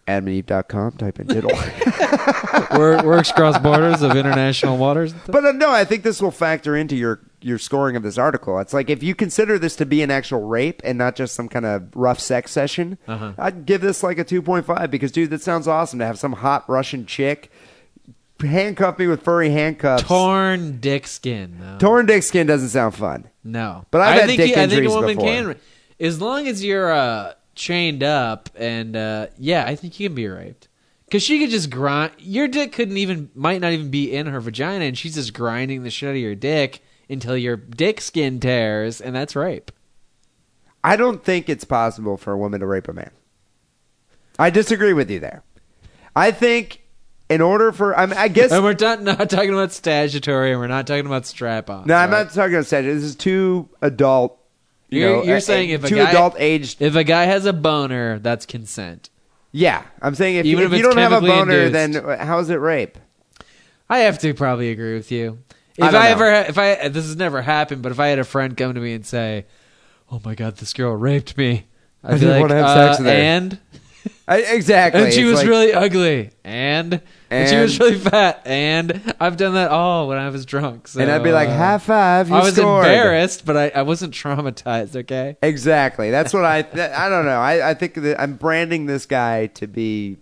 AdamandEve.com, 0.07 0.93
type 0.93 1.19
in 1.21 1.27
diddle. 1.29 1.51
Works 3.09 3.33
cross 3.33 3.59
borders 3.59 4.03
of 4.03 4.17
international 4.17 4.77
waters. 4.77 5.13
but 5.27 5.45
uh, 5.45 5.53
no, 5.53 5.71
I 5.71 5.85
think 5.85 6.03
this 6.03 6.21
will 6.21 6.31
factor 6.31 6.77
into 6.77 6.97
your 6.97 7.21
your 7.41 7.59
scoring 7.59 7.95
of 7.97 8.03
this 8.03 8.17
article. 8.19 8.59
It's 8.59 8.73
like 8.73 8.89
if 8.91 9.03
you 9.03 9.15
consider 9.15 9.59
this 9.59 9.77
to 9.77 9.87
be 9.87 10.03
an 10.03 10.11
actual 10.11 10.41
rape 10.43 10.81
and 10.85 10.97
not 10.97 11.15
just 11.15 11.35
some 11.35 11.49
kind 11.49 11.67
of 11.67 11.95
rough 11.95 12.19
sex 12.19 12.51
session, 12.53 12.97
Uh-huh. 13.07 13.33
I'd 13.37 13.67
give 13.67 13.81
this 13.83 14.03
like 14.03 14.19
a 14.19 14.25
2.5 14.25 14.91
because 14.91 15.13
dude, 15.13 15.31
that 15.31 15.43
sounds 15.43 15.69
awesome 15.69 15.99
to 15.99 16.07
have 16.07 16.19
some 16.19 16.33
hot 16.33 16.69
Russian 16.69 17.05
chick 17.07 17.51
handcuff 18.41 18.99
me 18.99 19.07
with 19.07 19.23
furry 19.23 19.51
handcuffs. 19.51 20.03
Torn 20.05 20.79
dick 20.81 21.07
skin. 21.07 21.59
No. 21.61 21.79
Torn 21.79 22.07
dick 22.07 22.23
skin 22.23 22.47
doesn't 22.47 22.71
sound 22.71 22.95
fun. 22.95 23.29
No, 23.43 23.85
But 23.91 24.01
I've 24.01 24.09
I 24.09 24.21
had 24.21 24.27
think 24.27 24.39
dick 24.39 24.57
you- 24.57 24.63
I 24.63 24.67
think 24.67 24.87
a 24.87 24.91
woman 24.91 25.17
before. 25.17 25.25
can, 25.29 25.57
as 26.01 26.21
long 26.21 26.47
as 26.49 26.65
you're 26.65 26.91
uh, 26.91 27.35
chained 27.55 28.03
up, 28.03 28.51
and 28.57 28.97
uh, 28.97 29.27
yeah, 29.39 29.65
I 29.67 29.77
think 29.77 29.99
you 29.99 30.09
can 30.09 30.15
be 30.15 30.29
raped. 30.29 30.69
Because 31.07 31.23
she 31.23 31.39
could 31.39 31.51
just 31.51 31.71
grind. 31.71 32.13
Your 32.19 32.49
dick 32.49 32.73
couldn't 32.73 32.97
even, 32.97 33.31
might 33.35 33.61
not 33.61 33.73
even 33.73 33.91
be 33.91 34.13
in 34.15 34.27
her 34.27 34.41
vagina, 34.41 34.85
and 34.87 34.99
she's 34.99 35.15
just 35.15 35.35
grinding 35.35 35.83
the 35.83 35.91
shit 35.91 36.09
out 36.09 36.13
of 36.13 36.21
your 36.21 36.35
dick 36.35 36.83
until 37.09 37.37
your 37.37 37.57
dick 37.57 38.01
skin 38.01 38.41
tears, 38.41 39.01
and 39.01 39.15
that's 39.15 39.37
rape. 39.37 39.71
I 40.83 40.97
don't 40.97 41.25
think 41.25 41.49
it's 41.49 41.65
possible 41.65 42.17
for 42.17 42.33
a 42.33 42.39
woman 42.39 42.61
to 42.61 42.67
rape 42.67 42.89
a 42.89 42.93
man. 42.93 43.11
I 44.39 44.51
disagree 44.51 44.93
with 44.93 45.11
you 45.11 45.21
there. 45.21 45.43
I 46.17 46.31
think 46.31 46.83
in 47.31 47.41
order 47.41 47.73
for 47.73 47.97
I, 47.97 48.07
mean, 48.07 48.19
I 48.19 48.29
guess 48.29 48.53
And 48.53 48.63
we're 48.63 48.77
not, 48.79 49.03
not 49.03 49.31
talking 49.31 49.53
about 49.53 49.73
statutory, 49.73 50.51
and 50.51 50.61
we're 50.61 50.67
not 50.67 50.87
talking 50.87 51.07
about 51.07 51.27
strap-ons. 51.27 51.87
no, 51.87 51.95
I'm 51.95 52.11
not 52.11 52.33
talking 52.33 52.55
about 52.55 52.67
statutory. 52.67 52.95
This 52.95 53.05
is 53.05 53.17
two 53.17 53.69
adult. 53.81 54.39
You 54.95 55.01
You're, 55.01 55.17
know, 55.17 55.23
you're 55.25 55.37
uh, 55.37 55.41
saying 55.41 55.71
if 55.71 55.85
a 55.85 55.89
two 55.89 55.97
guy, 55.97 56.11
adult 56.11 56.35
aged 56.39 56.81
if 56.81 56.95
a 56.95 57.05
guy 57.05 57.25
has 57.25 57.47
a 57.47 57.53
boner, 57.53 58.19
that's 58.19 58.47
consent. 58.47 59.11
Yeah, 59.53 59.83
I'm 60.03 60.15
saying 60.15 60.37
if, 60.37 60.47
Even 60.47 60.65
if 60.65 60.73
if 60.73 60.79
you 60.79 60.83
don't 60.85 60.97
have 60.97 61.13
a 61.13 61.21
boner, 61.21 61.53
induced. 61.67 61.95
then 61.95 62.19
how 62.19 62.39
is 62.41 62.51
it 62.51 62.57
rape? 62.57 62.99
I 63.89 64.01
have 64.01 64.19
to 64.21 64.35
probably 64.35 64.71
agree 64.71 64.95
with 64.95 65.13
you. 65.13 65.39
If 65.77 65.85
I 65.95 66.07
I, 66.07 66.09
ever, 66.11 66.33
if 66.33 66.59
I, 66.59 66.89
this 66.89 67.05
has 67.05 67.17
never 67.17 67.43
happened, 67.43 67.83
but 67.83 67.93
if 67.93 68.01
I 68.01 68.09
had 68.09 68.19
a 68.19 68.25
friend 68.25 68.57
come 68.57 68.75
to 68.75 68.81
me 68.81 68.95
and 68.95 69.05
say, 69.05 69.47
"Oh 70.11 70.21
my 70.25 70.35
god, 70.35 70.57
this 70.57 70.73
girl 70.73 70.95
raped 70.95 71.37
me," 71.37 71.67
I'd 72.03 72.15
be 72.15 72.21
didn't 72.21 72.31
like, 72.31 72.41
wanna 72.41 72.55
have 72.55 72.65
uh, 72.65 72.75
sex 72.89 72.99
with 73.01 73.09
her." 73.09 73.13
and 73.13 73.59
I, 74.27 74.39
exactly. 74.39 75.03
and 75.03 75.13
she 75.13 75.21
It's 75.21 75.31
was 75.31 75.39
like- 75.41 75.49
really 75.49 75.73
ugly, 75.75 76.31
and 76.45 77.01
and 77.31 77.49
she 77.51 77.57
was 77.57 77.79
really 77.79 77.99
fat, 77.99 78.43
and 78.47 79.15
I've 79.21 79.37
done 79.37 79.55
that 79.55 79.71
all 79.71 80.09
when 80.09 80.17
I 80.19 80.29
was 80.31 80.47
drunk. 80.47 80.89
So, 80.89 81.01
and 81.01 81.11
I'd 81.11 81.23
be 81.23 81.33
like, 81.33 81.49
high 81.51 81.77
five. 81.79 82.31
You 82.31 82.37
I 82.37 82.43
was 82.43 82.55
scored. 82.55 82.87
embarrassed, 82.87 83.45
but 83.45 83.57
I, 83.57 83.69
I 83.75 83.83
wasn't 83.83 84.15
traumatized. 84.15 84.97
Okay, 84.97 85.37
Exactly. 85.43 86.11
That's 86.11 86.33
what 86.33 86.45
I. 86.45 86.63
That, 86.75 86.99
I 86.99 87.09
don't 87.11 87.27
know. 87.27 87.39
I, 87.39 87.71
I 87.71 87.75
think 87.75 87.95
that 87.95 88.19
I'm 88.21 88.35
branding 88.37 88.87
this 88.87 89.05
guy 89.07 89.49
to 89.49 89.67
be 89.67 90.17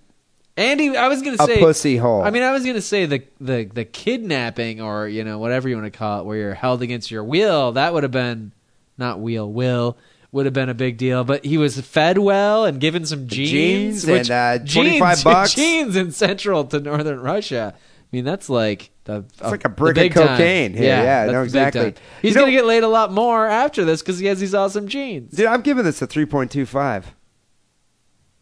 Andy, 0.57 0.97
I 0.97 1.09
was 1.09 1.23
gonna 1.23 1.39
say 1.39 1.57
a 1.57 1.59
pussy 1.61 1.97
hole. 1.97 2.23
I 2.23 2.31
mean, 2.31 2.43
I 2.43 2.51
was 2.53 2.65
gonna 2.67 2.83
say 2.83 3.07
the 3.07 3.23
the 3.41 3.65
the 3.73 3.85
kidnapping 3.85 4.81
or 4.81 5.09
you 5.09 5.23
know 5.25 5.39
whatever 5.39 5.69
you 5.69 5.77
want 5.77 5.91
to 5.93 5.97
call 5.97 6.21
it, 6.21 6.25
where 6.27 6.37
you're 6.37 6.55
held 6.55 6.83
against 6.83 7.11
your 7.11 7.25
will. 7.25 7.73
That 7.73 7.95
would 7.95 8.03
have 8.03 8.13
been 8.13 8.53
not 8.99 9.21
wheel 9.21 9.51
will 9.51 9.97
would 10.33 10.47
have 10.47 10.55
been 10.55 10.69
a 10.69 10.75
big 10.75 10.97
deal. 10.97 11.23
But 11.25 11.45
he 11.45 11.59
was 11.59 11.79
fed 11.81 12.19
well 12.19 12.65
and 12.65 12.81
given 12.81 13.05
some 13.07 13.29
jeans, 13.29 14.03
Jeans 14.05 14.07
which, 14.07 14.31
and, 14.31 14.63
uh, 14.63 14.73
25 14.73 14.99
jeans, 15.17 15.25
bucks. 15.25 15.55
jeans 15.55 15.95
in 15.97 16.11
central 16.11 16.65
to 16.65 16.81
northern 16.81 17.21
Russia. 17.21 17.75
I 17.77 18.17
mean, 18.17 18.25
that's 18.25 18.51
like 18.51 18.91
the 19.05 19.25
it's 19.31 19.41
like 19.41 19.65
a 19.65 19.69
brick 19.71 19.97
of 19.97 20.13
cocaine 20.13 20.73
here. 20.75 20.85
Yeah, 20.97 21.27
no, 21.31 21.43
exactly. 21.43 21.95
He's 22.21 22.31
You 22.31 22.35
know- 22.35 22.43
gonna 22.43 22.53
get 22.53 22.67
laid 22.67 22.83
a 22.83 22.89
lot 22.89 23.13
more 23.13 23.47
after 23.47 23.85
this 23.85 24.03
because 24.03 24.19
he 24.19 24.27
has 24.27 24.41
these 24.41 24.55
awesome 24.55 24.89
jeans. 24.89 25.33
Dude, 25.33 25.47
I'm 25.47 25.63
giving 25.63 25.85
this 25.85 26.03
a 26.03 26.07
3.25. 26.07 27.05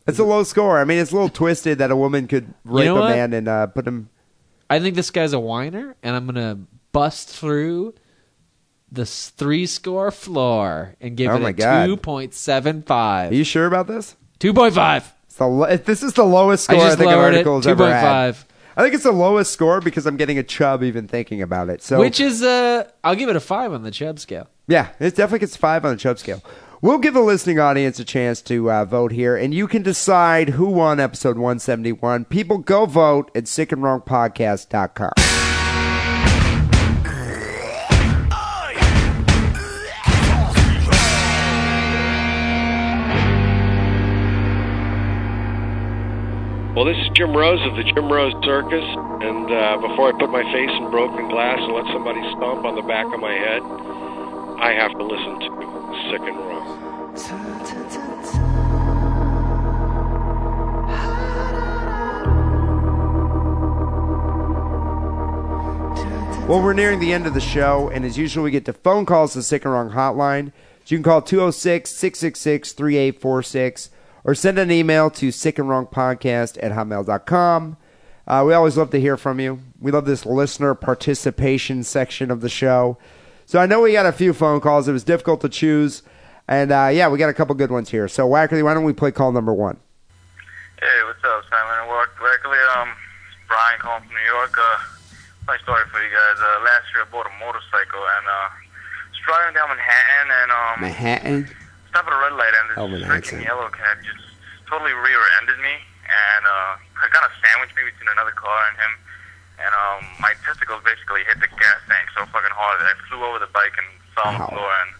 It's 0.06 0.18
a 0.18 0.24
low 0.24 0.42
score. 0.42 0.80
I 0.80 0.84
mean, 0.84 0.98
it's 0.98 1.12
a 1.12 1.14
little 1.14 1.28
twisted 1.28 1.78
that 1.78 1.90
a 1.92 1.96
woman 1.96 2.26
could 2.26 2.52
rape 2.64 2.86
know 2.86 3.02
a 3.02 3.08
man 3.10 3.32
and 3.32 3.46
uh, 3.46 3.66
put 3.68 3.86
him. 3.86 4.08
I 4.68 4.80
think 4.80 4.96
this 4.96 5.10
guy's 5.10 5.32
a 5.32 5.38
whiner, 5.40 5.94
and 6.02 6.16
I'm 6.16 6.26
gonna 6.26 6.58
bust 6.92 7.28
through 7.28 7.94
the 8.92 9.06
three 9.06 9.66
score 9.66 10.10
floor 10.10 10.94
and 11.00 11.16
give 11.16 11.30
Oh 11.30 11.36
it 11.36 11.44
a 11.44 11.52
God. 11.52 11.86
two 11.86 11.96
point 11.96 12.34
seven 12.34 12.82
five. 12.82 13.30
Are 13.32 13.34
you 13.34 13.44
sure 13.44 13.66
about 13.66 13.86
this? 13.86 14.16
Two 14.38 14.52
point 14.54 14.74
five. 14.74 15.12
It's 15.26 15.36
the 15.36 15.46
lo- 15.46 15.76
this 15.76 16.02
is 16.02 16.12
the 16.14 16.24
lowest 16.24 16.64
score 16.64 16.76
I, 16.76 16.80
just 16.80 16.98
think 16.98 17.10
an 17.10 17.16
lowered 17.16 17.34
it. 17.34 17.38
article 17.38 17.56
has 17.56 17.64
Two 17.64 17.70
ever 17.70 17.94
had. 17.94 18.36
I 18.76 18.82
think 18.82 18.94
it's 18.94 19.04
the 19.04 19.12
lowest 19.12 19.52
score 19.52 19.80
because 19.80 20.06
I'm 20.06 20.16
getting 20.16 20.38
a 20.38 20.42
chub 20.42 20.82
even 20.82 21.06
thinking 21.08 21.42
about 21.42 21.68
it. 21.68 21.82
So 21.82 21.98
Which 22.00 22.18
is 22.20 22.42
uh 22.42 22.84
I'll 23.04 23.14
give 23.16 23.28
it 23.28 23.36
a 23.36 23.40
five 23.40 23.72
on 23.72 23.82
the 23.82 23.90
chub 23.90 24.18
scale. 24.18 24.48
Yeah, 24.68 24.88
it 25.00 25.16
definitely 25.16 25.40
gets 25.40 25.56
five 25.56 25.84
on 25.84 25.92
the 25.92 25.98
chub 25.98 26.18
scale. 26.18 26.42
We'll 26.82 26.98
give 26.98 27.12
the 27.12 27.20
listening 27.20 27.58
audience 27.58 27.98
a 28.00 28.04
chance 28.04 28.40
to 28.42 28.70
uh, 28.70 28.84
vote 28.86 29.12
here, 29.12 29.36
and 29.36 29.52
you 29.52 29.68
can 29.68 29.82
decide 29.82 30.50
who 30.50 30.64
won 30.66 30.98
episode 30.98 31.36
171. 31.36 32.24
People 32.24 32.56
go 32.56 32.86
vote 32.86 33.30
at 33.34 33.44
sickandwrongpodcast.com. 33.44 35.39
Well, 46.76 46.84
this 46.84 46.96
is 46.98 47.08
Jim 47.14 47.36
Rose 47.36 47.58
of 47.66 47.74
the 47.74 47.82
Jim 47.82 48.12
Rose 48.12 48.32
Circus, 48.44 48.84
and 48.84 49.50
uh, 49.50 49.76
before 49.78 50.14
I 50.14 50.18
put 50.20 50.30
my 50.30 50.44
face 50.52 50.70
in 50.70 50.88
broken 50.88 51.28
glass 51.28 51.58
and 51.58 51.72
let 51.72 51.84
somebody 51.92 52.20
stomp 52.30 52.64
on 52.64 52.76
the 52.76 52.82
back 52.82 53.12
of 53.12 53.18
my 53.18 53.32
head, 53.32 53.60
I 54.62 54.72
have 54.78 54.92
to 54.92 55.02
listen 55.02 55.40
to 55.40 55.46
Sick 56.10 56.20
and 56.20 56.38
Wrong. 56.38 56.78
Well, 66.46 66.62
we're 66.62 66.72
nearing 66.72 67.00
the 67.00 67.12
end 67.12 67.26
of 67.26 67.34
the 67.34 67.40
show, 67.40 67.90
and 67.92 68.04
as 68.04 68.16
usual, 68.16 68.44
we 68.44 68.52
get 68.52 68.64
to 68.66 68.72
phone 68.72 69.06
calls 69.06 69.32
to 69.32 69.38
the 69.38 69.42
Sick 69.42 69.64
and 69.64 69.74
Wrong 69.74 69.90
hotline. 69.90 70.52
So 70.84 70.94
you 70.94 70.98
can 70.98 71.02
call 71.02 71.20
206 71.20 71.90
666 71.90 72.72
3846 72.74 73.90
or 74.24 74.34
send 74.34 74.58
an 74.58 74.70
email 74.70 75.10
to 75.10 75.28
sickandwrongpodcast 75.28 76.58
at 76.62 76.72
hotmail.com. 76.72 77.76
Uh, 78.26 78.44
we 78.46 78.54
always 78.54 78.76
love 78.76 78.90
to 78.90 79.00
hear 79.00 79.16
from 79.16 79.40
you. 79.40 79.60
We 79.80 79.90
love 79.90 80.04
this 80.04 80.24
listener 80.24 80.74
participation 80.74 81.82
section 81.82 82.30
of 82.30 82.40
the 82.40 82.48
show. 82.48 82.98
So 83.46 83.58
I 83.58 83.66
know 83.66 83.80
we 83.80 83.92
got 83.92 84.06
a 84.06 84.12
few 84.12 84.32
phone 84.32 84.60
calls. 84.60 84.86
It 84.86 84.92
was 84.92 85.02
difficult 85.02 85.40
to 85.40 85.48
choose. 85.48 86.02
And 86.46 86.70
uh, 86.72 86.90
yeah, 86.92 87.08
we 87.08 87.18
got 87.18 87.28
a 87.28 87.34
couple 87.34 87.54
good 87.54 87.70
ones 87.70 87.90
here. 87.90 88.08
So, 88.08 88.28
Wackerle, 88.28 88.62
why 88.62 88.74
don't 88.74 88.84
we 88.84 88.92
play 88.92 89.10
call 89.10 89.32
number 89.32 89.54
one? 89.54 89.78
Hey, 90.80 90.86
what's 91.06 91.22
up, 91.24 91.44
Simon 91.50 91.88
Berkeley? 92.18 92.58
Um, 92.76 92.88
Brian 93.48 93.78
calling 93.80 94.02
from 94.04 94.14
New 94.14 94.32
York. 94.32 94.54
Uh, 94.56 94.78
funny 95.46 95.62
story 95.62 95.82
for 95.90 96.02
you 96.02 96.10
guys. 96.10 96.38
Uh, 96.38 96.64
last 96.64 96.86
year 96.94 97.02
I 97.02 97.10
bought 97.10 97.26
a 97.26 97.34
motorcycle 97.44 98.00
and 98.00 98.26
uh, 98.26 98.48
was 99.10 99.18
driving 99.26 99.54
down 99.54 99.68
Manhattan 99.68 100.26
and 100.42 100.50
um, 100.50 100.80
Manhattan. 100.80 101.56
Stopped 101.90 102.08
at 102.08 102.14
a 102.14 102.20
red 102.22 102.32
light 102.38 102.54
and 102.54 102.64
this 102.70 102.78
Oh, 102.78 102.88
Manhattan. 102.88 103.20
freaking 103.20 103.44
yellow 103.44 103.68
cab 103.70 103.98
just 104.06 104.22
totally 104.70 104.94
rear-ended 104.94 105.58
me 105.58 105.74
and 106.06 106.42
uh, 106.46 106.78
kind 107.10 107.26
of 107.26 107.32
sandwiched 107.42 107.74
me 107.76 107.82
between 107.86 108.08
another 108.14 108.32
car 108.34 108.58
and 108.70 108.76
him. 108.78 108.92
And 109.60 109.72
um, 109.74 110.00
my 110.22 110.32
testicles 110.46 110.80
basically 110.86 111.22
hit 111.28 111.36
the 111.42 111.50
gas 111.58 111.80
tank 111.90 112.06
so 112.16 112.24
fucking 112.32 112.54
hard 112.54 112.80
that 112.80 112.88
I 112.88 112.94
flew 113.10 113.20
over 113.26 113.38
the 113.38 113.50
bike 113.52 113.74
and 113.76 113.88
fell 114.14 114.30
on 114.32 114.40
the 114.40 114.46
floor 114.56 114.70
and 114.80 114.90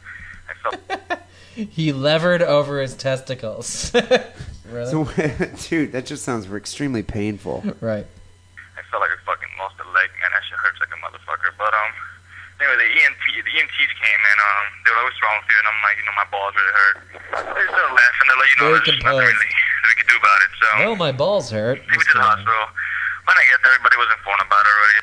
I 0.51 0.55
felt 0.61 1.23
He 1.55 1.93
levered 1.93 2.43
over 2.43 2.81
his 2.81 2.95
testicles. 2.95 3.93
really? 4.71 4.91
So, 4.91 5.05
dude, 5.69 5.93
that 5.93 6.07
just 6.07 6.25
sounds 6.25 6.51
extremely 6.53 7.03
painful. 7.03 7.63
right. 7.81 8.07
I 8.77 8.83
felt 8.91 9.01
like 9.03 9.11
I 9.11 9.19
fucking 9.27 9.49
lost 9.59 9.75
a 9.79 9.87
leg, 9.93 10.11
and 10.25 10.33
That 10.33 10.43
shit 10.49 10.59
hurts 10.59 10.79
like 10.81 10.91
a 10.91 11.01
motherfucker. 11.03 11.51
But 11.59 11.75
um, 11.75 11.93
anyway, 12.61 12.77
the 12.79 12.89
ENT, 12.93 13.21
the 13.41 13.53
EMTs 13.57 13.93
came 13.99 14.21
and 14.31 14.39
um, 14.39 14.65
they 14.85 14.91
were 14.93 14.97
like, 15.03 15.09
"What's 15.11 15.21
wrong 15.25 15.37
with 15.41 15.49
you?" 15.51 15.59
And 15.59 15.67
I'm 15.67 15.81
like, 15.83 15.97
you 15.99 16.05
know, 16.07 16.17
my 16.21 16.29
balls 16.31 16.53
really 16.55 16.75
hurt. 16.77 16.97
They 17.57 17.65
started 17.67 17.95
laughing. 17.97 18.25
They're 18.29 18.41
like, 18.41 18.51
you 18.53 18.59
know, 18.61 18.69
Very 18.71 18.81
there's 18.85 19.03
nothing 19.03 19.27
really 19.27 19.51
that 19.51 19.89
we 19.89 19.95
can 19.97 20.07
do 20.13 20.17
about 20.21 20.39
it. 20.45 20.51
So 20.61 20.67
Well, 20.85 20.97
my 21.01 21.13
balls 21.13 21.49
hurt. 21.51 21.81
take 21.81 21.91
me 21.91 22.05
to 22.05 22.15
the 22.15 22.25
hospital. 22.25 22.65
When 23.25 23.37
I 23.37 23.45
get 23.49 23.59
there, 23.65 23.73
everybody 23.75 23.97
was 23.97 24.09
informed 24.17 24.43
about 24.45 24.65
it 24.65 24.73
already. 24.77 25.01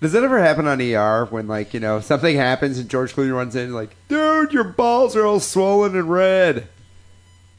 Does 0.00 0.12
that 0.12 0.22
ever 0.24 0.38
happen 0.40 0.66
on 0.66 0.80
ER 0.80 1.26
when, 1.28 1.46
like, 1.46 1.74
you 1.74 1.80
know, 1.80 2.00
something 2.00 2.34
happens 2.36 2.78
and 2.78 2.88
George 2.88 3.14
Clooney 3.14 3.34
runs 3.34 3.54
in, 3.54 3.74
like, 3.74 3.90
dude, 4.08 4.52
your 4.52 4.64
balls 4.64 5.14
are 5.14 5.26
all 5.26 5.40
swollen 5.40 5.94
and 5.94 6.10
red? 6.10 6.68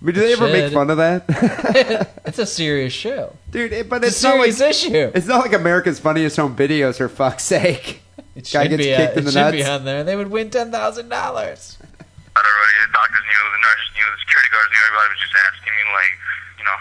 I 0.02 0.06
mean, 0.06 0.16
do 0.16 0.22
they 0.22 0.34
ever 0.34 0.48
make 0.48 0.74
fun 0.74 0.90
of 0.90 0.98
that? 0.98 2.10
It's 2.26 2.40
a 2.40 2.46
serious 2.46 2.94
show. 2.94 3.36
dude, 3.52 3.74
it, 3.74 3.90
but 3.90 4.04
It's, 4.04 4.16
it's, 4.16 4.24
a 4.24 4.30
not 4.30 4.38
like 4.40 4.60
issue. 4.60 5.12
it's 5.14 5.28
not 5.28 5.42
like 5.42 5.54
America's 5.54 6.00
Funniest 6.00 6.38
Home 6.38 6.56
Videos, 6.56 6.98
for 6.98 7.10
fuck's 7.10 7.44
sake. 7.44 8.02
It 8.36 8.48
guy 8.48 8.64
should 8.68 8.80
gets 8.80 8.84
be. 8.84 8.96
kicked 8.96 9.18
uh, 9.18 9.20
in 9.20 9.20
it 9.20 9.26
the 9.28 9.32
should 9.36 9.52
be 9.52 9.64
nuts. 9.64 9.76
on 9.76 9.86
there. 9.86 10.04
They 10.04 10.16
would 10.16 10.32
win 10.32 10.50
ten 10.50 10.72
thousand 10.72 11.10
dollars. 11.10 11.76
About 11.82 12.48
it 12.48 12.54
already. 12.56 12.78
The 12.88 12.94
doctors 12.96 13.26
knew, 13.28 13.42
the 13.52 13.60
nurses 13.60 13.90
knew, 13.92 14.08
the 14.08 14.20
security 14.24 14.50
guards 14.56 14.72
knew. 14.72 14.82
Everybody 14.88 15.08
was 15.12 15.20
just 15.20 15.36
asking 15.52 15.74
me 15.76 15.84
like, 15.92 16.14
you 16.56 16.66
know, 16.66 16.80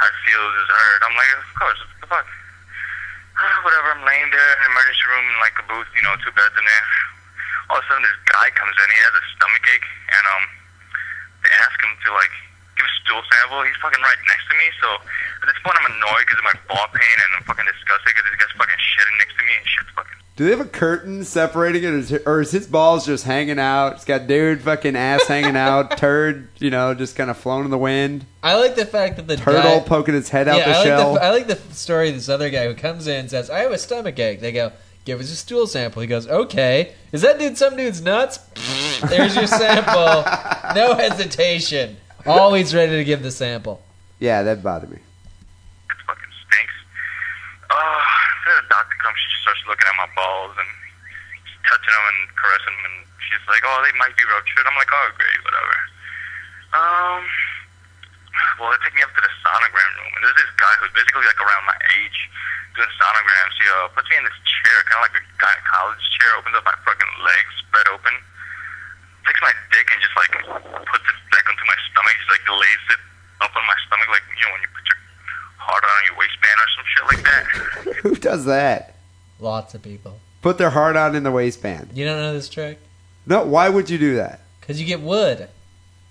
how 0.00 0.08
I 0.08 0.12
feel. 0.24 0.40
Is 0.40 0.68
hurt? 0.72 1.00
I'm 1.04 1.12
like, 1.12 1.30
of 1.36 1.44
course. 1.60 1.80
What 1.84 1.98
the 2.00 2.08
fuck? 2.08 2.26
Ah, 3.36 3.56
whatever. 3.68 3.88
I'm 3.94 4.04
laying 4.08 4.32
there 4.32 4.50
in 4.58 4.60
the 4.64 4.70
emergency 4.72 5.04
room 5.12 5.24
in 5.28 5.36
like 5.44 5.56
a 5.60 5.64
booth, 5.68 5.90
you 5.92 6.02
know, 6.02 6.16
two 6.24 6.32
beds 6.32 6.56
in 6.56 6.64
there. 6.64 6.86
All 7.68 7.76
of 7.76 7.84
a 7.84 7.86
sudden, 7.86 8.00
this 8.02 8.16
guy 8.32 8.48
comes 8.56 8.72
in. 8.80 8.86
He 8.88 9.00
has 9.04 9.12
a 9.12 9.24
stomach 9.36 9.64
ache, 9.68 9.88
and 10.16 10.24
um, 10.24 10.44
they 11.44 11.52
ask 11.52 11.76
him 11.84 11.92
to 12.00 12.08
like 12.16 12.32
give 12.80 12.88
a 12.88 12.94
stool 13.04 13.20
sample. 13.28 13.60
He's 13.68 13.76
fucking 13.84 14.00
right 14.00 14.20
next 14.24 14.48
to 14.48 14.54
me. 14.56 14.66
So 14.80 14.88
at 15.44 15.46
this 15.52 15.60
point, 15.60 15.76
I'm 15.78 15.92
annoyed 16.00 16.24
because 16.24 16.40
of 16.40 16.48
my 16.48 16.56
ball 16.66 16.88
pain, 16.96 17.16
and 17.20 17.30
I'm 17.38 17.44
fucking 17.44 17.68
disgusted 17.68 18.08
because 18.08 18.24
this 18.24 18.40
guy's 18.40 18.56
fucking 18.56 18.80
shitting 18.80 19.16
next 19.20 19.36
to 19.36 19.44
me, 19.44 19.52
and 19.52 19.66
shit's 19.68 19.92
fucking. 19.94 20.17
Do 20.38 20.44
they 20.44 20.50
have 20.50 20.60
a 20.60 20.64
curtain 20.64 21.24
separating 21.24 21.82
it, 21.82 21.88
or 21.88 21.98
is, 21.98 22.12
or 22.12 22.40
is 22.40 22.52
his 22.52 22.68
balls 22.68 23.04
just 23.04 23.24
hanging 23.24 23.58
out? 23.58 23.94
It's 23.94 24.04
got 24.04 24.28
dude 24.28 24.62
fucking 24.62 24.94
ass 24.94 25.26
hanging 25.26 25.56
out, 25.56 25.98
turd, 25.98 26.46
you 26.58 26.70
know, 26.70 26.94
just 26.94 27.16
kind 27.16 27.28
of 27.28 27.36
flown 27.36 27.64
in 27.64 27.72
the 27.72 27.76
wind, 27.76 28.24
I 28.40 28.54
like 28.54 28.76
the 28.76 28.86
fact 28.86 29.16
that 29.16 29.26
the 29.26 29.36
turtle 29.36 29.80
guy, 29.80 29.80
poking 29.80 30.14
its 30.14 30.28
head 30.28 30.46
out 30.46 30.58
yeah, 30.58 30.66
the 30.66 30.70
I 30.70 30.76
like 30.76 30.86
shell. 30.86 31.14
The, 31.14 31.22
I 31.24 31.30
like 31.30 31.46
the 31.48 31.56
story 31.74 32.10
of 32.10 32.14
this 32.14 32.28
other 32.28 32.50
guy 32.50 32.68
who 32.68 32.74
comes 32.74 33.08
in 33.08 33.16
and 33.16 33.30
says, 33.30 33.50
"I 33.50 33.58
have 33.60 33.72
a 33.72 33.78
stomach 33.78 34.16
ache." 34.20 34.40
They 34.40 34.52
go, 34.52 34.70
"Give 35.04 35.18
us 35.18 35.28
a 35.32 35.34
stool 35.34 35.66
sample." 35.66 36.02
He 36.02 36.06
goes, 36.06 36.28
"Okay." 36.28 36.94
Is 37.10 37.22
that 37.22 37.40
dude 37.40 37.58
some 37.58 37.76
dude's 37.76 38.00
nuts? 38.00 38.38
There's 39.08 39.34
your 39.34 39.48
sample. 39.48 40.24
No 40.74 40.94
hesitation. 40.94 41.96
Always 42.26 42.74
ready 42.74 42.92
to 42.92 43.04
give 43.04 43.22
the 43.22 43.30
sample. 43.30 43.80
yeah, 44.20 44.42
that 44.42 44.62
bothered 44.62 44.90
me. 44.90 44.98
It 44.98 45.96
fucking 46.06 46.28
stinks. 46.46 46.74
Uh, 47.70 47.74
then 48.46 48.54
the 48.62 48.68
doctor 48.68 48.96
comes, 49.02 49.16
she 49.18 49.32
just 49.32 49.37
starts 49.48 49.64
looking 49.64 49.88
at 49.88 49.96
my 49.96 50.10
balls 50.12 50.52
and 50.60 50.68
touching 51.64 51.88
them 51.88 52.04
and 52.04 52.20
caressing 52.36 52.76
them, 52.76 52.84
and 52.84 52.96
she's 53.24 53.40
like, 53.48 53.64
"Oh, 53.64 53.80
they 53.80 53.96
might 53.96 54.12
be 54.12 54.28
ruptured." 54.28 54.68
I'm 54.68 54.76
like, 54.76 54.92
"Oh, 54.92 55.08
great, 55.16 55.40
whatever." 55.40 55.76
Um, 56.76 57.22
well, 58.60 58.68
they 58.76 58.80
take 58.84 58.92
me 58.92 59.00
up 59.00 59.12
to 59.16 59.24
the 59.24 59.32
sonogram 59.40 59.92
room, 59.96 60.12
and 60.12 60.20
there's 60.20 60.36
this 60.36 60.52
guy 60.60 60.68
who's 60.84 60.92
basically 60.92 61.24
like 61.24 61.40
around 61.40 61.64
my 61.64 61.80
age 61.96 62.18
doing 62.76 62.92
sonograms. 63.00 63.56
He 63.56 63.64
uh, 63.72 63.88
puts 63.96 64.08
me 64.12 64.20
in 64.20 64.28
this 64.28 64.36
chair, 64.44 64.84
kind 64.84 65.00
of 65.00 65.08
like 65.08 65.16
a 65.16 65.24
gynecologist 65.40 66.08
chair, 66.20 66.30
opens 66.36 66.56
up 66.60 66.68
my 66.68 66.76
fucking 66.84 67.12
legs, 67.24 67.52
spread 67.64 67.88
open, 67.88 68.12
takes 69.24 69.40
my 69.40 69.56
dick 69.72 69.88
and 69.88 70.00
just 70.04 70.16
like 70.20 70.32
puts 70.92 71.08
it 71.08 71.18
back 71.32 71.48
onto 71.48 71.64
my 71.64 71.78
stomach. 71.88 72.20
Just 72.20 72.36
like 72.36 72.44
lays 72.52 72.84
it 72.92 73.00
up 73.40 73.52
on 73.56 73.64
my 73.64 73.78
stomach, 73.88 74.12
like 74.12 74.28
you 74.28 74.44
know 74.44 74.52
when 74.52 74.60
you 74.60 74.70
put 74.76 74.84
your 74.92 75.00
heart 75.56 75.84
on 75.88 76.00
your 76.04 76.16
waistband 76.20 76.58
or 76.60 76.68
some 76.76 76.84
shit 76.92 77.04
like 77.08 77.22
that. 77.24 77.44
Who 78.04 78.12
does 78.20 78.44
that? 78.44 78.97
Lots 79.40 79.74
of 79.74 79.82
people. 79.82 80.18
Put 80.42 80.58
their 80.58 80.70
heart 80.70 80.96
on 80.96 81.14
in 81.14 81.22
the 81.22 81.30
waistband. 81.30 81.90
You 81.94 82.04
don't 82.04 82.18
know 82.18 82.32
this 82.32 82.48
trick? 82.48 82.78
No, 83.26 83.44
why 83.44 83.68
would 83.68 83.90
you 83.90 83.98
do 83.98 84.16
that? 84.16 84.40
Because 84.60 84.80
you 84.80 84.86
get 84.86 85.00
wood. 85.00 85.48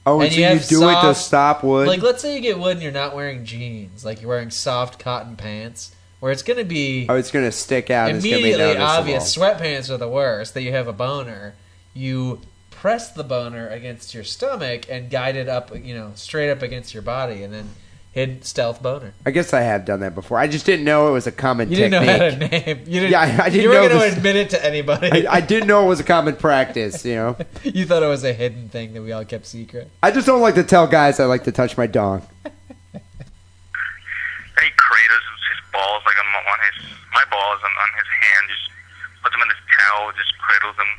Oh, 0.05 0.21
And 0.21 0.31
so 0.31 0.39
you 0.39 0.47
you, 0.47 0.59
do 0.59 0.89
it 0.89 1.01
to 1.01 1.15
stop 1.15 1.63
wood? 1.63 1.87
Like, 1.87 2.01
let's 2.01 2.21
say 2.21 2.35
you 2.35 2.41
get 2.41 2.57
wood 2.57 2.73
and 2.73 2.81
you're 2.81 2.91
not 2.91 3.13
wearing 3.13 3.43
jeans. 3.43 4.05
Like, 4.05 4.21
you're 4.21 4.29
wearing 4.29 4.51
soft 4.51 4.99
cotton 4.99 5.35
pants, 5.35 5.93
where 6.19 6.31
it's 6.31 6.43
going 6.43 6.59
to 6.59 6.65
be 6.65 7.07
oh, 7.09 7.15
it's 7.15 7.31
going 7.31 7.45
to 7.45 7.51
stick 7.51 7.89
out. 7.89 8.09
and 8.09 8.17
it's 8.17 8.25
gonna 8.25 8.37
be 8.37 8.51
immediately 8.51 8.77
obvious. 8.77 9.35
Sweatpants 9.35 9.89
are 9.89 9.97
the 9.97 10.07
worst. 10.07 10.53
That 10.53 10.61
you 10.61 10.71
have 10.71 10.87
a 10.87 10.93
boner. 10.93 11.55
You 11.93 12.41
press 12.71 13.11
the 13.11 13.23
boner 13.23 13.67
against 13.67 14.13
your 14.13 14.23
stomach 14.23 14.85
and 14.89 15.09
guide 15.09 15.35
it 15.35 15.49
up, 15.49 15.75
you 15.75 15.95
know, 15.95 16.11
straight 16.15 16.51
up 16.51 16.61
against 16.61 16.93
your 16.93 17.03
body, 17.03 17.43
and 17.43 17.53
then 17.53 17.69
hit 18.17 18.43
stealth 18.45 18.81
boner. 18.81 19.13
I 19.25 19.31
guess 19.31 19.53
I 19.53 19.61
have 19.61 19.85
done 19.85 19.99
that 19.99 20.15
before. 20.15 20.39
I 20.39 20.47
just 20.47 20.65
didn't 20.65 20.85
know 20.85 21.07
it 21.07 21.11
was 21.11 21.27
a 21.27 21.31
common 21.31 21.69
You 21.69 21.75
didn't 21.75 22.01
technique. 22.03 22.19
know 22.19 22.57
how 22.57 22.63
to 22.63 22.65
name. 22.73 22.79
You 22.87 22.99
didn't. 23.01 23.11
Yeah, 23.11 23.21
I- 23.21 23.45
I 23.45 23.49
didn't 23.49 23.61
You 23.63 23.69
were 23.69 23.75
know 23.75 23.89
going 23.89 24.11
to 24.11 24.17
admit 24.17 24.35
it 24.35 24.49
to 24.51 24.65
anybody. 24.65 25.27
I, 25.27 25.35
I 25.37 25.41
didn't 25.41 25.67
know 25.67 25.85
it 25.85 25.87
was 25.87 25.99
a 25.99 26.03
common 26.03 26.35
practice. 26.35 27.05
You 27.05 27.15
know, 27.15 27.37
you 27.63 27.85
thought 27.85 28.01
it 28.01 28.07
was 28.07 28.23
a 28.23 28.33
hidden 28.33 28.69
thing 28.69 28.93
that 28.93 29.01
we 29.03 29.11
all 29.11 29.23
kept 29.25 29.45
secret. 29.45 29.89
I 30.01 30.09
just 30.11 30.25
don't 30.25 30.41
like 30.41 30.55
to 30.55 30.63
tell 30.63 30.87
guys 30.87 31.19
I 31.19 31.25
like 31.25 31.43
to 31.45 31.51
touch 31.51 31.77
my 31.77 31.85
dong. 31.85 32.25
Then 32.43 32.51
he 32.93 34.71
cradles 34.77 35.25
his 35.53 35.61
balls 35.71 36.01
like 36.05 36.17
on, 36.17 36.25
on 36.25 36.59
his 36.73 36.89
my 37.13 37.23
balls 37.29 37.59
on, 37.63 37.69
on 37.69 37.89
his 37.97 38.09
hand, 38.09 38.43
just 38.49 38.65
puts 39.21 39.33
them 39.33 39.41
in 39.41 39.47
this 39.49 39.61
towel, 39.77 40.11
just 40.17 40.33
cradles 40.41 40.75
them 40.77 40.89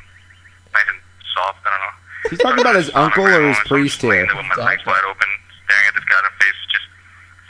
nice 0.73 0.87
and 0.87 0.99
soft. 1.35 1.59
I 1.65 1.69
don't 1.69 1.79
know. 1.83 1.95
He's 2.31 2.39
talking 2.39 2.59
about 2.59 2.75
his 2.75 2.91
uncle 2.95 3.25
or 3.27 3.47
his 3.47 3.57
priest 3.67 4.01
just 4.01 4.11
here. 4.11 4.27
With 4.27 4.45
my 4.55 4.63
legs 4.63 4.85
wide 4.85 5.03
open, 5.07 5.27
staring 5.63 5.87
at 5.87 5.95
this 5.95 6.03
guy 6.03 6.19
in 6.19 6.25
the 6.27 6.35
face, 6.43 6.51
just 6.58 6.58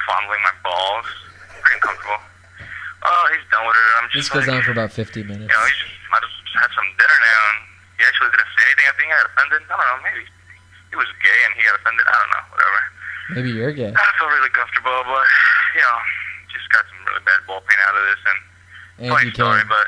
fondling 0.10 0.42
my 0.42 0.56
balls. 0.66 1.06
Pretty 1.62 1.78
uncomfortable. 1.78 2.18
Oh, 3.06 3.24
he's 3.32 3.46
done 3.54 3.64
with 3.70 3.78
it. 3.78 3.86
I'm 4.02 4.08
just. 4.10 4.16
This 4.18 4.26
just 4.26 4.34
goes 4.34 4.48
like, 4.50 4.58
on 4.58 4.62
for 4.66 4.74
about 4.74 4.90
50 4.92 5.22
minutes. 5.24 5.46
you 5.46 5.54
know, 5.54 5.66
he 5.70 5.74
just 5.78 5.94
might 6.10 6.20
well 6.26 6.34
just 6.34 6.58
had 6.58 6.72
some 6.74 6.90
dinner 6.98 7.20
now. 7.22 7.42
And 7.54 7.58
he 7.96 8.02
actually 8.10 8.32
didn't 8.34 8.52
say 8.58 8.64
anything 8.66 8.88
I 8.90 8.94
think 8.98 9.08
I 9.14 9.16
got 9.22 9.28
offended. 9.32 9.62
I 9.70 9.74
don't 9.78 9.86
know. 9.86 10.00
Maybe 10.04 10.22
he 10.90 10.96
was 10.98 11.10
gay 11.22 11.40
and 11.48 11.54
he 11.56 11.62
got 11.64 11.78
offended. 11.80 12.04
I 12.10 12.16
don't 12.18 12.32
know. 12.34 12.44
Whatever. 12.52 12.80
Maybe 13.38 13.50
you're 13.54 13.72
gay. 13.78 13.94
I 13.94 14.10
feel 14.18 14.28
really 14.34 14.50
comfortable, 14.58 15.00
but 15.06 15.28
you 15.78 15.84
know, 15.86 15.98
just 16.50 16.66
got 16.74 16.82
some 16.90 16.98
really 17.06 17.22
bad 17.24 17.40
ball 17.46 17.62
pain 17.62 17.78
out 17.86 17.94
of 17.94 18.04
this 18.10 18.22
and 18.26 18.40
And 19.06 19.10
funny 19.14 19.30
story. 19.32 19.62
can. 19.64 19.70
But 19.70 19.86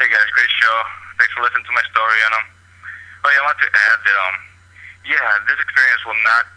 hey 0.00 0.08
guys, 0.08 0.24
great 0.34 0.50
show. 0.56 0.76
Thanks 1.20 1.30
for 1.36 1.44
listening 1.44 1.68
to 1.68 1.74
my 1.76 1.84
story. 1.92 2.18
And 2.26 2.32
um, 2.40 2.46
oh 3.22 3.28
yeah, 3.28 3.38
I 3.38 3.46
want 3.46 3.60
to 3.60 3.68
add 3.70 3.98
that 4.02 4.16
um, 4.24 4.36
yeah, 5.06 5.30
this 5.46 5.60
experience 5.62 6.02
will 6.08 6.18
not 6.26 6.48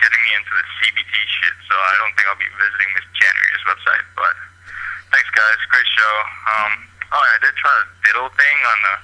getting 0.00 0.20
me 0.22 0.30
into 0.36 0.52
the 0.52 0.64
CBT 0.80 1.14
shit. 1.28 1.56
So 1.68 1.74
I 1.74 1.92
don't 2.00 2.12
think 2.16 2.26
I'll 2.28 2.40
be 2.40 2.50
visiting 2.56 2.88
Miss 2.96 3.06
January's 3.16 3.64
website. 3.66 4.04
But 4.14 4.34
thanks 5.12 5.30
guys, 5.34 5.58
great 5.72 5.88
show. 5.96 6.14
Um, 6.52 6.72
oh 7.12 7.22
yeah, 7.22 7.36
I 7.36 7.40
did 7.42 7.54
try 7.58 7.72
the 7.80 7.86
diddle 8.06 8.30
thing 8.36 8.58
on 8.66 8.78
the 8.84 8.94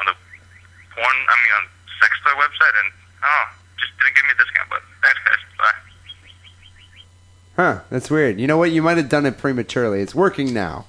on 0.00 0.04
the 0.10 0.16
porn. 0.96 1.16
I 1.28 1.34
mean 1.42 1.52
on 1.58 1.64
sex 2.00 2.12
toy 2.22 2.34
website, 2.38 2.74
and 2.84 2.88
oh, 3.24 3.44
just 3.80 3.92
didn't 3.98 4.14
give 4.16 4.24
me 4.28 4.32
a 4.34 4.38
discount. 4.40 4.68
But 4.70 4.82
thanks 5.02 5.20
guys. 5.24 5.42
Bye. 5.58 5.78
Huh, 7.56 7.80
that's 7.90 8.10
weird. 8.10 8.40
You 8.40 8.46
know 8.46 8.58
what? 8.58 8.70
You 8.72 8.82
might 8.82 8.96
have 8.96 9.08
done 9.08 9.26
it 9.26 9.38
prematurely. 9.38 10.00
It's 10.00 10.14
working 10.14 10.52
now. 10.52 10.86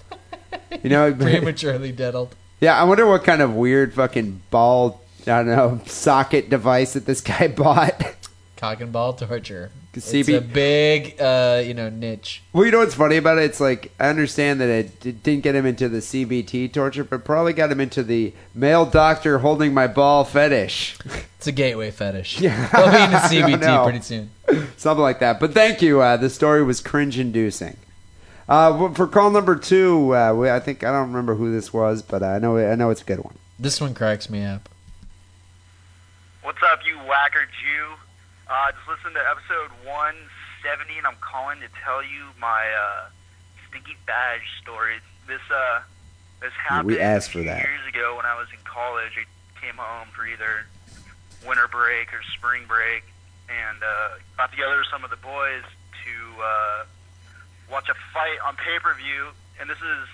You 0.84 0.90
know, 0.90 1.14
Prematurely 1.20 1.92
diddled. 1.92 2.36
yeah. 2.60 2.80
I 2.80 2.84
wonder 2.86 3.06
what 3.06 3.24
kind 3.24 3.42
of 3.42 3.54
weird 3.54 3.94
fucking 3.94 4.42
ball, 4.50 5.02
I 5.22 5.44
don't 5.44 5.48
know, 5.48 5.82
socket 5.86 6.50
device 6.50 6.94
that 6.94 7.06
this 7.06 7.22
guy 7.22 7.48
bought. 7.56 8.15
Cock 8.58 8.82
and 8.82 8.92
ball 8.92 9.14
torture. 9.14 9.72
It's 9.94 10.12
CB 10.12 10.38
a 10.38 10.42
big, 10.42 11.22
uh, 11.22 11.62
you 11.66 11.74
know, 11.74 11.90
niche. 11.90 12.42
Well, 12.52 12.66
you 12.66 12.72
know 12.72 12.80
what's 12.80 12.96
funny 12.96 13.18
about 13.18 13.38
it? 13.38 13.46
It's 13.46 13.60
like 13.60 13.92
I 14.00 14.10
understand 14.10 14.60
that 14.62 14.70
it, 14.70 15.06
it 15.06 15.24
didn't 15.24 15.44
get 15.44 15.56
him 15.56 15.66
into 15.66 15.88
the 15.88 16.00
CBT 16.00 16.74
torture, 16.74 17.04
but 17.04 17.24
probably 17.24 17.54
got 17.54 17.72
him 17.72 17.80
into 17.80 18.04
the 18.04 18.34
male 18.54 18.86
doctor 18.86 19.40
holding 19.40 19.74
my 19.74 19.88
ball 19.88 20.24
fetish, 20.24 20.98
It's 21.38 21.48
a 21.48 21.52
gateway 21.52 21.92
fetish. 21.92 22.42
Yeah. 22.42 22.68
They'll 22.70 22.92
be 22.92 23.04
into 23.04 23.18
I 23.46 23.50
don't 23.52 23.60
know. 23.62 23.68
CBT 23.68 23.84
pretty 23.84 24.02
soon. 24.02 24.30
something 24.78 25.02
like 25.04 25.20
that. 25.20 25.40
But 25.40 25.54
thank 25.54 25.82
you. 25.82 26.02
Uh, 26.02 26.18
the 26.18 26.30
story 26.30 26.64
was 26.64 26.82
cringe-inducing. 26.82 27.78
Uh, 28.50 28.94
for 28.94 29.08
call 29.08 29.32
number 29.32 29.56
two, 29.56 30.16
uh, 30.16 30.34
we, 30.34 30.50
I 30.50 30.60
think 30.60 30.84
I 30.84 30.92
don't 30.92 31.08
remember 31.08 31.36
who 31.36 31.52
this 31.52 31.72
was, 31.74 32.02
but 32.02 32.22
I 32.22 32.38
know 32.40 32.58
I 32.58 32.76
know 32.76 32.90
it's 32.90 33.02
a 33.02 33.06
good 33.06 33.20
one. 33.20 33.36
This 33.58 33.80
one 33.82 33.94
cracks 33.94 34.30
me 34.30 34.44
up. 34.44 34.70
What's 36.44 36.60
up, 36.72 36.80
you 36.86 36.98
whacker 37.00 37.46
Jew? 37.46 37.96
Uh, 38.48 38.72
just 38.72 38.88
listen 38.88 39.14
to 39.14 39.24
episode 39.26 39.74
170, 39.86 40.98
and 40.98 41.08
I'm 41.08 41.18
calling 41.18 41.60
to 41.62 41.70
tell 41.84 42.04
you 42.04 42.30
my 42.40 42.70
uh, 42.70 43.10
stinky 43.68 43.98
badge 44.06 44.46
story. 44.62 45.02
This 45.28 45.42
uh, 45.50 45.82
this 46.42 46.54
happened 46.54 46.88
we 46.88 47.00
asked 47.00 47.32
for 47.32 47.42
that. 47.42 47.66
years 47.66 47.86
ago 47.90 48.18
when 48.18 48.26
I 48.26 48.38
was 48.38 48.48
in 48.54 48.62
college. 48.64 49.18
I 49.18 49.26
came 49.60 49.76
home 49.76 50.10
for 50.14 50.28
either 50.28 50.70
winter 51.46 51.68
break 51.68 52.14
or 52.14 52.22
spring 52.38 52.66
break, 52.68 53.04
and 53.50 53.82
uh, 53.82 54.22
got 54.38 54.52
together 54.52 54.78
with 54.78 54.88
some 54.94 55.04
of 55.04 55.10
the 55.10 55.18
boys 55.18 55.66
to 56.06 56.14
uh, 56.38 56.86
watch 57.70 57.90
a 57.90 57.98
fight 58.14 58.38
on 58.46 58.56
pay-per-view. 58.58 59.34
And 59.60 59.70
this 59.70 59.82
is 59.82 60.06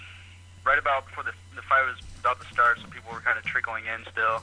right 0.64 0.80
about 0.80 1.08
before 1.08 1.24
the 1.24 1.36
the 1.56 1.64
fight 1.64 1.84
was 1.84 2.00
about 2.20 2.40
to 2.40 2.48
start, 2.48 2.80
so 2.80 2.88
people 2.88 3.12
were 3.12 3.20
kind 3.20 3.38
of 3.38 3.44
trickling 3.44 3.84
in 3.92 4.08
still 4.08 4.40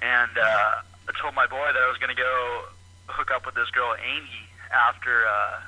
and 0.00 0.38
uh, 0.38 0.82
I 1.08 1.12
told 1.20 1.34
my 1.34 1.46
boy 1.46 1.66
that 1.66 1.82
I 1.82 1.88
was 1.88 1.98
going 1.98 2.14
to 2.14 2.20
go 2.20 2.64
hook 3.08 3.30
up 3.30 3.46
with 3.46 3.54
this 3.54 3.70
girl 3.70 3.96
Amy 3.96 4.46
after 4.70 5.26
uh, 5.26 5.60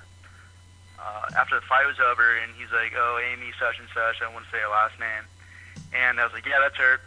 uh, 1.00 1.26
after 1.36 1.56
the 1.56 1.66
fight 1.66 1.86
was 1.88 1.98
over, 1.98 2.36
and 2.38 2.52
he's 2.56 2.70
like, 2.72 2.92
"Oh, 2.96 3.18
Amy, 3.18 3.52
such 3.58 3.80
and 3.80 3.88
such." 3.92 4.20
I 4.22 4.28
won't 4.28 4.46
say 4.52 4.60
her 4.60 4.68
last 4.68 5.00
name, 5.00 5.24
and 5.92 6.20
I 6.20 6.24
was 6.24 6.32
like, 6.32 6.46
"Yeah, 6.46 6.60
that's 6.60 6.76
her." 6.76 7.00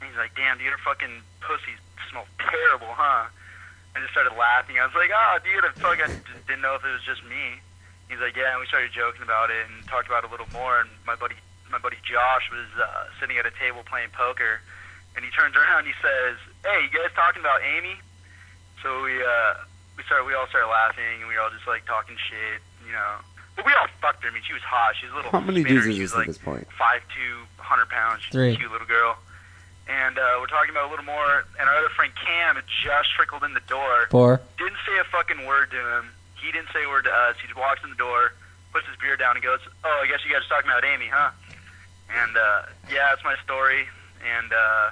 And 0.00 0.10
he's 0.10 0.18
like, 0.18 0.36
"Damn, 0.36 0.58
dude, 0.58 0.72
her 0.72 0.82
fucking 0.84 1.24
pussy 1.40 1.74
smells 2.10 2.28
terrible, 2.38 2.92
huh?" 2.92 3.28
I 3.94 4.00
just 4.02 4.12
started 4.12 4.34
laughing. 4.34 4.78
I 4.78 4.86
was 4.86 4.94
like, 4.94 5.10
"Oh, 5.14 5.38
dude, 5.40 5.64
I 5.64 5.72
I 5.72 6.08
just 6.08 6.46
didn't 6.46 6.62
know 6.62 6.74
if 6.76 6.84
it 6.84 6.92
was 6.92 7.04
just 7.06 7.24
me." 7.24 7.60
He's 8.12 8.20
like, 8.20 8.36
"Yeah," 8.36 8.52
and 8.52 8.60
we 8.60 8.66
started 8.68 8.92
joking 8.92 9.22
about 9.22 9.50
it 9.50 9.64
and 9.64 9.86
talked 9.88 10.06
about 10.06 10.24
it 10.24 10.28
a 10.28 10.32
little 10.32 10.50
more. 10.52 10.80
And 10.80 10.90
my 11.08 11.16
buddy, 11.16 11.36
my 11.72 11.78
buddy 11.78 11.96
Josh 12.04 12.50
was 12.52 12.68
uh, 12.76 13.08
sitting 13.18 13.38
at 13.38 13.46
a 13.46 13.54
table 13.56 13.82
playing 13.82 14.12
poker 14.12 14.60
and 15.16 15.24
he 15.24 15.30
turns 15.30 15.54
around 15.56 15.86
and 15.86 15.88
he 15.88 15.94
says, 16.02 16.36
"Hey, 16.64 16.82
you 16.82 16.90
guys 16.90 17.10
talking 17.14 17.40
about 17.40 17.62
Amy?" 17.62 17.96
So 18.84 19.02
we 19.02 19.16
uh 19.18 19.54
we 19.96 20.04
started 20.04 20.24
we 20.28 20.34
all 20.36 20.46
started 20.46 20.68
laughing 20.68 21.24
and 21.24 21.28
we 21.28 21.34
were 21.34 21.40
all 21.40 21.50
just 21.50 21.66
like 21.66 21.84
talking 21.86 22.16
shit, 22.20 22.60
you 22.86 22.92
know. 22.92 23.16
But 23.56 23.64
we 23.66 23.72
all 23.72 23.86
fucked 24.00 24.22
her. 24.24 24.30
I 24.30 24.32
mean, 24.34 24.42
she 24.46 24.52
was 24.52 24.62
hot. 24.62 24.94
She's 25.00 25.10
a 25.10 25.14
little 25.16 25.30
How 25.32 25.40
many 25.40 25.64
dudes 25.64 25.86
is 25.86 25.94
She 25.96 26.02
this 26.04 26.12
was 26.12 26.14
like 26.14 26.28
at 26.28 26.34
this 26.36 26.42
point? 26.44 26.66
five 26.76 27.00
two, 27.10 27.48
hundred 27.56 27.88
pounds. 27.88 28.22
She's 28.22 28.32
Three. 28.32 28.52
a 28.52 28.56
cute 28.56 28.70
little 28.70 28.86
girl. 28.86 29.16
And 29.88 30.18
uh, 30.18 30.36
we're 30.40 30.48
talking 30.52 30.70
about 30.70 30.88
a 30.88 30.90
little 30.90 31.04
more. 31.04 31.44
And 31.60 31.68
our 31.68 31.76
other 31.76 31.88
friend 31.96 32.12
Cam 32.16 32.56
had 32.56 32.64
just 32.68 33.12
trickled 33.16 33.44
in 33.44 33.52
the 33.54 33.64
door. 33.68 34.08
Four. 34.10 34.40
Didn't 34.58 34.80
say 34.86 34.96
a 35.00 35.04
fucking 35.04 35.44
word 35.46 35.70
to 35.72 35.80
him. 35.80 36.10
He 36.40 36.52
didn't 36.52 36.68
say 36.72 36.84
a 36.84 36.88
word 36.88 37.04
to 37.04 37.12
us. 37.12 37.36
He 37.40 37.46
just 37.48 37.56
walks 37.58 37.80
in 37.84 37.90
the 37.90 37.96
door, 37.96 38.32
puts 38.72 38.86
his 38.88 38.96
beer 39.00 39.16
down, 39.16 39.36
and 39.36 39.44
goes, 39.44 39.60
"Oh, 39.84 40.00
I 40.02 40.06
guess 40.08 40.20
you 40.26 40.32
guys 40.32 40.44
are 40.44 40.52
talking 40.60 40.68
about 40.70 40.84
Amy, 40.84 41.08
huh?" 41.08 41.30
And 42.12 42.36
uh, 42.36 42.62
yeah, 42.92 43.08
that's 43.12 43.24
my 43.24 43.36
story. 43.44 43.86
And 44.24 44.52
uh, 44.52 44.90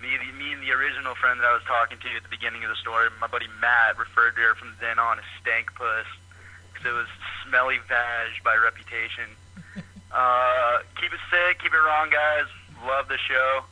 me, 0.00 0.16
the, 0.16 0.32
me 0.36 0.52
and 0.52 0.62
the 0.62 0.72
original 0.72 1.14
friend 1.14 1.40
that 1.40 1.46
I 1.46 1.52
was 1.52 1.62
talking 1.64 1.98
to 1.98 2.08
at 2.16 2.22
the 2.22 2.28
beginning 2.28 2.64
of 2.64 2.70
the 2.70 2.76
story, 2.76 3.08
my 3.20 3.26
buddy 3.26 3.46
Matt, 3.60 3.98
referred 3.98 4.36
to 4.36 4.42
her 4.42 4.54
from 4.54 4.74
then 4.80 4.98
on 4.98 5.18
as 5.18 5.24
stank 5.40 5.74
puss 5.74 6.06
because 6.72 6.86
it 6.86 6.94
was 6.94 7.08
smelly 7.44 7.78
vag 7.88 8.42
by 8.44 8.56
reputation. 8.56 9.30
Uh, 10.12 10.78
keep 10.98 11.12
it 11.12 11.18
sick, 11.30 11.58
keep 11.60 11.74
it 11.74 11.76
wrong, 11.76 12.08
guys. 12.08 12.44
Love 12.86 13.08
the 13.08 13.18
show, 13.18 13.64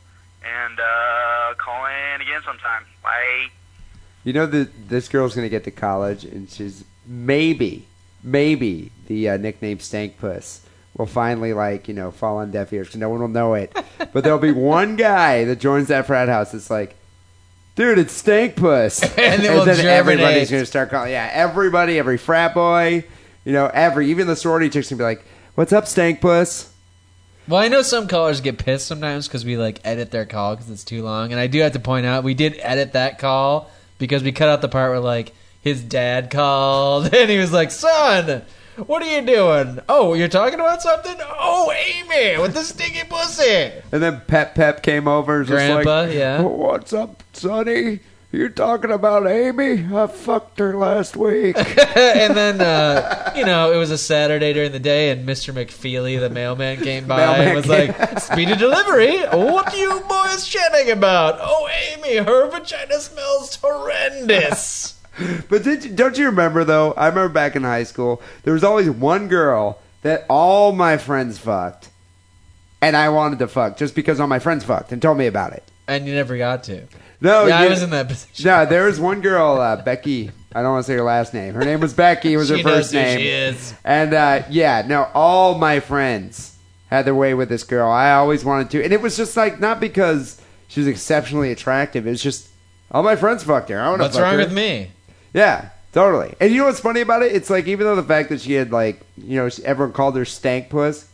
and 0.43 0.79
uh, 0.79 1.53
call 1.57 1.85
in 1.85 2.21
again 2.21 2.41
sometime. 2.45 2.83
Bye. 3.01 3.47
You 4.25 4.33
know 4.33 4.45
that 4.45 4.89
this 4.89 5.07
girl's 5.07 5.33
going 5.33 5.45
to 5.45 5.49
get 5.49 5.63
to 5.63 5.71
college, 5.71 6.25
and 6.25 6.49
she's 6.49 6.83
maybe, 7.07 7.87
maybe 8.21 8.91
the 9.07 9.29
uh, 9.29 9.37
nickname 9.37 9.79
Stank 9.79 10.19
Puss 10.19 10.64
will 10.97 11.05
finally, 11.05 11.53
like, 11.53 11.87
you 11.87 11.93
know, 11.93 12.09
fall 12.11 12.37
on 12.37 12.51
deaf 12.51 12.71
ears 12.73 12.87
'cause 12.89 12.95
no 12.97 13.09
one 13.09 13.19
will 13.19 13.27
know 13.27 13.53
it. 13.53 13.75
but 14.13 14.23
there'll 14.23 14.39
be 14.39 14.51
one 14.51 14.95
guy 14.95 15.43
that 15.45 15.59
joins 15.59 15.87
that 15.89 16.07
frat 16.07 16.29
house 16.29 16.51
that's 16.53 16.69
like, 16.69 16.95
dude, 17.75 17.99
it's 17.99 18.13
Stank 18.13 18.55
Puss. 18.55 19.03
And 19.17 19.41
will 19.43 19.65
then 19.65 19.75
germinate. 19.75 19.85
everybody's 19.85 20.49
going 20.49 20.63
to 20.63 20.65
start 20.67 20.89
calling. 20.89 21.11
Yeah, 21.11 21.29
everybody, 21.33 21.99
every 21.99 22.17
frat 22.17 22.53
boy, 22.53 23.03
you 23.43 23.51
know, 23.51 23.69
every, 23.73 24.09
even 24.09 24.27
the 24.27 24.35
sorority 24.35 24.69
chicks 24.69 24.89
going 24.89 24.97
to 24.97 25.01
be 25.01 25.05
like, 25.05 25.25
what's 25.55 25.73
up, 25.73 25.85
Stank 25.87 26.21
Puss? 26.21 26.71
Well, 27.47 27.61
I 27.61 27.67
know 27.67 27.81
some 27.83 28.07
callers 28.07 28.41
get 28.41 28.57
pissed 28.57 28.87
sometimes 28.87 29.27
because 29.27 29.45
we 29.45 29.55
like 29.57 29.79
edit 29.83 30.09
their 30.09 30.25
call 30.25 30.55
because 30.55 30.71
it's 30.71 30.83
too 30.83 31.03
long, 31.03 31.31
and 31.31 31.39
I 31.39 31.45
do 31.45 31.59
have 31.59 31.73
to 31.73 31.79
point 31.79 32.05
out 32.07 32.23
we 32.23 32.33
did 32.33 32.55
edit 32.59 32.93
that 32.93 33.19
call 33.19 33.69
because 33.99 34.23
we 34.23 34.31
cut 34.31 34.49
out 34.49 34.61
the 34.61 34.67
part 34.67 34.89
where 34.89 34.99
like 34.99 35.31
his 35.61 35.83
dad 35.83 36.31
called 36.31 37.05
and 37.13 37.29
he 37.29 37.37
was 37.37 37.53
like, 37.53 37.69
"Son, 37.69 38.41
what 38.77 39.01
are 39.01 39.19
you 39.19 39.25
doing? 39.25 39.79
Oh, 39.87 40.13
you're 40.13 40.27
talking 40.27 40.59
about 40.59 40.81
something? 40.81 41.15
Oh, 41.21 41.71
Amy 41.71 42.39
with 42.41 42.53
the 42.53 42.63
stinky 42.63 43.03
pussy." 43.07 43.71
And 43.91 44.01
then 44.03 44.21
Pep 44.27 44.55
Pep 44.55 44.83
came 44.83 45.07
over. 45.07 45.39
and 45.39 45.39
was 45.41 45.49
just 45.49 45.65
Grandpa, 45.65 46.01
like, 46.01 46.13
yeah. 46.13 46.41
What's 46.41 46.93
up, 46.93 47.23
Sonny? 47.33 47.99
You 48.31 48.49
talking 48.49 48.91
about 48.91 49.27
Amy? 49.27 49.85
I 49.95 50.07
fucked 50.07 50.59
her 50.59 50.75
last 50.75 51.15
week. 51.15 51.55
and 51.95 52.35
then 52.35 52.59
uh, 52.59 53.31
you 53.33 53.45
know 53.45 53.71
it 53.71 53.77
was 53.77 53.91
a 53.91 53.97
Saturday 53.97 54.51
during 54.51 54.73
the 54.73 54.79
day, 54.79 55.09
and 55.09 55.25
Mr. 55.25 55.53
McFeely, 55.53 56.19
the 56.19 56.29
mailman, 56.29 56.77
came 56.81 57.07
by 57.07 57.17
Mailman 57.17 57.47
and 57.47 57.55
was 57.55 57.65
came- 57.65 57.93
like, 57.97 58.19
"Speedy 58.19 58.55
delivery. 58.57 59.19
What 59.21 59.73
are 59.73 59.77
you 59.77 60.01
boys 60.01 60.45
chatting 60.45 60.91
about? 60.91 61.37
Oh, 61.39 61.69
Amy, 61.93 62.17
her 62.17 62.49
vagina 62.51 62.99
smells 62.99 63.55
horrendous." 63.55 64.94
but 65.49 65.63
did 65.63 65.83
you, 65.85 65.91
don't 65.91 66.17
you 66.17 66.25
remember 66.27 66.63
though? 66.63 66.93
I 66.93 67.07
remember 67.07 67.33
back 67.33 67.55
in 67.55 67.63
high 67.63 67.83
school, 67.83 68.21
there 68.43 68.53
was 68.53 68.63
always 68.63 68.89
one 68.89 69.27
girl 69.27 69.79
that 70.01 70.25
all 70.29 70.71
my 70.71 70.97
friends 70.97 71.37
fucked, 71.37 71.89
and 72.81 72.95
I 72.95 73.09
wanted 73.09 73.39
to 73.39 73.47
fuck 73.47 73.77
just 73.77 73.95
because 73.95 74.19
all 74.19 74.27
my 74.27 74.39
friends 74.39 74.63
fucked 74.63 74.91
and 74.91 75.01
told 75.01 75.17
me 75.17 75.27
about 75.27 75.53
it. 75.53 75.63
and 75.87 76.05
you 76.07 76.13
never 76.13 76.37
got 76.37 76.63
to. 76.65 76.83
No, 77.21 77.45
yeah, 77.47 77.59
I 77.59 77.69
was 77.69 77.81
in 77.81 77.89
that 77.91 78.07
position. 78.09 78.45
No, 78.45 78.65
there 78.65 78.85
was 78.85 78.99
one 78.99 79.21
girl, 79.21 79.59
uh, 79.59 79.77
Becky. 79.81 80.31
I 80.53 80.61
don't 80.61 80.73
want 80.73 80.85
to 80.85 80.91
say 80.91 80.95
her 80.97 81.03
last 81.03 81.33
name. 81.33 81.53
Her 81.53 81.63
name 81.65 81.79
was 81.79 81.93
Becky. 81.93 82.33
It 82.33 82.37
was 82.37 82.49
her 82.49 82.59
first 82.59 82.93
name. 82.93 83.17
she 83.19 83.27
is. 83.27 83.73
And 83.83 84.13
uh, 84.13 84.43
yeah, 84.49 84.83
no, 84.85 85.09
all 85.13 85.57
my 85.57 85.79
friends 85.79 86.57
had 86.87 87.05
their 87.05 87.15
way 87.15 87.33
with 87.33 87.49
this 87.49 87.63
girl. 87.63 87.89
I 87.89 88.11
always 88.13 88.45
wanted 88.45 88.69
to, 88.71 88.83
and 88.83 88.93
it 88.93 89.01
was 89.01 89.17
just 89.17 89.35
like 89.35 89.59
not 89.59 89.79
because 89.79 90.39
she 90.67 90.79
was 90.81 90.87
exceptionally 90.87 91.51
attractive. 91.51 92.05
It 92.05 92.11
was 92.11 92.21
just 92.21 92.49
all 92.91 93.01
my 93.03 93.15
friends 93.15 93.43
fucked 93.43 93.69
her. 93.69 93.79
I 93.79 93.87
want 93.89 93.99
to 93.99 94.03
What's 94.03 94.19
wrong 94.19 94.33
her. 94.33 94.39
with 94.39 94.53
me? 94.53 94.91
Yeah, 95.35 95.69
totally. 95.91 96.33
And 96.39 96.51
you 96.51 96.59
know 96.59 96.65
what's 96.65 96.79
funny 96.79 97.01
about 97.01 97.21
it? 97.21 97.31
It's 97.33 97.49
like 97.49 97.67
even 97.67 97.85
though 97.85 97.95
the 97.95 98.03
fact 98.03 98.29
that 98.29 98.41
she 98.41 98.53
had 98.53 98.71
like 98.71 99.01
you 99.17 99.35
know 99.35 99.49
everyone 99.63 99.93
called 99.93 100.15
her 100.15 100.25
stank 100.25 100.69
puss, 100.69 101.07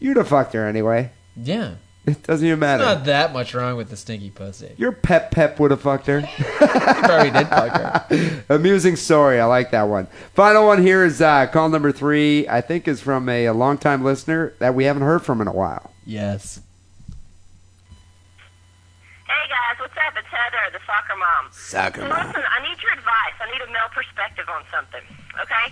you'd 0.00 0.16
have 0.16 0.28
fucked 0.28 0.54
her 0.54 0.66
anyway. 0.66 1.10
Yeah, 1.36 1.74
It 2.06 2.22
doesn't 2.22 2.46
even 2.46 2.58
matter. 2.60 2.84
not 2.84 3.04
that 3.06 3.32
much 3.32 3.54
wrong 3.54 3.76
with 3.76 3.90
the 3.90 3.96
stinky 3.96 4.30
pussy. 4.30 4.72
Your 4.76 4.92
pep 4.92 5.30
pep 5.30 5.58
would 5.60 5.70
have 5.72 5.80
fucked 5.82 6.06
her. 6.06 6.22
Probably 6.58 7.30
did 7.30 7.48
fuck 7.48 7.72
her. 7.72 8.44
Amusing 8.48 8.96
story. 8.96 9.40
I 9.40 9.44
like 9.46 9.70
that 9.72 9.84
one. 9.88 10.06
Final 10.34 10.66
one 10.66 10.80
here 10.82 11.04
is 11.04 11.20
uh, 11.20 11.46
call 11.48 11.68
number 11.68 11.92
three. 11.92 12.48
I 12.48 12.60
think 12.60 12.86
is 12.88 13.00
from 13.00 13.28
a, 13.28 13.46
a 13.46 13.52
longtime 13.52 14.04
listener 14.04 14.54
that 14.58 14.74
we 14.74 14.84
haven't 14.84 15.02
heard 15.02 15.22
from 15.22 15.40
in 15.40 15.48
a 15.48 15.52
while. 15.52 15.90
Yes. 16.06 16.60
Hey 19.94 20.10
guys, 20.10 20.14
what's 20.18 20.26
Heather, 20.26 20.64
the 20.74 20.82
soccer 20.82 21.14
mom. 21.14 21.44
Soccer 21.54 22.02
mom. 22.02 22.26
listen, 22.34 22.42
I 22.50 22.58
need 22.66 22.82
your 22.82 22.90
advice. 22.98 23.36
I 23.38 23.46
need 23.46 23.62
a 23.62 23.70
male 23.70 23.86
perspective 23.94 24.50
on 24.50 24.66
something. 24.74 25.02
Okay? 25.38 25.66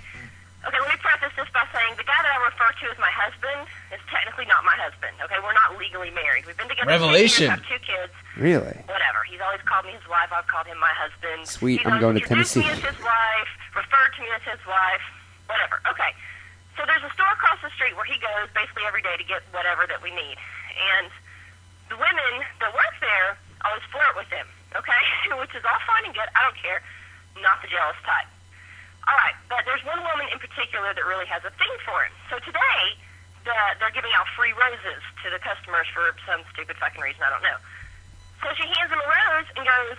Okay, 0.62 0.78
let 0.78 0.90
me 0.94 0.98
preface 1.02 1.34
this 1.34 1.50
by 1.50 1.66
saying 1.74 1.98
the 1.98 2.06
guy 2.06 2.14
that 2.22 2.30
I 2.30 2.38
refer 2.46 2.70
to 2.70 2.84
as 2.94 2.98
my 3.02 3.10
husband 3.10 3.66
is 3.90 3.98
technically 4.06 4.46
not 4.46 4.62
my 4.62 4.78
husband. 4.78 5.10
Okay, 5.26 5.42
we're 5.42 5.58
not 5.58 5.74
legally 5.74 6.14
married. 6.14 6.46
We've 6.46 6.54
been 6.54 6.70
together 6.70 6.86
Revelation. 6.86 7.50
10 7.50 7.58
years, 7.58 7.58
have 7.58 7.66
two 7.66 7.82
kids. 7.82 8.14
Really? 8.38 8.78
Whatever. 8.86 9.26
He's 9.26 9.42
always 9.42 9.58
called 9.66 9.90
me 9.90 9.92
his 9.98 10.06
wife. 10.06 10.30
I've 10.30 10.46
called 10.46 10.70
him 10.70 10.78
my 10.78 10.94
husband. 10.94 11.50
Sweet, 11.50 11.82
He's 11.82 11.90
I'm 11.90 11.98
going 11.98 12.14
to 12.14 12.22
introduced 12.22 12.54
Tennessee. 12.54 12.62
me 12.62 12.78
as 12.78 12.94
his 12.94 12.98
wife, 13.02 13.50
referred 13.74 14.14
to 14.14 14.20
me 14.22 14.30
as 14.38 14.42
his 14.46 14.62
wife. 14.62 15.02
Whatever. 15.50 15.82
Okay. 15.90 16.14
So 16.78 16.86
there's 16.86 17.02
a 17.02 17.10
store 17.10 17.34
across 17.34 17.58
the 17.58 17.74
street 17.74 17.98
where 17.98 18.06
he 18.06 18.22
goes 18.22 18.46
basically 18.54 18.86
every 18.86 19.02
day 19.02 19.18
to 19.18 19.26
get 19.26 19.42
whatever 19.50 19.90
that 19.90 19.98
we 19.98 20.14
need, 20.14 20.38
and 20.94 21.10
the 21.90 21.98
women 21.98 22.32
that 22.62 22.70
work 22.70 22.94
there 23.02 23.34
always 23.64 23.84
flirt 23.90 24.14
with 24.16 24.30
him. 24.30 24.46
Okay, 24.74 25.02
which 25.40 25.54
is 25.54 25.64
all 25.64 25.80
fine 25.84 26.08
and 26.08 26.14
good. 26.14 26.28
I 26.34 26.40
don't 26.44 26.58
care. 26.58 26.82
Not 27.40 27.60
the 27.64 27.68
jealous 27.68 27.98
type. 28.04 28.28
All 29.08 29.18
right, 29.18 29.34
but 29.50 29.66
there's 29.66 29.82
one 29.82 29.98
woman 29.98 30.30
in 30.30 30.38
particular 30.38 30.94
that 30.94 31.04
really 31.04 31.26
has 31.26 31.42
a 31.42 31.50
thing 31.58 31.74
for 31.82 32.06
him. 32.06 32.14
So 32.30 32.38
today, 32.38 32.82
the, 33.42 33.56
they're 33.82 33.94
giving 33.94 34.14
out 34.14 34.30
free 34.38 34.54
roses 34.54 35.02
to 35.26 35.30
the 35.30 35.42
customers 35.42 35.90
for 35.90 36.14
some 36.22 36.46
stupid 36.54 36.78
fucking 36.78 37.02
reason. 37.02 37.22
I 37.26 37.30
don't 37.34 37.42
know. 37.42 37.58
So 38.42 38.54
she 38.54 38.66
hands 38.78 38.90
him 38.94 39.02
a 39.02 39.08
rose 39.08 39.48
and 39.58 39.62
goes, 39.66 39.98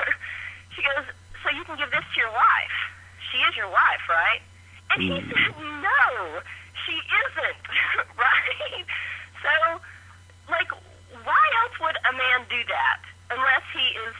she 0.76 0.80
goes, 0.80 1.04
so 1.44 1.52
you 1.52 1.64
can 1.64 1.76
give 1.76 1.92
this 1.92 2.04
to 2.04 2.16
your 2.16 2.32
wife. 2.32 2.76
She 3.32 3.38
is 3.44 3.56
your 3.56 3.68
wife, 3.68 4.04
right? 4.08 4.40
And 4.92 4.98
he 5.02 5.08
hmm. 5.12 5.28
said, 5.28 5.52
no, 5.60 6.40
she 6.84 6.96
isn't, 6.96 7.64
right? 8.16 8.86
So, 9.40 9.52
like, 10.48 10.72
why 11.24 11.42
else 11.64 11.76
would 11.80 11.96
a 12.06 12.12
man 12.12 12.46
do 12.50 12.60
that 12.68 13.00
unless 13.30 13.64
he 13.72 13.86
is 14.06 14.14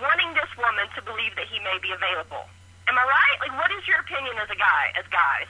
wanting 0.00 0.34
this 0.34 0.50
woman 0.58 0.86
to 0.94 1.00
believe 1.02 1.34
that 1.36 1.46
he 1.46 1.58
may 1.62 1.78
be 1.82 1.90
available? 1.92 2.46
Am 2.86 2.98
I 2.98 3.04
right? 3.04 3.36
Like, 3.48 3.54
what 3.56 3.70
is 3.72 3.86
your 3.88 4.00
opinion 4.00 4.36
as 4.42 4.50
a 4.50 4.58
guy, 4.58 4.92
as 4.98 5.06
guys, 5.08 5.48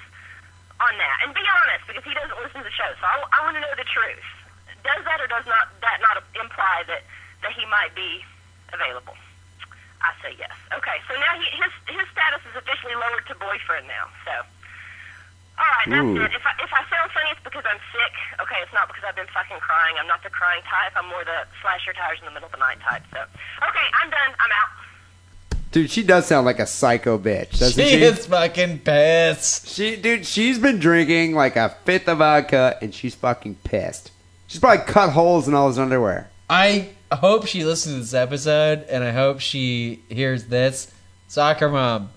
on 0.79 0.93
that? 0.97 1.17
And 1.27 1.35
be 1.35 1.43
honest, 1.43 1.85
because 1.91 2.05
he 2.07 2.15
doesn't 2.15 2.39
listen 2.39 2.63
to 2.63 2.67
the 2.67 2.75
show, 2.75 2.91
so 3.01 3.05
I, 3.05 3.15
I 3.35 3.39
want 3.43 3.59
to 3.59 3.63
know 3.63 3.75
the 3.75 3.89
truth. 3.89 4.29
Does 4.85 5.01
that 5.09 5.19
or 5.19 5.27
does 5.27 5.49
not 5.49 5.73
that 5.81 5.99
not 6.05 6.21
imply 6.37 6.85
that 6.93 7.09
that 7.41 7.53
he 7.57 7.65
might 7.73 7.97
be 7.97 8.21
available? 8.69 9.17
I 10.05 10.13
say 10.21 10.37
yes. 10.37 10.53
Okay, 10.77 11.01
so 11.09 11.17
now 11.17 11.33
he, 11.41 11.49
his 11.57 11.73
his 11.89 12.05
status 12.13 12.45
is 12.45 12.53
officially 12.53 12.93
lowered 12.93 13.25
to 13.33 13.35
boyfriend 13.41 13.89
now. 13.89 14.13
So, 14.29 14.45
all 15.59 15.65
right, 15.65 15.89
that's 15.91 16.05
Ooh. 16.05 16.23
it. 16.23 16.33
If 16.35 16.45
I 16.47 16.53
if 16.63 16.73
I 16.73 16.83
sound 16.91 17.11
funny, 17.13 17.31
it's 17.31 17.43
because 17.45 17.65
I'm 17.67 17.79
sick. 17.95 18.13
Okay, 18.43 18.59
it's 18.63 18.73
not 18.75 18.89
because 18.89 19.05
I've 19.07 19.17
been 19.17 19.31
fucking 19.33 19.59
crying. 19.61 19.95
I'm 19.99 20.07
not 20.07 20.23
the 20.23 20.31
crying 20.31 20.63
type. 20.63 20.93
I'm 20.97 21.09
more 21.09 21.25
the 21.25 21.47
slash 21.63 21.87
your 21.87 21.95
tires 21.95 22.19
in 22.19 22.25
the 22.27 22.33
middle 22.33 22.47
of 22.47 22.53
the 22.53 22.59
night 22.59 22.79
type. 22.83 23.03
So, 23.13 23.19
okay, 23.21 23.87
I'm 24.03 24.11
done. 24.11 24.31
I'm 24.39 24.51
out. 24.51 24.71
Dude, 25.71 25.91
she 25.91 26.03
does 26.05 26.27
sound 26.27 26.47
like 26.47 26.61
a 26.61 26.67
psycho 26.67 27.19
bitch, 27.19 27.59
doesn't 27.59 27.83
She 27.83 27.91
she? 27.99 28.03
is 28.03 28.27
fucking 28.27 28.79
pissed. 28.81 29.67
She, 29.69 29.97
dude, 29.97 30.25
she's 30.25 30.59
been 30.59 30.79
drinking 30.79 31.35
like 31.35 31.57
a 31.57 31.71
fifth 31.85 32.07
of 32.09 32.19
vodka, 32.19 32.79
and 32.81 32.95
she's 32.95 33.15
fucking 33.17 33.57
pissed. 33.65 34.13
She's 34.47 34.61
probably 34.61 34.85
cut 34.85 35.11
holes 35.11 35.49
in 35.49 35.55
all 35.55 35.67
his 35.69 35.79
underwear. 35.79 36.31
I 36.49 36.91
hope 37.11 37.47
she 37.47 37.65
listens 37.65 37.95
to 37.95 38.01
this 38.03 38.15
episode, 38.15 38.85
and 38.89 39.03
I 39.03 39.11
hope 39.11 39.41
she 39.41 40.01
hears 40.09 40.45
this. 40.45 40.93
Soccer 41.27 41.69
mom, 41.69 42.11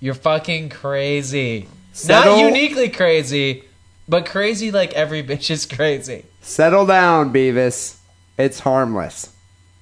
you're 0.00 0.14
fucking 0.14 0.70
crazy. 0.70 1.68
Settle- 1.92 2.36
Not 2.36 2.46
uniquely 2.46 2.88
crazy, 2.88 3.64
but 4.08 4.26
crazy 4.26 4.70
like 4.70 4.92
every 4.94 5.22
bitch 5.30 5.50
is 5.50 5.66
crazy. 5.66 6.24
Settle 6.40 6.86
down, 6.86 7.32
Beavis. 7.32 7.96
It's 8.38 8.60
harmless. 8.60 9.32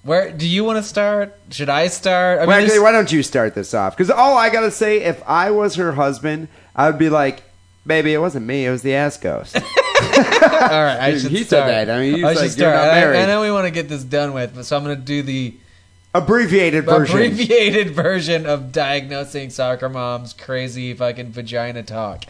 Where 0.03 0.33
do 0.33 0.49
you 0.49 0.65
want 0.65 0.79
to 0.79 0.83
start? 0.83 1.37
Should 1.51 1.69
I 1.69 1.87
start? 1.89 2.39
I 2.39 2.41
mean, 2.43 2.49
Well, 2.49 2.63
actually, 2.63 2.79
why 2.81 2.93
don't 2.93 3.13
you 3.13 3.23
start 3.23 3.55
this 3.55 3.75
off? 3.75 3.97
Because 3.97 4.11
all 4.11 4.37
I 4.37 4.49
gotta 4.51 4.71
say, 4.71 5.03
if 5.03 5.23
I 5.27 5.51
was 5.51 5.75
her 5.77 5.93
husband, 5.93 6.49
I 6.75 6.89
would 6.89 6.99
be 6.99 7.11
like, 7.11 7.43
"Baby, 7.87 8.15
it 8.15 8.19
wasn't 8.19 8.47
me. 8.47 8.65
It 8.67 8.71
was 8.71 8.81
the 8.83 8.95
ass 8.95 9.19
ghost." 9.19 9.57
all 9.61 9.63
right, 9.63 10.99
I 11.01 11.19
should 11.19 11.31
he 11.31 11.45
said 11.45 11.67
that. 11.67 11.91
I 11.95 12.01
mean, 12.01 12.15
he's 12.15 12.25
I 12.25 12.27
like, 12.29 12.37
should 12.37 12.43
"You're 12.59 12.73
start. 12.73 12.75
not 12.77 12.83
And 12.85 12.91
I- 12.93 13.01
married." 13.01 13.19
I, 13.19 13.27
know 13.27 13.41
we 13.43 13.51
want 13.53 13.67
to 13.67 13.71
get 13.71 13.89
this 13.91 14.03
done 14.03 14.33
with, 14.33 14.55
but 14.55 14.65
so 14.65 14.77
I'm 14.77 14.85
going 14.85 14.97
to 14.97 15.03
do 15.03 15.23
the 15.23 15.55
Abbreviated 16.13 16.85
version. 16.85 17.17
abbreviated 17.17 17.91
version 17.95 18.47
of 18.47 18.73
diagnosing 18.73 19.51
soccer 19.51 19.89
mom's 19.89 20.33
crazy 20.33 20.93
fucking 20.95 21.31
vagina 21.33 21.83
talk. 21.83 22.25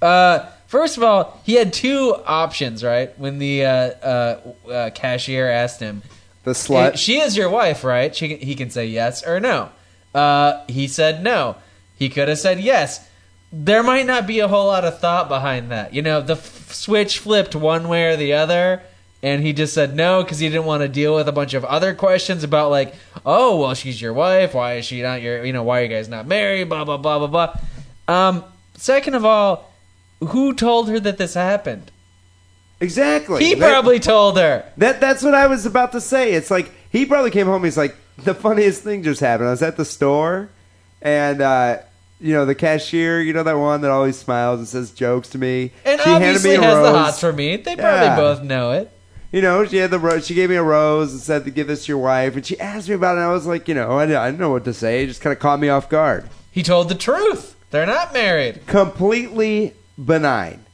Uh, 0.00 0.46
first 0.66 0.96
of 0.96 1.02
all, 1.02 1.38
he 1.44 1.54
had 1.54 1.72
two 1.72 2.16
options, 2.24 2.82
right? 2.82 3.16
When 3.18 3.38
the 3.38 3.64
uh, 3.66 3.70
uh, 3.70 4.40
uh, 4.70 4.90
cashier 4.94 5.48
asked 5.48 5.80
him, 5.80 6.02
the 6.44 6.52
slut. 6.52 6.96
"She 6.96 7.20
is 7.20 7.36
your 7.36 7.50
wife, 7.50 7.84
right?" 7.84 8.16
She, 8.16 8.36
he 8.36 8.54
can 8.54 8.70
say 8.70 8.86
yes 8.86 9.22
or 9.26 9.38
no. 9.40 9.68
Uh, 10.14 10.64
he 10.68 10.88
said 10.88 11.22
no. 11.22 11.56
He 11.98 12.08
could 12.08 12.28
have 12.28 12.38
said 12.38 12.60
yes. 12.60 13.06
There 13.52 13.82
might 13.82 14.06
not 14.06 14.26
be 14.26 14.38
a 14.40 14.48
whole 14.48 14.68
lot 14.68 14.86
of 14.86 14.98
thought 15.00 15.28
behind 15.28 15.70
that. 15.70 15.92
You 15.92 16.00
know, 16.00 16.22
the 16.22 16.34
f- 16.34 16.72
switch 16.72 17.18
flipped 17.18 17.54
one 17.54 17.88
way 17.88 18.06
or 18.06 18.16
the 18.16 18.32
other, 18.32 18.80
and 19.22 19.42
he 19.42 19.52
just 19.52 19.74
said 19.74 19.94
no 19.94 20.22
because 20.22 20.38
he 20.38 20.48
didn't 20.48 20.64
want 20.64 20.82
to 20.82 20.88
deal 20.88 21.14
with 21.14 21.28
a 21.28 21.32
bunch 21.32 21.54
of 21.54 21.64
other 21.64 21.94
questions 21.94 22.42
about 22.44 22.70
like, 22.70 22.94
oh, 23.26 23.56
well, 23.60 23.74
she's 23.74 24.00
your 24.00 24.12
wife. 24.12 24.54
Why 24.54 24.74
is 24.74 24.84
she 24.86 25.02
not 25.02 25.20
your? 25.22 25.44
You 25.44 25.52
know, 25.52 25.62
why 25.62 25.80
are 25.80 25.82
you 25.84 25.88
guys 25.88 26.08
not 26.08 26.26
married? 26.26 26.68
Blah 26.68 26.84
blah 26.84 26.96
blah 26.96 27.26
blah 27.26 27.26
blah. 27.26 27.56
Um, 28.28 28.44
second 28.76 29.14
of 29.14 29.24
all, 29.24 29.70
who 30.20 30.54
told 30.54 30.88
her 30.88 30.98
that 31.00 31.18
this 31.18 31.34
happened? 31.34 31.90
exactly. 32.80 33.44
He 33.44 33.54
That- 33.54 33.70
probably 33.72 34.00
told 34.00 34.38
her. 34.38 34.64
That 34.78 35.00
that's 35.00 35.22
what 35.22 35.34
I 35.34 35.46
was 35.46 35.66
about 35.66 35.92
to 35.92 36.00
say. 36.00 36.32
It's 36.32 36.50
like 36.50 36.72
he 36.90 37.06
probably 37.06 37.30
came 37.30 37.46
home. 37.46 37.64
He's 37.64 37.76
like, 37.76 37.96
the 38.18 38.34
funniest 38.34 38.82
thing 38.82 39.02
just 39.02 39.20
happened. 39.20 39.48
I 39.48 39.52
was 39.52 39.62
at 39.62 39.76
the 39.76 39.84
store, 39.84 40.50
and 41.02 41.40
uh, 41.40 41.78
you 42.20 42.32
know 42.34 42.44
the 42.44 42.54
cashier, 42.54 43.20
you 43.20 43.32
know 43.32 43.42
that 43.42 43.58
one 43.58 43.80
that 43.82 43.90
always 43.90 44.18
smiles 44.18 44.58
and 44.60 44.68
says 44.68 44.90
jokes 44.92 45.28
to 45.30 45.38
me. 45.38 45.72
And 45.84 46.00
she 46.00 46.08
handed 46.08 46.26
obviously 46.28 46.50
me 46.50 46.56
a 46.56 46.62
has 46.62 46.74
the 46.76 46.82
rose. 46.82 46.96
hots 46.96 47.20
for 47.20 47.32
me. 47.32 47.56
They 47.56 47.76
probably 47.76 48.06
Yeah. 48.06 48.16
both 48.16 48.42
know 48.42 48.72
it. 48.72 48.90
You 49.32 49.42
know, 49.42 49.64
she 49.64 49.76
had 49.76 49.92
the 49.92 49.98
rose. 50.00 50.26
She 50.26 50.34
gave 50.34 50.50
me 50.50 50.56
a 50.56 50.62
rose 50.62 51.12
and 51.12 51.20
said 51.22 51.44
to 51.44 51.52
give 51.52 51.68
this 51.68 51.84
to 51.84 51.92
your 51.92 51.98
wife, 51.98 52.34
and 52.34 52.44
she 52.44 52.58
asked 52.58 52.88
me 52.88 52.96
about 52.96 53.12
it. 53.16 53.20
and 53.20 53.28
I 53.28 53.32
was 53.32 53.46
like, 53.46 53.68
you 53.68 53.74
know, 53.74 53.96
I, 53.98 54.06
didn't- 54.06 54.18
I 54.20 54.26
didn't 54.26 54.40
know 54.40 54.50
what 54.50 54.64
to 54.64 54.74
say. 54.74 55.04
It 55.04 55.06
just 55.06 55.20
kind 55.20 55.32
of 55.32 55.38
caught 55.38 55.60
me 55.60 55.68
off 55.68 55.88
guard. 55.88 56.28
He 56.50 56.64
told 56.64 56.88
the 56.88 56.96
truth. 56.96 57.54
They're 57.70 57.86
not 57.86 58.12
married. 58.12 58.66
Completely 58.66 59.74
benign. 60.04 60.64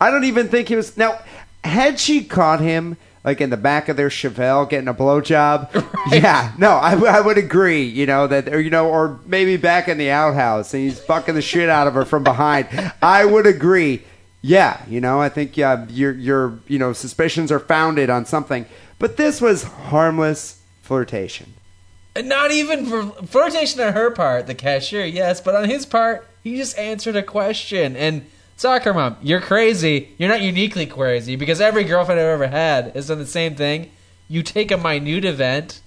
I 0.00 0.10
don't 0.10 0.24
even 0.24 0.48
think 0.48 0.66
he 0.68 0.74
was 0.76 0.96
now. 0.96 1.20
Had 1.62 2.00
she 2.00 2.24
caught 2.24 2.60
him 2.60 2.96
like 3.24 3.40
in 3.40 3.50
the 3.50 3.56
back 3.56 3.88
of 3.88 3.96
their 3.96 4.08
Chevelle 4.08 4.68
getting 4.68 4.88
a 4.88 4.94
blowjob, 4.94 5.70
yeah, 6.12 6.52
no, 6.58 6.72
I, 6.72 6.90
w- 6.94 7.12
I 7.12 7.20
would 7.20 7.38
agree. 7.38 7.82
You 7.84 8.06
know 8.06 8.26
that, 8.26 8.48
or 8.48 8.60
you 8.60 8.70
know, 8.70 8.88
or 8.88 9.20
maybe 9.26 9.56
back 9.56 9.86
in 9.88 9.98
the 9.98 10.10
outhouse 10.10 10.74
and 10.74 10.82
he's 10.82 10.98
fucking 10.98 11.34
the 11.36 11.42
shit 11.42 11.68
out 11.68 11.86
of 11.86 11.94
her 11.94 12.04
from 12.04 12.24
behind. 12.24 12.68
I 13.02 13.24
would 13.24 13.46
agree. 13.46 14.02
Yeah, 14.48 14.80
you 14.88 15.02
know, 15.02 15.20
I 15.20 15.28
think 15.28 15.58
uh, 15.58 15.84
your 15.90 16.12
your 16.12 16.58
you 16.68 16.78
know 16.78 16.94
suspicions 16.94 17.52
are 17.52 17.58
founded 17.58 18.08
on 18.08 18.24
something, 18.24 18.64
but 18.98 19.18
this 19.18 19.42
was 19.42 19.64
harmless 19.64 20.62
flirtation. 20.80 21.52
And 22.16 22.30
not 22.30 22.50
even 22.50 22.86
for 22.86 23.02
flirtation 23.26 23.82
on 23.82 23.92
her 23.92 24.10
part, 24.10 24.46
the 24.46 24.54
cashier, 24.54 25.04
yes, 25.04 25.42
but 25.42 25.54
on 25.54 25.68
his 25.68 25.84
part, 25.84 26.26
he 26.42 26.56
just 26.56 26.78
answered 26.78 27.14
a 27.14 27.22
question. 27.22 27.94
And 27.94 28.24
soccer 28.56 28.94
mom, 28.94 29.18
you're 29.20 29.42
crazy. 29.42 30.14
You're 30.16 30.30
not 30.30 30.40
uniquely 30.40 30.86
crazy 30.86 31.36
because 31.36 31.60
every 31.60 31.84
girlfriend 31.84 32.18
I've 32.18 32.26
ever 32.28 32.46
had 32.46 32.92
has 32.96 33.08
done 33.08 33.18
the 33.18 33.26
same 33.26 33.54
thing. 33.54 33.90
You 34.28 34.42
take 34.42 34.70
a 34.70 34.78
minute 34.78 35.26
event 35.26 35.82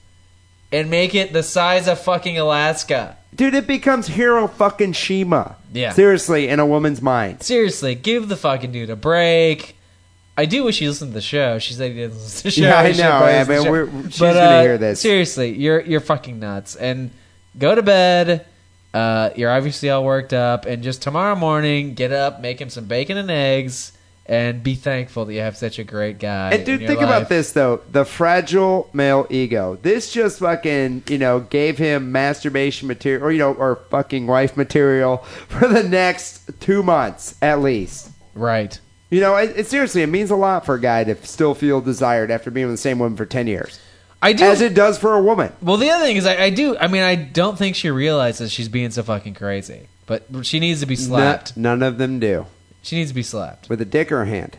and 0.72 0.90
make 0.90 1.14
it 1.16 1.34
the 1.34 1.44
size 1.44 1.88
of 1.88 2.00
fucking 2.00 2.38
Alaska. 2.38 3.18
Dude, 3.34 3.54
it 3.54 3.66
becomes 3.68 4.08
hero 4.08 4.48
fucking 4.48 4.94
Shima. 4.94 5.56
Yeah. 5.74 5.92
Seriously, 5.94 6.48
in 6.50 6.60
a 6.60 6.66
woman's 6.66 7.02
mind. 7.02 7.44
Seriously, 7.44 7.96
give 7.96 8.28
the 8.28 8.36
fucking 8.36 8.72
dude 8.72 8.90
a 8.90 8.96
break. 8.96 9.76
I 10.38 10.46
do 10.46 10.64
wish 10.64 10.80
he 10.80 10.88
listened 10.88 11.12
to 11.12 11.14
the 11.14 11.22
show. 11.22 11.60
She 11.60 11.74
said 11.74 11.92
he 11.92 11.98
didn't 11.98 12.16
listen 12.18 12.38
to 12.38 12.44
the 12.44 12.52
show. 12.62 12.62
Yeah, 12.64 12.80
I 12.80 12.92
know, 12.92 12.98
yeah, 12.98 13.40
listen 13.40 13.40
to 13.40 13.46
the 13.46 13.64
man, 13.64 13.72
we're- 13.72 14.04
she's 14.12 14.20
gonna 14.20 14.62
hear 14.62 14.78
this. 14.78 15.00
Seriously, 15.02 15.52
you're 15.58 15.82
you're 15.82 16.00
fucking 16.02 16.40
nuts. 16.40 16.76
And 16.76 17.12
go 17.58 17.74
to 17.76 17.82
bed. 17.82 18.46
Uh, 18.94 19.30
you're 19.38 19.50
obviously 19.52 19.90
all 19.90 20.04
worked 20.04 20.34
up, 20.34 20.66
and 20.66 20.84
just 20.84 21.02
tomorrow 21.02 21.34
morning, 21.36 21.94
get 21.94 22.12
up, 22.12 22.42
make 22.42 22.60
him 22.60 22.70
some 22.70 22.84
bacon 22.86 23.16
and 23.18 23.32
eggs, 23.32 23.94
and 24.26 24.64
be 24.64 24.76
thankful 24.76 25.26
that 25.26 25.34
you 25.34 25.42
have 25.42 25.58
such 25.58 25.80
a 25.80 25.84
great 25.84 26.20
guy. 26.20 26.52
And 26.52 26.66
dude, 26.66 26.80
think 26.82 27.00
life. 27.00 27.08
about 27.08 27.30
this 27.30 27.52
though: 27.52 27.82
the 27.92 28.06
fragile 28.06 28.90
male 28.94 29.28
ego. 29.30 29.78
This 29.82 30.12
just 30.12 30.40
fucking, 30.40 31.04
you 31.08 31.18
know, 31.18 31.40
gave 31.42 31.78
him 31.78 32.12
masturbation 32.12 32.88
material, 32.88 33.26
or 33.26 33.32
you 33.32 33.40
know, 33.40 33.54
or 33.54 33.78
fucking 33.90 34.28
wife 34.28 34.56
material 34.56 35.18
for 35.18 35.68
the 35.68 35.84
next 35.84 36.50
two 36.60 36.84
months 36.84 37.36
at 37.42 37.62
least. 37.62 38.10
right? 38.34 38.80
You 39.10 39.20
know, 39.20 39.36
it, 39.36 39.58
it 39.58 39.68
seriously, 39.68 40.04
it 40.04 40.08
means 40.08 40.32
a 40.32 40.38
lot 40.38 40.66
for 40.66 40.76
a 40.76 40.80
guy 40.80 41.04
to 41.04 41.16
still 41.26 41.54
feel 41.54 41.82
desired 41.82 42.32
after 42.32 42.50
being 42.50 42.68
with 42.68 42.76
the 42.76 42.82
same 42.82 43.00
woman 43.00 43.18
for 43.18 43.26
ten 43.26 43.46
years, 43.48 43.78
I 44.22 44.32
do. 44.32 44.46
as 44.46 44.62
it 44.62 44.74
does 44.74 44.98
for 44.98 45.16
a 45.16 45.22
woman. 45.22 45.52
well, 45.62 45.76
the 45.76 45.90
other 45.90 46.06
thing 46.06 46.16
is, 46.16 46.26
I, 46.26 46.44
I 46.44 46.50
do. 46.50 46.78
I 46.78 46.88
mean, 46.88 47.04
I 47.04 47.16
don't 47.16 47.58
think 47.58 47.76
she 47.76 47.90
realizes 47.90 48.52
she's 48.54 48.70
being 48.70 48.92
so 48.92 49.04
fucking 49.04 49.34
crazy. 49.34 49.88
But 50.06 50.26
she 50.44 50.60
needs 50.60 50.80
to 50.82 50.86
be 50.86 50.96
slapped. 50.96 51.56
None, 51.58 51.80
none 51.80 51.88
of 51.88 51.98
them 51.98 52.20
do 52.20 52.46
She 52.82 52.96
needs 52.96 53.12
to 53.12 53.16
be 53.16 53.24
slapped. 53.24 53.70
with 53.70 53.82
a 53.82 53.86
dick 53.86 54.12
or 54.12 54.24
a 54.24 54.28
hand. 54.28 54.58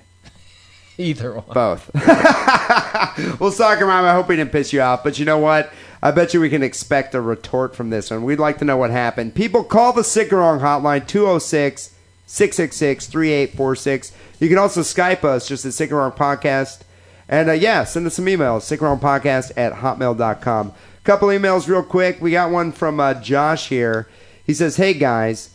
Either 0.98 1.34
one. 1.34 1.44
Both. 1.52 1.90
well, 3.40 3.50
soccer 3.50 3.86
mom, 3.86 4.04
I 4.04 4.12
hope 4.12 4.28
we 4.28 4.36
didn't 4.36 4.52
piss 4.52 4.72
you 4.72 4.80
off, 4.80 5.02
but 5.02 5.18
you 5.18 5.24
know 5.24 5.38
what? 5.38 5.72
I 6.02 6.10
bet 6.10 6.34
you 6.34 6.40
we 6.40 6.50
can 6.50 6.62
expect 6.62 7.14
a 7.14 7.20
retort 7.20 7.76
from 7.76 7.90
this 7.90 8.10
one. 8.10 8.24
We'd 8.24 8.38
like 8.38 8.58
to 8.58 8.64
know 8.64 8.76
what 8.76 8.90
happened. 8.90 9.34
People 9.34 9.64
call 9.64 9.92
the 9.92 10.02
Wrong 10.32 10.60
hotline 10.60 11.06
206 11.06 11.94
666 12.26 13.06
3846. 13.06 14.12
You 14.40 14.48
can 14.48 14.58
also 14.58 14.80
Skype 14.80 15.22
us 15.24 15.46
just 15.46 15.64
at 15.64 15.90
Wrong 15.90 16.12
Podcast. 16.12 16.80
And 17.28 17.48
uh, 17.48 17.52
yeah, 17.52 17.84
send 17.84 18.06
us 18.06 18.14
some 18.14 18.26
emails, 18.26 18.62
Sick 18.62 18.80
and 18.80 18.88
Wrong 18.88 18.98
Podcast 18.98 19.52
at 19.56 19.74
hotmail.com. 19.74 20.72
Couple 21.04 21.28
emails 21.28 21.68
real 21.68 21.82
quick. 21.82 22.20
We 22.20 22.30
got 22.30 22.50
one 22.50 22.72
from 22.72 23.00
uh, 23.00 23.14
Josh 23.14 23.68
here. 23.68 24.08
He 24.44 24.54
says, 24.54 24.76
Hey 24.76 24.94
guys, 24.94 25.51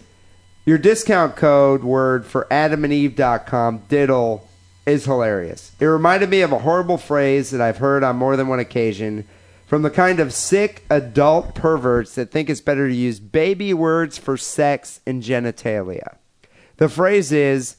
your 0.68 0.77
discount 0.77 1.38
code 1.38 1.81
word 1.81 2.26
for 2.26 2.45
adamandeve.com, 2.52 3.84
diddle, 3.88 4.45
is 4.85 5.06
hilarious. 5.06 5.72
It 5.80 5.85
reminded 5.85 6.30
me 6.30 6.41
of 6.41 6.52
a 6.52 6.60
horrible 6.60 6.98
phrase 6.98 7.52
that 7.52 7.61
I've 7.61 7.77
heard 7.77 8.03
on 8.03 8.18
more 8.18 8.35
than 8.35 8.49
one 8.49 8.60
occasion 8.60 9.26
from 9.65 9.81
the 9.81 9.89
kind 9.89 10.19
of 10.19 10.34
sick 10.34 10.84
adult 10.89 11.56
perverts 11.56 12.15
that 12.15 12.31
think 12.31 12.49
it's 12.49 12.60
better 12.60 12.89
to 12.89 12.94
use 12.94 13.22
baby 13.22 13.73
words 13.73 14.18
for 14.18 14.35
sex 14.35 14.99
and 15.07 15.23
genitalia. 15.23 16.18
The 16.76 16.89
phrase 16.89 17.31
is, 17.31 17.77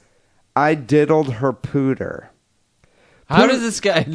I 0.56 0.74
diddled 0.74 1.34
her 1.34 1.52
pooter. 1.52 2.28
How 3.26 3.46
does 3.46 3.60
this 3.60 3.80
guy 3.80 4.06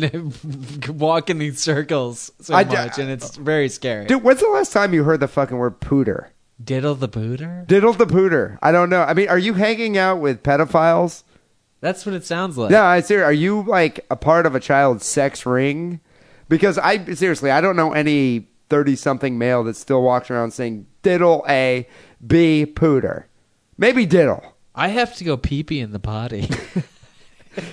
walk 0.92 1.30
in 1.30 1.38
these 1.38 1.60
circles 1.60 2.32
so 2.42 2.56
I 2.56 2.64
much? 2.64 2.98
And 2.98 3.12
it's 3.12 3.38
very 3.38 3.70
scary. 3.70 4.08
Dude, 4.08 4.24
when's 4.24 4.40
the 4.40 4.50
last 4.50 4.74
time 4.74 4.96
you 4.96 5.04
heard 5.04 5.20
the 5.20 5.28
fucking 5.28 5.58
word 5.58 5.80
pooter? 5.80 6.33
Diddle 6.64 6.96
the 6.96 7.10
Pooter? 7.10 7.68
Diddle 7.68 7.94
the 7.94 8.06
pooter. 8.06 8.58
I 8.62 8.72
don't 8.72 8.90
know. 8.90 9.02
I 9.04 9.14
mean, 9.14 9.28
are 9.30 9.38
you 9.40 9.54
hanging 9.56 9.98
out 9.98 10.20
with 10.20 10.44
pedophiles? 10.44 11.24
That's 11.82 12.06
what 12.06 12.16
it 12.16 12.24
sounds 12.26 12.58
like. 12.58 12.72
Yeah, 12.72 12.86
I 12.86 13.02
ser- 13.02 13.24
Are 13.26 13.34
you 13.34 13.64
like 13.64 14.06
a 14.10 14.16
part 14.16 14.46
of 14.46 14.56
a 14.56 14.60
child's 14.60 15.06
sex 15.06 15.46
ring? 15.46 16.00
Because 16.48 16.78
I 16.78 17.04
seriously, 17.14 17.52
I 17.52 17.60
don't 17.60 17.76
know 17.76 17.92
any 17.94 18.48
thirty-something 18.70 19.38
male 19.38 19.64
that 19.66 19.76
still 19.76 20.02
walks 20.02 20.32
around 20.32 20.52
saying 20.52 20.86
diddle 21.02 21.44
a 21.50 21.88
b 22.26 22.66
pooter. 22.66 23.26
Maybe 23.78 24.06
diddle. 24.06 24.56
I 24.74 24.90
have 24.90 25.16
to 25.18 25.24
go 25.24 25.36
pee 25.36 25.64
pee 25.64 25.80
in 25.80 25.92
the 25.92 26.00
potty. 26.00 26.50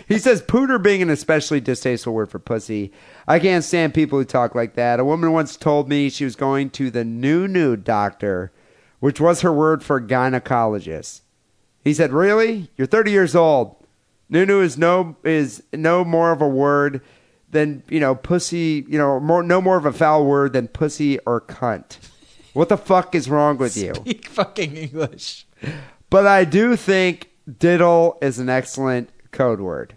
He 0.07 0.19
says 0.19 0.43
pooter 0.43 0.83
being 0.83 1.01
an 1.01 1.09
especially 1.09 1.61
distasteful 1.61 2.13
word 2.13 2.31
for 2.31 2.39
pussy. 2.39 2.93
I 3.27 3.39
can't 3.39 3.65
stand 3.65 3.95
people 3.95 4.19
who 4.19 4.25
talk 4.27 4.55
like 4.55 4.75
that. 4.75 5.01
A 5.01 5.05
woman 5.05 5.33
once 5.33 5.57
told 5.57 5.89
me 5.89 6.11
she 6.11 6.25
was 6.25 6.37
going 6.37 6.69
to 6.71 6.91
the 6.91 7.05
new 7.05 7.49
new 7.49 7.77
doctor, 7.77 8.53
which 9.01 9.21
was 9.21 9.41
her 9.41 9.53
word 9.53 9.83
for 9.83 10.01
gynecologist. 10.01 11.23
He 11.83 11.93
said, 11.93 12.13
"Really? 12.13 12.71
You're 12.77 12.87
30 12.87 13.11
years 13.11 13.35
old. 13.35 13.77
Nunu 14.29 14.61
is 14.61 14.79
no 14.79 15.17
is 15.25 15.63
no 15.73 16.05
more 16.05 16.31
of 16.31 16.41
a 16.41 16.49
word 16.49 17.01
than 17.51 17.83
you 17.89 17.99
know 18.01 18.15
pussy. 18.15 18.87
You 18.89 18.99
know, 18.99 19.19
more 19.19 19.43
no 19.43 19.61
more 19.61 19.77
of 19.77 19.87
a 19.87 19.93
foul 19.93 20.25
word 20.25 20.53
than 20.53 20.69
pussy 20.69 21.19
or 21.21 21.41
cunt. 21.41 21.99
What 22.53 22.69
the 22.69 22.77
fuck 22.77 23.15
is 23.15 23.29
wrong 23.31 23.59
with 23.59 23.77
you? 23.77 23.95
Speak 23.95 24.27
fucking 24.27 24.77
English. 24.77 25.47
But 26.09 26.27
I 26.27 26.45
do 26.45 26.75
think 26.77 27.31
diddle 27.59 28.19
is 28.21 28.39
an 28.39 28.49
excellent 28.49 29.11
code 29.31 29.61
word. 29.61 29.97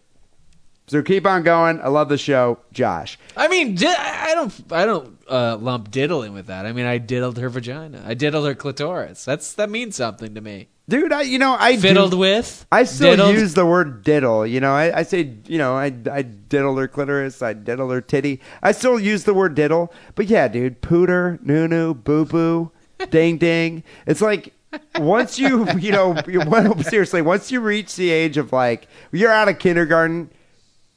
So 0.88 1.02
keep 1.02 1.26
on 1.26 1.44
going. 1.44 1.80
I 1.82 1.88
love 1.88 2.10
the 2.10 2.18
show, 2.18 2.60
Josh. 2.74 3.18
I 3.38 3.48
mean, 3.48 3.76
di- 3.76 3.88
I 3.88 4.34
don't, 4.36 4.72
I 4.72 4.86
don't 4.86 5.18
uh, 5.30 5.58
lump 5.58 5.90
diddling 5.92 6.34
with 6.34 6.48
that. 6.48 6.66
I 6.66 6.74
mean, 6.74 6.86
I 6.86 6.98
diddled 6.98 7.38
her 7.38 7.48
vagina. 7.50 8.04
I 8.06 8.14
diddled 8.16 8.46
her 8.46 8.54
clitoris. 8.56 9.24
That's 9.24 9.54
that 9.54 9.70
means 9.70 9.96
something 9.96 10.36
to 10.36 10.42
me. 10.42 10.68
Dude, 10.90 11.14
I 11.14 11.22
you 11.22 11.40
know 11.40 11.56
I 11.58 11.76
do- 11.76 11.82
Fiddled 11.82 12.14
with. 12.14 12.66
I 12.70 12.84
still 12.84 13.12
diddled. 13.12 13.36
use 13.36 13.54
the 13.54 13.66
word 13.66 14.04
diddle. 14.04 14.46
You 14.46 14.60
know, 14.60 14.74
I, 14.74 15.00
I 15.00 15.04
say, 15.04 15.34
you 15.48 15.58
know, 15.58 15.76
I, 15.76 15.86
I 16.12 16.24
diddle 16.24 16.76
her 16.76 16.90
clitoris, 16.90 17.42
I 17.42 17.54
diddle 17.54 17.90
her 17.90 18.02
titty. 18.02 18.42
I 18.62 18.74
still 18.74 19.00
use 19.00 19.24
the 19.24 19.34
word 19.34 19.56
diddle. 19.56 19.94
But 20.16 20.26
yeah, 20.28 20.50
dude, 20.50 20.82
pooter, 20.82 21.42
noo, 21.42 21.94
boo 21.94 22.26
boo, 22.26 22.72
ding 23.10 23.38
ding. 23.38 23.84
It's 24.06 24.22
like 24.22 24.54
once 25.00 25.40
you, 25.40 25.66
you 25.80 25.94
know, 25.94 26.18
you, 26.28 26.42
well, 26.46 26.78
seriously, 26.84 27.22
once 27.22 27.50
you 27.50 27.62
reach 27.62 27.96
the 27.96 28.10
age 28.12 28.36
of 28.36 28.52
like, 28.52 28.90
you're 29.14 29.32
out 29.32 29.48
of 29.48 29.60
kindergarten, 29.60 30.30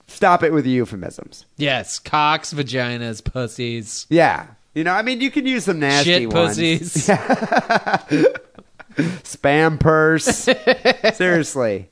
stop 0.07 0.43
it 0.43 0.53
with 0.53 0.65
the 0.65 0.71
euphemisms. 0.71 1.47
Yes, 1.57 1.99
cocks, 1.99 2.53
vaginas, 2.53 3.23
pussies, 3.23 4.07
Yeah. 4.09 4.47
You 4.75 4.85
know, 4.85 4.93
I 4.93 5.01
mean, 5.01 5.23
you 5.23 5.31
can 5.31 5.47
use 5.47 5.65
some 5.65 5.79
nasty 5.79 6.11
shit 6.11 6.31
ones. 6.33 6.59
pussies. 6.59 7.09
spam 8.97 9.81
purse. 9.81 10.25
Seriously. 11.17 11.89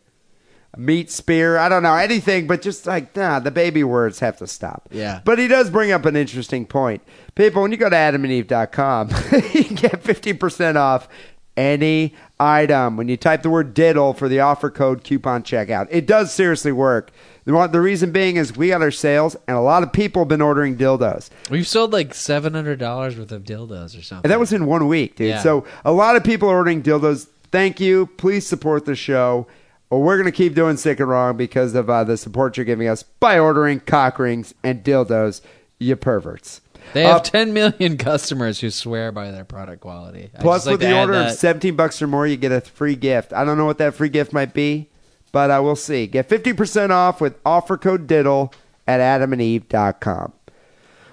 Meat 0.77 1.11
spear. 1.11 1.57
I 1.57 1.69
don't 1.69 1.82
know. 1.82 1.95
Anything, 1.95 2.47
but 2.47 2.61
just 2.61 2.85
like, 2.86 3.15
nah, 3.16 3.39
the 3.39 3.51
baby 3.51 3.85
words 3.85 4.19
have 4.19 4.36
to 4.39 4.47
stop. 4.47 4.89
Yeah. 4.91 5.20
But 5.24 5.39
he 5.39 5.47
does 5.49 5.70
bring 5.70 5.93
up 5.93 6.05
an 6.05 6.16
interesting 6.16 6.66
point. 6.66 7.01
People, 7.36 7.62
when 7.62 7.70
you 7.70 7.77
go 7.77 7.89
to 7.89 7.97
adamandeve.com, 7.97 9.09
you 9.55 9.65
can 9.65 9.77
get 9.77 10.03
50% 10.03 10.77
off 10.77 11.09
any 11.57 12.15
item 12.41 12.97
when 12.97 13.09
you 13.09 13.16
type 13.16 13.43
the 13.43 13.51
word 13.51 13.73
diddle 13.74 14.12
for 14.12 14.28
the 14.28 14.41
offer 14.41 14.69
code 14.70 15.05
coupon 15.05 15.43
checkout. 15.45 15.86
It 15.91 16.07
does 16.07 16.35
seriously 16.35 16.73
work. 16.73 17.12
The 17.44 17.66
The 17.68 17.80
reason 17.80 18.10
being 18.10 18.36
is 18.36 18.56
we 18.56 18.68
got 18.68 18.82
our 18.82 18.90
sales, 18.90 19.36
and 19.46 19.56
a 19.56 19.60
lot 19.60 19.82
of 19.82 19.92
people 19.92 20.22
have 20.22 20.28
been 20.28 20.40
ordering 20.40 20.76
dildos. 20.76 21.30
We've 21.50 21.66
sold 21.66 21.92
like 21.92 22.14
seven 22.14 22.54
hundred 22.54 22.78
dollars 22.78 23.16
worth 23.18 23.32
of 23.32 23.44
dildos 23.44 23.98
or 23.98 24.02
something. 24.02 24.24
And 24.24 24.30
that 24.30 24.40
was 24.40 24.52
in 24.52 24.66
one 24.66 24.88
week, 24.88 25.16
dude. 25.16 25.28
Yeah. 25.28 25.42
So 25.42 25.64
a 25.84 25.92
lot 25.92 26.16
of 26.16 26.24
people 26.24 26.48
are 26.48 26.56
ordering 26.56 26.82
dildos. 26.82 27.28
Thank 27.52 27.80
you. 27.80 28.06
Please 28.16 28.46
support 28.46 28.84
the 28.86 28.96
show. 28.96 29.46
Well, 29.90 30.00
we're 30.00 30.16
going 30.16 30.24
to 30.26 30.32
keep 30.32 30.54
doing 30.54 30.76
sick 30.76 30.98
and 30.98 31.08
wrong 31.08 31.36
because 31.36 31.74
of 31.74 31.88
uh, 31.88 32.02
the 32.04 32.16
support 32.16 32.56
you're 32.56 32.64
giving 32.64 32.88
us 32.88 33.02
by 33.02 33.38
ordering 33.38 33.78
cock 33.80 34.18
rings 34.18 34.54
and 34.64 34.82
dildos, 34.82 35.40
you 35.78 35.94
perverts. 35.94 36.62
They 36.94 37.02
have 37.04 37.16
Uh, 37.18 37.20
10 37.20 37.52
million 37.52 37.96
customers 37.98 38.60
who 38.60 38.70
swear 38.70 39.12
by 39.12 39.30
their 39.30 39.44
product 39.44 39.80
quality. 39.82 40.30
I 40.36 40.40
Plus, 40.42 40.66
like 40.66 40.72
with 40.74 40.80
the 40.80 40.98
order 40.98 41.14
of 41.14 41.30
17 41.32 41.76
bucks 41.76 42.02
or 42.02 42.06
more, 42.06 42.26
you 42.26 42.36
get 42.36 42.50
a 42.52 42.60
free 42.60 42.96
gift. 42.96 43.32
I 43.32 43.44
don't 43.44 43.56
know 43.56 43.66
what 43.66 43.78
that 43.78 43.94
free 43.94 44.08
gift 44.08 44.32
might 44.32 44.52
be, 44.52 44.88
but 45.35 45.51
uh, 45.51 45.61
we'll 45.61 45.74
see. 45.74 46.06
Get 46.06 46.28
50% 46.28 46.90
off 46.90 47.20
with 47.20 47.35
offer 47.44 47.77
code 47.77 48.06
DIDDLE 48.06 48.55
at 48.86 49.01
adamandeve.com. 49.01 50.32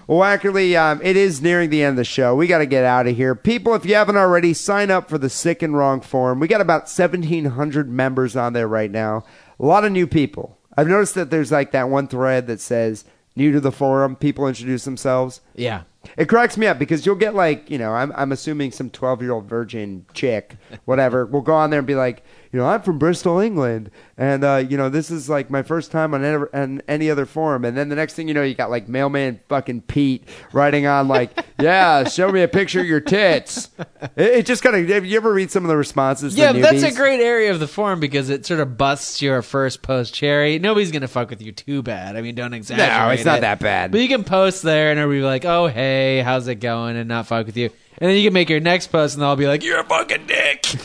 Well, 0.05 0.19
Wackerle, 0.19 0.79
um, 0.79 1.01
it 1.01 1.17
is 1.17 1.41
nearing 1.41 1.71
the 1.71 1.81
end 1.81 1.93
of 1.93 1.97
the 1.97 2.03
show. 2.03 2.35
We 2.35 2.45
got 2.45 2.59
to 2.59 2.67
get 2.67 2.85
out 2.85 3.07
of 3.07 3.15
here. 3.15 3.33
People, 3.33 3.73
if 3.73 3.83
you 3.83 3.95
haven't 3.95 4.17
already, 4.17 4.53
sign 4.53 4.91
up 4.91 5.09
for 5.09 5.17
the 5.17 5.27
Sick 5.27 5.63
and 5.63 5.75
Wrong 5.75 6.01
Forum. 6.01 6.39
We 6.39 6.47
got 6.47 6.61
about 6.61 6.83
1,700 6.83 7.89
members 7.89 8.35
on 8.35 8.53
there 8.53 8.67
right 8.67 8.91
now. 8.91 9.23
A 9.59 9.65
lot 9.65 9.85
of 9.85 9.91
new 9.91 10.05
people. 10.05 10.55
I've 10.77 10.87
noticed 10.87 11.15
that 11.15 11.31
there's 11.31 11.51
like 11.51 11.71
that 11.71 11.89
one 11.89 12.07
thread 12.07 12.45
that 12.45 12.61
says 12.61 13.05
new 13.35 13.51
to 13.51 13.59
the 13.59 13.71
forum, 13.71 14.15
people 14.15 14.47
introduce 14.47 14.85
themselves. 14.85 15.41
Yeah. 15.55 15.83
It 16.15 16.29
cracks 16.29 16.57
me 16.57 16.67
up 16.67 16.77
because 16.77 17.05
you'll 17.05 17.15
get 17.15 17.33
like, 17.33 17.71
you 17.71 17.77
know, 17.79 17.93
I'm, 17.93 18.11
I'm 18.15 18.31
assuming 18.31 18.71
some 18.71 18.91
12 18.91 19.21
year 19.23 19.31
old 19.31 19.45
virgin 19.45 20.05
chick, 20.13 20.57
whatever, 20.85 21.25
will 21.25 21.41
go 21.41 21.55
on 21.55 21.71
there 21.71 21.79
and 21.79 21.87
be 21.87 21.95
like, 21.95 22.23
you 22.51 22.59
know, 22.59 22.65
I'm 22.65 22.81
from 22.81 22.99
Bristol, 22.99 23.39
England, 23.39 23.91
and, 24.17 24.43
uh, 24.43 24.63
you 24.67 24.77
know, 24.77 24.89
this 24.89 25.09
is 25.09 25.29
like 25.29 25.49
my 25.49 25.63
first 25.63 25.91
time 25.91 26.13
on 26.13 26.23
any, 26.23 26.43
on 26.53 26.81
any 26.87 27.09
other 27.09 27.25
forum. 27.25 27.63
And 27.63 27.77
then 27.77 27.89
the 27.89 27.95
next 27.95 28.13
thing 28.13 28.27
you 28.27 28.33
know, 28.33 28.43
you 28.43 28.55
got 28.55 28.69
like 28.69 28.87
mailman 28.87 29.39
fucking 29.47 29.81
Pete 29.83 30.27
writing 30.51 30.85
on, 30.85 31.07
like, 31.07 31.31
yeah, 31.59 32.03
show 32.03 32.31
me 32.31 32.41
a 32.41 32.47
picture 32.47 32.81
of 32.81 32.85
your 32.85 32.99
tits. 32.99 33.69
It, 34.15 34.27
it 34.27 34.45
just 34.45 34.63
kind 34.63 34.75
of, 34.75 34.87
have 34.89 35.05
you 35.05 35.17
ever 35.17 35.31
read 35.31 35.51
some 35.51 35.63
of 35.63 35.69
the 35.69 35.77
responses? 35.77 36.35
to 36.35 36.41
Yeah, 36.41 36.51
that's 36.51 36.83
a 36.83 36.91
great 36.91 37.21
area 37.21 37.51
of 37.51 37.59
the 37.59 37.67
forum 37.67 37.99
because 37.99 38.29
it 38.29 38.45
sort 38.45 38.59
of 38.59 38.77
busts 38.77 39.21
your 39.21 39.41
first 39.41 39.81
post 39.81 40.13
cherry. 40.13 40.59
Nobody's 40.59 40.91
gonna 40.91 41.07
fuck 41.07 41.29
with 41.29 41.41
you 41.41 41.51
too 41.51 41.81
bad. 41.81 42.15
I 42.15 42.21
mean, 42.21 42.35
don't 42.35 42.53
exaggerate. 42.53 42.89
No, 42.89 43.09
it's 43.09 43.25
not 43.25 43.39
it. 43.39 43.41
that 43.41 43.59
bad. 43.59 43.91
But 43.91 44.01
you 44.01 44.07
can 44.07 44.23
post 44.23 44.63
there 44.63 44.91
and 44.91 44.99
everybody 44.99 45.21
be 45.21 45.25
like, 45.25 45.45
"Oh, 45.45 45.67
hey, 45.67 46.21
how's 46.21 46.47
it 46.47 46.55
going?" 46.55 46.97
and 46.97 47.07
not 47.07 47.27
fuck 47.27 47.45
with 47.45 47.57
you. 47.57 47.69
And 47.97 48.09
then 48.09 48.17
you 48.17 48.23
can 48.23 48.33
make 48.33 48.49
your 48.49 48.59
next 48.59 48.87
post 48.87 49.15
and 49.15 49.21
they'll 49.21 49.35
be 49.35 49.47
like, 49.47 49.63
"You're 49.63 49.81
a 49.81 49.85
fucking 49.85 50.27
dick. 50.27 50.65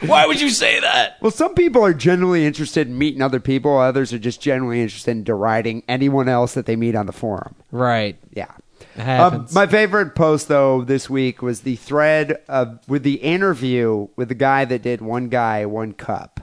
Why 0.00 0.26
would 0.26 0.40
you 0.40 0.50
say 0.50 0.80
that?" 0.80 1.16
Well, 1.20 1.30
some 1.30 1.54
people 1.54 1.84
are 1.84 1.94
genuinely 1.94 2.44
interested 2.46 2.88
in 2.88 2.98
meeting 2.98 3.22
other 3.22 3.40
people. 3.40 3.78
Others 3.78 4.12
are 4.12 4.18
just 4.18 4.40
genuinely 4.40 4.82
interested 4.82 5.12
in 5.12 5.24
deriding 5.24 5.82
anyone 5.88 6.28
else 6.28 6.54
that 6.54 6.66
they 6.66 6.76
meet 6.76 6.94
on 6.94 7.06
the 7.06 7.12
forum. 7.12 7.54
Right. 7.70 8.16
Yeah. 8.32 8.50
Um, 8.96 9.46
my 9.52 9.66
favorite 9.66 10.14
post 10.14 10.46
though 10.48 10.82
this 10.84 11.10
week 11.10 11.42
was 11.42 11.62
the 11.62 11.74
thread 11.76 12.40
of 12.48 12.78
with 12.88 13.02
the 13.02 13.14
interview 13.14 14.06
with 14.14 14.28
the 14.28 14.34
guy 14.36 14.64
that 14.66 14.82
did 14.82 15.00
one 15.00 15.28
guy 15.28 15.66
one 15.66 15.92
cup. 15.94 16.40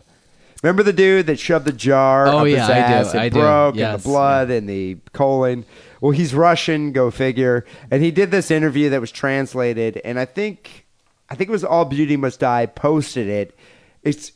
Remember 0.62 0.84
the 0.84 0.94
dude 0.94 1.28
that 1.28 1.40
shoved 1.40 1.66
the 1.66 1.72
jar 1.72 2.28
Oh, 2.28 2.40
up 2.40 2.46
his 2.46 2.56
yeah, 2.58 2.68
I 2.68 2.74
do, 2.74 2.82
ass 2.94 3.12
and 3.14 3.20
I 3.22 3.30
do. 3.30 3.40
broke 3.40 3.78
and 3.78 4.00
the 4.00 4.04
blood 4.04 4.50
and 4.52 4.68
the 4.70 4.98
colon. 5.14 5.66
Well, 6.02 6.12
he's 6.12 6.34
Russian, 6.36 6.92
go 6.92 7.10
figure. 7.10 7.66
And 7.90 8.04
he 8.04 8.12
did 8.12 8.32
this 8.32 8.52
interview 8.52 8.90
that 8.90 9.02
was 9.02 9.12
translated, 9.12 10.00
and 10.04 10.20
I 10.20 10.26
think 10.26 10.86
I 11.32 11.36
think 11.36 11.50
it 11.50 11.54
was 11.54 11.64
All 11.64 11.86
Beauty 11.86 12.18
Must 12.18 12.38
Die 12.38 12.66
posted 12.66 13.30
it. 13.30 13.58
It's 14.04 14.34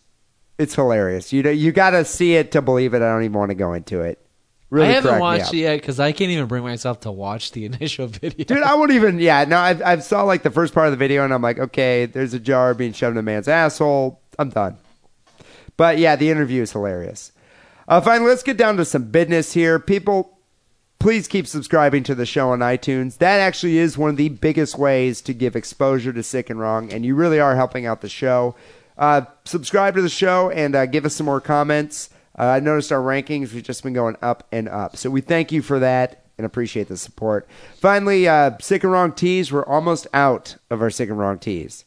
it's 0.58 0.76
hilarious. 0.76 1.34
You 1.34 1.44
know, 1.44 1.50
you 1.50 1.74
got 1.74 1.90
to 1.90 2.06
see 2.06 2.36
it 2.36 2.54
to 2.54 2.62
believe 2.62 2.94
it. 2.94 3.02
I 3.02 3.12
don't 3.12 3.24
even 3.24 3.38
want 3.38 3.50
to 3.50 3.56
go 3.56 3.74
into 3.74 4.00
it. 4.00 4.26
Really 4.70 4.88
I 4.88 4.92
haven't 4.92 5.20
watched 5.20 5.54
it 5.54 5.58
yet 5.58 5.82
because 5.82 6.00
I 6.00 6.14
can't 6.14 6.32
even 6.32 6.48
bring 6.48 6.64
myself 6.64 7.02
to 7.02 7.12
watch 7.12 7.52
the 7.52 7.66
initial 7.66 8.08
video. 8.08 8.46
Dude, 8.46 8.64
I 8.64 8.76
won't 8.76 8.94
even. 8.94 9.20
Yeah, 9.20 9.44
no, 9.44 9.58
I've, 9.58 9.82
I've 9.84 10.04
saw 10.04 10.24
like 10.24 10.44
the 10.44 10.50
first 10.52 10.74
part 10.74 10.88
of 10.88 10.92
the 10.92 10.98
video, 10.98 11.26
and 11.26 11.34
I'm 11.34 11.42
like, 11.42 11.60
okay, 11.60 12.06
there's 12.06 12.34
a 12.34 12.40
jar 12.40 12.74
being 12.74 12.94
shoved 12.94 13.16
in 13.16 13.18
a 13.18 13.22
man's 13.22 13.50
asshole. 13.50 14.22
I'm 14.40 14.50
done. 14.50 14.78
But 15.76 15.98
yeah, 15.98 16.16
the 16.16 16.30
interview 16.30 16.62
is 16.62 16.72
hilarious. 16.72 17.34
Uh, 17.90 18.00
finally, 18.00 18.30
let's 18.30 18.42
get 18.42 18.56
down 18.56 18.78
to 18.78 18.86
some 18.86 19.12
business 19.12 19.52
here. 19.52 19.80
People, 19.80 20.35
please 21.00 21.28
keep 21.28 21.48
subscribing 21.48 22.04
to 22.04 22.16
the 22.16 22.26
show 22.26 22.52
on 22.52 22.60
iTunes. 22.60 23.18
That 23.18 23.40
actually 23.40 23.78
is 23.78 23.98
one 23.98 24.10
of 24.10 24.18
the 24.18 24.30
biggest 24.30 24.78
ways 24.78 25.22
to 25.22 25.34
give 25.34 25.56
exposure 25.56 26.14
to 26.14 26.24
Sick 26.24 26.50
and 26.50 26.60
Wrong, 26.60 26.92
and 26.92 27.06
you 27.06 27.16
really 27.16 27.40
are 27.40 27.56
helping 27.56 27.86
out 27.86 28.02
the 28.02 28.10
show. 28.10 28.56
Uh, 28.98 29.22
subscribe 29.44 29.96
to 29.96 30.02
the 30.02 30.10
show 30.10 30.50
and 30.52 30.76
uh, 30.76 30.86
give 30.86 31.06
us 31.06 31.16
some 31.16 31.26
more 31.26 31.42
comments. 31.42 32.10
Uh, 32.38 32.44
I 32.44 32.60
noticed 32.60 32.92
our 32.92 33.00
rankings, 33.00 33.54
we've 33.54 33.64
just 33.64 33.84
been 33.84 33.94
going 33.94 34.18
up 34.22 34.46
and 34.52 34.68
up. 34.68 34.98
So 34.98 35.10
we 35.10 35.22
thank 35.22 35.52
you 35.52 35.62
for 35.62 35.80
that 35.80 36.26
and 36.38 36.46
appreciate 36.46 36.88
the 36.90 36.98
support. 36.98 37.48
Finally, 37.76 38.28
uh, 38.28 38.58
Sick 38.60 38.84
and 38.84 38.92
Wrong 38.92 39.14
tees. 39.14 39.52
We're 39.52 39.66
almost 39.66 40.08
out 40.14 40.58
of 40.70 40.82
our 40.82 40.90
Sick 40.90 41.10
and 41.10 41.18
Wrong 41.18 41.40
tees. 41.40 41.85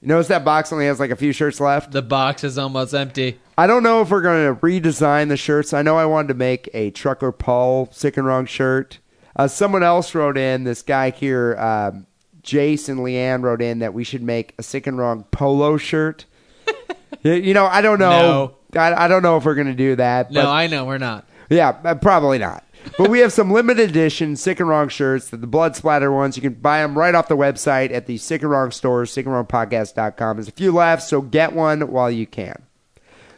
You 0.00 0.08
notice 0.08 0.28
that 0.28 0.46
box 0.46 0.72
only 0.72 0.86
has 0.86 0.98
like 0.98 1.10
a 1.10 1.16
few 1.16 1.32
shirts 1.32 1.60
left? 1.60 1.92
The 1.92 2.00
box 2.00 2.42
is 2.42 2.56
almost 2.56 2.94
empty. 2.94 3.38
I 3.58 3.66
don't 3.66 3.82
know 3.82 4.00
if 4.00 4.10
we're 4.10 4.22
going 4.22 4.54
to 4.54 4.58
redesign 4.60 5.28
the 5.28 5.36
shirts. 5.36 5.74
I 5.74 5.82
know 5.82 5.98
I 5.98 6.06
wanted 6.06 6.28
to 6.28 6.34
make 6.34 6.70
a 6.72 6.90
Trucker 6.90 7.32
Paul 7.32 7.88
Sick 7.92 8.16
and 8.16 8.26
Wrong 8.26 8.46
shirt. 8.46 8.98
Uh, 9.36 9.46
someone 9.46 9.82
else 9.82 10.14
wrote 10.14 10.38
in, 10.38 10.64
this 10.64 10.80
guy 10.80 11.10
here, 11.10 11.54
um, 11.58 12.06
Jason 12.42 12.98
Leanne 12.98 13.42
wrote 13.42 13.60
in 13.60 13.80
that 13.80 13.92
we 13.92 14.02
should 14.02 14.22
make 14.22 14.54
a 14.58 14.62
Sick 14.62 14.86
and 14.86 14.96
Wrong 14.96 15.24
polo 15.30 15.76
shirt. 15.76 16.24
you 17.22 17.52
know, 17.52 17.66
I 17.66 17.82
don't 17.82 17.98
know. 17.98 18.56
I, 18.74 19.04
I 19.04 19.08
don't 19.08 19.22
know 19.22 19.36
if 19.36 19.44
we're 19.44 19.54
going 19.54 19.66
to 19.66 19.74
do 19.74 19.96
that. 19.96 20.30
No, 20.30 20.50
I 20.50 20.66
know 20.66 20.86
we're 20.86 20.96
not. 20.96 21.26
yeah, 21.50 21.72
probably 21.94 22.38
not. 22.38 22.64
But 22.96 23.10
we 23.10 23.20
have 23.20 23.32
some 23.32 23.50
limited 23.50 23.90
edition 23.90 24.36
Sick 24.36 24.60
and 24.60 24.68
Wrong 24.68 24.88
shirts, 24.88 25.30
the 25.30 25.38
blood 25.38 25.76
splatter 25.76 26.12
ones. 26.12 26.36
You 26.36 26.42
can 26.42 26.54
buy 26.54 26.82
them 26.82 26.98
right 26.98 27.14
off 27.14 27.28
the 27.28 27.36
website 27.36 27.92
at 27.92 28.06
the 28.06 28.18
Sick 28.18 28.42
and 28.42 28.50
Wrong 28.50 28.70
store, 28.70 29.04
sickandwrongpodcast.com. 29.04 30.36
There's 30.36 30.48
a 30.48 30.52
few 30.52 30.72
left, 30.72 31.02
so 31.02 31.20
get 31.20 31.52
one 31.52 31.90
while 31.90 32.10
you 32.10 32.26
can. 32.26 32.62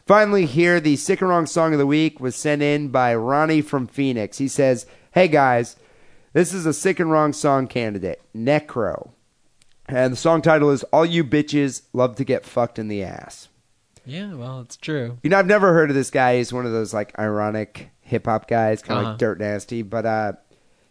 Finally, 0.06 0.46
here, 0.46 0.80
the 0.80 0.96
Sick 0.96 1.20
and 1.20 1.30
Wrong 1.30 1.46
song 1.46 1.72
of 1.72 1.78
the 1.78 1.86
week 1.86 2.18
was 2.18 2.34
sent 2.34 2.60
in 2.60 2.88
by 2.88 3.14
Ronnie 3.14 3.62
from 3.62 3.86
Phoenix. 3.86 4.38
He 4.38 4.48
says, 4.48 4.86
Hey 5.12 5.28
guys, 5.28 5.76
this 6.32 6.52
is 6.52 6.66
a 6.66 6.72
Sick 6.72 6.98
and 6.98 7.10
Wrong 7.10 7.32
song 7.32 7.68
candidate, 7.68 8.20
Necro. 8.34 9.10
And 9.86 10.12
the 10.12 10.16
song 10.16 10.42
title 10.42 10.70
is 10.70 10.82
All 10.84 11.06
You 11.06 11.22
Bitches 11.22 11.82
Love 11.92 12.16
to 12.16 12.24
Get 12.24 12.44
Fucked 12.44 12.78
in 12.78 12.88
the 12.88 13.04
Ass. 13.04 13.48
Yeah, 14.04 14.34
well, 14.34 14.60
it's 14.60 14.76
true. 14.76 15.18
You 15.22 15.30
know, 15.30 15.38
I've 15.38 15.46
never 15.46 15.72
heard 15.72 15.90
of 15.90 15.94
this 15.94 16.10
guy. 16.10 16.38
He's 16.38 16.52
one 16.52 16.66
of 16.66 16.72
those 16.72 16.92
like 16.92 17.16
ironic 17.18 17.91
hip 18.12 18.26
hop 18.26 18.46
guys, 18.46 18.80
kind 18.82 18.98
of 19.00 19.02
Uh-huh. 19.02 19.10
like 19.12 19.18
Dirt 19.18 19.40
Nasty. 19.40 19.82
But 19.82 20.06
uh, 20.06 20.32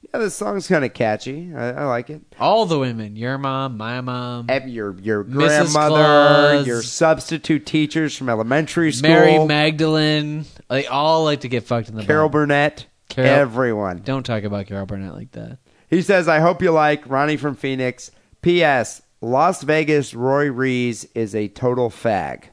yeah, 0.01 0.19
this 0.19 0.35
song's 0.35 0.67
kind 0.67 0.83
of 0.83 0.93
catchy. 0.93 1.53
I, 1.55 1.69
I 1.69 1.83
like 1.85 2.09
it. 2.09 2.21
All 2.39 2.65
the 2.65 2.77
women, 2.79 3.15
your 3.15 3.37
mom, 3.37 3.77
my 3.77 4.01
mom, 4.01 4.47
your 4.67 4.99
your 4.99 5.23
Mrs. 5.23 5.31
grandmother, 5.73 5.95
Claus. 6.03 6.67
your 6.67 6.81
substitute 6.81 7.65
teachers 7.65 8.17
from 8.17 8.27
elementary 8.27 8.91
school, 8.91 9.09
Mary 9.09 9.45
Magdalene, 9.45 10.45
they 10.69 10.87
all 10.87 11.23
like 11.23 11.41
to 11.41 11.47
get 11.47 11.63
fucked 11.63 11.87
in 11.89 11.95
the 11.95 12.03
Carol 12.03 12.27
butt. 12.27 12.33
Burnett, 12.33 12.85
Carol- 13.09 13.29
everyone. 13.29 14.01
Don't 14.03 14.25
talk 14.25 14.43
about 14.43 14.65
Carol 14.67 14.85
Burnett 14.85 15.13
like 15.13 15.31
that. 15.31 15.59
He 15.89 16.01
says, 16.01 16.27
"I 16.27 16.39
hope 16.39 16.61
you 16.61 16.71
like 16.71 17.07
Ronnie 17.09 17.37
from 17.37 17.55
Phoenix." 17.55 18.11
P.S. 18.41 19.01
Las 19.21 19.61
Vegas 19.61 20.15
Roy 20.15 20.49
Rees 20.51 21.05
is 21.13 21.35
a 21.35 21.47
total 21.49 21.91
fag. 21.91 22.45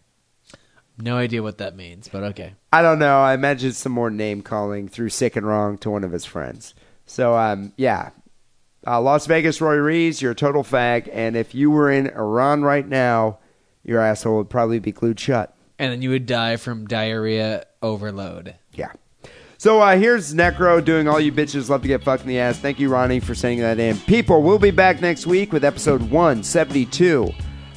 No 0.99 1.17
idea 1.17 1.43
what 1.43 1.57
that 1.59 1.75
means, 1.77 2.09
but 2.09 2.23
okay. 2.25 2.55
I 2.73 2.83
don't 2.83 2.99
know. 2.99 3.21
I 3.21 3.35
imagine 3.35 3.73
some 3.73 3.93
more 3.93 4.11
name 4.11 4.43
calling 4.43 4.89
through 4.89 5.09
sick 5.09 5.37
and 5.37 5.47
wrong 5.47 5.79
to 5.79 5.91
one 5.91 6.05
of 6.05 6.13
his 6.13 6.25
friends. 6.25 6.75
So, 7.07 7.35
um, 7.37 7.73
yeah. 7.77 8.11
Uh, 8.87 9.01
Las 9.01 9.27
Vegas 9.27 9.61
Roy 9.61 9.77
Rees, 9.77 10.21
you're 10.21 10.33
a 10.33 10.37
total 10.37 10.63
fag. 10.63 11.09
And 11.13 11.37
if 11.37 11.55
you 11.55 11.71
were 11.71 11.91
in 11.91 12.09
Iran 12.09 12.63
right 12.63 12.87
now, 12.87 13.39
your 13.85 14.01
asshole 14.01 14.37
would 14.37 14.51
probably 14.51 14.79
be 14.79 14.93
glued 14.93 15.19
shut. 15.19 15.55
And 15.79 15.93
then 15.93 16.03
you 16.03 16.11
would 16.11 16.27
die 16.27 16.57
from 16.57 16.87
diarrhea 16.87 17.65
overload. 17.83 18.55
Yeah. 18.73 18.93
So 19.57 19.81
uh, 19.81 19.97
here's 19.97 20.35
Necro 20.35 20.85
doing 20.85 21.09
all 21.09 21.19
you 21.19 21.33
bitches 21.33 21.69
love 21.69 21.83
to 21.83 21.89
get 21.89 22.05
fucked 22.05 22.23
in 22.23 22.29
the 22.29 22.39
ass. 22.39 22.59
Thank 22.59 22.79
you, 22.79 22.91
Ronnie, 22.91 23.21
for 23.21 23.35
sending 23.35 23.61
that 23.61 23.81
in. 23.81 23.97
People, 24.01 24.43
we'll 24.43 24.59
be 24.59 24.71
back 24.71 25.01
next 25.01 25.27
week 25.27 25.53
with 25.53 25.65
episode 25.65 26.03
172. 26.03 27.33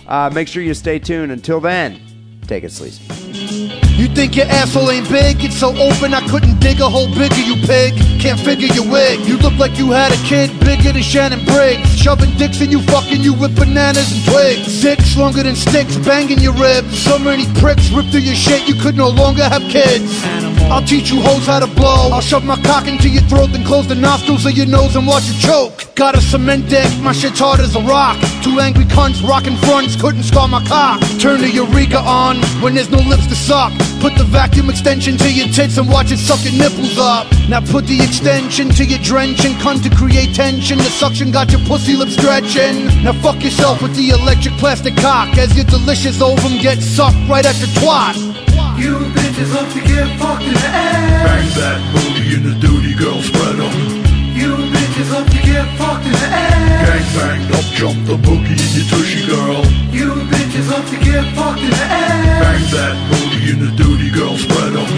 Uh, 0.07 0.29
make 0.33 0.47
sure 0.47 0.61
you 0.61 0.73
stay 0.73 0.99
tuned. 0.99 1.31
Until 1.31 1.59
then, 1.59 1.99
take 2.45 2.63
it 2.63 2.71
sleazy. 2.71 3.50
You 4.01 4.07
think 4.07 4.35
your 4.35 4.47
asshole 4.47 4.89
ain't 4.89 5.07
big? 5.09 5.43
It's 5.43 5.59
so 5.59 5.77
open 5.77 6.15
I 6.15 6.27
couldn't 6.27 6.59
dig 6.59 6.81
a 6.81 6.89
hole 6.89 7.05
bigger, 7.13 7.37
you 7.37 7.53
pig. 7.67 7.93
Can't 8.19 8.39
figure 8.39 8.65
your 8.73 8.89
wig. 8.89 9.19
You 9.27 9.37
look 9.37 9.53
like 9.59 9.77
you 9.77 9.91
had 9.91 10.11
a 10.11 10.17
kid 10.25 10.49
bigger 10.61 10.91
than 10.91 11.03
Shannon 11.03 11.45
Briggs. 11.45 11.87
Shoving 11.99 12.35
dicks 12.35 12.59
in 12.61 12.71
you, 12.71 12.81
fucking 12.81 13.21
you 13.21 13.35
with 13.35 13.55
bananas 13.55 14.11
and 14.11 14.25
twigs. 14.25 14.81
Dicks 14.81 15.15
longer 15.15 15.43
than 15.43 15.55
sticks, 15.55 15.97
banging 15.97 16.39
your 16.39 16.53
ribs. 16.53 16.97
So 16.97 17.19
many 17.19 17.45
pricks 17.61 17.91
rip 17.91 18.07
through 18.07 18.21
your 18.21 18.33
shit, 18.33 18.67
you 18.67 18.73
could 18.73 18.97
no 18.97 19.07
longer 19.07 19.43
have 19.43 19.61
kids. 19.69 20.40
I'll 20.71 20.81
teach 20.81 21.11
you 21.11 21.19
hoes 21.19 21.47
how 21.47 21.59
to 21.59 21.67
blow. 21.67 22.09
I'll 22.13 22.21
shove 22.21 22.45
my 22.45 22.55
cock 22.63 22.87
into 22.87 23.09
your 23.09 23.23
throat, 23.23 23.51
then 23.51 23.65
close 23.65 23.89
the 23.89 23.95
nostrils 23.95 24.45
of 24.45 24.53
your 24.53 24.67
nose 24.67 24.95
and 24.95 25.05
watch 25.05 25.27
you 25.27 25.37
choke. 25.37 25.93
Got 25.95 26.15
a 26.15 26.21
cement 26.21 26.69
dick, 26.69 26.87
my 27.01 27.11
shit's 27.11 27.39
hard 27.39 27.59
as 27.59 27.75
a 27.75 27.81
rock. 27.81 28.15
Two 28.41 28.57
angry 28.61 28.85
cunts 28.85 29.21
rocking 29.21 29.57
fronts 29.57 29.99
couldn't 29.99 30.23
scar 30.23 30.47
my 30.47 30.63
cock. 30.63 31.01
Turn 31.19 31.41
the 31.41 31.49
Eureka 31.49 31.99
on 31.99 32.37
when 32.63 32.73
there's 32.73 32.89
no 32.89 32.99
lips 32.99 33.27
to 33.27 33.35
suck. 33.35 33.73
Put 33.99 34.15
the 34.15 34.23
vacuum 34.23 34.69
extension 34.69 35.17
to 35.17 35.29
your 35.29 35.47
tits 35.49 35.77
and 35.77 35.89
watch 35.89 36.09
it 36.09 36.19
suck 36.19 36.39
your 36.45 36.53
nipples 36.53 36.97
up. 36.97 37.27
Now 37.49 37.59
put 37.59 37.85
the 37.85 38.01
extension 38.01 38.69
to 38.69 38.85
your 38.85 38.99
drenching 38.99 39.59
cunt 39.59 39.83
to 39.83 39.93
create 39.93 40.33
tension. 40.33 40.77
The 40.77 40.85
suction 40.85 41.31
got 41.31 41.51
your 41.51 41.59
pussy 41.67 41.97
lips 41.97 42.13
stretching. 42.13 42.87
Now 43.03 43.11
fuck 43.19 43.43
yourself 43.43 43.81
with 43.81 43.93
the 43.97 44.11
electric 44.11 44.53
plastic 44.55 44.95
cock 44.95 45.37
as 45.37 45.53
your 45.53 45.65
delicious 45.65 46.21
ovum 46.21 46.59
gets 46.59 46.85
sucked 46.85 47.19
right 47.27 47.45
at 47.45 47.59
your 47.59 47.67
twat. 47.83 48.30
You 48.81 48.97
bitches 49.15 49.53
love 49.53 49.71
to 49.73 49.81
get 49.81 50.07
fucked 50.19 50.41
in 50.41 50.53
the 50.53 50.69
ass. 50.73 51.25
Bang 51.27 51.49
that 51.61 51.79
booty 51.93 52.25
in 52.35 52.41
the 52.49 52.55
duty, 52.65 52.93
girl, 52.95 53.21
spread 53.21 53.59
'em. 53.65 53.75
You 54.33 54.49
bitches 54.73 55.11
love 55.13 55.29
to 55.29 55.39
get 55.49 55.65
fucked 55.77 56.05
in 56.07 56.13
the 56.13 56.29
ass. 56.43 56.87
Gang 56.87 57.07
bang, 57.15 57.41
up 57.57 57.67
jump 57.79 57.97
the 58.09 58.17
boogie 58.25 58.57
in 58.65 58.71
your 58.77 58.87
tushy, 58.91 59.21
girl. 59.33 59.61
You 59.97 60.07
bitches 60.31 60.67
love 60.71 60.89
to 60.89 60.97
get 60.97 61.23
fucked 61.35 61.61
in 61.61 61.69
the 61.69 61.87
ass. 62.01 62.41
Bang 62.43 62.65
that 62.75 62.95
booty 63.09 63.41
in 63.51 63.59
the 63.65 63.71
duty, 63.83 64.09
girl, 64.09 64.35
spread 64.35 64.73
spread 64.73 64.73
'em. 64.81 64.89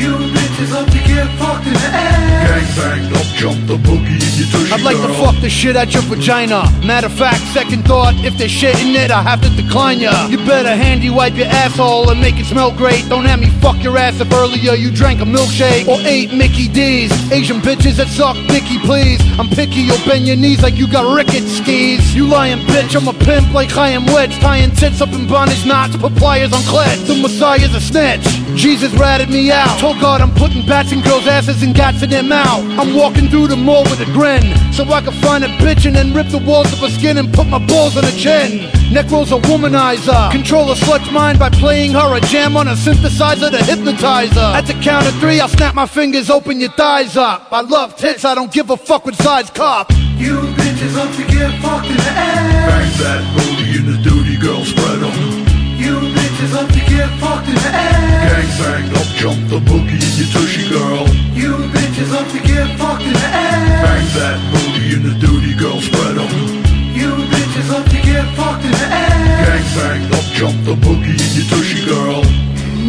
You 0.00 0.12
bitches 0.34 0.70
love 0.72 0.88
to 0.96 1.00
get 1.10 1.26
fucked 1.40 1.66
in 1.66 1.74
the 1.74 1.90
ass. 2.06 2.35
Gang 2.56 2.76
bang, 2.76 3.12
up 3.12 3.26
jump 3.36 3.66
the 3.66 3.76
boogie 3.76 4.16
in 4.16 4.32
your 4.40 4.48
tushy, 4.48 4.72
I'd 4.72 4.80
like 4.80 4.96
to 4.96 5.12
fuck 5.20 5.38
the 5.42 5.50
shit 5.50 5.76
out 5.76 5.92
your 5.92 6.02
vagina. 6.04 6.64
Matter 6.86 7.08
of 7.08 7.12
fact, 7.12 7.42
second 7.52 7.84
thought, 7.84 8.14
if 8.24 8.38
there's 8.38 8.50
shit 8.50 8.80
in 8.80 8.96
it, 8.96 9.10
I 9.10 9.20
have 9.20 9.42
to 9.42 9.50
decline 9.50 10.00
ya. 10.00 10.26
You 10.28 10.38
better 10.38 10.74
handy 10.74 11.10
wipe 11.10 11.34
your 11.34 11.48
asshole 11.48 12.08
and 12.08 12.18
make 12.18 12.38
it 12.38 12.46
smell 12.46 12.72
great. 12.74 13.06
Don't 13.10 13.26
have 13.26 13.40
me 13.40 13.50
fuck 13.60 13.76
your 13.84 13.98
ass 13.98 14.20
if 14.20 14.32
earlier 14.32 14.72
you 14.72 14.90
drank 14.90 15.20
a 15.20 15.24
milkshake 15.24 15.86
or 15.86 16.00
ate 16.08 16.32
Mickey 16.32 16.66
D's. 16.66 17.12
Asian 17.30 17.60
bitches 17.60 17.96
that 17.96 18.08
suck 18.08 18.36
dicky, 18.48 18.78
please. 18.78 19.20
I'm 19.38 19.48
picky, 19.48 19.82
you'll 19.84 20.02
bend 20.06 20.26
your 20.26 20.36
knees 20.36 20.62
like 20.62 20.76
you 20.76 20.88
got 20.90 21.04
rickets 21.14 21.58
skis. 21.58 22.14
You 22.14 22.26
lying 22.26 22.64
bitch, 22.72 22.96
I'm 22.96 23.06
a 23.06 23.12
pimp 23.12 23.52
like 23.52 23.68
Chaim 23.68 24.06
Witz, 24.06 24.40
tying 24.40 24.70
tits 24.70 25.02
up 25.02 25.12
in 25.12 25.28
bondage 25.28 25.66
knots, 25.66 25.94
put 25.98 26.16
pliers 26.16 26.54
on 26.54 26.62
clit. 26.62 27.06
The 27.06 27.20
Messiah's 27.20 27.74
a 27.74 27.82
snitch. 27.82 28.24
Jesus 28.56 28.94
ratted 28.94 29.28
me 29.28 29.52
out. 29.52 29.78
Told 29.78 30.00
God 30.00 30.22
I'm 30.22 30.32
putting 30.32 30.64
bats 30.64 30.90
in 30.92 31.02
girls' 31.02 31.26
asses 31.26 31.62
and 31.62 31.74
gats 31.74 32.02
in 32.02 32.08
their 32.08 32.22
mouth. 32.22 32.45
I'm 32.48 32.94
walking 32.94 33.28
through 33.28 33.48
the 33.48 33.56
mall 33.56 33.82
with 33.84 34.00
a 34.00 34.04
grin, 34.12 34.42
so 34.72 34.84
I 34.84 35.00
can 35.00 35.12
find 35.20 35.44
a 35.44 35.48
bitch 35.58 35.84
and 35.86 35.96
then 35.96 36.14
rip 36.14 36.28
the 36.28 36.38
walls 36.38 36.72
of 36.72 36.78
her 36.78 36.88
skin 36.88 37.18
and 37.18 37.32
put 37.32 37.46
my 37.48 37.58
balls 37.66 37.96
on 37.96 38.04
her 38.04 38.10
chin. 38.12 38.70
Necro's 38.94 39.32
a 39.32 39.38
womanizer. 39.48 40.30
Control 40.30 40.70
a 40.70 40.76
slut's 40.76 41.10
mind 41.10 41.38
by 41.38 41.50
playing 41.50 41.92
her 41.92 42.16
a 42.16 42.20
jam 42.20 42.56
on 42.56 42.68
a 42.68 42.74
synthesizer 42.74 43.50
to 43.50 43.64
hypnotize 43.64 44.30
her. 44.32 44.52
At 44.54 44.66
the 44.66 44.74
count 44.74 45.06
of 45.06 45.14
three, 45.18 45.40
I'll 45.40 45.48
snap 45.48 45.74
my 45.74 45.86
fingers, 45.86 46.30
open 46.30 46.60
your 46.60 46.70
thighs 46.72 47.16
up. 47.16 47.48
I 47.52 47.62
love 47.62 47.96
tits, 47.96 48.24
I 48.24 48.34
don't 48.34 48.52
give 48.52 48.70
a 48.70 48.76
fuck 48.76 49.04
what 49.06 49.16
size 49.16 49.50
cop. 49.50 49.90
You 50.16 50.36
bitches 50.56 50.94
love 50.96 51.14
to 51.16 51.24
get 51.24 51.50
fucked 51.60 51.86
in 51.88 51.96
the 51.96 52.02
Bang 52.02 52.86
ass. 52.86 52.98
that 53.00 53.22
booty 53.34 53.78
in 53.78 53.84
the 53.90 53.98
duty, 54.08 54.36
girl, 54.36 54.64
spread 54.64 55.02
'em. 55.02 55.46
You 55.76 55.94
bitches 56.14 56.52
love 56.54 56.70
to 56.72 56.80
get 56.80 57.08
fucked 57.20 57.48
in 57.48 57.54
the 57.54 57.60
Gang 57.60 58.46
ass. 58.46 58.58
bang, 58.60 58.96
up 58.96 59.06
jump 59.16 59.48
the 59.48 59.58
boogie 59.58 60.00
in 60.00 60.14
your 60.16 60.28
tushy, 60.32 60.68
girl. 60.70 61.06
You 61.34 61.68
bitches 61.96 62.12
love 62.12 62.30
to 62.30 62.38
get 62.40 62.78
fucked 62.78 63.02
in 63.02 63.12
the 63.12 63.18
ass. 63.18 63.82
Bang 63.84 64.06
that 64.20 64.38
booty 64.52 64.96
in 64.96 65.02
the 65.02 65.14
duty, 65.18 65.54
girl, 65.54 65.80
spread 65.80 66.16
spread 66.16 66.18
'em. 66.18 66.94
You 66.94 67.08
bitches 67.32 67.70
love 67.70 67.88
to 67.88 68.00
get 68.02 68.24
fucked 68.36 68.64
in 68.64 68.70
the 68.70 68.86
ass. 68.86 69.46
Gang 69.46 69.64
ass. 69.64 69.76
bang, 69.76 70.14
up 70.14 70.24
jump 70.34 70.64
the 70.64 70.74
boogie 70.74 71.16
in 71.24 71.32
your 71.36 71.46
tushy, 71.48 71.84
girl. 71.86 72.22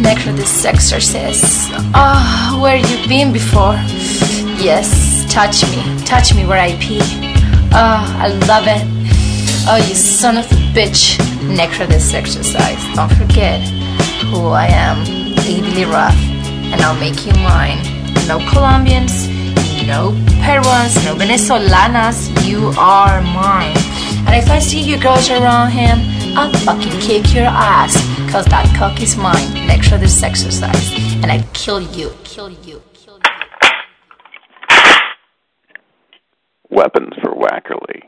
Necro 0.04 0.36
the 0.36 0.44
Sexorcist. 0.44 1.70
Ah, 1.94 2.58
where 2.60 2.76
you 2.76 3.08
been 3.08 3.32
before? 3.32 3.76
Yes, 4.60 5.24
touch 5.30 5.64
me. 5.70 5.80
Touch 6.04 6.34
me 6.34 6.44
where 6.44 6.60
I 6.60 6.76
pee. 6.76 7.00
Ah, 7.72 8.24
I 8.24 8.28
love 8.50 8.66
it. 8.66 8.84
Oh, 9.70 9.76
you 9.88 9.94
son 9.94 10.36
of 10.36 10.44
a 10.52 10.56
bitch. 10.76 11.16
Necro 11.58 11.86
the 11.88 12.00
Sexorcist. 12.12 12.94
Don't 12.94 13.12
forget 13.12 13.60
who 14.30 14.48
I 14.48 14.66
am. 14.66 14.98
Legally 15.46 15.84
rough. 15.84 16.18
And 16.70 16.82
I'll 16.82 17.00
make 17.00 17.24
you 17.24 17.32
mine. 17.32 17.97
No 18.28 18.38
Colombians, 18.50 19.26
no 19.86 20.12
Peruans, 20.44 20.94
no 21.06 21.14
Venezolanas. 21.14 22.28
You 22.46 22.72
are 22.78 23.22
mine. 23.22 23.76
And 24.26 24.36
if 24.36 24.50
I 24.50 24.58
see 24.58 24.82
you 24.82 25.00
girls 25.00 25.30
around 25.30 25.70
him, 25.70 25.98
I'll 26.36 26.52
fucking 26.58 27.00
kick 27.00 27.34
your 27.34 27.46
ass. 27.46 27.94
Cause 28.30 28.44
that 28.46 28.70
cock 28.76 29.00
is 29.00 29.16
mine. 29.16 29.48
Necro 29.66 29.98
this 29.98 30.22
exercise. 30.22 30.92
And 31.22 31.32
I 31.32 31.42
kill 31.54 31.80
you, 31.80 32.12
kill 32.24 32.50
you. 32.50 32.82
Kill 32.92 33.16
you. 33.16 33.38
weapons 36.70 37.14
for 37.22 37.32
Wackerle. 37.34 38.02